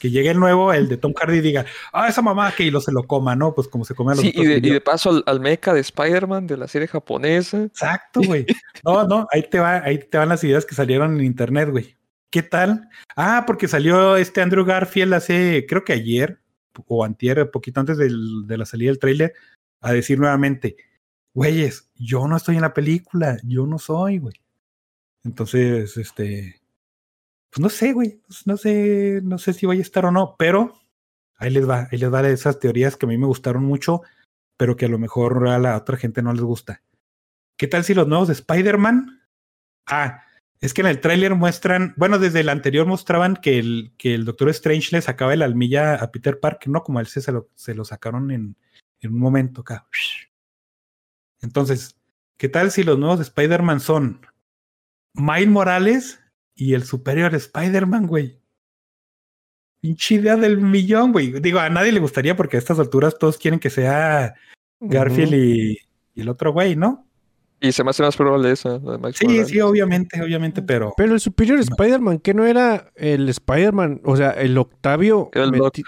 Que 0.00 0.10
llegue 0.10 0.30
el 0.30 0.40
nuevo, 0.40 0.72
el 0.72 0.88
de 0.88 0.96
Tom 0.96 1.12
Hardy 1.14 1.38
y 1.38 1.40
diga, 1.42 1.66
ah, 1.92 2.08
esa 2.08 2.22
mamá 2.22 2.50
que 2.56 2.64
y 2.64 2.70
lo 2.70 2.80
se 2.80 2.90
lo 2.90 3.02
coma, 3.06 3.36
¿no? 3.36 3.54
Pues 3.54 3.68
como 3.68 3.84
se 3.84 3.94
come 3.94 4.12
a 4.12 4.14
los 4.14 4.22
Sí, 4.22 4.30
otros 4.30 4.44
y 4.44 4.48
de, 4.48 4.54
y 4.54 4.60
villanos. 4.60 4.74
de 4.74 4.80
paso 4.80 5.10
al, 5.10 5.22
al 5.26 5.40
mecha 5.40 5.74
de 5.74 5.80
Spider-Man 5.80 6.46
de 6.46 6.56
la 6.56 6.66
serie 6.68 6.88
japonesa. 6.88 7.62
Exacto, 7.64 8.20
güey. 8.24 8.46
No, 8.82 9.06
no, 9.06 9.26
ahí 9.30 9.42
te 9.42 9.60
va, 9.60 9.76
ahí 9.84 9.98
te 9.98 10.16
van 10.18 10.30
las 10.30 10.42
ideas 10.42 10.64
que 10.64 10.74
salieron 10.74 11.20
en 11.20 11.24
internet, 11.26 11.68
güey. 11.70 11.96
¿Qué 12.30 12.42
tal? 12.42 12.88
Ah, 13.16 13.44
porque 13.46 13.66
salió 13.66 14.16
este 14.16 14.40
Andrew 14.40 14.64
Garfield 14.64 15.14
hace, 15.14 15.66
creo 15.68 15.84
que 15.84 15.92
ayer 15.92 16.40
o 16.86 17.04
antier, 17.04 17.50
poquito 17.50 17.80
antes 17.80 17.98
de 17.98 18.56
la 18.56 18.64
salida 18.64 18.90
del 18.90 19.00
tráiler, 19.00 19.34
a 19.80 19.92
decir 19.92 20.18
nuevamente, 20.18 20.76
güeyes, 21.34 21.90
yo 21.96 22.28
no 22.28 22.36
estoy 22.36 22.56
en 22.56 22.62
la 22.62 22.72
película, 22.72 23.38
yo 23.42 23.66
no 23.66 23.78
soy, 23.78 24.18
güey. 24.18 24.34
Entonces, 25.24 25.96
este, 25.96 26.62
pues 27.50 27.60
no 27.60 27.68
sé, 27.68 27.92
güey, 27.92 28.22
no 28.46 28.56
sé, 28.56 29.20
no 29.24 29.38
sé 29.38 29.52
si 29.52 29.66
voy 29.66 29.78
a 29.78 29.82
estar 29.82 30.06
o 30.06 30.12
no, 30.12 30.36
pero 30.38 30.74
ahí 31.36 31.50
les 31.50 31.68
va, 31.68 31.88
ahí 31.90 31.98
les 31.98 32.12
va 32.12 32.26
esas 32.28 32.60
teorías 32.60 32.96
que 32.96 33.06
a 33.06 33.08
mí 33.08 33.18
me 33.18 33.26
gustaron 33.26 33.64
mucho, 33.64 34.02
pero 34.56 34.76
que 34.76 34.86
a 34.86 34.88
lo 34.88 34.98
mejor 34.98 35.48
a 35.48 35.58
la 35.58 35.76
otra 35.76 35.96
gente 35.96 36.22
no 36.22 36.32
les 36.32 36.42
gusta. 36.42 36.82
¿Qué 37.58 37.66
tal 37.66 37.84
si 37.84 37.92
los 37.92 38.06
nuevos 38.06 38.28
de 38.28 38.34
Spider-Man? 38.34 39.20
Ah, 39.86 40.22
es 40.60 40.74
que 40.74 40.82
en 40.82 40.88
el 40.88 41.00
tráiler 41.00 41.34
muestran, 41.34 41.94
bueno, 41.96 42.18
desde 42.18 42.40
el 42.40 42.50
anterior 42.50 42.86
mostraban 42.86 43.36
que 43.36 43.58
el, 43.58 43.92
que 43.96 44.14
el 44.14 44.26
Doctor 44.26 44.50
Strange 44.50 44.90
le 44.92 45.02
sacaba 45.02 45.32
el 45.32 45.42
almilla 45.42 45.94
a 45.94 46.12
Peter 46.12 46.38
Parker, 46.38 46.68
¿no? 46.68 46.82
Como 46.82 46.98
a 46.98 47.02
él 47.02 47.08
se, 47.08 47.22
se 47.22 47.32
lo, 47.32 47.48
se 47.54 47.74
lo 47.74 47.84
sacaron 47.84 48.30
en, 48.30 48.56
en 49.00 49.12
un 49.12 49.18
momento 49.18 49.62
acá. 49.62 49.88
Entonces, 51.40 51.98
¿qué 52.36 52.50
tal 52.50 52.70
si 52.70 52.82
los 52.82 52.98
nuevos 52.98 53.18
de 53.18 53.24
Spider-Man 53.24 53.80
son 53.80 54.26
Miles 55.14 55.48
Morales 55.48 56.20
y 56.54 56.74
el 56.74 56.84
superior 56.84 57.34
Spider-Man, 57.34 58.06
güey? 58.06 58.38
Pinche 59.80 60.16
idea 60.16 60.36
del 60.36 60.58
millón, 60.58 61.12
güey. 61.12 61.40
Digo, 61.40 61.58
a 61.58 61.70
nadie 61.70 61.92
le 61.92 62.00
gustaría 62.00 62.36
porque 62.36 62.56
a 62.56 62.58
estas 62.58 62.78
alturas 62.78 63.18
todos 63.18 63.38
quieren 63.38 63.60
que 63.60 63.70
sea 63.70 64.34
Garfield 64.78 65.34
y, 65.34 65.78
y 66.14 66.20
el 66.20 66.28
otro 66.28 66.52
güey, 66.52 66.76
¿no? 66.76 67.09
Y 67.60 67.72
se 67.72 67.84
me 67.84 67.90
hace 67.90 68.02
más 68.02 68.16
probable 68.16 68.50
esa, 68.52 68.78
la 68.78 68.92
de 68.92 68.98
Miles 68.98 69.16
Sí, 69.16 69.26
Morales. 69.26 69.48
sí, 69.48 69.60
obviamente, 69.60 70.22
obviamente, 70.22 70.62
pero 70.62 70.94
Pero 70.96 71.12
el 71.14 71.20
Superior 71.20 71.58
Spider-Man, 71.58 72.18
¿qué 72.20 72.32
no 72.32 72.46
era 72.46 72.90
el 72.96 73.28
Spider-Man? 73.28 74.00
O 74.04 74.16
sea, 74.16 74.30
el 74.30 74.56
Octavio. 74.56 75.28
Era 75.34 75.44
el 75.44 75.52
meti- 75.52 75.84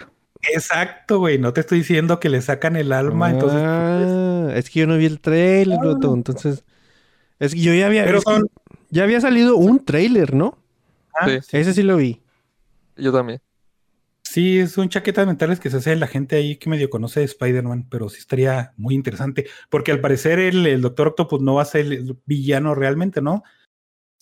exacto, 0.53 1.19
güey. 1.19 1.39
No 1.39 1.53
te 1.55 1.61
estoy 1.61 1.79
diciendo 1.79 2.21
que 2.21 2.29
le 2.29 2.43
sacan 2.43 2.77
el 2.77 2.93
alma, 2.93 3.31
entonces. 3.31 3.61
Ah, 3.65 4.51
es 4.55 4.69
que 4.69 4.81
yo 4.81 4.87
no 4.87 4.97
vi 4.99 5.07
el 5.07 5.21
trailer, 5.21 5.79
Ah. 5.81 5.85
Roto, 5.85 6.13
entonces. 6.15 6.65
Es 7.39 7.55
que 7.55 7.61
yo 7.61 7.73
ya 7.73 7.87
había. 7.87 8.05
Pero 8.05 8.19
que 8.19 8.25
son- 8.25 8.51
Ya 8.91 9.05
había 9.05 9.21
salido 9.23 9.57
un 9.57 9.83
trailer, 9.85 10.35
¿no? 10.35 10.59
ah, 11.19 11.27
Sí. 11.29 11.39
Ese 11.57 11.73
sí 11.73 11.83
lo 11.83 11.97
vi. 11.97 12.21
Yo 12.97 13.11
también. 13.13 13.41
Sí, 14.33 14.67
son 14.67 14.89
chaquetas 14.89 15.27
mentales 15.27 15.61
que 15.61 15.69
se 15.69 15.77
hace 15.77 15.95
la 15.95 16.07
gente 16.07 16.37
ahí 16.37 16.57
que 16.57 16.71
medio 16.71 16.89
conoce 16.89 17.21
de 17.21 17.27
Spider-Man, 17.27 17.89
pero 17.91 18.09
sí 18.09 18.19
estaría 18.19 18.73
muy 18.79 18.95
interesante, 18.95 19.47
porque 19.69 19.93
al 19.93 20.01
parecer 20.01 20.39
el, 20.39 20.67
el 20.67 20.81
Doctor 20.81 21.09
Octopus 21.09 21.43
no 21.43 21.57
va 21.57 21.63
a 21.63 21.67
ser 21.67 21.85
el 21.85 22.17
villano 22.25 22.75
realmente, 22.75 23.21
¿no? 23.21 23.43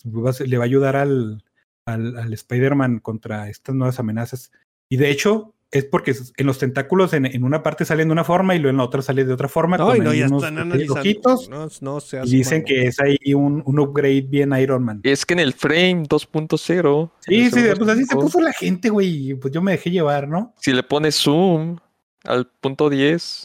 Le 0.03 0.59
va 0.59 0.65
a 0.65 0.66
ayudar 0.66 0.97
al, 0.97 1.45
al, 1.87 2.19
al 2.19 2.32
Spider-Man 2.32 2.99
contra 2.99 3.49
estas 3.51 3.77
nuevas 3.77 4.01
amenazas. 4.01 4.51
Y 4.89 4.97
de 4.97 5.11
hecho, 5.11 5.55
es 5.73 5.85
porque 5.85 6.17
en 6.37 6.47
los 6.47 6.59
tentáculos 6.59 7.13
en, 7.13 7.27
en 7.27 7.45
una 7.45 7.63
parte 7.63 7.85
salen 7.85 8.09
de 8.09 8.13
una 8.13 8.25
forma 8.25 8.57
y 8.57 8.59
luego 8.59 8.71
en 8.71 8.77
la 8.79 8.85
otra 8.85 9.03
sale 9.03 9.25
de 9.25 9.33
otra 9.33 9.49
forma. 9.49 9.77
Ay, 9.77 9.99
con 9.99 10.05
no, 10.05 10.13
ya 10.15 10.27
unos 10.27 10.43
están 10.43 10.59
analizando. 10.59 11.01
ojitos, 11.01 11.49
No, 11.49 11.69
no 11.81 12.01
seas 12.01 12.27
y 12.27 12.39
dicen 12.39 12.65
que 12.65 12.87
es 12.87 12.99
ahí 13.01 13.35
un, 13.35 13.63
un 13.65 13.79
upgrade 13.79 14.23
bien 14.23 14.53
Iron 14.61 14.83
Man. 14.83 15.01
Es 15.05 15.25
que 15.25 15.35
en 15.35 15.41
el 15.41 15.53
frame 15.53 16.05
2.0. 16.09 17.11
Sí, 17.21 17.51
sí, 17.51 17.61
pues 17.79 17.89
así 17.89 18.05
se 18.05 18.17
puso 18.17 18.41
la 18.41 18.53
gente, 18.53 18.89
güey, 18.89 19.31
y 19.31 19.35
pues 19.35 19.55
yo 19.55 19.63
me 19.63 19.73
dejé 19.73 19.91
llevar, 19.91 20.27
¿no? 20.27 20.55
Si 20.59 20.73
le 20.73 20.83
pones 20.83 21.15
zoom 21.15 21.79
al 22.25 22.49
punto 22.49 22.91
10 22.91 23.45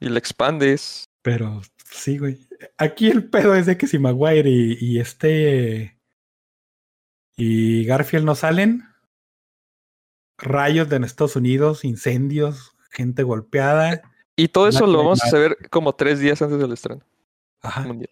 y 0.00 0.08
le 0.08 0.18
expandes. 0.18 1.04
Pero 1.22 1.62
sí, 1.88 2.18
güey. 2.18 2.38
Aquí 2.78 3.08
el 3.08 3.24
pedo 3.30 3.54
es 3.54 3.66
de 3.66 3.76
que 3.78 3.86
si 3.86 3.98
Maguire 3.98 4.50
y, 4.50 4.76
y 4.80 4.98
este 4.98 5.98
y 7.36 7.84
Garfield 7.84 8.26
no 8.26 8.34
salen, 8.34 8.84
rayos 10.40 10.88
de 10.88 10.96
en 10.96 11.04
Estados 11.04 11.36
Unidos, 11.36 11.84
incendios, 11.84 12.74
gente 12.90 13.22
golpeada. 13.22 14.02
Y 14.36 14.48
todo 14.48 14.68
eso 14.68 14.86
lo 14.86 14.98
vamos 14.98 15.22
a 15.22 15.28
saber 15.30 15.56
como 15.70 15.94
tres 15.94 16.18
días 16.20 16.40
antes 16.42 16.58
del 16.58 16.72
estreno 16.72 17.02
Ajá. 17.62 17.82
mundial. 17.82 18.10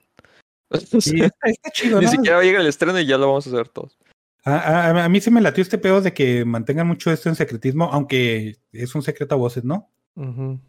Sí, 1.00 1.20
está, 1.22 1.48
está 1.48 1.70
chido, 1.70 1.98
Ni 2.00 2.04
¿no? 2.06 2.10
siquiera 2.12 2.36
va 2.36 2.42
a 2.42 2.44
llegar 2.44 2.60
el 2.60 2.66
estreno 2.66 2.98
y 3.00 3.06
ya 3.06 3.16
lo 3.18 3.26
vamos 3.28 3.46
a 3.46 3.50
hacer 3.50 3.68
todos. 3.68 3.98
A, 4.44 4.56
a- 4.56 5.04
a 5.04 5.08
mí 5.08 5.20
sí 5.20 5.30
me 5.30 5.40
latió 5.40 5.62
este 5.62 5.78
pedo 5.78 6.00
de 6.00 6.12
que 6.12 6.44
mantengan 6.44 6.86
mucho 6.86 7.10
esto 7.10 7.28
en 7.28 7.34
secretismo, 7.34 7.84
aunque 7.92 8.56
es 8.72 8.94
un 8.94 9.02
secreto 9.02 9.34
a 9.34 9.38
voces, 9.38 9.64
¿no? 9.64 9.90
Ujú. 10.14 10.60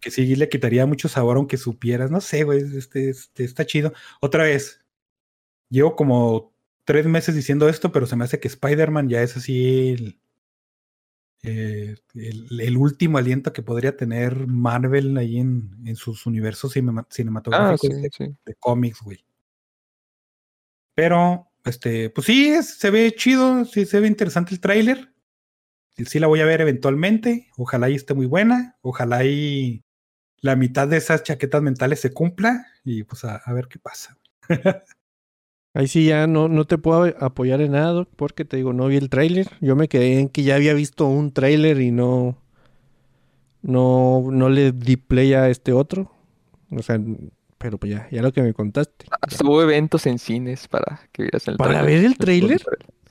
Que 0.00 0.10
sí 0.10 0.36
le 0.36 0.48
quitaría 0.48 0.86
mucho 0.86 1.08
sabor 1.08 1.36
aunque 1.36 1.56
supieras. 1.56 2.10
No 2.10 2.20
sé, 2.20 2.44
güey, 2.44 2.60
este, 2.76 3.10
este, 3.10 3.44
está 3.44 3.64
chido. 3.66 3.92
Otra 4.20 4.44
vez, 4.44 4.80
llevo 5.70 5.96
como 5.96 6.52
tres 6.84 7.06
meses 7.06 7.34
diciendo 7.34 7.68
esto, 7.68 7.90
pero 7.92 8.06
se 8.06 8.16
me 8.16 8.24
hace 8.24 8.38
que 8.40 8.48
Spider-Man 8.48 9.08
ya 9.08 9.22
es 9.22 9.36
así 9.36 9.90
el, 9.90 10.18
eh, 11.42 11.96
el, 12.14 12.60
el 12.60 12.76
último 12.76 13.18
aliento 13.18 13.52
que 13.52 13.62
podría 13.62 13.96
tener 13.96 14.46
Marvel 14.46 15.16
ahí 15.16 15.38
en, 15.38 15.70
en 15.86 15.96
sus 15.96 16.26
universos 16.26 16.72
cinema- 16.72 17.02
Ah, 17.02 17.06
cinematográficos 17.10 17.80
sí, 17.96 18.02
de, 18.02 18.10
sí. 18.12 18.36
de 18.44 18.54
cómics, 18.56 19.00
güey. 19.02 19.24
Pero, 20.94 21.50
este, 21.64 22.10
pues 22.10 22.26
sí, 22.26 22.48
es- 22.48 22.78
se 22.78 22.90
ve 22.90 23.12
chido, 23.16 23.64
sí 23.64 23.86
se 23.86 24.00
ve 24.00 24.08
interesante 24.08 24.52
el 24.54 24.60
tráiler. 24.60 25.12
Sí, 25.96 26.04
sí 26.06 26.18
la 26.18 26.26
voy 26.26 26.40
a 26.40 26.44
ver 26.46 26.60
eventualmente. 26.60 27.48
Ojalá 27.56 27.88
y 27.90 27.94
esté 27.94 28.14
muy 28.14 28.26
buena. 28.26 28.76
Ojalá 28.82 29.24
y 29.24 29.84
la 30.40 30.56
mitad 30.56 30.88
de 30.88 30.96
esas 30.98 31.22
chaquetas 31.22 31.62
mentales 31.62 32.00
se 32.00 32.12
cumpla. 32.12 32.66
Y 32.84 33.04
pues 33.04 33.24
a, 33.24 33.36
a 33.36 33.52
ver 33.52 33.68
qué 33.68 33.78
pasa. 33.78 34.16
Ahí 35.78 35.86
sí 35.86 36.06
ya 36.06 36.26
no, 36.26 36.48
no 36.48 36.64
te 36.64 36.76
puedo 36.76 37.04
apoyar 37.20 37.60
en 37.60 37.70
nada, 37.70 37.92
Doc, 37.92 38.08
porque 38.16 38.44
te 38.44 38.56
digo, 38.56 38.72
no 38.72 38.88
vi 38.88 38.96
el 38.96 39.08
tráiler. 39.08 39.46
Yo 39.60 39.76
me 39.76 39.86
quedé 39.86 40.18
en 40.18 40.28
que 40.28 40.42
ya 40.42 40.56
había 40.56 40.74
visto 40.74 41.06
un 41.06 41.30
tráiler 41.30 41.80
y 41.80 41.92
no, 41.92 42.36
no, 43.62 44.24
no 44.28 44.48
le 44.48 44.72
di 44.72 44.96
play 44.96 45.34
a 45.34 45.48
este 45.48 45.72
otro. 45.72 46.10
O 46.72 46.82
sea, 46.82 46.98
pero 47.58 47.78
pues 47.78 47.92
ya, 47.92 48.08
ya 48.10 48.22
lo 48.22 48.32
que 48.32 48.42
me 48.42 48.54
contaste. 48.54 49.06
Hasta 49.20 49.46
hubo 49.46 49.62
eventos 49.62 50.04
en 50.06 50.18
cines 50.18 50.66
para 50.66 51.02
que 51.12 51.22
vieras 51.22 51.46
el 51.46 51.56
¿Para 51.56 51.74
tráiler. 51.82 51.94
ver 51.94 52.04
el 52.06 52.18
tráiler? 52.18 52.60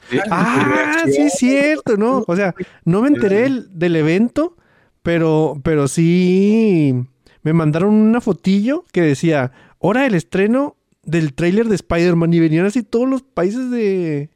Sí. 0.10 0.20
Ah, 0.30 1.04
sí 1.06 1.22
es 1.22 1.34
cierto, 1.36 1.96
¿no? 1.96 2.26
O 2.28 2.36
sea, 2.36 2.54
no 2.84 3.02
me 3.02 3.08
enteré 3.08 3.44
del, 3.44 3.80
del 3.80 3.96
evento, 3.96 4.58
pero, 5.04 5.58
pero 5.64 5.88
sí 5.88 6.94
me 7.44 7.54
mandaron 7.54 7.94
una 7.94 8.20
fotillo 8.20 8.84
que 8.92 9.04
decía, 9.04 9.54
hora 9.80 10.02
del 10.02 10.16
estreno 10.16 10.76
del 11.08 11.34
tráiler 11.34 11.68
de 11.68 11.76
Spider-Man 11.76 12.32
y 12.34 12.40
venían 12.40 12.66
así 12.68 12.84
todos 12.84 13.10
los 13.10 13.24
países 13.24 13.72
de, 13.72 14.30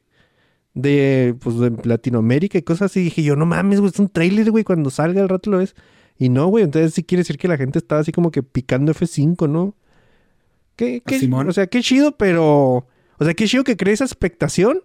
de, 0.74 1.36
pues, 1.40 1.58
de 1.60 1.70
Latinoamérica 1.84 2.58
y 2.58 2.62
cosas 2.62 2.90
así. 2.90 3.00
Y 3.00 3.04
dije 3.04 3.22
yo, 3.22 3.36
no 3.36 3.46
mames, 3.46 3.78
güey, 3.78 3.92
es 3.92 3.98
un 4.00 4.08
tráiler, 4.08 4.50
güey, 4.50 4.64
cuando 4.64 4.90
salga 4.90 5.22
al 5.22 5.28
rato 5.28 5.50
lo 5.50 5.58
ves. 5.58 5.76
Y 6.18 6.28
no, 6.28 6.46
güey, 6.48 6.64
entonces 6.64 6.94
sí 6.94 7.04
quiere 7.04 7.20
decir 7.20 7.38
que 7.38 7.46
la 7.48 7.56
gente 7.56 7.78
estaba 7.78 8.00
así 8.00 8.10
como 8.10 8.30
que 8.30 8.42
picando 8.42 8.92
F5, 8.92 9.48
¿no? 9.48 9.74
Qué, 10.76 11.02
qué- 11.06 11.18
Simón. 11.18 11.48
o 11.48 11.52
sea, 11.52 11.66
qué 11.68 11.80
chido, 11.82 12.16
pero... 12.16 12.86
O 13.18 13.24
sea, 13.24 13.34
qué 13.34 13.46
chido 13.46 13.62
que 13.64 13.76
cree 13.76 13.94
esa 13.94 14.04
expectación, 14.04 14.80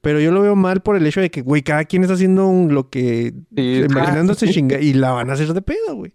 pero 0.00 0.20
yo 0.20 0.30
lo 0.30 0.40
veo 0.40 0.54
mal 0.56 0.80
por 0.82 0.96
el 0.96 1.04
hecho 1.06 1.20
de 1.20 1.30
que, 1.30 1.42
güey, 1.42 1.62
cada 1.62 1.84
quien 1.84 2.02
está 2.02 2.14
haciendo 2.14 2.46
un- 2.46 2.72
lo 2.72 2.88
que... 2.88 3.34
Sí, 3.56 3.82
imaginándose 3.90 4.46
sí. 4.46 4.52
chinga 4.54 4.80
y 4.80 4.92
la 4.94 5.10
van 5.10 5.30
a 5.30 5.32
hacer 5.34 5.52
de 5.52 5.62
pedo, 5.62 5.96
güey. 5.96 6.12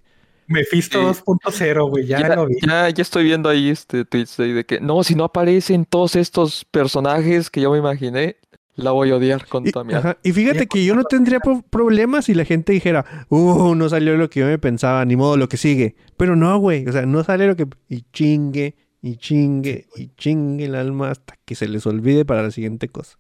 Mephisto 0.48 1.00
Sí. 1.14 1.22
2.0, 1.26 1.90
güey, 1.90 2.06
ya, 2.06 2.20
Ya, 2.20 2.36
lo 2.36 2.48
vi. 2.48 2.56
ya, 2.66 2.90
ya 2.90 3.02
estoy 3.02 3.24
viendo 3.24 3.50
ahí 3.50 3.70
este 3.70 4.06
tweets 4.06 4.38
de 4.38 4.66
que 4.66 4.80
no, 4.80 5.04
si 5.04 5.16
no 5.16 5.24
aparecen 5.26 5.86
todos 5.86 6.16
estos 6.16 6.66
personajes 6.66 7.50
que 7.50 7.62
yo 7.62 7.72
me 7.72 7.78
imaginé, 7.78 8.38
la 8.76 8.92
voy 8.92 9.12
a 9.12 9.18
odiar 9.18 9.46
con 9.48 9.64
toda 9.66 9.86
mi 9.86 9.94
alma. 9.94 10.18
y 10.24 10.32
fíjate 10.32 10.66
que 10.68 10.84
yo 10.84 10.96
no 10.96 11.04
tendría 11.04 11.40
pro- 11.40 11.64
problemas 11.70 12.26
si 12.26 12.34
la 12.34 12.44
gente 12.46 12.74
dijera, 12.74 13.26
uh, 13.30 13.76
no 13.76 13.88
salió 13.90 14.18
lo 14.18 14.30
que 14.30 14.40
yo 14.42 14.48
me 14.48 14.58
pensaba, 14.60 15.06
ni 15.06 15.16
modo, 15.16 15.38
lo 15.38 15.48
que 15.48 15.58
sigue. 15.58 15.96
Pero 16.18 16.36
no, 16.36 16.58
güey, 16.58 16.88
o 16.88 16.92
sea, 16.92 17.06
no 17.06 17.24
sale 17.24 17.46
lo 17.48 17.56
que... 17.56 17.68
Y 17.88 18.02
chingue, 18.12 18.76
y 19.02 19.18
chingue, 19.18 19.88
y 19.96 20.08
chingue 20.18 20.66
el 20.66 20.76
alma 20.76 21.12
hasta 21.12 21.36
que 21.46 21.54
se 21.56 21.68
les 21.68 21.86
olvide 21.86 22.26
para 22.26 22.42
la 22.42 22.50
siguiente 22.52 22.88
cosa. 22.90 23.18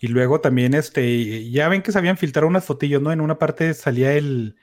Y 0.00 0.08
luego 0.08 0.40
también, 0.40 0.74
este, 0.74 1.50
ya 1.50 1.68
ven 1.68 1.82
que 1.82 1.90
se 1.90 1.98
habían 1.98 2.16
filtrado 2.18 2.46
unas 2.46 2.64
fotillos, 2.64 3.00
¿no? 3.02 3.10
En 3.10 3.20
una 3.20 3.38
parte 3.38 3.72
salía 3.74 4.12
el, 4.12 4.54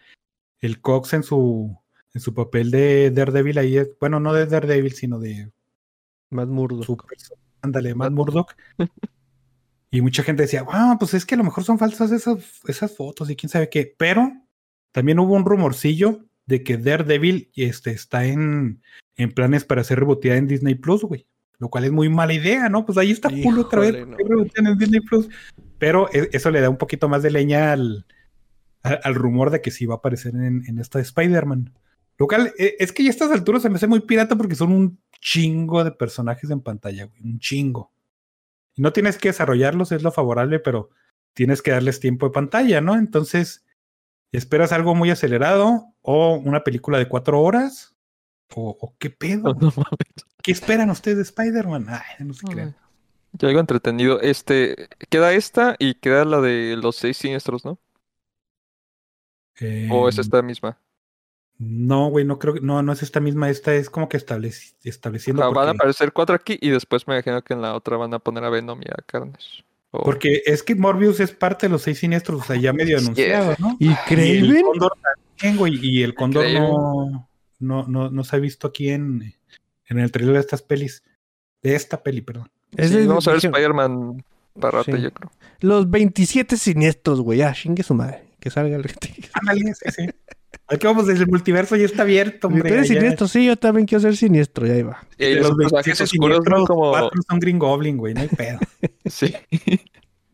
el 0.62 0.82
Cox 0.82 1.14
en 1.14 1.24
su, 1.24 1.78
en 2.14 2.22
su 2.22 2.34
papel 2.34 2.72
de 2.72 3.12
Daredevil 3.12 3.58
ahí. 3.58 3.78
es- 3.78 3.90
Bueno, 4.00 4.20
no 4.20 4.34
de 4.34 4.46
Daredevil, 4.46 4.94
sino 4.94 5.20
de 5.20 5.52
Más 6.30 6.48
murdo. 6.48 6.84
su 6.84 6.96
perso- 6.98 7.36
Ándale, 7.62 7.96
Matt 7.96 8.12
Murdock. 8.12 8.56
Y 9.92 10.02
mucha 10.02 10.24
gente 10.24 10.42
decía, 10.44 10.64
wow, 10.64 10.98
pues 11.00 11.14
es 11.14 11.26
que 11.26 11.36
a 11.36 11.38
lo 11.38 11.46
mejor 11.46 11.64
son 11.64 11.80
falsas 11.80 12.12
esas, 12.12 12.38
esas 12.68 12.94
fotos 12.94 13.30
y 13.30 13.36
quién 13.38 13.50
sabe 13.50 13.70
qué. 13.70 13.96
Pero 13.98 14.30
también 14.92 15.20
hubo 15.20 15.36
un 15.36 15.46
rumorcillo 15.46 16.26
de 16.46 16.64
que 16.64 16.78
Daredevil 16.78 17.50
este, 17.56 17.92
está 17.92 18.26
en, 18.26 18.82
en 19.16 19.32
planes 19.32 19.64
para 19.64 19.86
ser 19.86 20.00
reboteada 20.00 20.38
en 20.38 20.48
Disney 20.48 20.76
Plus, 20.76 21.04
güey. 21.04 21.28
Lo 21.60 21.70
cual 21.70 21.86
es 21.86 21.92
muy 21.94 22.10
mala 22.10 22.34
idea, 22.34 22.68
¿no? 22.68 22.86
Pues 22.86 22.98
ahí 22.98 23.12
está 23.12 23.30
otra 23.30 23.80
vez. 23.80 23.92
Híjole, 23.96 24.06
¿por 24.08 24.18
qué 24.18 24.24
no. 24.24 24.30
rebotean 24.30 24.68
en 24.68 24.78
Disney 24.78 25.00
Plus? 25.00 25.30
Pero 25.78 26.10
e- 26.12 26.30
eso 26.34 26.52
le 26.52 26.60
da 26.60 26.70
un 26.70 26.78
poquito 26.78 27.08
más 27.08 27.24
de 27.24 27.32
leña 27.32 27.72
al, 27.72 28.06
al, 28.86 29.00
al 29.04 29.16
rumor 29.16 29.50
de 29.50 29.62
que 29.62 29.72
sí 29.72 29.86
va 29.86 29.96
a 29.96 29.98
aparecer 29.98 30.36
en, 30.36 30.64
en 30.68 30.80
esta 30.80 31.00
de 31.00 31.04
Spider-Man. 31.04 31.74
Lo 32.18 32.28
cual 32.28 32.54
e- 32.58 32.76
es 32.80 32.92
que 32.92 33.04
ya 33.04 33.10
a 33.10 33.12
estas 33.12 33.32
alturas 33.32 33.62
se 33.62 33.70
me 33.70 33.76
hace 33.76 33.88
muy 33.88 34.02
pirata 34.02 34.36
porque 34.36 34.56
son 34.56 34.72
un 34.72 35.00
chingo 35.20 35.84
de 35.84 35.92
personajes 35.92 36.50
en 36.50 36.62
pantalla, 36.62 37.06
güey. 37.06 37.22
Un 37.24 37.40
chingo. 37.40 37.92
Y 38.76 38.82
no 38.82 38.94
tienes 38.94 39.18
que 39.18 39.30
desarrollarlos, 39.30 39.92
es 39.92 40.04
lo 40.04 40.12
favorable, 40.12 40.60
pero 40.60 40.90
tienes 41.34 41.62
que 41.62 41.72
darles 41.72 42.00
tiempo 42.00 42.28
de 42.28 42.34
pantalla, 42.34 42.82
¿no? 42.82 42.96
Entonces, 42.96 43.66
¿esperas 44.32 44.72
algo 44.72 44.96
muy 44.96 45.10
acelerado? 45.10 45.94
¿O 46.02 46.36
una 46.36 46.64
película 46.64 46.98
de 46.98 47.08
cuatro 47.08 47.42
horas? 47.42 47.96
¿O, 48.54 48.78
o 48.80 48.96
qué 48.98 49.10
pedo? 49.10 49.56
No. 49.60 49.74
¿Qué 50.44 50.52
esperan 50.52 50.92
ustedes 50.92 51.18
de 51.18 51.24
Spider-Man? 51.24 51.88
Ay, 51.90 52.26
no 52.26 52.34
se 52.36 52.46
crean. 52.46 52.76
Yo 53.34 53.48
algo 53.48 53.60
entretenido. 53.60 54.22
Este, 54.22 54.88
queda 55.10 55.34
esta 55.34 55.76
y 55.80 55.96
queda 55.96 56.24
la 56.24 56.40
de 56.40 56.78
los 56.80 56.96
seis 56.98 57.18
siniestros, 57.18 57.66
¿no? 57.66 57.80
¿O 59.92 60.10
es 60.10 60.18
Eh, 60.18 60.22
esta 60.22 60.42
misma? 60.42 60.78
No, 61.58 62.10
güey, 62.10 62.26
no 62.26 62.38
creo 62.38 62.54
que. 62.56 62.60
No, 62.62 62.82
no 62.84 62.92
es 62.92 63.02
esta 63.02 63.22
misma. 63.22 63.50
Esta 63.50 63.74
es 63.74 63.90
como 63.90 64.10
que 64.10 64.18
estableci- 64.18 64.74
estableciendo. 64.84 65.42
sea, 65.42 65.52
van 65.52 65.70
a 65.70 65.72
aparecer 65.72 66.12
cuatro 66.12 66.36
aquí 66.36 66.58
y 66.62 66.70
después 66.70 67.08
me 67.08 67.14
imagino 67.16 67.42
que 67.44 67.54
en 67.54 67.62
la 67.62 67.74
otra 67.76 67.96
van 67.96 68.14
a 68.14 68.20
poner 68.20 68.44
a 68.44 68.50
Venom 68.50 68.82
y 68.82 68.90
a 68.90 68.96
Carnage. 69.06 69.64
O- 69.92 70.04
porque 70.04 70.42
es 70.46 70.64
que 70.64 70.76
Morbius 70.76 71.22
es 71.22 71.32
parte 71.32 71.68
de 71.68 71.72
los 71.72 71.84
seis 71.84 72.00
siniestros, 72.00 72.42
o 72.42 72.44
sea, 72.44 72.58
ya 72.58 72.74
medio 72.74 73.00
Sí. 73.00 73.06
anunciado, 73.06 73.56
¿no? 73.60 73.78
¿Y 73.80 73.86
Y 73.88 73.90
el 73.92 73.96
Craven? 74.06 74.62
Cóndor 74.64 74.92
también, 75.38 75.58
güey. 75.58 75.80
Y 75.82 76.04
el 76.04 76.14
Cóndor 76.14 76.44
Craven. 76.44 76.62
no, 76.64 77.30
no, 77.60 77.88
no, 77.88 78.10
no 78.12 78.24
se 78.26 78.36
ha 78.36 78.40
visto 78.40 78.68
aquí 78.68 78.90
en, 78.90 79.34
en 79.88 80.00
el 80.00 80.12
trailer 80.12 80.34
de 80.36 80.42
estas 80.42 80.62
pelis. 80.62 81.04
De 81.64 81.74
esta 81.76 82.04
peli, 82.04 82.20
perdón. 82.20 82.52
Sí, 82.78 82.82
es- 82.98 83.08
vamos 83.08 83.26
a 83.30 83.32
ver 83.32 83.38
Spider-Man 83.46 84.22
para 84.60 84.80
rato, 84.80 84.94
Sí. 84.94 85.02
yo 85.02 85.12
creo. 85.14 85.32
Los 85.62 85.90
27 85.90 86.58
siniestros, 86.58 87.22
güey. 87.22 87.42
Ah, 87.44 87.54
chingue 87.54 87.82
su 87.82 87.94
madre. 87.94 88.25
Que 88.46 88.52
salga 88.52 88.76
el 88.76 88.86
Ándale, 89.34 89.74
sí, 89.74 89.92
sí. 89.92 90.10
Aquí 90.68 90.86
vamos 90.86 91.08
desde 91.08 91.24
el 91.24 91.30
multiverso 91.32 91.76
ya 91.76 91.86
está 91.86 92.04
abierto, 92.04 92.46
hombre. 92.46 92.70
Tú 92.70 92.76
eres 92.76 92.92
allá. 92.92 93.00
siniestro, 93.00 93.28
sí, 93.28 93.44
yo 93.44 93.56
también 93.56 93.88
quiero 93.88 94.04
ser 94.04 94.16
siniestro, 94.16 94.68
y 94.68 94.70
ahí 94.70 94.84
va. 94.84 95.04
Y 95.18 95.26
De 95.26 95.36
los, 95.38 95.56
personajes 95.56 95.98
27 95.98 96.04
oscuros, 96.04 96.38
¿no? 96.38 96.44
siniestros, 96.44 96.68
Como... 96.68 96.92
cuatro 96.92 97.22
son 97.28 97.40
Green 97.40 97.58
Goblin, 97.58 97.98
güey, 97.98 98.14
no 98.14 98.22
hay 98.22 98.28
pedo. 98.28 98.60
Sí. 99.08 99.34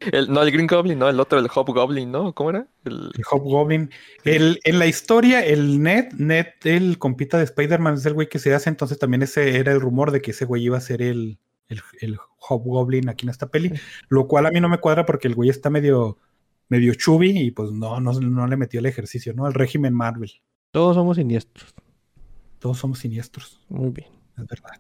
El, 0.02 0.30
no, 0.30 0.44
el 0.44 0.52
Green 0.52 0.68
Goblin, 0.68 1.00
no, 1.00 1.08
el 1.08 1.22
otro, 1.22 1.40
el 1.40 1.48
Hobgoblin, 1.48 2.12
¿no? 2.12 2.34
¿Cómo 2.34 2.50
era? 2.50 2.68
El... 2.84 3.14
El 3.16 3.24
Hobgoblin. 3.30 3.92
El, 4.26 4.60
en 4.66 4.78
la 4.78 4.88
historia, 4.88 5.46
el 5.46 5.82
Ned, 5.82 6.12
Ned, 6.18 6.48
el 6.66 6.98
compita 6.98 7.38
de 7.38 7.46
Spider-Man, 7.46 7.94
es 7.94 8.06
el 8.06 8.14
güey 8.14 8.28
que 8.28 8.40
se 8.40 8.54
hace, 8.54 8.70
entonces 8.70 9.00
también 9.00 9.22
ese 9.22 9.58
era 9.58 9.72
el 9.72 9.80
rumor 9.80 10.12
de 10.12 10.22
que 10.22 10.32
ese 10.32 10.44
güey 10.44 10.64
iba 10.64 10.78
a 10.78 10.82
ser 10.82 11.02
el, 11.02 11.40
el, 11.70 11.80
el 12.02 12.18
Hobgoblin 12.40 13.08
aquí 13.08 13.26
en 13.26 13.30
esta 13.30 13.48
peli, 13.48 13.72
lo 14.10 14.28
cual 14.28 14.48
a 14.48 14.52
mí 14.52 14.60
no 14.60 14.68
me 14.68 14.80
cuadra 14.80 15.06
porque 15.06 15.30
el 15.30 15.36
güey 15.36 15.50
está 15.50 15.70
medio, 15.70 16.18
medio 16.72 16.94
chubby 16.96 17.38
y 17.38 17.52
pues 17.52 17.70
no, 17.72 18.00
no, 18.00 18.14
no 18.14 18.48
le 18.48 18.56
metió 18.56 18.80
el 18.80 18.86
ejercicio, 18.86 19.34
¿no? 19.34 19.46
El 19.46 19.54
régimen 19.54 19.94
Marvel. 19.94 20.32
Todos 20.72 20.96
somos 20.96 21.18
siniestros. 21.18 21.76
Todos 22.60 22.78
somos 22.78 23.00
siniestros, 23.00 23.60
Muy 23.68 23.90
bien. 23.90 24.08
es 24.38 24.48
verdad. 24.48 24.80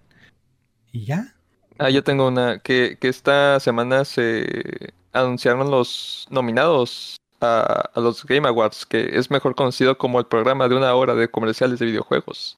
Y 0.94 1.04
ya. 1.04 1.36
Ah, 1.80 1.90
yo 1.90 2.02
tengo 2.02 2.30
una, 2.30 2.60
que, 2.60 2.98
que 2.98 3.10
esta 3.10 3.60
semana 3.60 4.06
se 4.06 4.94
anunciaron 5.12 5.70
los 5.70 6.28
nominados 6.30 7.18
a, 7.42 7.90
a 7.94 8.00
los 8.00 8.24
Game 8.26 8.48
Awards, 8.48 8.86
que 8.86 9.18
es 9.18 9.30
mejor 9.30 9.54
conocido 9.56 9.98
como 9.98 10.20
el 10.20 10.28
programa 10.28 10.70
de 10.70 10.76
una 10.76 10.96
hora 10.96 11.14
de 11.14 11.30
comerciales 11.30 11.80
de 11.80 11.88
videojuegos. 11.88 12.58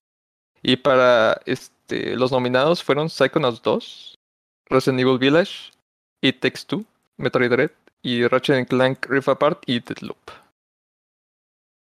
Y 0.62 0.76
para 0.76 1.42
este, 1.48 2.16
los 2.18 2.32
nominados 2.32 2.84
fueron 2.84 3.10
Psychonauts 3.10 3.64
2, 3.64 4.16
Resident 4.70 5.00
Evil 5.00 5.18
Village, 5.18 5.72
It 6.22 6.40
Takes 6.40 6.66
Two, 6.68 6.86
Metroid 7.18 7.50
Dread 7.50 7.72
y 8.04 8.28
Ratchet 8.28 8.68
Clank 8.68 9.06
Rift 9.10 9.30
Apart 9.30 9.64
y 9.66 9.80
Deathloop. 9.80 10.18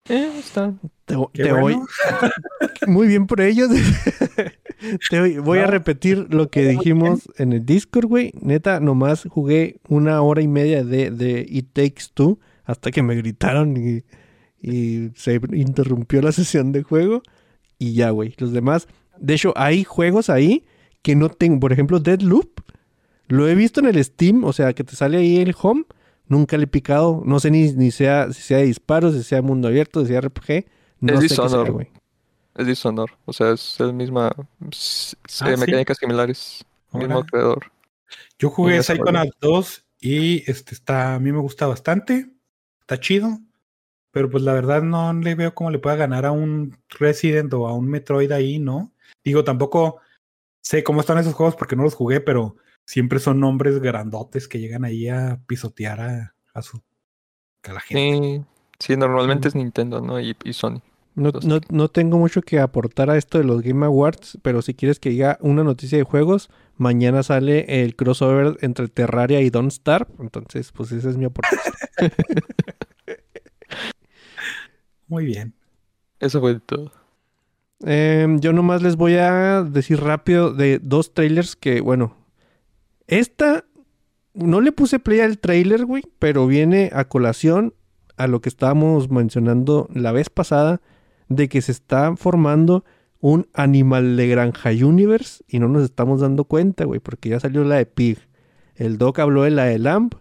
Eh, 0.10 0.32
están. 0.40 0.80
Te, 1.06 1.16
te 1.34 1.52
bueno. 1.54 1.60
voy. 1.62 1.78
Muy 2.88 3.08
bien 3.08 3.28
por 3.28 3.40
ellos. 3.42 3.70
Te 5.10 5.20
voy, 5.20 5.38
voy 5.38 5.60
a 5.60 5.66
No. 5.66 5.72
repetir 5.72 6.28
lo 6.34 6.50
que 6.50 6.68
dijimos 6.68 7.30
en 7.38 7.54
el 7.54 7.66
Discord, 7.66 8.08
güey. 8.08 8.32
Neta, 8.42 8.80
nomás 8.80 9.26
jugué 9.30 9.80
una 9.88 10.22
hora 10.24 10.42
y 10.42 10.48
media 10.48 10.84
de, 10.84 11.12
de 11.12 11.46
It 11.48 11.68
Takes 11.74 12.06
Two 12.14 12.40
hasta 12.66 12.90
que 12.92 13.04
me 13.04 13.16
gritaron 13.16 13.78
y, 13.78 14.04
y 14.60 15.12
se 15.16 15.40
interrumpió 15.54 16.22
la 16.24 16.32
sesión 16.32 16.72
de 16.72 16.82
juego. 16.84 17.22
Y 17.78 17.94
ya, 17.94 18.10
güey. 18.10 18.34
Los 18.38 18.52
demás. 18.54 18.88
De 19.20 19.36
hecho, 19.36 19.54
hay 19.56 19.84
juegos 19.84 20.30
ahí 20.32 20.66
que 21.04 21.16
no 21.16 21.30
tengo. 21.30 21.60
Por 21.60 21.72
ejemplo, 21.74 22.00
Deadloop. 22.00 22.62
Lo 23.28 23.48
he 23.48 23.54
visto 23.56 23.80
en 23.80 23.86
el 23.86 24.04
Steam, 24.04 24.44
o 24.44 24.52
sea, 24.52 24.74
que 24.74 24.84
te 24.84 24.96
sale 24.96 25.18
ahí 25.18 25.38
el 25.38 25.56
home. 25.62 25.84
Nunca 26.28 26.58
le 26.58 26.64
he 26.64 26.68
picado. 26.68 27.22
No 27.26 27.40
sé 27.40 27.52
ni, 27.52 27.72
ni 27.74 27.92
sea, 27.92 28.32
si 28.32 28.42
sea 28.42 28.58
de 28.58 28.64
disparos, 28.64 29.14
si 29.16 29.24
sea 29.24 29.42
mundo 29.42 29.68
abierto, 29.68 30.02
si 30.02 30.08
sea 30.08 30.22
RPG. 30.22 30.66
No 31.00 31.14
Es 31.14 31.20
sé 31.20 31.28
qué 31.28 31.36
sea, 31.36 31.46
Dishonored. 31.46 31.74
güey. 31.74 31.90
Es 32.56 32.68
Dishonor. 32.68 33.12
O 33.26 33.34
sea, 33.34 33.52
es 33.52 33.80
el 33.80 33.94
misma. 33.94 34.28
Ah, 34.36 34.42
eh, 34.42 34.70
¿sí? 34.72 35.46
mecánicas 35.58 35.98
similares. 35.98 36.66
Mismo 36.94 37.24
creador. 37.26 37.72
Yo 38.38 38.50
jugué 38.50 38.84
Psychonauts 38.84 39.38
2 39.40 39.86
y 40.02 40.50
este 40.52 40.76
está, 40.76 41.16
a 41.16 41.20
mí 41.20 41.32
me 41.32 41.40
gusta 41.40 41.68
bastante. 41.68 42.30
Está 42.82 43.00
chido. 43.00 43.40
Pero 44.12 44.30
pues 44.30 44.44
la 44.44 44.52
verdad 44.54 44.82
no 44.82 45.14
le 45.14 45.36
veo 45.36 45.56
cómo 45.56 45.72
le 45.72 45.80
pueda 45.80 45.96
ganar 45.96 46.26
a 46.26 46.32
un 46.32 46.78
Resident 46.90 47.54
o 47.54 47.68
a 47.68 47.74
un 47.74 47.88
Metroid 47.88 48.32
ahí, 48.34 48.60
¿no? 48.60 48.92
Digo, 49.24 49.46
tampoco 49.46 50.02
sé 50.62 50.84
cómo 50.84 51.00
están 51.00 51.18
esos 51.18 51.34
juegos 51.34 51.56
porque 51.56 51.78
no 51.78 51.84
los 51.84 51.96
jugué, 51.96 52.20
pero 52.20 52.58
siempre 52.86 53.20
son 53.20 53.40
nombres 53.40 53.80
grandotes 53.80 54.48
que 54.48 54.60
llegan 54.60 54.86
ahí 54.86 55.08
a 55.08 55.40
pisotear 55.48 56.02
a, 56.02 56.36
a 56.54 56.62
su 56.62 56.82
a 57.64 57.74
la 57.74 57.80
gente. 57.80 58.46
Sí, 58.80 58.94
sí, 58.94 58.98
normalmente 58.98 59.48
es 59.48 59.56
Nintendo, 59.56 60.02
¿no? 60.02 60.20
Y, 60.20 60.36
y 60.44 60.54
Sony. 60.54 60.82
No, 61.14 61.32
no, 61.44 61.60
no 61.70 61.90
tengo 61.90 62.18
mucho 62.18 62.42
que 62.42 62.60
aportar 62.60 63.10
a 63.10 63.18
esto 63.18 63.38
de 63.38 63.44
los 63.44 63.62
Game 63.62 63.86
Awards, 63.86 64.40
pero 64.42 64.62
si 64.62 64.74
quieres 64.74 65.00
que 65.00 65.10
diga 65.10 65.38
una 65.42 65.64
noticia 65.64 65.98
de 65.98 66.06
juegos, 66.06 66.50
mañana 66.78 67.22
sale 67.22 67.84
el 67.84 67.96
crossover 67.98 68.58
entre 68.62 68.88
Terraria 68.88 69.42
y 69.42 69.50
Don't 69.50 69.72
Starve. 69.72 70.08
Entonces, 70.20 70.72
pues 70.72 70.92
esa 70.94 71.10
es 71.10 71.18
mi 71.18 71.26
aportación. 71.26 71.74
Muy 75.08 75.26
bien. 75.26 75.54
Eso 76.22 76.40
fue 76.40 76.60
todo. 76.62 76.94
Em, 77.84 78.40
yo 78.40 78.54
nomás 78.54 78.82
les 78.82 78.96
voy 78.96 79.16
a 79.16 79.64
decir 79.64 80.00
rápido 80.00 80.54
de 80.54 80.80
dos 80.82 81.14
trailers 81.14 81.56
que, 81.58 81.82
bueno, 81.82 82.16
esta 83.12 83.66
no 84.34 84.62
le 84.62 84.72
puse 84.72 84.98
play 85.00 85.20
al 85.20 85.38
trailer, 85.38 85.86
güey, 85.86 86.04
pero 86.18 86.48
viene 86.48 86.90
a 86.94 87.06
colación 87.06 87.74
a 88.18 88.28
lo 88.28 88.42
que 88.42 88.50
estábamos 88.50 89.10
mencionando 89.10 89.88
la 89.94 90.12
vez 90.12 90.30
pasada 90.30 90.82
de 91.28 91.50
que 91.50 91.62
se 91.62 91.72
está 91.72 92.16
formando 92.16 92.84
un 93.20 93.48
Animal 93.54 94.16
de 94.18 94.28
Granja 94.28 94.70
Universe 94.72 95.44
y 95.48 95.60
no 95.60 95.68
nos 95.68 95.84
estamos 95.84 96.22
dando 96.22 96.46
cuenta, 96.46 96.86
güey, 96.86 97.00
porque 97.00 97.30
ya 97.30 97.40
salió 97.40 97.64
la 97.64 97.76
de 97.76 97.86
Pig. 97.86 98.18
El 98.76 98.98
Doc 98.98 99.20
habló 99.20 99.44
de 99.44 99.52
la 99.52 99.66
de 99.66 99.78
Lamb 99.78 100.14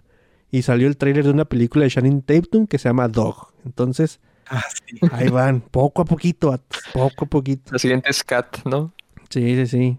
y 0.50 0.62
salió 0.62 0.86
el 0.88 0.96
trailer 0.96 1.24
de 1.24 1.30
una 1.30 1.44
película 1.46 1.84
de 1.84 1.90
Shannon 1.90 2.22
Tatum 2.22 2.66
que 2.66 2.78
se 2.78 2.88
llama 2.88 3.08
Dog. 3.08 3.52
Entonces, 3.64 4.20
Ah, 4.52 4.64
sí. 4.88 4.98
ahí 5.12 5.28
van, 5.28 5.60
poco 5.60 6.02
a 6.02 6.04
poquito, 6.04 6.52
poco 6.92 7.24
a 7.24 7.28
poquito. 7.28 7.70
La 7.72 7.78
siguiente 7.78 8.10
es 8.10 8.24
Cat, 8.24 8.58
¿no? 8.64 8.92
Sí, 9.28 9.54
sí, 9.54 9.66
sí. 9.68 9.98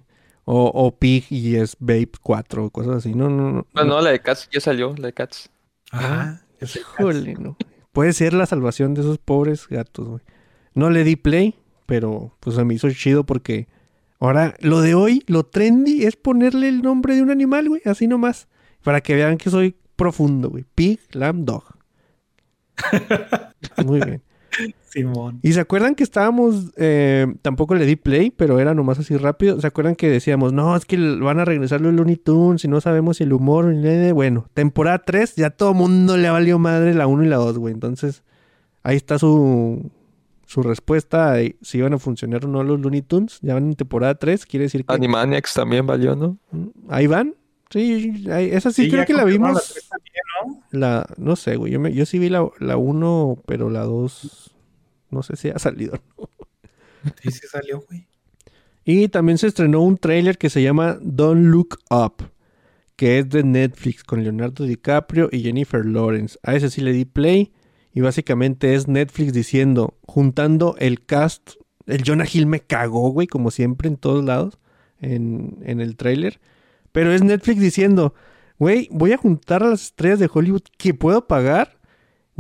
O, 0.54 0.66
o 0.74 0.92
Pig 0.98 1.26
y 1.30 1.56
es 1.56 1.78
Babe 1.80 2.10
4 2.22 2.66
o 2.66 2.70
cosas 2.72 2.98
así. 2.98 3.14
No, 3.16 3.30
no, 3.30 3.52
no. 3.52 3.68
Bueno, 3.74 3.96
no, 3.96 4.02
la 4.02 4.10
de 4.10 4.20
Cats 4.20 4.50
ya 4.52 4.60
salió, 4.60 4.94
la 4.98 5.08
de 5.08 5.14
Cats. 5.14 5.50
Ese- 6.60 6.80
Híjole, 6.82 7.36
no. 7.36 7.56
Puede 7.94 8.12
ser 8.12 8.34
la 8.34 8.46
salvación 8.46 8.94
de 8.94 9.00
esos 9.02 9.18
pobres 9.18 9.66
gatos, 9.70 10.08
güey. 10.08 10.22
No 10.74 10.90
le 10.90 11.06
di 11.06 11.16
play, 11.16 11.56
pero 11.86 12.36
pues 12.42 12.56
se 12.58 12.66
me 12.66 12.74
hizo 12.74 12.90
chido 12.92 13.26
porque 13.26 13.68
ahora 14.20 14.56
lo 14.60 14.82
de 14.82 14.94
hoy, 14.94 15.24
lo 15.28 15.44
trendy 15.46 16.04
es 16.04 16.18
ponerle 16.18 16.68
el 16.68 16.82
nombre 16.82 17.16
de 17.16 17.22
un 17.22 17.32
animal, 17.32 17.70
güey, 17.70 17.82
así 17.86 18.08
nomás. 18.08 18.48
Para 18.84 19.00
que 19.00 19.16
vean 19.16 19.38
que 19.38 19.50
soy 19.50 19.76
profundo, 19.96 20.50
güey. 20.50 20.66
Pig, 20.76 21.00
lamb, 21.12 21.46
dog. 21.46 21.64
Muy 23.86 24.00
bien. 24.02 24.22
Simón. 24.92 25.40
¿Y 25.42 25.54
se 25.54 25.60
acuerdan 25.62 25.96
que 25.96 26.04
estábamos, 26.04 26.72
eh, 26.78 27.26
tampoco 27.42 27.76
le 27.76 27.86
di 27.86 27.96
play, 27.96 28.30
pero 28.32 28.60
era 28.60 28.74
nomás 28.74 29.00
así 29.00 29.16
rápido? 29.18 29.60
¿Se 29.62 29.68
acuerdan 29.68 29.96
que 29.96 30.10
decíamos, 30.10 30.52
no, 30.54 30.76
es 30.76 30.86
que 30.86 30.98
van 30.98 31.40
a 31.40 31.46
regresar 31.46 31.80
los 31.82 31.94
Looney 31.94 32.18
Tunes 32.18 32.64
y 32.66 32.68
no 32.68 32.82
sabemos 32.82 33.18
si 33.18 33.24
el 33.24 33.34
humor, 33.34 33.66
ni 33.66 33.82
nada? 33.82 34.14
bueno, 34.14 34.48
temporada 34.54 35.00
3, 35.06 35.36
ya 35.36 35.50
todo 35.50 35.74
mundo 35.74 36.18
le 36.18 36.30
valió 36.30 36.60
madre 36.60 36.94
la 36.94 37.08
1 37.08 37.24
y 37.24 37.28
la 37.28 37.38
2, 37.38 37.58
güey. 37.58 37.74
Entonces, 37.74 38.24
ahí 38.84 38.98
está 38.98 39.18
su, 39.18 39.90
su 40.46 40.62
respuesta 40.64 41.32
de 41.34 41.56
si 41.62 41.78
iban 41.78 41.94
a 41.94 41.98
funcionar 41.98 42.46
o 42.46 42.50
no 42.50 42.64
los 42.64 42.80
Looney 42.80 43.02
Tunes. 43.02 43.40
Ya 43.42 43.54
van 43.54 43.68
en 43.68 43.76
temporada 43.76 44.16
3, 44.16 44.46
quiere 44.46 44.64
decir 44.66 44.86
que 44.86 44.94
Animaniacs 44.94 45.54
también 45.54 45.88
valió, 45.88 46.16
¿no? 46.16 46.38
Mm, 46.52 46.68
ahí 46.90 47.08
van. 47.08 47.36
Sí, 47.70 48.26
ahí- 48.30 48.50
esa 48.52 48.70
sí, 48.72 48.84
Sí, 48.84 48.92
creo 48.92 49.06
que 49.06 49.14
la 49.14 49.24
vimos. 49.24 49.54
la 49.54 49.82
también, 49.90 50.60
¿no? 50.72 50.78
La, 50.78 51.06
no 51.18 51.38
sé, 51.38 51.56
güey. 51.56 51.72
Yo, 51.72 51.80
me- 51.80 51.94
yo 51.94 52.06
sí 52.06 52.20
vi 52.20 52.28
la, 52.28 52.46
la 52.60 52.76
1, 52.76 53.38
pero 53.46 53.70
la 53.70 53.84
2 53.86 54.51
no 55.12 55.24
sé 55.24 55.36
si 55.36 55.50
ha 55.50 55.60
salido. 55.60 56.02
Sí, 57.22 57.32
sí 57.32 57.48
salió, 57.50 57.82
güey. 57.82 58.08
Y 58.84 59.08
también 59.10 59.38
se 59.38 59.48
estrenó 59.48 59.82
un 59.82 59.98
tráiler 59.98 60.38
que 60.38 60.50
se 60.50 60.64
llama 60.64 60.98
Don't 61.02 61.46
Look 61.48 61.80
Up, 61.90 62.30
que 62.96 63.20
es 63.20 63.30
de 63.30 63.44
Netflix 63.44 64.04
con 64.04 64.24
Leonardo 64.24 64.66
DiCaprio 64.66 65.30
y 65.32 65.42
Jennifer 65.42 65.86
Lawrence. 65.86 66.40
A 66.44 66.56
ese 66.56 66.70
sí 66.70 66.82
le 66.82 66.94
di 66.94 67.06
play 67.06 67.54
y 67.94 68.02
básicamente 68.02 68.74
es 68.74 68.88
Netflix 68.88 69.34
diciendo, 69.34 69.98
juntando 70.04 70.76
el 70.80 71.06
cast, 71.06 71.52
el 71.86 72.04
Jonah 72.06 72.26
Hill 72.32 72.48
me 72.48 72.62
cagó, 72.62 73.10
güey, 73.10 73.28
como 73.28 73.52
siempre 73.52 73.88
en 73.88 73.98
todos 73.98 74.24
lados 74.24 74.58
en, 75.00 75.60
en 75.64 75.82
el 75.82 75.96
tráiler. 75.96 76.40
Pero 76.92 77.12
es 77.12 77.24
Netflix 77.24 77.60
diciendo, 77.60 78.14
güey, 78.58 78.88
voy 78.92 79.12
a 79.12 79.18
juntar 79.18 79.64
a 79.64 79.70
las 79.70 79.84
estrellas 79.84 80.20
de 80.20 80.30
Hollywood 80.32 80.64
que 80.78 80.94
puedo 80.94 81.28
pagar. 81.28 81.80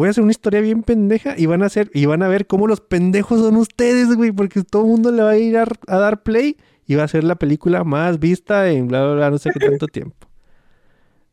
Voy 0.01 0.07
a 0.07 0.09
hacer 0.09 0.23
una 0.23 0.31
historia 0.31 0.61
bien 0.61 0.81
pendeja 0.81 1.35
y 1.37 1.45
van 1.45 1.61
a 1.61 1.67
hacer, 1.67 1.91
y 1.93 2.07
van 2.07 2.23
a 2.23 2.27
ver 2.27 2.47
cómo 2.47 2.65
los 2.65 2.81
pendejos 2.81 3.39
son 3.39 3.55
ustedes, 3.55 4.15
güey, 4.15 4.31
porque 4.31 4.63
todo 4.63 4.81
el 4.81 4.87
mundo 4.87 5.11
le 5.11 5.21
va 5.21 5.29
a 5.29 5.37
ir 5.37 5.55
a, 5.59 5.65
a 5.85 5.97
dar 5.99 6.23
play 6.23 6.57
y 6.87 6.95
va 6.95 7.03
a 7.03 7.07
ser 7.07 7.23
la 7.23 7.35
película 7.35 7.83
más 7.83 8.17
vista 8.17 8.67
en 8.71 8.87
bla, 8.87 9.03
bla, 9.03 9.13
bla, 9.13 9.29
no 9.29 9.37
sé 9.37 9.51
qué 9.51 9.59
tanto 9.59 9.85
tiempo. 9.93 10.27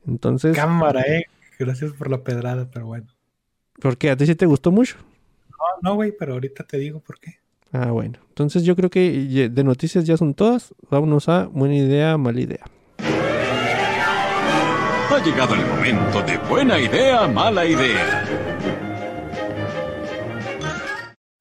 Entonces, 0.07 0.55
Cámara, 0.55 1.01
eh. 1.01 1.25
Gracias 1.59 1.95
por 1.95 2.11
la 2.11 2.23
pedrada, 2.23 2.69
pero 2.71 2.85
bueno. 2.85 3.07
¿por 3.81 3.97
qué? 3.97 4.11
¿A 4.11 4.19
ti 4.19 4.27
sí 4.27 4.35
te 4.35 4.45
gustó 4.45 4.71
mucho? 4.71 4.99
No, 5.49 5.57
no, 5.81 5.95
güey, 5.95 6.13
pero 6.19 6.35
ahorita 6.35 6.63
te 6.65 6.77
digo 6.77 7.01
por 7.01 7.19
qué. 7.19 7.37
Ah, 7.73 7.91
bueno. 7.91 8.19
Entonces 8.29 8.65
yo 8.65 8.77
creo 8.77 8.91
que 8.91 9.49
de 9.51 9.65
noticias 9.65 10.05
ya 10.05 10.19
son 10.19 10.35
todas. 10.35 10.75
Vámonos 10.91 11.31
a 11.31 11.47
buena 11.47 11.75
idea, 11.75 12.19
mala 12.19 12.39
idea. 12.39 12.67
Ha 15.11 15.25
llegado 15.25 15.55
el 15.55 15.65
momento 15.65 16.21
de 16.21 16.37
buena 16.51 16.79
idea, 16.79 17.27
mala 17.27 17.65
idea. 17.65 18.48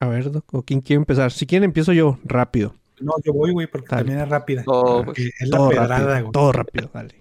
A 0.00 0.06
ver, 0.08 0.30
Doc, 0.30 0.44
¿o 0.54 0.62
quién 0.62 0.80
quiere 0.80 0.98
empezar? 0.98 1.32
Si 1.32 1.46
quieren 1.46 1.64
empiezo 1.64 1.92
yo, 1.92 2.18
rápido. 2.24 2.74
No, 3.00 3.12
yo 3.24 3.32
voy, 3.32 3.52
güey, 3.52 3.66
porque 3.66 3.88
Dale. 3.90 4.02
también 4.02 4.20
es 4.20 4.28
rápida. 4.28 4.62
No, 4.66 5.02
Porque 5.04 5.30
es 5.38 5.48
la 5.48 5.56
Todo 5.56 5.68
pedrada, 5.70 5.88
rápido, 5.98 6.20
güey. 6.20 6.32
todo 6.32 6.52
rápido, 6.52 6.90
dale. 6.92 7.14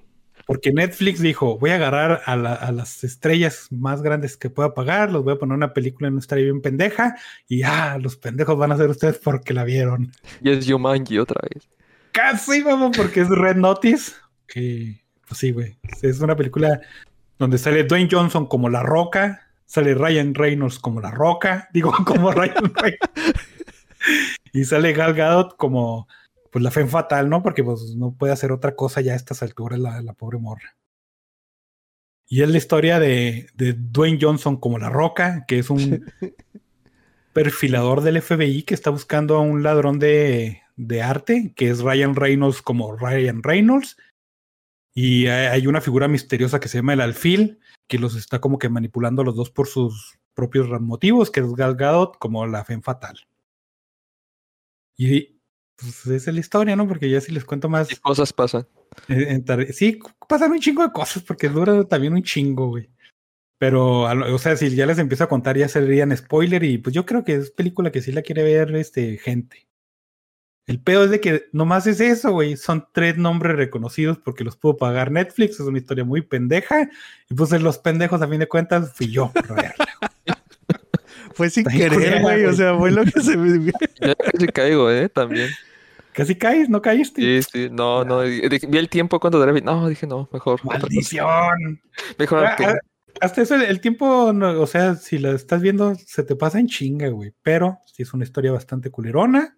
Porque 0.46 0.72
Netflix 0.72 1.20
dijo, 1.20 1.58
voy 1.60 1.72
a 1.72 1.76
agarrar 1.76 2.22
a, 2.26 2.36
la- 2.38 2.54
a 2.54 2.72
las 2.72 3.04
estrellas 3.04 3.68
más 3.70 4.02
grandes 4.02 4.38
que 4.38 4.50
pueda 4.50 4.74
pagar, 4.74 5.12
los 5.12 5.24
voy 5.24 5.34
a 5.34 5.38
poner 5.40 5.56
una 5.58 5.74
película 5.74 6.08
en 6.08 6.14
una 6.14 6.22
historia 6.22 6.46
bien 6.46 6.62
pendeja, 6.62 7.16
y 7.48 7.64
ah, 7.64 7.98
los 8.02 8.16
pendejos 8.16 8.58
van 8.58 8.72
a 8.72 8.78
ser 8.78 8.90
ustedes 8.90 9.18
porque 9.18 9.54
la 9.54 9.64
vieron. 9.66 10.12
Y 10.42 10.52
es 10.52 10.66
Yumanji 10.66 11.20
otra 11.20 11.42
vez. 11.52 11.68
Casi, 12.14 12.64
vamos, 12.64 12.96
porque 12.96 13.22
es 13.22 13.30
Red 13.30 13.58
Notice. 13.58 14.14
Que, 14.48 15.02
pues 15.28 15.40
sí, 15.40 15.52
güey. 15.52 15.78
Es 16.02 16.22
una 16.22 16.36
película 16.36 16.80
donde 17.38 17.58
sale 17.58 17.84
Dwayne 17.84 18.08
Johnson 18.10 18.48
como 18.48 18.70
La 18.70 18.82
Roca, 18.84 19.47
sale 19.68 19.94
Ryan 19.94 20.34
Reynolds 20.34 20.80
como 20.80 21.02
La 21.02 21.12
Roca, 21.12 21.70
digo, 21.74 21.94
como 22.06 22.32
Ryan 22.32 22.74
Reynolds. 22.76 23.40
y 24.54 24.66
sale 24.66 24.94
Gal 24.94 25.14
Gadot 25.14 25.56
como, 25.58 26.08
pues, 26.52 26.64
la 26.64 26.72
fe 26.72 26.88
fatal, 26.88 27.30
¿no? 27.30 27.44
Porque, 27.44 27.64
pues, 27.64 27.96
no 27.96 28.16
puede 28.16 28.34
hacer 28.34 28.52
otra 28.52 28.76
cosa 28.76 29.02
ya 29.02 29.14
a 29.14 29.18
estas 29.18 29.44
alturas 29.44 29.80
la, 29.80 30.02
la 30.02 30.14
pobre 30.14 30.40
morra. 30.40 30.76
Y 32.30 32.42
es 32.42 32.50
la 32.50 32.58
historia 32.58 33.00
de, 33.00 33.48
de 33.54 33.74
Dwayne 33.74 34.18
Johnson 34.20 34.58
como 34.58 34.80
La 34.80 34.90
Roca, 34.90 35.46
que 35.48 35.60
es 35.60 35.70
un 35.70 36.04
perfilador 37.34 38.02
del 38.02 38.22
FBI 38.22 38.64
que 38.64 38.74
está 38.74 38.90
buscando 38.90 39.36
a 39.36 39.42
un 39.42 39.64
ladrón 39.64 39.98
de, 40.00 40.62
de 40.76 41.02
arte, 41.02 41.54
que 41.56 41.70
es 41.70 41.80
Ryan 41.80 42.16
Reynolds 42.16 42.62
como 42.62 42.98
Ryan 42.98 43.44
Reynolds. 43.44 43.96
Y 44.94 45.28
hay 45.28 45.68
una 45.68 45.80
figura 45.80 46.08
misteriosa 46.08 46.60
que 46.60 46.68
se 46.68 46.80
llama 46.80 46.94
el 46.94 47.02
alfil, 47.02 47.60
que 47.88 48.00
los 48.00 48.16
está 48.16 48.40
como 48.40 48.60
que 48.60 48.70
manipulando 48.70 49.22
a 49.22 49.26
los 49.26 49.36
dos 49.36 49.50
por 49.50 49.68
sus 49.68 50.20
propios 50.34 50.68
motivos, 50.82 51.32
que 51.32 51.40
es 51.40 51.54
Gal 51.54 51.76
Gadot 51.76 52.18
como 52.18 52.46
la 52.46 52.64
Femme 52.64 52.84
Fatal. 52.84 53.18
Y 54.98 55.40
pues 55.76 56.08
esa 56.08 56.30
es 56.32 56.34
la 56.34 56.40
historia, 56.40 56.76
¿no? 56.76 56.88
Porque 56.88 57.10
ya 57.10 57.22
si 57.22 57.32
les 57.32 57.46
cuento 57.46 57.70
más... 57.70 57.88
¿Qué 57.88 57.98
cosas 57.98 58.34
pasan? 58.34 58.68
En 59.08 59.46
sí, 59.74 60.00
pasan 60.28 60.52
un 60.52 60.60
chingo 60.60 60.84
de 60.84 60.92
cosas 60.92 61.24
porque 61.24 61.50
dura 61.50 61.84
también 61.86 62.14
un 62.14 62.24
chingo, 62.24 62.70
güey. 62.70 62.90
Pero, 63.60 64.02
o 64.02 64.38
sea, 64.38 64.56
si 64.56 64.76
ya 64.76 64.86
les 64.86 65.00
empiezo 65.00 65.24
a 65.24 65.30
contar, 65.30 65.58
ya 65.58 65.68
serían 65.68 66.16
spoiler 66.16 66.64
y 66.64 66.78
pues 66.78 66.94
yo 66.94 67.06
creo 67.06 67.24
que 67.24 67.36
es 67.36 67.52
película 67.52 67.92
que 67.92 68.02
sí 68.02 68.12
la 68.12 68.22
quiere 68.22 68.44
ver 68.44 68.76
este, 68.76 69.18
gente. 69.18 69.67
El 70.68 70.80
pedo 70.82 71.06
es 71.06 71.10
de 71.12 71.20
que 71.22 71.46
nomás 71.54 71.88
es 71.88 72.00
eso, 72.02 72.32
güey. 72.32 72.58
Son 72.58 72.86
tres 72.92 73.18
nombres 73.18 73.56
reconocidos 73.56 74.18
porque 74.18 74.44
los 74.44 74.58
pudo 74.58 74.76
pagar 74.78 75.12
Netflix. 75.12 75.54
Es 75.60 75.62
una 75.62 75.78
historia 75.78 76.04
muy 76.04 76.22
pendeja. 76.22 76.90
Y 77.30 77.34
pues 77.34 77.52
en 77.54 77.64
los 77.64 77.78
pendejos, 77.80 78.22
a 78.22 78.28
fin 78.28 78.40
de 78.40 78.48
cuentas, 78.48 78.92
fui 78.94 79.08
yo. 79.10 79.32
Fue 81.34 81.50
sin 81.50 81.68
Está 81.70 81.90
querer, 81.90 82.22
güey. 82.22 82.46
O 82.46 82.54
sea, 82.54 82.76
fue 82.76 82.92
lo 82.92 83.04
que 83.06 83.22
se 83.22 83.38
me... 83.38 83.72
Ya 84.02 84.16
casi 84.16 84.48
caigo, 84.48 84.90
¿eh? 84.90 85.08
También. 85.08 85.50
Casi 86.14 86.36
caes, 86.36 86.68
¿no 86.68 86.82
caíste? 86.82 87.22
Sí, 87.22 87.48
sí, 87.52 87.70
no, 87.72 88.04
no. 88.04 88.26
y 88.26 88.50
dije- 88.50 88.66
Vi 88.68 88.78
el 88.80 88.90
tiempo 88.90 89.20
cuando 89.20 89.44
era. 89.44 89.54
No, 89.62 89.88
dije 89.88 90.08
no, 90.08 90.28
mejor. 90.34 90.60
¡Maldición! 90.66 91.80
Mejor 92.18 92.44
Ah, 92.46 92.56
que- 92.56 92.66
ah, 92.66 92.76
Hasta 93.22 93.44
eso, 93.44 93.54
el 93.56 93.80
tiempo, 93.82 94.32
no, 94.34 94.60
o 94.60 94.66
sea, 94.66 94.96
si 94.96 95.20
la 95.20 95.32
estás 95.32 95.62
viendo, 95.62 95.94
se 95.96 96.24
te 96.24 96.36
pasa 96.36 96.60
en 96.60 96.68
chinga, 96.68 97.08
güey. 97.10 97.34
Pero 97.44 97.78
sí 97.86 98.02
es 98.02 98.14
una 98.16 98.24
historia 98.24 98.52
bastante 98.52 98.90
culerona. 98.90 99.56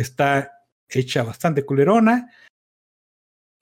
Está 0.00 0.52
hecha 0.88 1.22
bastante 1.22 1.64
culerona. 1.64 2.30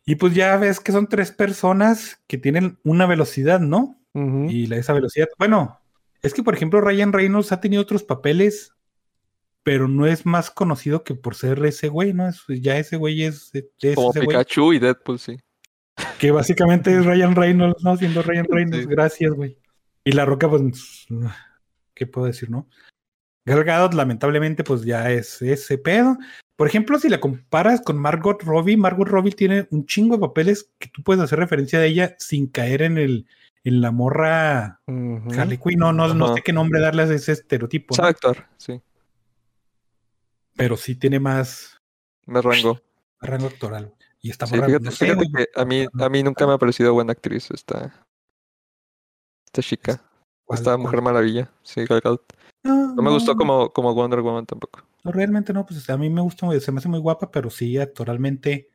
Y 0.04 0.14
pues 0.16 0.34
ya 0.34 0.56
ves 0.56 0.78
que 0.80 0.92
son 0.92 1.08
tres 1.08 1.32
personas 1.32 2.22
que 2.28 2.38
tienen 2.38 2.78
una 2.84 3.06
velocidad, 3.06 3.60
¿no? 3.60 4.00
Y 4.48 4.66
la, 4.66 4.76
esa 4.76 4.92
velocidad. 4.94 5.28
Bueno, 5.38 5.78
es 6.22 6.32
que 6.32 6.42
por 6.42 6.54
ejemplo, 6.54 6.80
Ryan 6.80 7.12
Reynolds 7.12 7.52
ha 7.52 7.60
tenido 7.60 7.82
otros 7.82 8.02
papeles, 8.02 8.72
pero 9.62 9.88
no 9.88 10.06
es 10.06 10.24
más 10.24 10.50
conocido 10.50 11.04
que 11.04 11.14
por 11.14 11.34
ser 11.34 11.62
ese 11.66 11.88
güey, 11.88 12.14
¿no? 12.14 12.28
Es- 12.28 12.44
ya 12.48 12.78
ese 12.78 12.96
güey 12.96 13.24
es, 13.24 13.50
es 13.52 13.94
como 13.94 14.10
ese 14.10 14.20
güey. 14.20 14.28
Pikachu 14.28 14.72
y 14.72 14.78
Deadpool, 14.78 15.18
sí. 15.18 15.38
Que 16.18 16.30
básicamente 16.30 16.96
es 16.96 17.04
Ryan 17.04 17.34
Reynolds, 17.34 17.82
¿no? 17.84 17.96
Siendo 17.96 18.22
Ryan 18.22 18.46
Reynolds, 18.48 18.84
Sí. 18.84 18.90
gracias, 18.90 19.32
güey. 19.32 19.58
Y 20.04 20.12
La 20.12 20.24
Roca, 20.24 20.48
pues, 20.48 20.62
¿qué 21.94 22.06
puedo 22.06 22.26
decir, 22.28 22.48
no? 22.48 22.68
Gal 23.46 23.64
Gadot, 23.64 23.94
lamentablemente, 23.94 24.64
pues 24.64 24.82
ya 24.82 25.10
es 25.10 25.40
ese 25.40 25.78
pedo. 25.78 26.18
Por 26.56 26.66
ejemplo, 26.66 26.98
si 26.98 27.08
la 27.08 27.20
comparas 27.20 27.80
con 27.80 27.96
Margot 27.96 28.42
Robbie, 28.42 28.76
Margot 28.76 29.06
Robbie 29.08 29.32
tiene 29.32 29.68
un 29.70 29.86
chingo 29.86 30.16
de 30.16 30.20
papeles 30.20 30.72
que 30.78 30.88
tú 30.88 31.02
puedes 31.02 31.22
hacer 31.22 31.38
referencia 31.38 31.78
de 31.78 31.86
ella 31.86 32.16
sin 32.18 32.48
caer 32.48 32.82
en 32.82 32.98
el 32.98 33.26
en 33.62 33.80
la 33.80 33.90
morra 33.90 34.80
Ujú. 34.86 35.28
Harley 35.38 35.58
Quinn. 35.58 35.78
No, 35.78 35.92
no, 35.92 36.12
no 36.14 36.34
sé 36.34 36.42
qué 36.42 36.52
nombre 36.52 36.80
darle 36.80 37.02
a 37.02 37.06
ese 37.06 37.32
estereotipo, 37.32 37.94
¿no? 37.94 37.96
Sabe 37.96 38.10
actuar, 38.10 38.48
sí. 38.56 38.80
pero 40.56 40.76
sí 40.76 40.94
tiene 40.94 41.20
más 41.20 41.76
Me 42.26 42.40
rango. 42.42 42.80
rango 43.20 43.46
actoral. 43.46 43.94
Y 44.20 44.30
está 44.30 44.46
Sí, 44.46 44.56
morra, 44.56 44.66
fíjate, 44.66 44.84
no 44.84 44.90
sé, 44.90 45.04
fíjate 45.04 45.28
güey, 45.30 45.46
que 45.46 45.60
a 45.60 45.64
mí, 45.64 45.86
a 46.00 46.08
mí 46.08 46.22
nunca 46.22 46.46
me 46.46 46.54
ha 46.54 46.58
parecido 46.58 46.94
buena 46.94 47.12
actriz 47.12 47.50
esta, 47.50 48.06
esta 49.44 49.62
chica, 49.62 50.02
esta 50.48 50.76
Mujer 50.76 51.02
Maravilla. 51.02 51.50
Sí, 51.62 51.84
Gal 51.84 52.00
Gadot. 52.00 52.32
No 52.66 53.02
me 53.02 53.10
gustó 53.10 53.36
como, 53.36 53.72
como 53.72 53.94
Wonder 53.94 54.20
Woman 54.20 54.46
tampoco. 54.46 54.82
No, 55.04 55.12
realmente 55.12 55.52
no, 55.52 55.64
pues 55.64 55.88
a 55.90 55.96
mí 55.96 56.10
me 56.10 56.20
gusta, 56.20 56.46
muy- 56.46 56.60
se 56.60 56.72
me 56.72 56.78
hace 56.78 56.88
muy 56.88 56.98
guapa, 57.00 57.30
pero 57.30 57.48
sí, 57.50 57.78
actoralmente, 57.78 58.70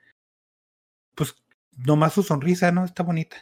pues 1.16 1.36
nomás 1.86 2.14
su 2.14 2.24
sonrisa, 2.24 2.72
¿no? 2.72 2.86
Está 2.86 3.04
bonita. 3.04 3.38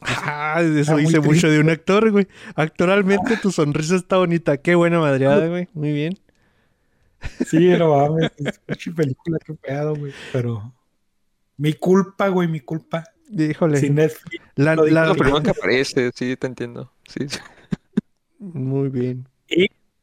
Ah, 0.00 0.60
eso 0.62 0.96
dice 0.96 1.20
mucho 1.20 1.48
de 1.50 1.58
un 1.60 1.70
actor, 1.70 2.10
güey. 2.12 2.28
Actualmente 2.54 3.36
tu 3.36 3.50
sonrisa 3.50 3.96
está 3.96 4.16
bonita. 4.18 4.56
Qué 4.58 4.74
buena 4.76 5.00
madreada, 5.00 5.46
güey. 5.48 5.68
Muy 5.74 5.92
bien. 5.92 6.18
Sí, 7.46 7.68
no 7.76 7.96
mames, 7.96 8.30
es 8.36 8.58
pinche 8.60 8.92
película, 8.92 9.38
qué 9.44 9.54
pedo, 9.54 9.96
güey. 9.96 10.12
Pero 10.32 10.72
mi 11.56 11.72
culpa, 11.74 12.28
güey, 12.28 12.46
mi 12.46 12.60
culpa. 12.60 13.02
Híjole. 13.30 13.78
Sin 13.78 13.96
Netflix. 13.96 14.40
La- 14.54 14.76
la- 14.76 15.12
primero 15.14 15.42
que 15.42 15.50
aparece, 15.50 16.10
sí, 16.14 16.36
te 16.36 16.46
entiendo. 16.46 16.92
Sí. 17.08 17.26
Muy 18.38 18.88
bien. 18.88 19.28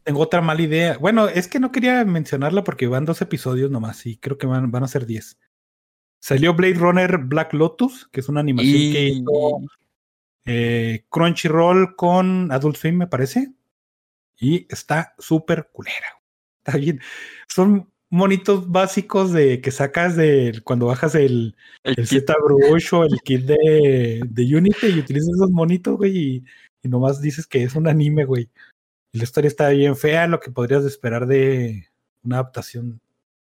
Tengo 0.03 0.19
otra 0.19 0.41
mala 0.41 0.61
idea. 0.61 0.97
Bueno, 0.97 1.27
es 1.27 1.47
que 1.47 1.59
no 1.59 1.71
quería 1.71 2.05
mencionarla 2.05 2.63
porque 2.63 2.87
van 2.87 3.05
dos 3.05 3.21
episodios 3.21 3.71
nomás 3.71 4.05
y 4.05 4.17
creo 4.17 4.37
que 4.37 4.45
van, 4.45 4.69
van 4.71 4.83
a 4.83 4.87
ser 4.87 5.05
diez. 5.05 5.37
Salió 6.19 6.53
Blade 6.53 6.75
Runner 6.75 7.17
Black 7.17 7.53
Lotus, 7.53 8.07
que 8.11 8.19
es 8.19 8.29
una 8.29 8.39
animación 8.41 8.93
que 8.93 9.03
Y... 9.03 9.11
hizo 9.19 9.61
eh, 10.45 11.05
Crunchyroll 11.09 11.95
con 11.95 12.51
Adult 12.51 12.77
Swim, 12.77 12.97
me 12.97 13.07
parece. 13.07 13.51
Y 14.39 14.67
está 14.73 15.15
súper 15.17 15.69
culera. 15.71 16.19
Está 16.63 16.77
bien. 16.77 16.99
Son 17.47 17.91
monitos 18.09 18.69
básicos 18.71 19.33
de 19.33 19.59
que 19.61 19.71
sacas 19.71 20.15
de 20.15 20.61
cuando 20.63 20.85
bajas 20.85 21.15
el, 21.15 21.55
el 21.83 21.95
el. 21.97 22.07
ZBrush 22.07 22.93
o 22.93 23.03
el 23.03 23.19
kit 23.23 23.41
de, 23.41 24.21
de 24.23 24.55
Unity 24.55 24.87
y 24.87 24.99
utilizas 24.99 25.29
esos 25.29 25.51
monitos, 25.51 25.97
güey, 25.97 26.17
y, 26.17 26.43
y 26.83 26.89
nomás 26.89 27.21
dices 27.21 27.47
que 27.47 27.63
es 27.63 27.75
un 27.75 27.87
anime, 27.87 28.25
güey. 28.25 28.49
La 29.15 29.23
historia 29.23 29.47
está 29.47 29.69
bien 29.69 29.95
fea, 29.95 30.27
lo 30.27 30.39
que 30.39 30.51
podrías 30.51 30.83
esperar 30.83 31.25
de 31.27 31.87
una 32.23 32.37
adaptación. 32.37 32.99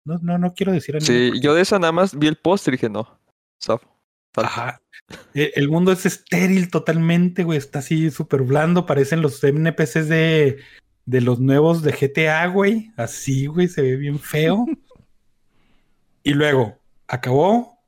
No, 0.04 0.18
no, 0.22 0.38
no 0.38 0.52
quiero 0.54 0.72
decir 0.72 0.96
anime. 0.96 1.06
Sí, 1.06 1.28
porque- 1.28 1.40
yo 1.40 1.54
de 1.54 1.62
esa 1.62 1.78
nada 1.78 1.92
más 1.92 2.18
vi 2.18 2.26
el 2.26 2.36
póster 2.36 2.74
y 2.74 2.76
dije, 2.76 2.88
no. 2.88 3.18
Ajá. 4.34 4.80
E- 5.34 5.52
El 5.54 5.68
mundo 5.68 5.92
es 5.92 6.06
estéril 6.06 6.70
totalmente, 6.70 7.44
güey. 7.44 7.58
Está 7.58 7.80
así 7.80 8.10
súper 8.10 8.42
blando. 8.42 8.86
Parecen 8.86 9.22
los 9.22 9.42
NPCs 9.42 10.08
de, 10.08 10.58
de 11.06 11.20
los 11.20 11.40
nuevos 11.40 11.82
de 11.82 11.92
GTA, 11.92 12.46
güey. 12.46 12.92
Así, 12.96 13.46
güey. 13.46 13.68
Se 13.68 13.82
ve 13.82 13.96
bien 13.96 14.18
feo. 14.18 14.66
y 16.22 16.34
luego 16.34 16.78
acabó 17.08 17.78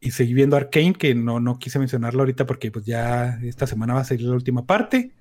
y 0.00 0.10
seguí 0.10 0.34
viendo 0.34 0.56
Arkane, 0.56 0.94
que 0.94 1.14
no, 1.14 1.38
no 1.40 1.58
quise 1.58 1.78
mencionarlo 1.78 2.20
ahorita 2.22 2.46
porque 2.46 2.70
pues 2.72 2.84
ya 2.84 3.38
esta 3.42 3.66
semana 3.66 3.94
va 3.94 4.00
a 4.00 4.04
salir 4.04 4.26
la 4.26 4.34
última 4.34 4.64
parte. 4.66 5.12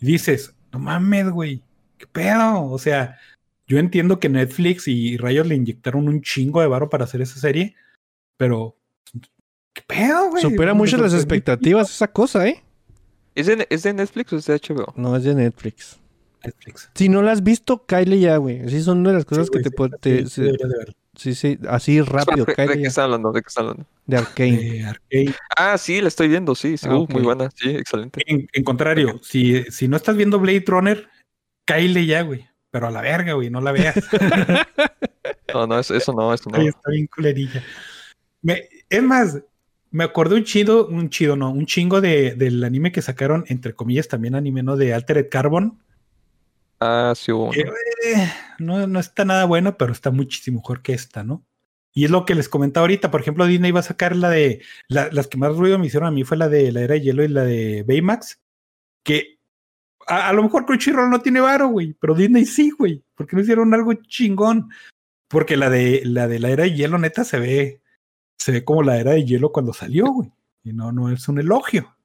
Y 0.00 0.06
dices, 0.06 0.54
no 0.72 0.78
mames, 0.78 1.30
güey. 1.30 1.62
¿Qué 1.98 2.06
pedo? 2.06 2.64
O 2.70 2.78
sea, 2.78 3.18
yo 3.66 3.78
entiendo 3.78 4.20
que 4.20 4.28
Netflix 4.28 4.86
y 4.88 5.16
Rayos 5.16 5.46
le 5.46 5.54
inyectaron 5.54 6.08
un 6.08 6.22
chingo 6.22 6.60
de 6.60 6.66
varo 6.66 6.88
para 6.90 7.04
hacer 7.04 7.20
esa 7.22 7.38
serie, 7.40 7.74
pero 8.36 8.76
¿qué 9.72 9.82
pedo, 9.86 10.30
güey? 10.30 10.42
Supera 10.42 10.74
mucho 10.74 10.96
las 10.98 11.14
expectativas 11.14 11.90
esa 11.90 12.08
cosa, 12.08 12.46
¿eh? 12.46 12.62
¿Es 13.34 13.46
de, 13.46 13.66
¿Es 13.70 13.82
de 13.82 13.92
Netflix 13.92 14.32
o 14.32 14.36
es 14.36 14.46
de 14.46 14.54
HBO? 14.54 14.92
No 14.96 15.16
es 15.16 15.24
de 15.24 15.34
Netflix. 15.34 15.98
Netflix. 16.44 16.90
Si 16.94 17.08
no 17.08 17.22
la 17.22 17.32
has 17.32 17.42
visto, 17.42 17.84
cáele 17.86 18.18
ya, 18.20 18.36
güey. 18.36 18.60
Así 18.60 18.82
son 18.82 18.98
una 18.98 19.10
de 19.10 19.16
las 19.16 19.24
cosas 19.24 19.46
Sí, 19.46 19.52
que 19.52 19.70
te, 19.70 19.70
sí, 19.70 19.76
sí, 19.76 19.98
te- 20.00 20.18
sí, 20.26 20.30
se- 20.30 20.42
de. 20.42 20.96
Sí, 21.16 21.34
sí, 21.34 21.58
así 21.68 22.00
rápido, 22.00 22.44
¿De, 22.56 22.66
de 22.66 22.80
qué 22.82 22.86
está 22.86 23.04
hablando? 23.04 23.32
¿De 23.32 23.42
qué 23.42 23.48
está 23.48 23.62
hablando? 23.62 23.84
De 24.06 24.16
Arcane. 24.16 24.56
De 24.58 24.84
Arcane. 24.84 25.34
Ah, 25.56 25.76
sí, 25.78 26.00
la 26.00 26.08
estoy 26.08 26.28
viendo, 26.28 26.54
sí. 26.54 26.76
sí. 26.76 26.86
Ah, 26.88 26.96
Uh. 26.96 27.06
Muy 27.08 27.22
buena, 27.22 27.50
sí, 27.54 27.70
excelente. 27.70 28.22
En, 28.26 28.48
en 28.52 28.64
contrario, 28.64 29.18
si, 29.22 29.64
si 29.64 29.88
no 29.88 29.96
estás 29.96 30.16
viendo 30.16 30.38
Blade 30.38 30.64
Runner, 30.66 31.08
cáile 31.64 32.06
ya, 32.06 32.22
güey. 32.22 32.46
Pero 32.70 32.88
a 32.88 32.90
la 32.90 33.00
verga, 33.00 33.32
güey, 33.32 33.50
no 33.50 33.60
la 33.60 33.72
veas. 33.72 33.94
No, 35.54 35.66
no, 35.66 35.78
eso, 35.78 35.94
eso 35.94 36.12
no, 36.12 36.34
eso 36.34 36.50
no. 36.50 36.58
Ay, 36.58 36.66
está 36.68 36.90
bien 36.90 37.06
culerilla. 37.06 37.62
Me- 38.42 38.68
es 38.90 39.02
más, 39.02 39.38
me 39.90 40.04
acordé 40.04 40.34
un 40.34 40.44
chido, 40.44 40.86
un 40.86 41.08
chido, 41.08 41.34
no, 41.36 41.50
un 41.50 41.64
chingo 41.66 42.00
de, 42.00 42.34
del 42.34 42.62
anime 42.62 42.92
que 42.92 43.00
sacaron, 43.00 43.44
entre 43.48 43.72
comillas, 43.72 44.08
también 44.08 44.34
anime, 44.34 44.62
¿no? 44.62 44.76
De 44.76 44.92
Altered 44.92 45.28
Carbon. 45.30 45.78
Ah, 46.80 47.14
sí 47.16 47.32
uno. 47.32 47.52
eh, 47.52 48.32
no, 48.58 48.86
no 48.86 49.00
está 49.00 49.24
nada 49.24 49.44
bueno, 49.46 49.76
pero 49.78 49.92
está 49.92 50.10
muchísimo 50.10 50.58
mejor 50.60 50.82
que 50.82 50.92
esta, 50.92 51.22
¿no? 51.24 51.44
Y 51.94 52.04
es 52.04 52.10
lo 52.10 52.26
que 52.26 52.34
les 52.34 52.48
comentaba 52.50 52.82
ahorita. 52.84 53.10
Por 53.10 53.22
ejemplo, 53.22 53.46
Disney 53.46 53.72
va 53.72 53.80
a 53.80 53.84
sacar 53.84 54.14
la 54.14 54.28
de. 54.28 54.62
la- 54.88 55.08
las 55.12 55.28
que 55.28 55.38
más 55.38 55.56
ruido 55.56 55.78
me 55.78 55.86
hicieron 55.86 56.08
a 56.08 56.12
mí 56.12 56.24
fue 56.24 56.36
la 56.36 56.48
de 56.50 56.70
la 56.72 56.82
era 56.82 56.94
de 56.94 57.00
hielo 57.00 57.24
y 57.24 57.28
la 57.28 57.42
de 57.44 57.84
Baymax. 57.88 58.38
Que 59.02 59.38
a, 60.06 60.28
a 60.28 60.32
lo 60.34 60.42
mejor 60.42 60.66
Crunchyroll 60.66 61.08
no 61.08 61.22
tiene 61.22 61.40
varo, 61.40 61.68
güey. 61.68 61.94
Pero 61.98 62.14
Disney 62.14 62.44
sí, 62.44 62.70
güey. 62.70 63.02
Porque 63.14 63.34
no 63.34 63.40
hicieron 63.42 63.72
algo 63.72 63.94
chingón. 63.94 64.68
Porque 65.28 65.56
la 65.56 65.70
de 65.70 66.02
la 66.04 66.28
de 66.28 66.38
la 66.38 66.50
era 66.50 66.64
de 66.64 66.74
hielo, 66.74 66.98
neta, 66.98 67.24
se 67.24 67.38
ve. 67.38 67.80
Se 68.38 68.52
ve 68.52 68.62
como 68.64 68.82
la 68.82 68.98
era 68.98 69.12
de 69.12 69.24
hielo 69.24 69.50
cuando 69.50 69.72
salió, 69.72 70.04
güey. 70.12 70.30
Y 70.64 70.74
no, 70.74 70.92
no 70.92 71.10
es 71.10 71.26
un 71.28 71.38
elogio. 71.38 71.96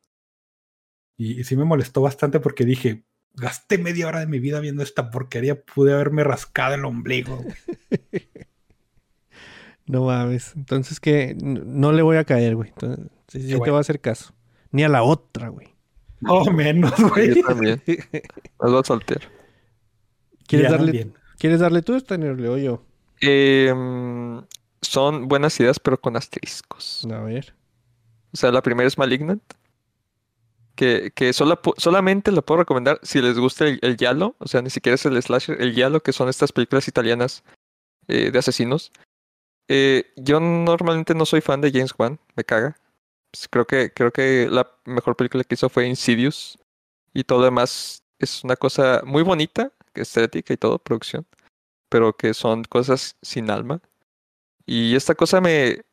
Y, 1.17 1.41
y 1.41 1.43
sí 1.43 1.57
me 1.57 1.65
molestó 1.65 2.01
bastante 2.01 2.39
porque 2.39 2.63
dije, 2.63 3.03
gasté 3.35 3.77
media 3.77 4.07
hora 4.07 4.19
de 4.19 4.27
mi 4.27 4.39
vida 4.39 4.59
viendo 4.59 4.83
esta 4.83 5.09
porquería, 5.11 5.61
pude 5.61 5.93
haberme 5.93 6.23
rascado 6.23 6.75
el 6.75 6.85
ombligo. 6.85 7.43
No 9.87 10.05
mames. 10.05 10.53
Entonces 10.55 11.01
que 11.01 11.35
no 11.35 11.91
le 11.91 12.01
voy 12.01 12.15
a 12.15 12.23
caer, 12.23 12.55
güey. 12.55 12.69
Entonces, 12.69 13.07
sí, 13.27 13.41
sí 13.41 13.47
Qué 13.49 13.59
te 13.59 13.71
voy 13.71 13.77
a 13.77 13.81
hacer 13.81 13.99
caso. 13.99 14.33
Ni 14.71 14.83
a 14.83 14.87
la 14.87 15.03
otra, 15.03 15.49
güey. 15.49 15.67
No 16.21 16.45
menos, 16.45 16.93
güey. 17.09 17.35
Yo 17.35 17.43
también. 17.45 17.81
Las 18.59 18.71
voy 18.71 18.79
a 18.79 18.83
saltear. 18.83 19.21
¿Quieres 20.47 20.69
Ya, 20.69 20.77
darle, 20.77 20.91
bien. 20.93 21.13
¿Quieres 21.37 21.59
darle 21.59 21.81
tú 21.81 21.95
esta, 21.95 22.15
o 22.15 22.57
yo? 22.57 22.85
Em, 23.19 24.41
son 24.81 25.27
buenas 25.27 25.59
ideas, 25.59 25.79
pero 25.79 25.99
con 25.99 26.15
asteriscos. 26.15 27.05
A 27.11 27.19
ver. 27.19 27.53
O 28.33 28.37
sea, 28.37 28.51
la 28.51 28.61
primera 28.61 28.87
es 28.87 28.97
Malignant. 28.97 29.43
Que, 30.81 31.11
que 31.13 31.31
sola 31.31 31.59
solamente 31.77 32.31
la 32.31 32.41
puedo 32.41 32.61
recomendar 32.61 32.99
si 33.03 33.21
les 33.21 33.37
gusta 33.37 33.67
el, 33.67 33.77
el 33.83 33.97
giallo. 33.97 34.35
O 34.39 34.47
sea, 34.47 34.63
ni 34.63 34.71
siquiera 34.71 34.95
es 34.95 35.05
el 35.05 35.21
slasher, 35.21 35.61
el 35.61 35.75
giallo, 35.75 36.01
que 36.01 36.11
son 36.11 36.27
estas 36.27 36.51
películas 36.51 36.87
italianas 36.87 37.43
eh, 38.07 38.31
de 38.31 38.39
asesinos. 38.39 38.91
Eh, 39.67 40.11
yo 40.15 40.39
normalmente 40.39 41.13
no 41.13 41.27
soy 41.27 41.41
fan 41.41 41.61
de 41.61 41.71
James 41.71 41.93
Wan, 41.99 42.19
me 42.35 42.43
caga. 42.43 42.77
Pues 43.29 43.47
creo 43.47 43.67
que, 43.67 43.93
creo 43.93 44.11
que 44.11 44.47
la 44.49 44.71
mejor 44.85 45.15
película 45.15 45.43
que 45.43 45.53
hizo 45.53 45.69
fue 45.69 45.85
Insidious. 45.85 46.57
Y 47.13 47.25
todo 47.25 47.37
lo 47.37 47.45
demás 47.45 48.01
es 48.17 48.43
una 48.43 48.55
cosa 48.55 49.03
muy 49.05 49.21
bonita, 49.21 49.71
estética 49.93 50.51
y 50.51 50.57
todo, 50.57 50.79
producción. 50.79 51.27
Pero 51.89 52.13
que 52.13 52.33
son 52.33 52.63
cosas 52.63 53.17
sin 53.21 53.51
alma. 53.51 53.81
Y 54.65 54.95
esta 54.95 55.13
cosa 55.13 55.41
me. 55.41 55.83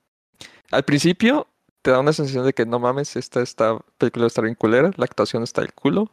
Al 0.71 0.85
principio 0.87 1.47
te 1.89 1.93
da 1.93 2.01
una 2.01 2.13
sensación 2.13 2.45
de 2.45 2.53
que 2.53 2.67
no 2.67 2.79
mames, 2.79 3.17
esta, 3.17 3.41
esta 3.41 3.79
película 3.97 4.27
está 4.27 4.43
bien 4.43 4.55
culera, 4.55 4.91
la 4.99 5.07
actuación 5.07 5.43
está 5.43 5.63
del 5.63 5.73
culo. 5.73 6.11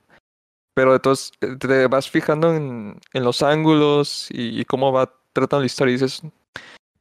Pero 0.73 0.95
entonces 0.95 1.33
eh, 1.41 1.57
te 1.59 1.87
vas 1.87 2.09
fijando 2.09 2.55
en, 2.55 2.97
en 3.11 3.23
los 3.25 3.43
ángulos 3.43 4.29
y, 4.31 4.61
y 4.61 4.63
cómo 4.63 4.93
va 4.93 5.11
tratando 5.33 5.63
la 5.63 5.65
historia 5.65 5.91
y 5.91 5.95
dices, 5.95 6.21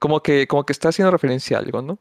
como 0.01 0.25
que, 0.25 0.49
como 0.49 0.67
que 0.67 0.73
está 0.73 0.89
haciendo 0.89 1.13
referencia 1.13 1.57
a 1.57 1.61
algo, 1.61 1.83
¿no? 1.83 2.01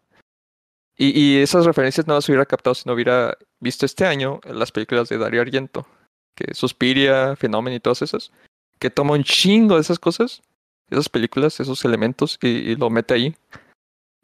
Y, 0.98 1.12
y 1.16 1.38
esas 1.44 1.68
referencias 1.68 2.08
no 2.08 2.16
las 2.16 2.28
hubiera 2.28 2.48
captado 2.48 2.74
si 2.74 2.90
no 2.90 2.96
hubiera 2.96 3.38
visto 3.60 3.86
este 3.86 4.08
año 4.08 4.40
las 4.44 4.72
películas 4.72 5.10
de 5.10 5.20
Dario 5.20 5.42
Argento, 5.42 5.86
que 6.34 6.56
Suspiria, 6.56 7.36
Fenómeno 7.36 7.76
y 7.76 7.82
todas 7.82 8.02
esas, 8.02 8.32
que 8.80 8.90
toma 8.90 9.14
un 9.14 9.24
chingo 9.24 9.76
de 9.76 9.82
esas 9.82 10.00
cosas, 10.00 10.42
esas 10.90 11.08
películas, 11.08 11.60
esos 11.60 11.86
elementos 11.86 12.40
y, 12.42 12.48
y 12.48 12.76
lo 12.78 12.90
mete 12.90 13.14
ahí. 13.14 13.36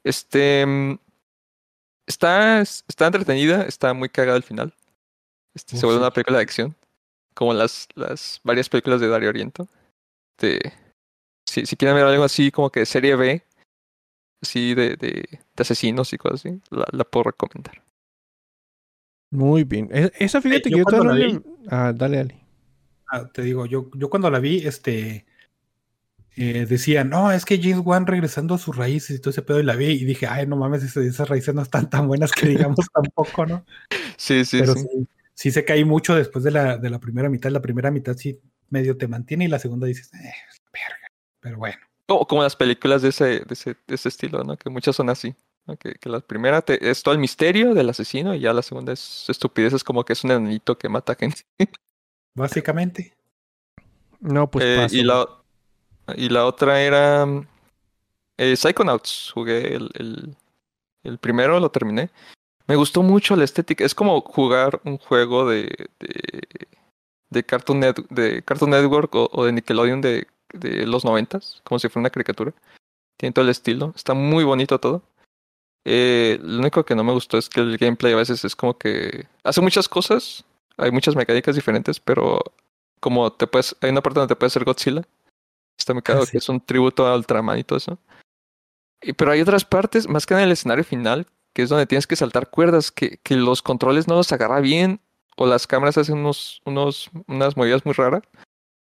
Este 0.03 0.65
mm, 0.65 0.97
está, 2.09 2.59
está 2.61 3.05
entretenida, 3.05 3.63
está 3.63 3.93
muy 3.93 4.09
cagada 4.09 4.35
al 4.35 4.43
final. 4.43 4.73
Este, 5.55 5.77
se 5.77 5.85
vuelve 5.85 6.01
una 6.01 6.11
película 6.11 6.37
de 6.39 6.43
acción, 6.43 6.75
como 7.33 7.53
las, 7.53 7.87
las 7.95 8.41
varias 8.43 8.67
películas 8.67 8.99
de 8.99 9.07
Dario 9.07 9.29
Argento. 9.29 9.67
Este, 10.37 10.73
si, 11.47 11.65
si 11.65 11.75
quieren 11.77 11.95
ver 11.95 12.05
algo 12.05 12.23
así 12.23 12.51
como 12.51 12.69
que 12.69 12.81
de 12.81 12.85
serie 12.85 13.15
B, 13.15 13.43
así 14.43 14.73
de, 14.75 14.95
de, 14.95 15.09
de 15.55 15.61
asesinos 15.61 16.11
y 16.13 16.17
cosas 16.17 16.45
así, 16.45 16.61
la, 16.69 16.85
la 16.91 17.03
puedo 17.03 17.25
recomendar. 17.25 17.81
Muy 19.31 19.63
bien. 19.63 19.89
E- 19.91 20.11
esa 20.19 20.41
fíjate 20.41 20.69
yo 20.69 20.75
que 20.75 20.79
yo 20.79 20.83
cuando 20.85 21.03
todavía 21.03 21.27
la 21.27 21.33
no 21.33 21.39
le- 21.39 21.67
Ah, 21.69 21.93
dale, 21.95 22.17
dale. 22.17 22.39
Ah, 23.11 23.27
te 23.31 23.41
digo, 23.41 23.65
yo, 23.65 23.89
yo 23.95 24.09
cuando 24.09 24.29
la 24.29 24.39
vi, 24.39 24.65
este, 24.67 25.25
eh, 26.41 26.65
decía, 26.65 27.03
no, 27.03 27.31
es 27.31 27.45
que 27.45 27.61
James 27.61 27.81
Wan 27.85 28.07
regresando 28.07 28.55
a 28.55 28.57
sus 28.57 28.75
raíces 28.77 29.17
y 29.17 29.19
todo 29.19 29.31
ese 29.31 29.41
pedo, 29.41 29.59
y 29.59 29.63
la 29.63 29.75
vi 29.75 29.87
y 29.87 30.05
dije, 30.05 30.27
ay, 30.27 30.47
no 30.47 30.55
mames, 30.55 30.83
esas 30.95 31.27
raíces 31.29 31.53
no 31.53 31.61
están 31.61 31.89
tan 31.89 32.07
buenas 32.07 32.31
que 32.31 32.47
digamos 32.75 32.87
tampoco, 32.93 33.45
¿no? 33.45 33.65
Sí, 34.17 34.45
sí, 34.45 34.59
Pero 34.59 34.73
sí. 34.75 34.81
sí, 34.81 35.07
sí 35.33 35.51
se 35.51 35.65
cae 35.65 35.83
mucho 35.85 36.15
después 36.15 36.43
de 36.43 36.51
la, 36.51 36.77
de 36.77 36.89
la 36.89 36.99
primera 36.99 37.29
mitad. 37.29 37.49
La 37.51 37.61
primera 37.61 37.91
mitad 37.91 38.15
sí 38.15 38.39
medio 38.69 38.97
te 38.97 39.07
mantiene 39.07 39.45
y 39.45 39.47
la 39.47 39.59
segunda 39.59 39.87
dices, 39.87 40.13
eh, 40.13 40.31
verga. 40.73 41.07
Pero 41.41 41.57
bueno, 41.57 41.77
Como, 42.07 42.25
como 42.27 42.43
las 42.43 42.55
películas 42.55 43.01
de 43.01 43.09
ese, 43.09 43.25
de 43.25 43.45
ese, 43.51 43.75
de 43.87 43.95
ese 43.95 44.09
estilo, 44.09 44.43
¿no? 44.43 44.57
Que 44.57 44.69
muchas 44.69 44.95
son 44.95 45.09
así. 45.09 45.35
¿no? 45.67 45.75
Que, 45.77 45.93
que 45.95 46.09
la 46.09 46.19
primera 46.21 46.61
te- 46.61 46.89
es 46.89 47.03
todo 47.03 47.13
el 47.13 47.19
misterio 47.19 47.73
del 47.73 47.89
asesino 47.89 48.33
y 48.35 48.39
ya 48.41 48.53
la 48.53 48.61
segunda 48.61 48.93
es 48.93 49.25
estupidez, 49.29 49.73
es 49.73 49.83
como 49.83 50.03
que 50.05 50.13
es 50.13 50.23
un 50.23 50.31
enanito 50.31 50.77
que 50.77 50.89
mata 50.89 51.15
gente. 51.15 51.41
básicamente. 52.35 53.13
No, 54.19 54.49
pues 54.51 54.65
Eh, 54.65 54.75
paso. 54.77 54.95
y, 54.95 55.03
la, 55.03 55.27
y 56.15 56.29
la 56.29 56.45
otra 56.45 56.81
era 56.81 57.25
eh, 58.37 58.55
Psychonauts. 58.55 59.31
Jugué 59.33 59.75
el, 59.75 60.35
el, 61.03 61.17
primero, 61.17 61.59
lo 61.59 61.69
terminé. 61.69 62.09
Me 62.67 62.75
gustó 62.75 63.01
mucho 63.01 63.35
la 63.35 63.43
estética. 63.43 63.83
Es 63.83 63.95
como 63.95 64.21
jugar 64.21 64.79
un 64.85 64.97
juego 64.97 65.49
de, 65.49 65.89
de, 65.99 66.47
de, 67.29 67.43
Cartoon, 67.43 67.81
Net- 67.81 68.07
de 68.09 68.43
Cartoon 68.43 68.71
Network 68.71 69.13
o, 69.15 69.29
o 69.31 69.45
de 69.45 69.51
Nickelodeon 69.53 70.01
de, 70.01 70.27
de 70.53 70.85
los 70.85 71.03
noventas, 71.03 71.61
como 71.63 71.79
si 71.79 71.89
fuera 71.89 72.01
una 72.03 72.09
caricatura. 72.09 72.53
Tiene 73.17 73.33
todo 73.33 73.43
el 73.43 73.51
estilo. 73.51 73.93
Está 73.95 74.13
muy 74.13 74.43
bonito 74.43 74.79
todo. 74.79 75.01
Eh, 75.85 76.39
lo 76.43 76.59
único 76.59 76.85
que 76.85 76.95
no 76.95 77.03
me 77.03 77.13
gustó 77.13 77.37
es 77.37 77.49
que 77.49 77.61
el 77.61 77.77
gameplay 77.77 78.13
a 78.13 78.17
veces 78.17 78.45
es 78.45 78.55
como 78.55 78.77
que 78.77 79.27
hace 79.43 79.61
muchas 79.61 79.89
cosas. 79.89 80.45
Hay 80.77 80.91
muchas 80.91 81.15
mecánicas 81.15 81.55
diferentes, 81.55 81.99
pero 81.99 82.41
como 82.99 83.31
te 83.31 83.47
puedes, 83.47 83.75
hay 83.81 83.89
una 83.89 84.01
parte 84.01 84.19
donde 84.19 84.33
te 84.33 84.37
puedes 84.37 84.51
hacer 84.53 84.63
Godzilla. 84.65 85.03
Está 85.79 85.93
muy 85.93 86.03
cagado 86.03 86.25
sí. 86.25 86.33
que 86.33 86.37
es 86.37 86.49
un 86.49 86.61
tributo 86.61 87.07
a 87.07 87.15
Ultraman 87.15 87.57
y 87.57 87.63
todo 87.63 87.77
eso. 87.77 87.97
Y, 89.01 89.13
pero 89.13 89.31
hay 89.31 89.41
otras 89.41 89.65
partes, 89.65 90.07
más 90.07 90.25
que 90.25 90.33
en 90.33 90.41
el 90.41 90.51
escenario 90.51 90.83
final, 90.83 91.25
que 91.53 91.63
es 91.63 91.69
donde 91.69 91.87
tienes 91.87 92.05
que 92.05 92.15
saltar 92.15 92.49
cuerdas, 92.49 92.91
que, 92.91 93.17
que 93.23 93.35
los 93.35 93.61
controles 93.61 94.07
no 94.07 94.15
los 94.15 94.31
agarra 94.31 94.59
bien, 94.59 94.99
o 95.37 95.47
las 95.47 95.65
cámaras 95.67 95.97
hacen 95.97 96.17
unos, 96.17 96.61
unos, 96.65 97.09
unas 97.27 97.55
movidas 97.55 97.85
muy 97.85 97.93
raras, 97.93 98.23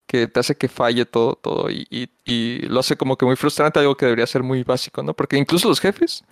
que 0.09 0.27
te 0.27 0.41
hace 0.41 0.57
que 0.57 0.69
falle 0.69 1.07
todo, 1.07 1.37
todo, 1.37 1.71
y, 1.71 1.87
y, 1.89 2.11
y 2.25 2.59
lo 2.63 2.81
hace 2.81 2.97
como 2.97 3.17
que 3.17 3.25
muy 3.25 3.37
frustrante, 3.37 3.79
algo 3.79 3.97
que 3.97 4.07
debería 4.07 4.27
ser 4.27 4.43
muy 4.43 4.65
básico, 4.65 5.03
¿no? 5.05 5.15
Porque 5.15 5.39
incluso 5.39 5.69
los 5.69 5.81
jefes 5.81 6.25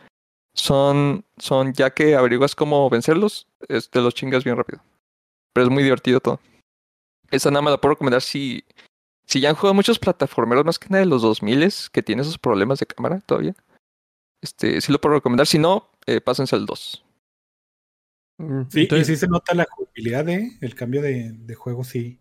son, 0.53 1.25
son 1.39 1.73
ya 1.73 1.91
que 1.91 2.17
averiguas 2.17 2.57
cómo 2.57 2.91
vencerlos, 2.91 3.47
es- 3.69 3.89
te 3.89 4.01
los 4.01 4.15
chingas 4.15 4.43
bien 4.43 4.57
rápido. 4.57 4.83
Pero 5.55 5.67
es 5.69 5.73
muy 5.73 5.85
divertido 5.85 6.21
todo. 6.21 6.41
Esa 7.31 7.51
nada 7.53 7.63
más 7.63 7.73
la 7.73 7.81
puedo 7.81 7.95
recomendar 7.95 8.21
si, 8.21 8.65
si 9.31 9.41
ya 9.41 9.51
han 9.51 9.55
jugado 9.55 9.75
muchos 9.75 9.99
plataformeros, 9.99 10.65
más 10.65 10.79
que 10.79 10.89
nada 10.89 11.01
de 11.05 11.07
los 11.11 11.23
2000 11.23 11.89
que 11.93 12.03
tienen 12.03 12.23
esos 12.23 12.37
problemas 12.39 12.81
de 12.81 12.87
cámara 12.87 13.21
todavía. 13.21 13.55
Este, 14.43 14.81
sí 14.81 14.91
lo 14.91 15.01
puedo 15.01 15.15
recomendar. 15.17 15.47
Si 15.47 15.59
no, 15.59 15.89
eh, 16.07 16.21
pásense 16.21 16.57
al 16.57 16.67
2. 16.67 17.05
Mm, 18.39 18.63
Sí, 18.71 18.81
entonces- 18.83 19.09
y 19.09 19.13
sí 19.15 19.21
se 19.21 19.29
nota 19.29 19.55
la 19.55 19.67
jugabilidad, 19.71 20.29
¿eh? 20.29 20.59
El 20.61 20.75
cambio 20.75 21.03
de, 21.03 21.33
de 21.33 21.55
juego, 21.55 21.85
sí. 21.85 22.19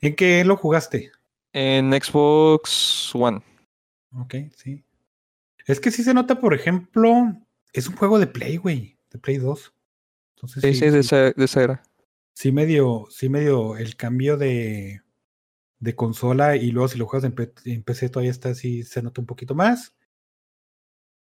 ¿En 0.00 0.14
qué 0.14 0.44
lo 0.44 0.56
jugaste? 0.56 1.10
En 1.52 1.90
Xbox 1.92 3.14
One. 3.14 3.40
Ok, 4.14 4.34
sí. 4.54 4.84
Es 5.66 5.80
que 5.80 5.90
sí 5.90 6.02
se 6.04 6.14
nota, 6.14 6.38
por 6.38 6.54
ejemplo, 6.54 7.12
es 7.72 7.88
un 7.88 7.96
juego 7.96 8.18
de 8.18 8.26
Play, 8.26 8.58
güey, 8.58 8.96
de 9.10 9.18
Play 9.18 9.38
2. 9.38 9.72
Entonces 10.36 10.62
Sí, 10.62 10.74
sí, 10.74 10.80
sí, 10.86 10.90
de 10.90 10.98
esa, 11.00 11.16
de 11.32 11.44
esa 11.44 11.62
era. 11.64 11.82
sí 12.34 12.52
medio, 12.52 13.06
sí 13.10 13.28
medio 13.30 13.76
el 13.78 13.96
cambio 13.96 14.36
de, 14.36 15.00
de 15.78 15.94
consola 15.94 16.56
y 16.56 16.70
luego 16.70 16.88
si 16.88 16.98
lo 16.98 17.06
juegas 17.06 17.24
en, 17.24 17.34
P- 17.34 17.52
en 17.64 17.82
PC 17.82 18.08
todavía 18.08 18.30
está 18.30 18.50
así, 18.50 18.82
se 18.82 19.02
nota 19.02 19.20
un 19.20 19.26
poquito 19.26 19.54
más. 19.54 19.94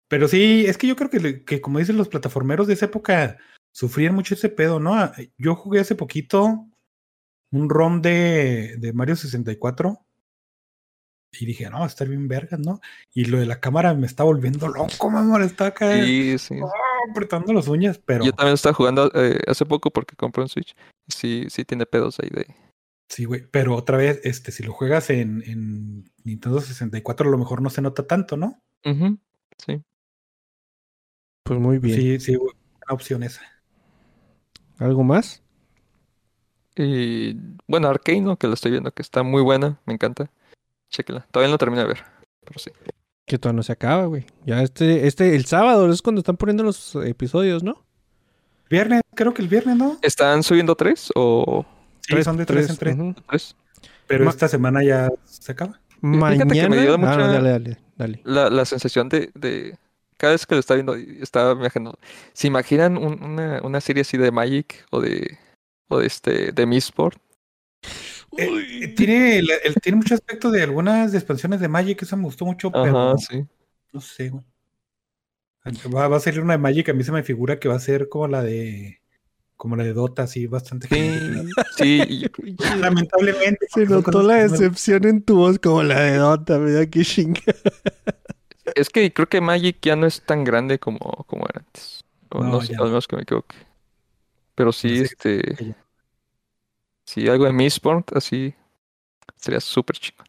Pero 0.09 0.27
sí, 0.27 0.65
es 0.67 0.77
que 0.77 0.87
yo 0.87 0.95
creo 0.95 1.09
que, 1.09 1.43
que 1.43 1.59
como 1.61 1.79
dicen 1.79 1.97
los 1.97 2.07
plataformeros 2.07 2.67
de 2.67 2.73
esa 2.75 2.85
época, 2.85 3.37
sufrían 3.73 4.15
mucho 4.15 4.35
ese 4.35 4.49
pedo, 4.49 4.79
¿no? 4.79 4.95
Ah, 4.95 5.13
Yo 5.37 5.55
jugué 5.55 5.79
hace 5.81 5.95
poquito 5.95 6.65
un 7.51 7.69
ROM 7.69 8.01
de, 8.01 8.75
de 8.77 8.93
Mario 8.93 9.15
64 9.15 10.05
y 11.39 11.45
dije, 11.45 11.69
no, 11.69 11.85
estar 11.85 12.07
bien 12.07 12.27
vergas, 12.27 12.59
¿no? 12.59 12.79
Y 13.13 13.25
lo 13.25 13.37
de 13.39 13.45
la 13.45 13.59
cámara 13.59 13.93
me 13.93 14.07
está 14.07 14.23
volviendo 14.23 14.69
loco, 14.69 15.09
mamá, 15.09 15.43
está 15.43 15.67
acá 15.67 15.91
Sí, 15.93 16.37
sí. 16.39 16.55
oh, 16.61 16.71
apretando 17.11 17.51
las 17.53 17.67
uñas, 17.67 17.99
pero 18.03 18.23
Yo 18.25 18.31
también 18.31 18.53
estaba 18.55 18.73
jugando 18.73 19.11
eh, 19.13 19.39
hace 19.45 19.65
poco 19.65 19.91
porque 19.91 20.15
compré 20.15 20.43
un 20.43 20.49
Switch. 20.49 20.73
Sí, 21.07 21.45
sí 21.49 21.65
tiene 21.65 21.85
pedos 21.85 22.17
ahí 22.19 22.29
de. 22.29 22.47
Sí, 23.07 23.25
güey, 23.25 23.45
pero 23.49 23.75
otra 23.75 23.97
vez, 23.97 24.19
este, 24.23 24.51
si 24.51 24.63
lo 24.63 24.73
juegas 24.73 25.09
en, 25.09 25.43
en 25.45 26.11
Nintendo 26.23 26.61
64, 26.61 27.27
a 27.27 27.31
lo 27.31 27.37
mejor 27.37 27.61
no 27.61 27.69
se 27.69 27.81
nota 27.81 28.05
tanto, 28.05 28.37
¿no? 28.37 28.61
Sí. 28.83 29.81
Pues 31.43 31.59
muy 31.59 31.79
bien. 31.79 31.99
Sí, 31.99 32.19
sí, 32.19 32.35
güey, 32.35 32.53
una 32.85 32.93
opción 32.93 33.23
esa. 33.23 33.41
¿Algo 34.77 35.03
más? 35.03 35.43
Y 36.75 37.35
bueno, 37.67 37.87
Arcane, 37.87 38.21
¿no? 38.21 38.37
que 38.37 38.47
la 38.47 38.53
estoy 38.53 38.71
viendo, 38.71 38.91
que 38.91 39.01
está 39.01 39.23
muy 39.23 39.41
buena, 39.41 39.79
me 39.85 39.93
encanta. 39.93 40.29
Chéquela. 40.89 41.27
Todavía 41.31 41.47
no 41.47 41.53
lo 41.53 41.57
terminé 41.57 41.81
de 41.81 41.87
ver, 41.87 42.03
pero 42.45 42.59
sí. 42.59 42.71
Que 43.25 43.37
todavía 43.37 43.57
no 43.57 43.63
se 43.63 43.71
acaba, 43.73 44.05
güey. 44.05 44.25
Ya 44.45 44.61
este, 44.61 45.07
este, 45.07 45.35
el 45.35 45.45
sábado 45.45 45.91
es 45.91 46.01
cuando 46.01 46.19
están 46.19 46.37
poniendo 46.37 46.63
los 46.63 46.95
episodios, 46.95 47.63
¿no? 47.63 47.83
Viernes, 48.69 49.01
creo 49.15 49.33
que 49.33 49.41
el 49.41 49.47
viernes, 49.47 49.75
¿no? 49.75 49.97
¿Están 50.01 50.43
subiendo 50.43 50.75
tres 50.75 51.09
o 51.15 51.65
Sí, 52.07 52.23
son 52.23 52.37
de 52.37 52.45
tres, 52.45 52.69
en 52.69 52.77
tres. 52.77 52.95
ujú. 52.95 53.13
tres? 53.29 53.55
Pero 54.07 54.25
Ma- 54.25 54.31
esta 54.31 54.47
semana 54.47 54.83
ya 54.83 55.09
se 55.25 55.51
acaba. 55.51 55.79
Mañana. 56.01 56.53
que 56.53 56.69
me 56.69 56.77
dio 56.81 56.93
Ah, 56.93 56.97
no, 56.97 57.07
mucha- 57.07 57.17
dale, 57.27 57.49
dale, 57.49 57.77
dale. 57.97 58.21
La, 58.23 58.49
la 58.49 58.65
sensación 58.65 59.09
de, 59.09 59.31
de. 59.35 59.77
Cada 60.17 60.33
vez 60.33 60.45
que 60.45 60.55
lo 60.55 60.59
estaba 60.59 60.75
viendo, 60.81 60.95
estaba 61.21 61.51
imaginando. 61.53 61.99
¿Se 62.33 62.47
imaginan 62.47 62.97
un- 62.97 63.21
una, 63.23 63.61
una 63.63 63.81
serie 63.81 64.01
así 64.01 64.17
de 64.17 64.31
Magic 64.31 64.85
o 64.91 65.01
de. 65.01 65.37
o 65.89 65.99
de 65.99 66.07
este. 66.07 66.51
de 66.51 66.65
Mistborn? 66.65 67.17
Eh, 68.37 68.49
eh, 68.83 68.87
tiene, 68.89 69.39
el- 69.39 69.49
el- 69.63 69.75
tiene 69.75 69.97
mucho 69.97 70.13
aspecto 70.13 70.51
de 70.51 70.61
algunas 70.63 71.13
expansiones 71.13 71.59
de 71.59 71.67
Magic, 71.67 72.01
eso 72.01 72.15
me 72.17 72.23
gustó 72.23 72.45
mucho, 72.45 72.71
pero 72.71 73.09
Ajá, 73.11 73.17
sí. 73.17 73.45
no 73.93 74.01
sé, 74.01 74.29
güey. 74.29 74.43
Va, 75.93 76.07
va 76.07 76.17
a 76.17 76.19
salir 76.19 76.39
una 76.41 76.53
de 76.53 76.59
Magic, 76.59 76.87
a 76.89 76.93
mí 76.93 77.03
se 77.03 77.11
me 77.11 77.23
figura 77.23 77.59
que 77.59 77.67
va 77.67 77.75
a 77.75 77.79
ser 77.79 78.07
como 78.09 78.27
la 78.27 78.41
de 78.41 79.01
como 79.57 79.75
la 79.75 79.83
de 79.83 79.93
Dota, 79.93 80.23
así 80.23 80.47
bastante 80.47 80.87
Sí, 80.87 81.51
sí. 81.75 82.25
Lamentablemente. 82.79 83.67
Se 83.73 83.85
notó 83.85 84.21
la 84.21 84.35
decepción 84.35 85.05
en 85.05 85.23
tu 85.23 85.37
voz 85.37 85.59
como 85.59 85.83
la 85.83 85.99
de 85.99 86.17
Dota, 86.17 86.59
me 86.59 86.71
da 86.71 86.85
que 86.85 87.03
chinga. 87.03 87.41
es 88.75 88.89
que 88.89 89.11
creo 89.11 89.27
que 89.27 89.41
Magic 89.41 89.79
ya 89.81 89.95
no 89.95 90.05
es 90.05 90.21
tan 90.21 90.43
grande 90.43 90.79
como, 90.79 90.99
como 91.27 91.45
era 91.49 91.61
antes. 91.65 92.05
O 92.29 92.43
No, 92.43 92.51
no, 92.51 92.61
sé, 92.61 92.75
al 92.75 92.85
menos 92.85 93.07
que 93.07 93.15
me 93.15 93.23
equivoque. 93.23 93.55
Pero 94.55 94.71
sí, 94.71 94.97
sé, 94.99 95.03
este. 95.03 95.75
Sí, 97.05 97.27
algo 97.27 97.45
de 97.45 97.53
Mistborn, 97.53 98.05
así. 98.13 98.53
Sería 99.35 99.59
súper 99.59 99.97
chico. 99.97 100.23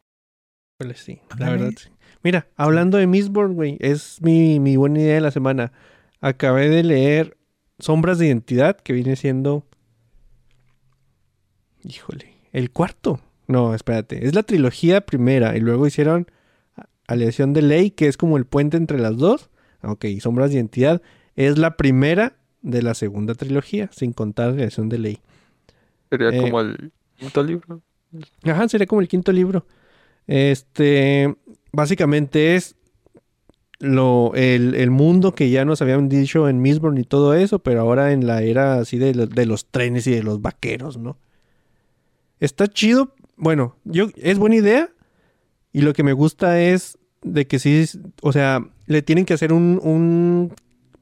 Sí, 0.95 1.21
la 1.39 1.51
verdad. 1.51 1.71
sí. 1.77 1.91
Mira, 2.23 2.49
hablando 2.57 2.99
de 2.99 3.07
Mistborn, 3.07 3.55
güey, 3.55 3.77
es 3.81 4.21
mi, 4.23 4.59
mi 4.61 4.77
buena 4.77 5.01
idea 5.01 5.15
de 5.15 5.21
la 5.21 5.31
semana. 5.31 5.73
Acabé 6.21 6.69
de 6.69 6.83
leer 6.83 7.38
Sombras 7.79 8.19
de 8.19 8.27
Identidad, 8.27 8.77
que 8.77 8.93
viene 8.93 9.17
siendo. 9.17 9.65
Híjole, 11.85 12.35
el 12.53 12.71
cuarto. 12.71 13.21
No, 13.47 13.75
espérate, 13.75 14.27
es 14.27 14.35
la 14.35 14.43
trilogía 14.43 15.01
primera 15.01 15.57
y 15.57 15.61
luego 15.61 15.87
hicieron 15.87 16.27
Aleación 17.07 17.55
de 17.55 17.63
Ley, 17.63 17.91
que 17.91 18.09
es 18.09 18.17
como 18.17 18.37
el 18.37 18.45
puente 18.45 18.77
entre 18.77 18.99
las 18.99 19.17
dos. 19.17 19.49
Ok, 19.83 20.05
Sombras 20.21 20.51
de 20.51 20.57
Identidad 20.57 21.01
es 21.37 21.57
la 21.57 21.77
primera 21.77 22.37
de 22.63 22.83
la 22.83 22.95
segunda 22.95 23.35
trilogía, 23.35 23.89
sin 23.93 24.13
contar 24.13 24.51
Aleación 24.51 24.89
de 24.89 24.99
Ley. 24.99 25.19
Sería 26.11 26.29
Eh, 26.31 26.41
como 26.41 26.61
el 26.61 26.93
quinto 27.17 27.43
libro. 27.43 27.81
Ajá, 28.43 28.69
sería 28.69 28.87
como 28.87 29.01
el 29.01 29.09
quinto 29.09 29.33
libro. 29.33 29.67
Este, 30.27 31.35
básicamente 31.73 32.57
es 32.57 32.77
lo, 33.81 34.33
el, 34.35 34.75
el 34.75 34.91
mundo 34.91 35.35
que 35.35 35.51
ya 35.51 35.65
nos 35.65 35.83
habían 35.83 36.09
dicho 36.09 36.49
en 36.49 36.61
Mistborn 36.61 36.99
y 36.99 37.05
todo 37.05 37.35
eso, 37.35 37.61
pero 37.61 37.81
ahora 37.81 38.13
en 38.13 38.27
la 38.27 38.43
era 38.43 38.79
así 38.81 38.99
de, 38.99 39.13
de 39.13 39.47
los 39.47 39.67
trenes 39.67 40.07
y 40.07 40.11
de 40.13 40.23
los 40.23 40.43
vaqueros, 40.43 40.99
¿no? 40.99 41.17
Está 42.41 42.67
chido. 42.69 43.15
Bueno, 43.37 43.77
yo 43.85 44.09
es 44.17 44.39
buena 44.39 44.57
idea. 44.57 44.91
Y 45.73 45.83
lo 45.83 45.93
que 45.93 46.03
me 46.03 46.13
gusta 46.13 46.61
es 46.61 46.99
de 47.23 47.47
que 47.47 47.59
sí, 47.59 47.85
o 48.23 48.33
sea, 48.33 48.67
le 48.87 49.03
tienen 49.03 49.25
que 49.27 49.35
hacer 49.35 49.53
un, 49.53 49.79
un 49.83 50.53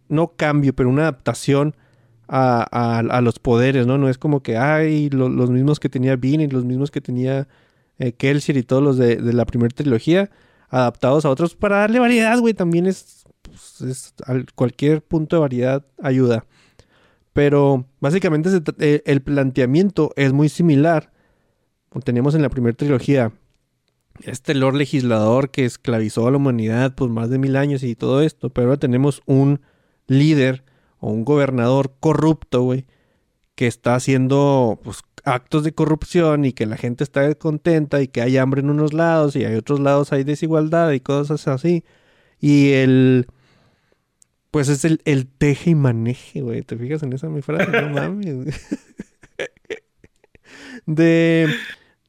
no 0.09 0.33
cambio, 0.37 0.75
pero 0.75 0.89
una 0.89 1.03
adaptación 1.03 1.75
a, 2.29 2.63
a- 3.01 3.21
los 3.21 3.39
poderes, 3.39 3.87
¿no? 3.87 3.97
No 3.99 4.09
es 4.09 4.19
como 4.19 4.43
que 4.43 4.57
hay 4.57 5.09
lo- 5.11 5.29
los 5.29 5.51
mismos 5.51 5.79
que 5.81 5.89
tenía 5.89 6.17
Bean 6.17 6.41
y 6.41 6.49
los 6.49 6.65
mismos 6.65 6.91
que 6.91 7.01
tenía 7.01 7.47
eh, 7.99 8.13
Kelsier 8.13 8.57
y 8.59 8.63
todos 8.65 8.83
los 8.83 8.97
de, 8.99 9.17
de 9.17 9.33
la 9.33 9.47
primera 9.47 9.73
trilogía 9.75 10.31
adaptados 10.69 11.25
a 11.25 11.31
otros 11.31 11.55
para 11.55 11.79
darle 11.79 11.99
variedad, 11.99 12.39
güey. 12.39 12.55
También 12.55 12.87
es, 12.87 13.25
pues, 13.43 13.81
es 13.83 14.15
al- 14.25 14.47
cualquier 14.55 15.03
punto 15.03 15.37
de 15.37 15.41
variedad 15.41 15.85
ayuda. 16.03 16.45
Pero 17.33 17.87
básicamente 18.01 18.51
eh, 18.79 19.03
el 19.05 19.21
planteamiento 19.23 20.13
es 20.17 20.33
muy 20.33 20.49
similar. 20.49 21.13
Como 21.91 22.03
teníamos 22.03 22.35
en 22.35 22.43
la 22.43 22.49
primera 22.49 22.77
trilogía. 22.77 23.33
Este 24.23 24.55
Lord 24.55 24.77
legislador 24.77 25.51
que 25.51 25.67
esclavizó 25.67 26.27
a 26.27 26.31
la 26.31 26.39
humanidad 26.39 26.95
por 26.95 27.11
más 27.11 27.29
de 27.29 27.39
mil 27.39 27.57
años 27.57 27.83
y 27.83 27.95
todo 27.95 28.23
esto. 28.23 28.49
Pero 28.51 28.69
ahora 28.69 28.81
tenemos 28.81 29.21
un 29.27 29.61
líder 30.07 30.65
o 30.99 31.11
un 31.11 31.25
gobernador 31.25 31.93
corrupto, 32.01 32.63
güey. 32.63 32.87
Que 33.55 33.67
está 33.67 33.95
haciendo 33.95 34.81
pues, 34.83 35.03
actos 35.27 35.65
de 35.65 35.73
corrupción 35.75 36.45
y 36.47 36.53
que 36.55 36.65
la 36.67 36.77
gente 36.79 37.05
está 37.05 37.35
contenta 37.35 38.01
y 38.01 38.09
que 38.09 38.23
hay 38.23 38.39
hambre 38.39 38.61
en 38.63 38.71
unos 38.71 38.95
lados 38.95 39.37
y 39.37 39.45
hay 39.45 39.57
otros 39.57 39.81
lados 39.81 40.13
hay 40.13 40.25
desigualdad 40.25 40.93
y 40.93 41.01
cosas 41.01 41.47
así. 41.49 41.85
Y 42.41 42.73
el... 42.73 43.27
Pues 44.51 44.69
es 44.69 44.85
el, 44.87 45.03
el 45.05 45.27
teje 45.27 45.71
y 45.71 45.75
maneje, 45.75 46.41
güey. 46.41 46.63
¿Te 46.63 46.77
fijas 46.79 47.03
en 47.03 47.13
esa 47.13 47.29
mi 47.29 47.43
frase? 47.43 47.71
No 47.71 47.91
mames. 47.95 48.71
de... 50.87 51.49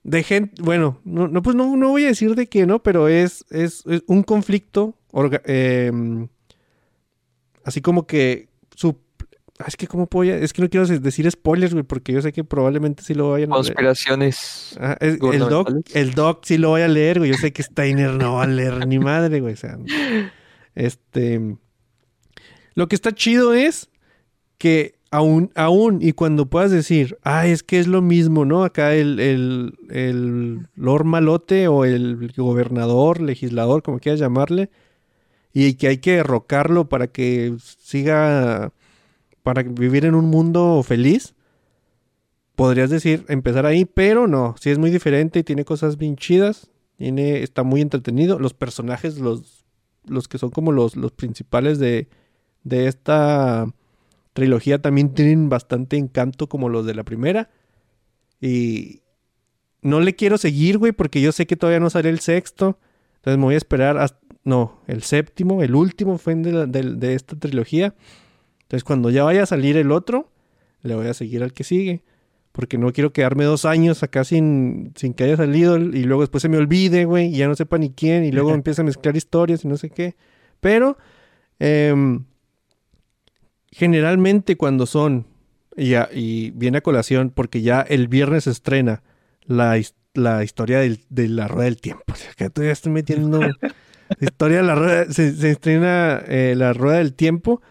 De 0.03 0.23
gente... 0.23 0.61
Bueno, 0.61 1.02
no, 1.03 1.27
no, 1.27 1.41
pues 1.41 1.56
no, 1.56 1.76
no 1.76 1.89
voy 1.89 2.06
a 2.06 2.07
decir 2.07 2.34
de 2.35 2.48
qué, 2.48 2.65
¿no? 2.65 2.81
Pero 2.81 3.10
es, 3.10 3.44
es, 3.49 3.84
es 3.88 4.03
un 4.07 4.23
conflicto... 4.23 4.95
orga- 5.11 5.41
em, 5.45 6.30
así 7.65 7.81
como 7.81 8.07
que... 8.07 8.48
Su, 8.76 8.99
es 9.65 9.75
que 9.75 9.88
cómo 9.88 10.07
puedo... 10.07 10.34
Es 10.34 10.53
que 10.53 10.61
no 10.61 10.69
quiero 10.69 10.85
decir 10.85 11.29
spoilers, 11.31 11.73
güey, 11.73 11.84
porque 11.84 12.13
yo 12.13 12.21
sé 12.21 12.31
que 12.31 12.43
probablemente 12.43 13.01
sí 13.03 13.13
lo 13.13 13.31
vayan 13.31 13.51
a 13.51 13.55
leer. 13.55 13.65
Conspiraciones. 13.65 14.77
Ah, 14.79 14.97
es- 14.99 15.17
el 15.21 15.39
doc, 15.39 15.69
el 15.93 16.13
doc 16.13 16.43
sí 16.45 16.57
lo 16.57 16.69
voy 16.69 16.81
a 16.81 16.88
leer, 16.88 17.19
güey. 17.19 17.31
Yo 17.31 17.38
sé 17.38 17.51
que 17.51 17.63
Steiner 17.63 18.11
no 18.11 18.35
va 18.35 18.43
a 18.43 18.47
leer 18.47 18.85
ni 18.88 18.99
madre, 18.99 19.39
güey. 19.41 19.53
O 19.53 19.57
sea, 19.57 19.77
este. 20.75 21.57
Lo 22.75 22.88
que 22.88 22.95
está 22.95 23.11
chido 23.11 23.53
es 23.55 23.89
que 24.59 24.95
aún, 25.09 25.51
aún, 25.55 25.99
y 26.01 26.11
cuando 26.11 26.45
puedas 26.47 26.69
decir, 26.69 27.17
ah, 27.23 27.47
es 27.47 27.63
que 27.63 27.79
es 27.79 27.88
lo 27.88 28.01
mismo, 28.03 28.45
¿no? 28.45 28.63
Acá 28.63 28.93
el, 28.93 29.19
el, 29.19 29.73
el 29.89 30.67
Lord 30.75 31.05
Malote 31.05 31.67
o 31.67 31.85
el 31.85 32.31
gobernador, 32.38 33.21
legislador, 33.21 33.81
como 33.81 33.99
quieras 33.99 34.19
llamarle, 34.19 34.69
y 35.53 35.73
que 35.73 35.88
hay 35.88 35.97
que 35.97 36.17
derrocarlo 36.17 36.88
para 36.89 37.07
que 37.07 37.55
siga, 37.59 38.71
para 39.48 39.64
vivir 39.64 40.03
en 40.03 40.14
un 40.14 40.26
mundo 40.26 40.84
feliz 40.84 41.34
podrías 42.57 42.90
decir 42.90 43.24
empezar 43.30 43.65
ahí, 43.65 43.86
pero 43.86 44.28
no, 44.28 44.56
sí 44.60 44.69
es 44.72 44.78
muy 44.78 44.90
diferente 44.91 45.40
y 45.40 45.44
tiene 45.44 45.64
cosas 45.64 45.98
bien 45.98 46.18
chidas, 46.18 46.69
tiene, 46.98 47.44
está 47.44 47.64
muy 47.64 47.80
entretenido, 47.80 48.40
los 48.40 48.53
personajes, 48.53 49.19
los, 49.19 49.64
los 50.06 50.28
que 50.28 50.38
son 50.38 50.49
como 50.49 50.74
los, 50.74 50.98
los 50.98 51.14
principales 51.14 51.80
de, 51.80 52.10
de 52.64 52.88
esta 52.88 53.68
trilogía 54.34 54.82
también 54.82 55.14
tienen 55.14 55.48
bastante 55.48 55.95
encanto 55.95 56.49
como 56.49 56.68
los 56.68 56.86
de 56.86 56.95
la 56.95 57.03
primera. 57.06 57.49
Y 58.41 58.99
no 59.82 60.02
le 60.02 60.14
quiero 60.15 60.38
seguir, 60.38 60.78
güey, 60.78 60.91
porque 60.91 61.22
yo 61.22 61.32
sé 61.32 61.48
que 61.48 61.56
todavía 61.56 61.80
no 61.80 61.90
sale 61.90 62.10
el 62.10 62.19
sexto, 62.19 62.80
entonces 63.15 63.38
me 63.38 63.45
voy 63.45 63.53
a 63.56 63.57
esperar 63.60 63.98
hasta, 63.98 64.19
no, 64.44 64.82
el 64.88 65.03
séptimo, 65.03 65.64
el 65.64 65.74
último 65.74 66.18
fue 66.18 66.36
de, 66.36 66.52
la- 66.52 66.65
de- 66.65 66.95
de 66.95 67.14
esta 67.14 67.38
trilogía, 67.40 67.95
entonces 68.68 68.84
cuando 68.84 69.10
ya 69.10 69.23
vaya 69.23 69.44
a 69.44 69.45
salir 69.48 69.77
el 69.77 69.91
otro, 69.91 70.30
le 70.84 70.94
voy 70.95 71.07
a 71.07 71.14
seguir 71.14 71.41
al 71.44 71.53
que 71.53 71.64
sigue 71.64 72.03
porque 72.52 72.77
no 72.80 72.91
quiero 72.91 73.14
quedarme 73.14 73.44
dos 73.44 73.65
años 73.65 74.02
acá 74.02 74.23
sin, 74.23 74.91
sin 74.95 75.14
que 75.14 75.26
haya 75.26 75.38
salido 75.38 75.77
y 75.77 76.03
luego 76.06 76.23
después 76.23 76.41
se 76.41 76.49
me 76.49 76.57
olvide, 76.57 77.06
güey, 77.06 77.27
y 77.27 77.38
ya 77.38 77.48
no 77.48 77.53
sepa 77.56 77.77
ni 77.77 77.91
quién, 77.91 78.23
y 78.23 78.31
luego 78.31 78.49
empieza 78.56 78.81
a 78.81 78.85
mezclar 78.85 79.15
historias 79.15 79.64
y 79.64 79.68
no 79.68 79.77
sé 79.77 79.91
qué. 79.91 80.15
Pero, 80.60 80.98
em, 81.60 82.26
generalmente 83.72 84.57
cuando 84.57 84.85
son, 84.85 85.27
y, 85.76 85.89
ya- 85.89 86.10
y 86.11 86.52
viene 86.52 86.80
a 86.80 86.81
colación, 86.81 87.30
porque 87.34 87.61
ya 87.61 87.81
el 87.81 88.07
viernes 88.07 88.45
se 88.45 88.52
estrena 88.52 89.03
la, 89.45 89.80
la 90.14 90.44
historia 90.44 90.80
del- 90.80 91.02
de 91.10 91.27
la 91.27 91.48
rueda 91.48 91.65
del 91.65 91.80
tiempo. 91.80 92.03
O 92.11 92.15
sea, 92.15 92.31
que 92.35 92.49
todavía 92.49 92.73
estoy 92.73 92.91
metiendo 92.91 93.39
la 93.41 93.52
historia 94.19 94.57
de 94.57 94.64
la 94.64 94.76
rueda, 94.76 95.06
se, 95.11 95.35
se 95.35 95.52
estrena 95.52 96.23
eh, 96.27 96.56
la 96.57 96.73
rueda 96.73 96.98
del 96.98 97.14
tiempo. 97.14 97.61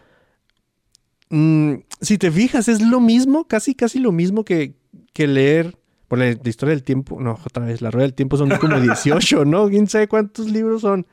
Mm, 1.29 1.73
si 2.01 2.17
te 2.17 2.31
fijas, 2.31 2.67
es 2.67 2.81
lo 2.81 2.99
mismo, 2.99 3.47
casi, 3.47 3.75
casi 3.75 3.99
lo 3.99 4.11
mismo 4.11 4.43
que, 4.45 4.75
que 5.13 5.27
leer. 5.27 5.77
Por 6.07 6.19
la, 6.19 6.25
la 6.27 6.49
historia 6.49 6.73
del 6.73 6.83
tiempo, 6.83 7.19
no, 7.19 7.37
otra 7.45 7.65
vez, 7.65 7.81
la 7.81 7.91
rueda 7.91 8.03
del 8.05 8.13
tiempo 8.13 8.37
son 8.37 8.49
como 8.59 8.79
18, 8.81 9.43
¿no? 9.43 9.67
¿Quién 9.67 9.87
sabe 9.87 10.07
cuántos 10.07 10.49
libros 10.49 10.81
son? 10.81 11.05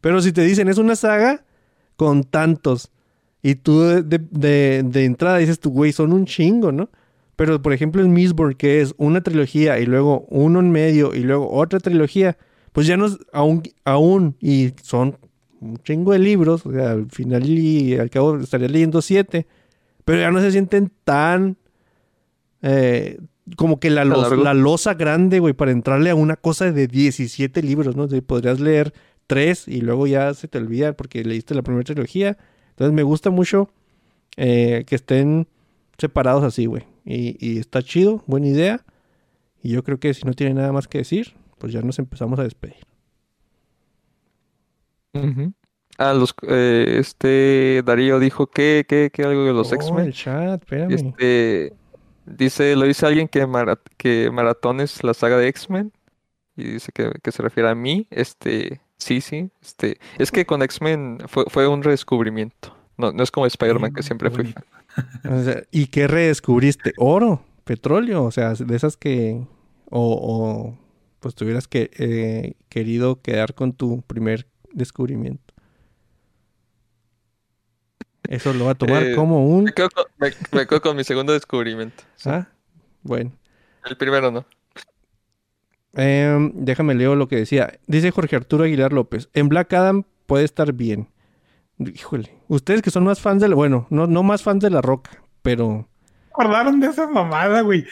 Pero 0.00 0.22
si 0.22 0.30
te 0.32 0.42
dicen, 0.42 0.68
es 0.68 0.78
una 0.78 0.94
saga 0.94 1.44
con 1.96 2.22
tantos, 2.22 2.92
y 3.42 3.56
tú 3.56 3.80
de, 3.80 4.02
de- 4.30 4.82
de- 4.84 5.04
entrada 5.04 5.38
dices, 5.38 5.58
tú, 5.58 5.70
güey, 5.70 5.92
son 5.92 6.12
un 6.12 6.24
chingo, 6.24 6.70
¿no? 6.70 6.88
Pero, 7.34 7.60
por 7.62 7.72
ejemplo, 7.72 8.00
el 8.00 8.08
Mistborn, 8.08 8.54
que 8.54 8.80
es 8.80 8.94
una 8.96 9.22
trilogía 9.22 9.78
y 9.80 9.86
luego 9.86 10.24
uno 10.28 10.60
en 10.60 10.70
medio 10.70 11.14
y 11.14 11.20
luego 11.20 11.50
otra 11.50 11.80
trilogía, 11.80 12.36
pues 12.72 12.86
ya 12.86 12.96
no 12.96 13.06
es 13.06 13.18
aún, 13.32 13.62
aún 13.84 14.36
y 14.40 14.72
son 14.82 15.18
un 15.60 15.76
chingo 15.78 16.12
de 16.12 16.18
libros, 16.20 16.64
o 16.66 16.72
sea, 16.72 16.92
al 16.92 17.10
final 17.10 17.48
y 17.48 17.96
al 17.98 18.10
cabo 18.10 18.36
estaría 18.38 18.68
leyendo 18.68 19.02
siete, 19.02 19.46
pero 20.04 20.20
ya 20.20 20.30
no 20.30 20.40
se 20.40 20.50
sienten 20.52 20.90
tan 21.04 21.56
eh, 22.62 23.18
como 23.56 23.80
que 23.80 23.90
la, 23.90 24.04
los- 24.04 24.28
la 24.44 24.54
losa 24.54 24.94
grande, 24.94 25.38
güey, 25.40 25.54
para 25.54 25.70
entrarle 25.70 26.10
a 26.10 26.14
una 26.14 26.36
cosa 26.36 26.70
de 26.70 26.86
17 26.86 27.62
libros, 27.62 27.96
¿no? 27.96 28.04
O 28.04 28.08
sea, 28.08 28.20
podrías 28.22 28.60
leer 28.60 28.92
tres 29.26 29.68
y 29.68 29.80
luego 29.80 30.06
ya 30.06 30.32
se 30.34 30.48
te 30.48 30.58
olvida 30.58 30.92
porque 30.94 31.24
leíste 31.24 31.54
la 31.54 31.62
primera 31.62 31.84
trilogía. 31.84 32.36
Entonces 32.70 32.92
me 32.94 33.02
gusta 33.02 33.30
mucho 33.30 33.70
eh, 34.36 34.84
que 34.86 34.94
estén 34.96 35.46
separados 35.98 36.44
así, 36.44 36.66
güey. 36.66 36.84
Y, 37.04 37.36
y 37.40 37.58
está 37.58 37.82
chido, 37.82 38.22
buena 38.26 38.48
idea. 38.48 38.84
Y 39.62 39.70
yo 39.70 39.82
creo 39.82 39.98
que 39.98 40.14
si 40.14 40.22
no 40.24 40.34
tiene 40.34 40.54
nada 40.54 40.72
más 40.72 40.86
que 40.88 40.98
decir, 40.98 41.34
pues 41.58 41.72
ya 41.72 41.80
nos 41.82 41.98
empezamos 41.98 42.38
a 42.38 42.44
despedir. 42.44 42.76
Ujú. 45.24 45.52
Ah, 45.98 46.14
los, 46.14 46.34
eh, 46.46 46.96
este 47.00 47.82
Darío 47.84 48.18
dijo 48.20 48.46
que, 48.46 48.84
que, 48.88 49.10
que 49.12 49.24
algo 49.24 49.44
de 49.44 49.52
los 49.52 49.72
Oh, 49.72 49.74
X-Men. 49.74 50.06
el 50.06 50.12
chat, 50.12 50.62
espérame. 50.62 50.92
Este 50.94 51.72
dice, 52.26 52.76
lo 52.76 52.84
dice 52.84 53.06
alguien 53.06 53.26
que, 53.28 53.46
mara- 53.46 53.80
que 53.96 54.30
maratones 54.30 55.02
la 55.02 55.14
saga 55.14 55.36
de 55.38 55.48
X-Men. 55.48 55.92
Y 56.56 56.64
dice 56.64 56.92
que, 56.92 57.12
que 57.22 57.32
se 57.32 57.42
refiere 57.42 57.68
a 57.68 57.74
mí. 57.74 58.06
Este, 58.10 58.80
sí, 58.96 59.20
sí. 59.20 59.50
Este, 59.62 59.98
es 60.18 60.30
que 60.30 60.44
con 60.46 60.62
X-Men 60.62 61.18
fue, 61.28 61.44
fue 61.48 61.66
un 61.68 61.82
redescubrimiento. 61.82 62.76
No, 62.96 63.12
no 63.12 63.22
es 63.22 63.30
como 63.30 63.46
Spider-Man, 63.46 63.92
que 63.92 64.00
Mm, 64.00 64.04
siempre 64.04 64.30
fui 64.30 64.42
bonito. 64.42 64.60
fan. 65.22 65.38
O 65.40 65.42
sea, 65.44 65.62
¿y 65.70 65.86
qué 65.86 66.06
redescubriste? 66.08 66.92
Oro, 66.96 67.42
petróleo, 67.64 68.24
o 68.24 68.30
sea, 68.32 68.54
de 68.54 68.74
esas 68.76 68.96
que 68.96 69.40
o, 69.90 70.00
o, 70.00 70.78
pues 71.20 71.34
tuvieras 71.36 71.68
que 71.68 71.90
eh, 71.96 72.54
querido 72.68 73.20
quedar 73.22 73.54
con 73.54 73.72
tu 73.72 74.02
primer 74.02 74.46
descubrimiento. 74.78 75.54
Eso 78.28 78.52
lo 78.52 78.66
va 78.66 78.72
a 78.72 78.74
tomar 78.74 79.02
Eh, 79.04 79.14
como 79.14 79.46
un 79.46 79.64
Me 79.64 79.72
quedo 79.72 79.88
con, 79.90 80.04
me- 80.18 80.32
me 80.52 80.66
quedo 80.66 80.80
con 80.82 80.96
mi 80.96 81.04
segundo 81.04 81.32
descubrimiento. 81.32 82.04
sí. 82.16 82.28
ah, 82.30 82.48
bueno. 83.02 83.32
El 83.84 83.96
primero 83.96 84.30
no. 84.30 84.44
Em, 85.94 86.52
déjame 86.54 86.94
leo 86.94 87.14
lo 87.16 87.26
que 87.28 87.36
decía. 87.36 87.78
Dice 87.86 88.10
Jorge 88.10 88.36
Arturo 88.36 88.64
Aguilar 88.64 88.92
López. 88.92 89.30
En 89.32 89.48
Black 89.48 89.72
Adam 89.72 90.04
puede 90.26 90.44
estar 90.44 90.72
bien. 90.74 91.08
Híjole. 91.78 92.34
Ustedes 92.48 92.82
que 92.82 92.90
son 92.90 93.04
más 93.04 93.20
fans 93.20 93.40
de 93.40 93.48
la... 93.48 93.54
Bueno, 93.54 93.86
no, 93.88 94.06
no 94.06 94.22
más 94.22 94.42
fans 94.42 94.62
de 94.62 94.68
La 94.70 94.82
Roca, 94.82 95.22
pero... 95.42 95.88
acordaron 96.30 96.80
de 96.80 96.88
esa 96.88 97.08
mamada, 97.08 97.62
güey. 97.62 97.86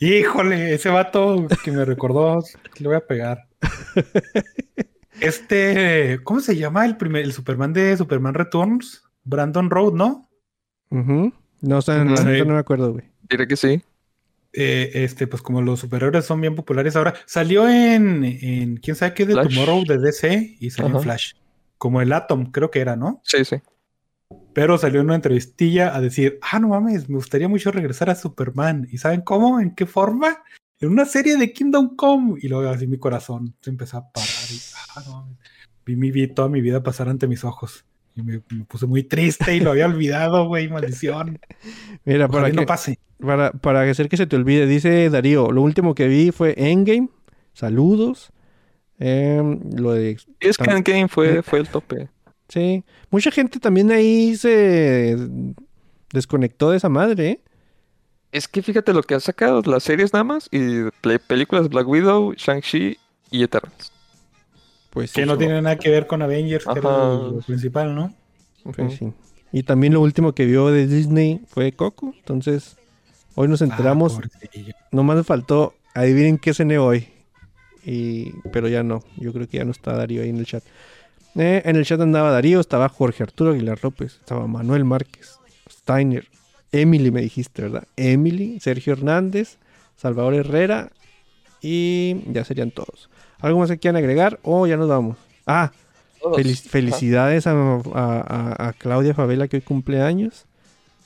Híjole, 0.00 0.74
ese 0.74 0.88
vato 0.88 1.46
que 1.64 1.70
me 1.72 1.84
recordó, 1.84 2.42
le 2.78 2.88
voy 2.88 2.96
a 2.96 3.06
pegar. 3.06 3.46
Este, 5.22 6.20
¿cómo 6.24 6.40
se 6.40 6.56
llama 6.56 6.84
el 6.84 6.96
primer, 6.96 7.22
el 7.24 7.32
Superman 7.32 7.72
de 7.72 7.96
Superman 7.96 8.34
Returns? 8.34 9.04
Brandon 9.24 9.70
Road, 9.70 9.92
¿no? 9.94 10.28
No, 10.90 11.78
o 11.78 11.82
sea, 11.82 12.02
Sí. 12.16 12.42
no 12.44 12.54
me 12.54 12.58
acuerdo, 12.58 12.92
güey. 12.92 13.04
Diré 13.28 13.46
que 13.46 13.56
sí. 13.56 13.82
Eh, 14.52 14.90
este, 14.94 15.26
pues 15.26 15.40
como 15.40 15.62
los 15.62 15.80
superhéroes 15.80 16.26
son 16.26 16.40
bien 16.40 16.54
populares 16.54 16.94
ahora, 16.96 17.14
salió 17.24 17.66
en, 17.68 18.22
en 18.24 18.76
quién 18.76 18.96
sabe 18.96 19.14
qué 19.14 19.24
de 19.24 19.32
Flash. 19.32 19.54
Tomorrow 19.54 19.84
de 19.86 19.98
DC 19.98 20.56
y 20.60 20.70
salió 20.70 20.96
en. 20.98 21.02
Flash 21.02 21.32
como 21.78 22.00
el 22.00 22.12
Atom, 22.12 22.52
creo 22.52 22.70
que 22.70 22.78
era, 22.80 22.94
¿no? 22.94 23.20
Sí, 23.24 23.44
sí. 23.44 23.56
Pero 24.54 24.78
salió 24.78 25.00
en 25.00 25.06
una 25.06 25.16
entrevistilla 25.16 25.96
a 25.96 26.00
decir, 26.00 26.38
ah, 26.52 26.60
no 26.60 26.68
mames, 26.68 27.08
me 27.08 27.16
gustaría 27.16 27.48
mucho 27.48 27.72
regresar 27.72 28.08
a 28.08 28.14
Superman. 28.14 28.86
¿Y 28.92 28.98
saben 28.98 29.22
cómo? 29.22 29.58
¿En 29.58 29.74
qué 29.74 29.84
forma? 29.84 30.42
En 30.82 30.90
una 30.90 31.04
serie 31.04 31.36
de 31.36 31.52
Kingdom 31.52 31.94
Come. 31.94 32.40
Y 32.42 32.48
luego 32.48 32.68
así 32.68 32.88
mi 32.88 32.98
corazón 32.98 33.54
se 33.60 33.70
empezó 33.70 33.98
a 33.98 34.10
parar. 34.10 34.28
Y, 34.50 34.58
ah, 34.96 35.02
no. 35.06 35.28
Vi, 35.86 35.94
mi, 35.94 36.10
vi 36.10 36.26
toda 36.26 36.48
mi 36.48 36.60
vida 36.60 36.82
pasar 36.82 37.08
ante 37.08 37.28
mis 37.28 37.44
ojos. 37.44 37.84
Y 38.16 38.22
me, 38.22 38.42
me 38.50 38.64
puse 38.64 38.86
muy 38.86 39.04
triste 39.04 39.54
y 39.56 39.60
lo 39.60 39.70
había 39.70 39.86
olvidado, 39.86 40.46
güey, 40.48 40.68
maldición. 40.68 41.38
Mira, 42.04 42.26
para 42.26 42.40
Ojalá 42.40 42.50
que, 42.50 42.56
no 42.56 42.66
pase. 42.66 42.98
para, 43.18 43.52
para 43.52 43.88
hacer 43.88 44.08
que 44.08 44.16
se 44.16 44.26
te 44.26 44.34
olvide, 44.34 44.66
dice 44.66 45.08
Darío, 45.08 45.52
lo 45.52 45.62
último 45.62 45.94
que 45.94 46.08
vi 46.08 46.32
fue 46.32 46.54
Endgame. 46.58 47.08
Saludos. 47.54 48.32
Em, 48.98 49.60
lo 49.76 49.92
de 49.92 50.18
es 50.40 50.58
que 50.58 50.70
Endgame 50.70 51.08
fue, 51.08 51.42
fue 51.42 51.60
el 51.60 51.68
tope. 51.68 52.08
Sí. 52.48 52.84
Mucha 53.10 53.30
gente 53.30 53.60
también 53.60 53.92
ahí 53.92 54.36
se 54.36 55.16
desconectó 56.12 56.72
de 56.72 56.76
esa 56.76 56.88
madre, 56.88 57.28
¿eh? 57.28 57.40
Es 58.32 58.48
que 58.48 58.62
fíjate 58.62 58.92
lo 58.94 59.02
que 59.02 59.14
ha 59.14 59.20
sacado, 59.20 59.62
las 59.66 59.82
series 59.82 60.12
nada 60.12 60.24
más 60.24 60.48
y 60.50 60.84
pe- 61.02 61.18
películas 61.18 61.68
Black 61.68 61.86
Widow, 61.86 62.32
Shang-Chi 62.34 62.98
y 63.30 63.42
Eternals. 63.42 63.92
Pues 64.90 65.12
Que 65.12 65.24
no 65.26 65.38
tiene 65.38 65.60
nada 65.62 65.76
que 65.76 65.90
ver 65.90 66.06
con 66.06 66.22
Avengers, 66.22 66.64
que 66.64 66.78
era 66.78 66.88
Ajá. 66.90 67.08
lo, 67.14 67.40
principal, 67.40 67.94
¿no? 67.94 68.14
pues 68.74 68.96
sí. 68.98 69.12
Y 69.52 69.62
también 69.64 69.92
lo 69.92 70.00
último 70.00 70.32
que 70.32 70.46
vio 70.46 70.68
de 70.68 70.86
Disney 70.86 71.40
fue 71.48 71.72
Coco. 71.72 72.14
Entonces, 72.18 72.76
hoy 73.34 73.48
nos 73.48 73.60
enteramos. 73.60 74.18
Ah. 74.22 74.28
Nomás 74.92 75.16
me 75.16 75.24
faltó, 75.24 75.74
adivinen 75.94 76.38
qué 76.38 76.54
cené 76.54 76.78
hoy. 76.78 77.08
Y, 77.84 78.32
pero 78.52 78.68
ya 78.68 78.82
no, 78.82 79.02
yo 79.16 79.32
creo 79.32 79.46
que 79.48 79.58
ya 79.58 79.64
no 79.64 79.72
está 79.72 79.92
Darío 79.94 80.22
ahí 80.22 80.28
en 80.30 80.38
el 80.38 80.46
chat. 80.46 80.62
Eh, 81.34 81.62
en 81.64 81.76
el 81.76 81.84
chat 81.84 82.00
andaba 82.00 82.30
Darío, 82.30 82.60
estaba 82.60 82.88
Jorge 82.88 83.22
Arturo 83.24 83.50
Aguilar 83.52 83.78
López, 83.82 84.16
estaba 84.20 84.46
Manuel 84.46 84.84
Márquez, 84.84 85.38
Steiner, 85.70 86.26
Emily 86.72 87.10
me 87.10 87.20
dijiste, 87.22 87.62
¿verdad? 87.62 87.84
Emily, 87.96 88.58
Sergio 88.60 88.94
Hernández, 88.94 89.58
Salvador 89.96 90.34
Herrera 90.34 90.90
y 91.60 92.16
ya 92.32 92.44
serían 92.44 92.70
todos. 92.70 93.08
¿Algo 93.38 93.58
más 93.60 93.70
que 93.70 93.78
quieran 93.78 93.96
agregar 93.96 94.38
o 94.42 94.66
ya 94.66 94.76
nos 94.76 94.88
vamos? 94.88 95.16
Ah, 95.46 95.70
felicidades 96.68 97.46
a, 97.46 97.52
a- 97.52 97.80
a- 97.94 98.68
a 98.68 98.72
Claudia 98.74 99.14
Favela 99.14 99.48
que 99.48 99.56
hoy 99.56 99.62
cumple 99.62 100.00
años. 100.02 100.46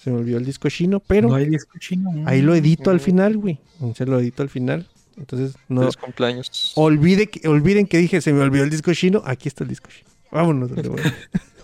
Se 0.03 0.11
me 0.11 0.19
olvidó 0.19 0.39
el 0.39 0.45
disco 0.45 0.69
chino, 0.69 1.01
pero 1.01 1.29
No 1.29 1.35
hay 1.35 1.47
disco 1.47 1.79
chino. 1.79 2.13
¿no? 2.13 2.29
Ahí 2.29 2.43
lo 2.43 2.55
edito 2.55 2.91
al 2.91 2.97
Mm. 2.99 3.01
final, 3.01 3.37
güey. 3.39 3.59
Se 3.95 4.07
lo 4.07 4.21
edito 4.21 4.43
al 4.43 4.49
final. 4.51 4.87
Entonces, 5.17 5.57
no. 5.69 5.81
Feliz 5.81 5.97
cumpleaños. 5.97 6.73
Olvide 6.77 7.27
que, 7.29 7.49
olviden 7.49 7.87
que 7.87 7.99
dije, 7.99 8.21
se 8.21 8.33
me 8.33 8.41
olvidó 8.43 8.65
el 8.65 8.71
disco 8.71 8.93
chino. 8.93 9.23
Aquí 9.25 9.49
está 9.49 9.65
el 9.65 9.71
disco 9.71 9.89
chino. 9.91 10.09
Vámonos. 10.31 10.71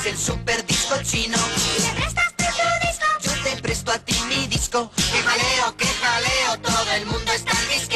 es 0.00 0.06
el 0.06 0.18
super 0.18 0.64
disco 0.66 0.94
chino. 1.02 1.36
¿Y 1.36 1.82
¿Me 1.82 1.92
prestas 2.00 2.34
tu 2.36 2.44
disco? 2.86 3.06
Yo 3.22 3.42
te 3.42 3.62
presto 3.62 3.92
a 3.92 3.98
ti 3.98 4.14
mi 4.28 4.46
disco. 4.46 4.90
¡Qué 4.96 5.22
jaleo, 5.22 5.76
qué 5.76 5.86
jaleo! 5.86 6.58
Todo 6.60 6.92
el 6.92 7.06
mundo 7.06 7.32
está 7.32 7.52
listo. 7.72 7.89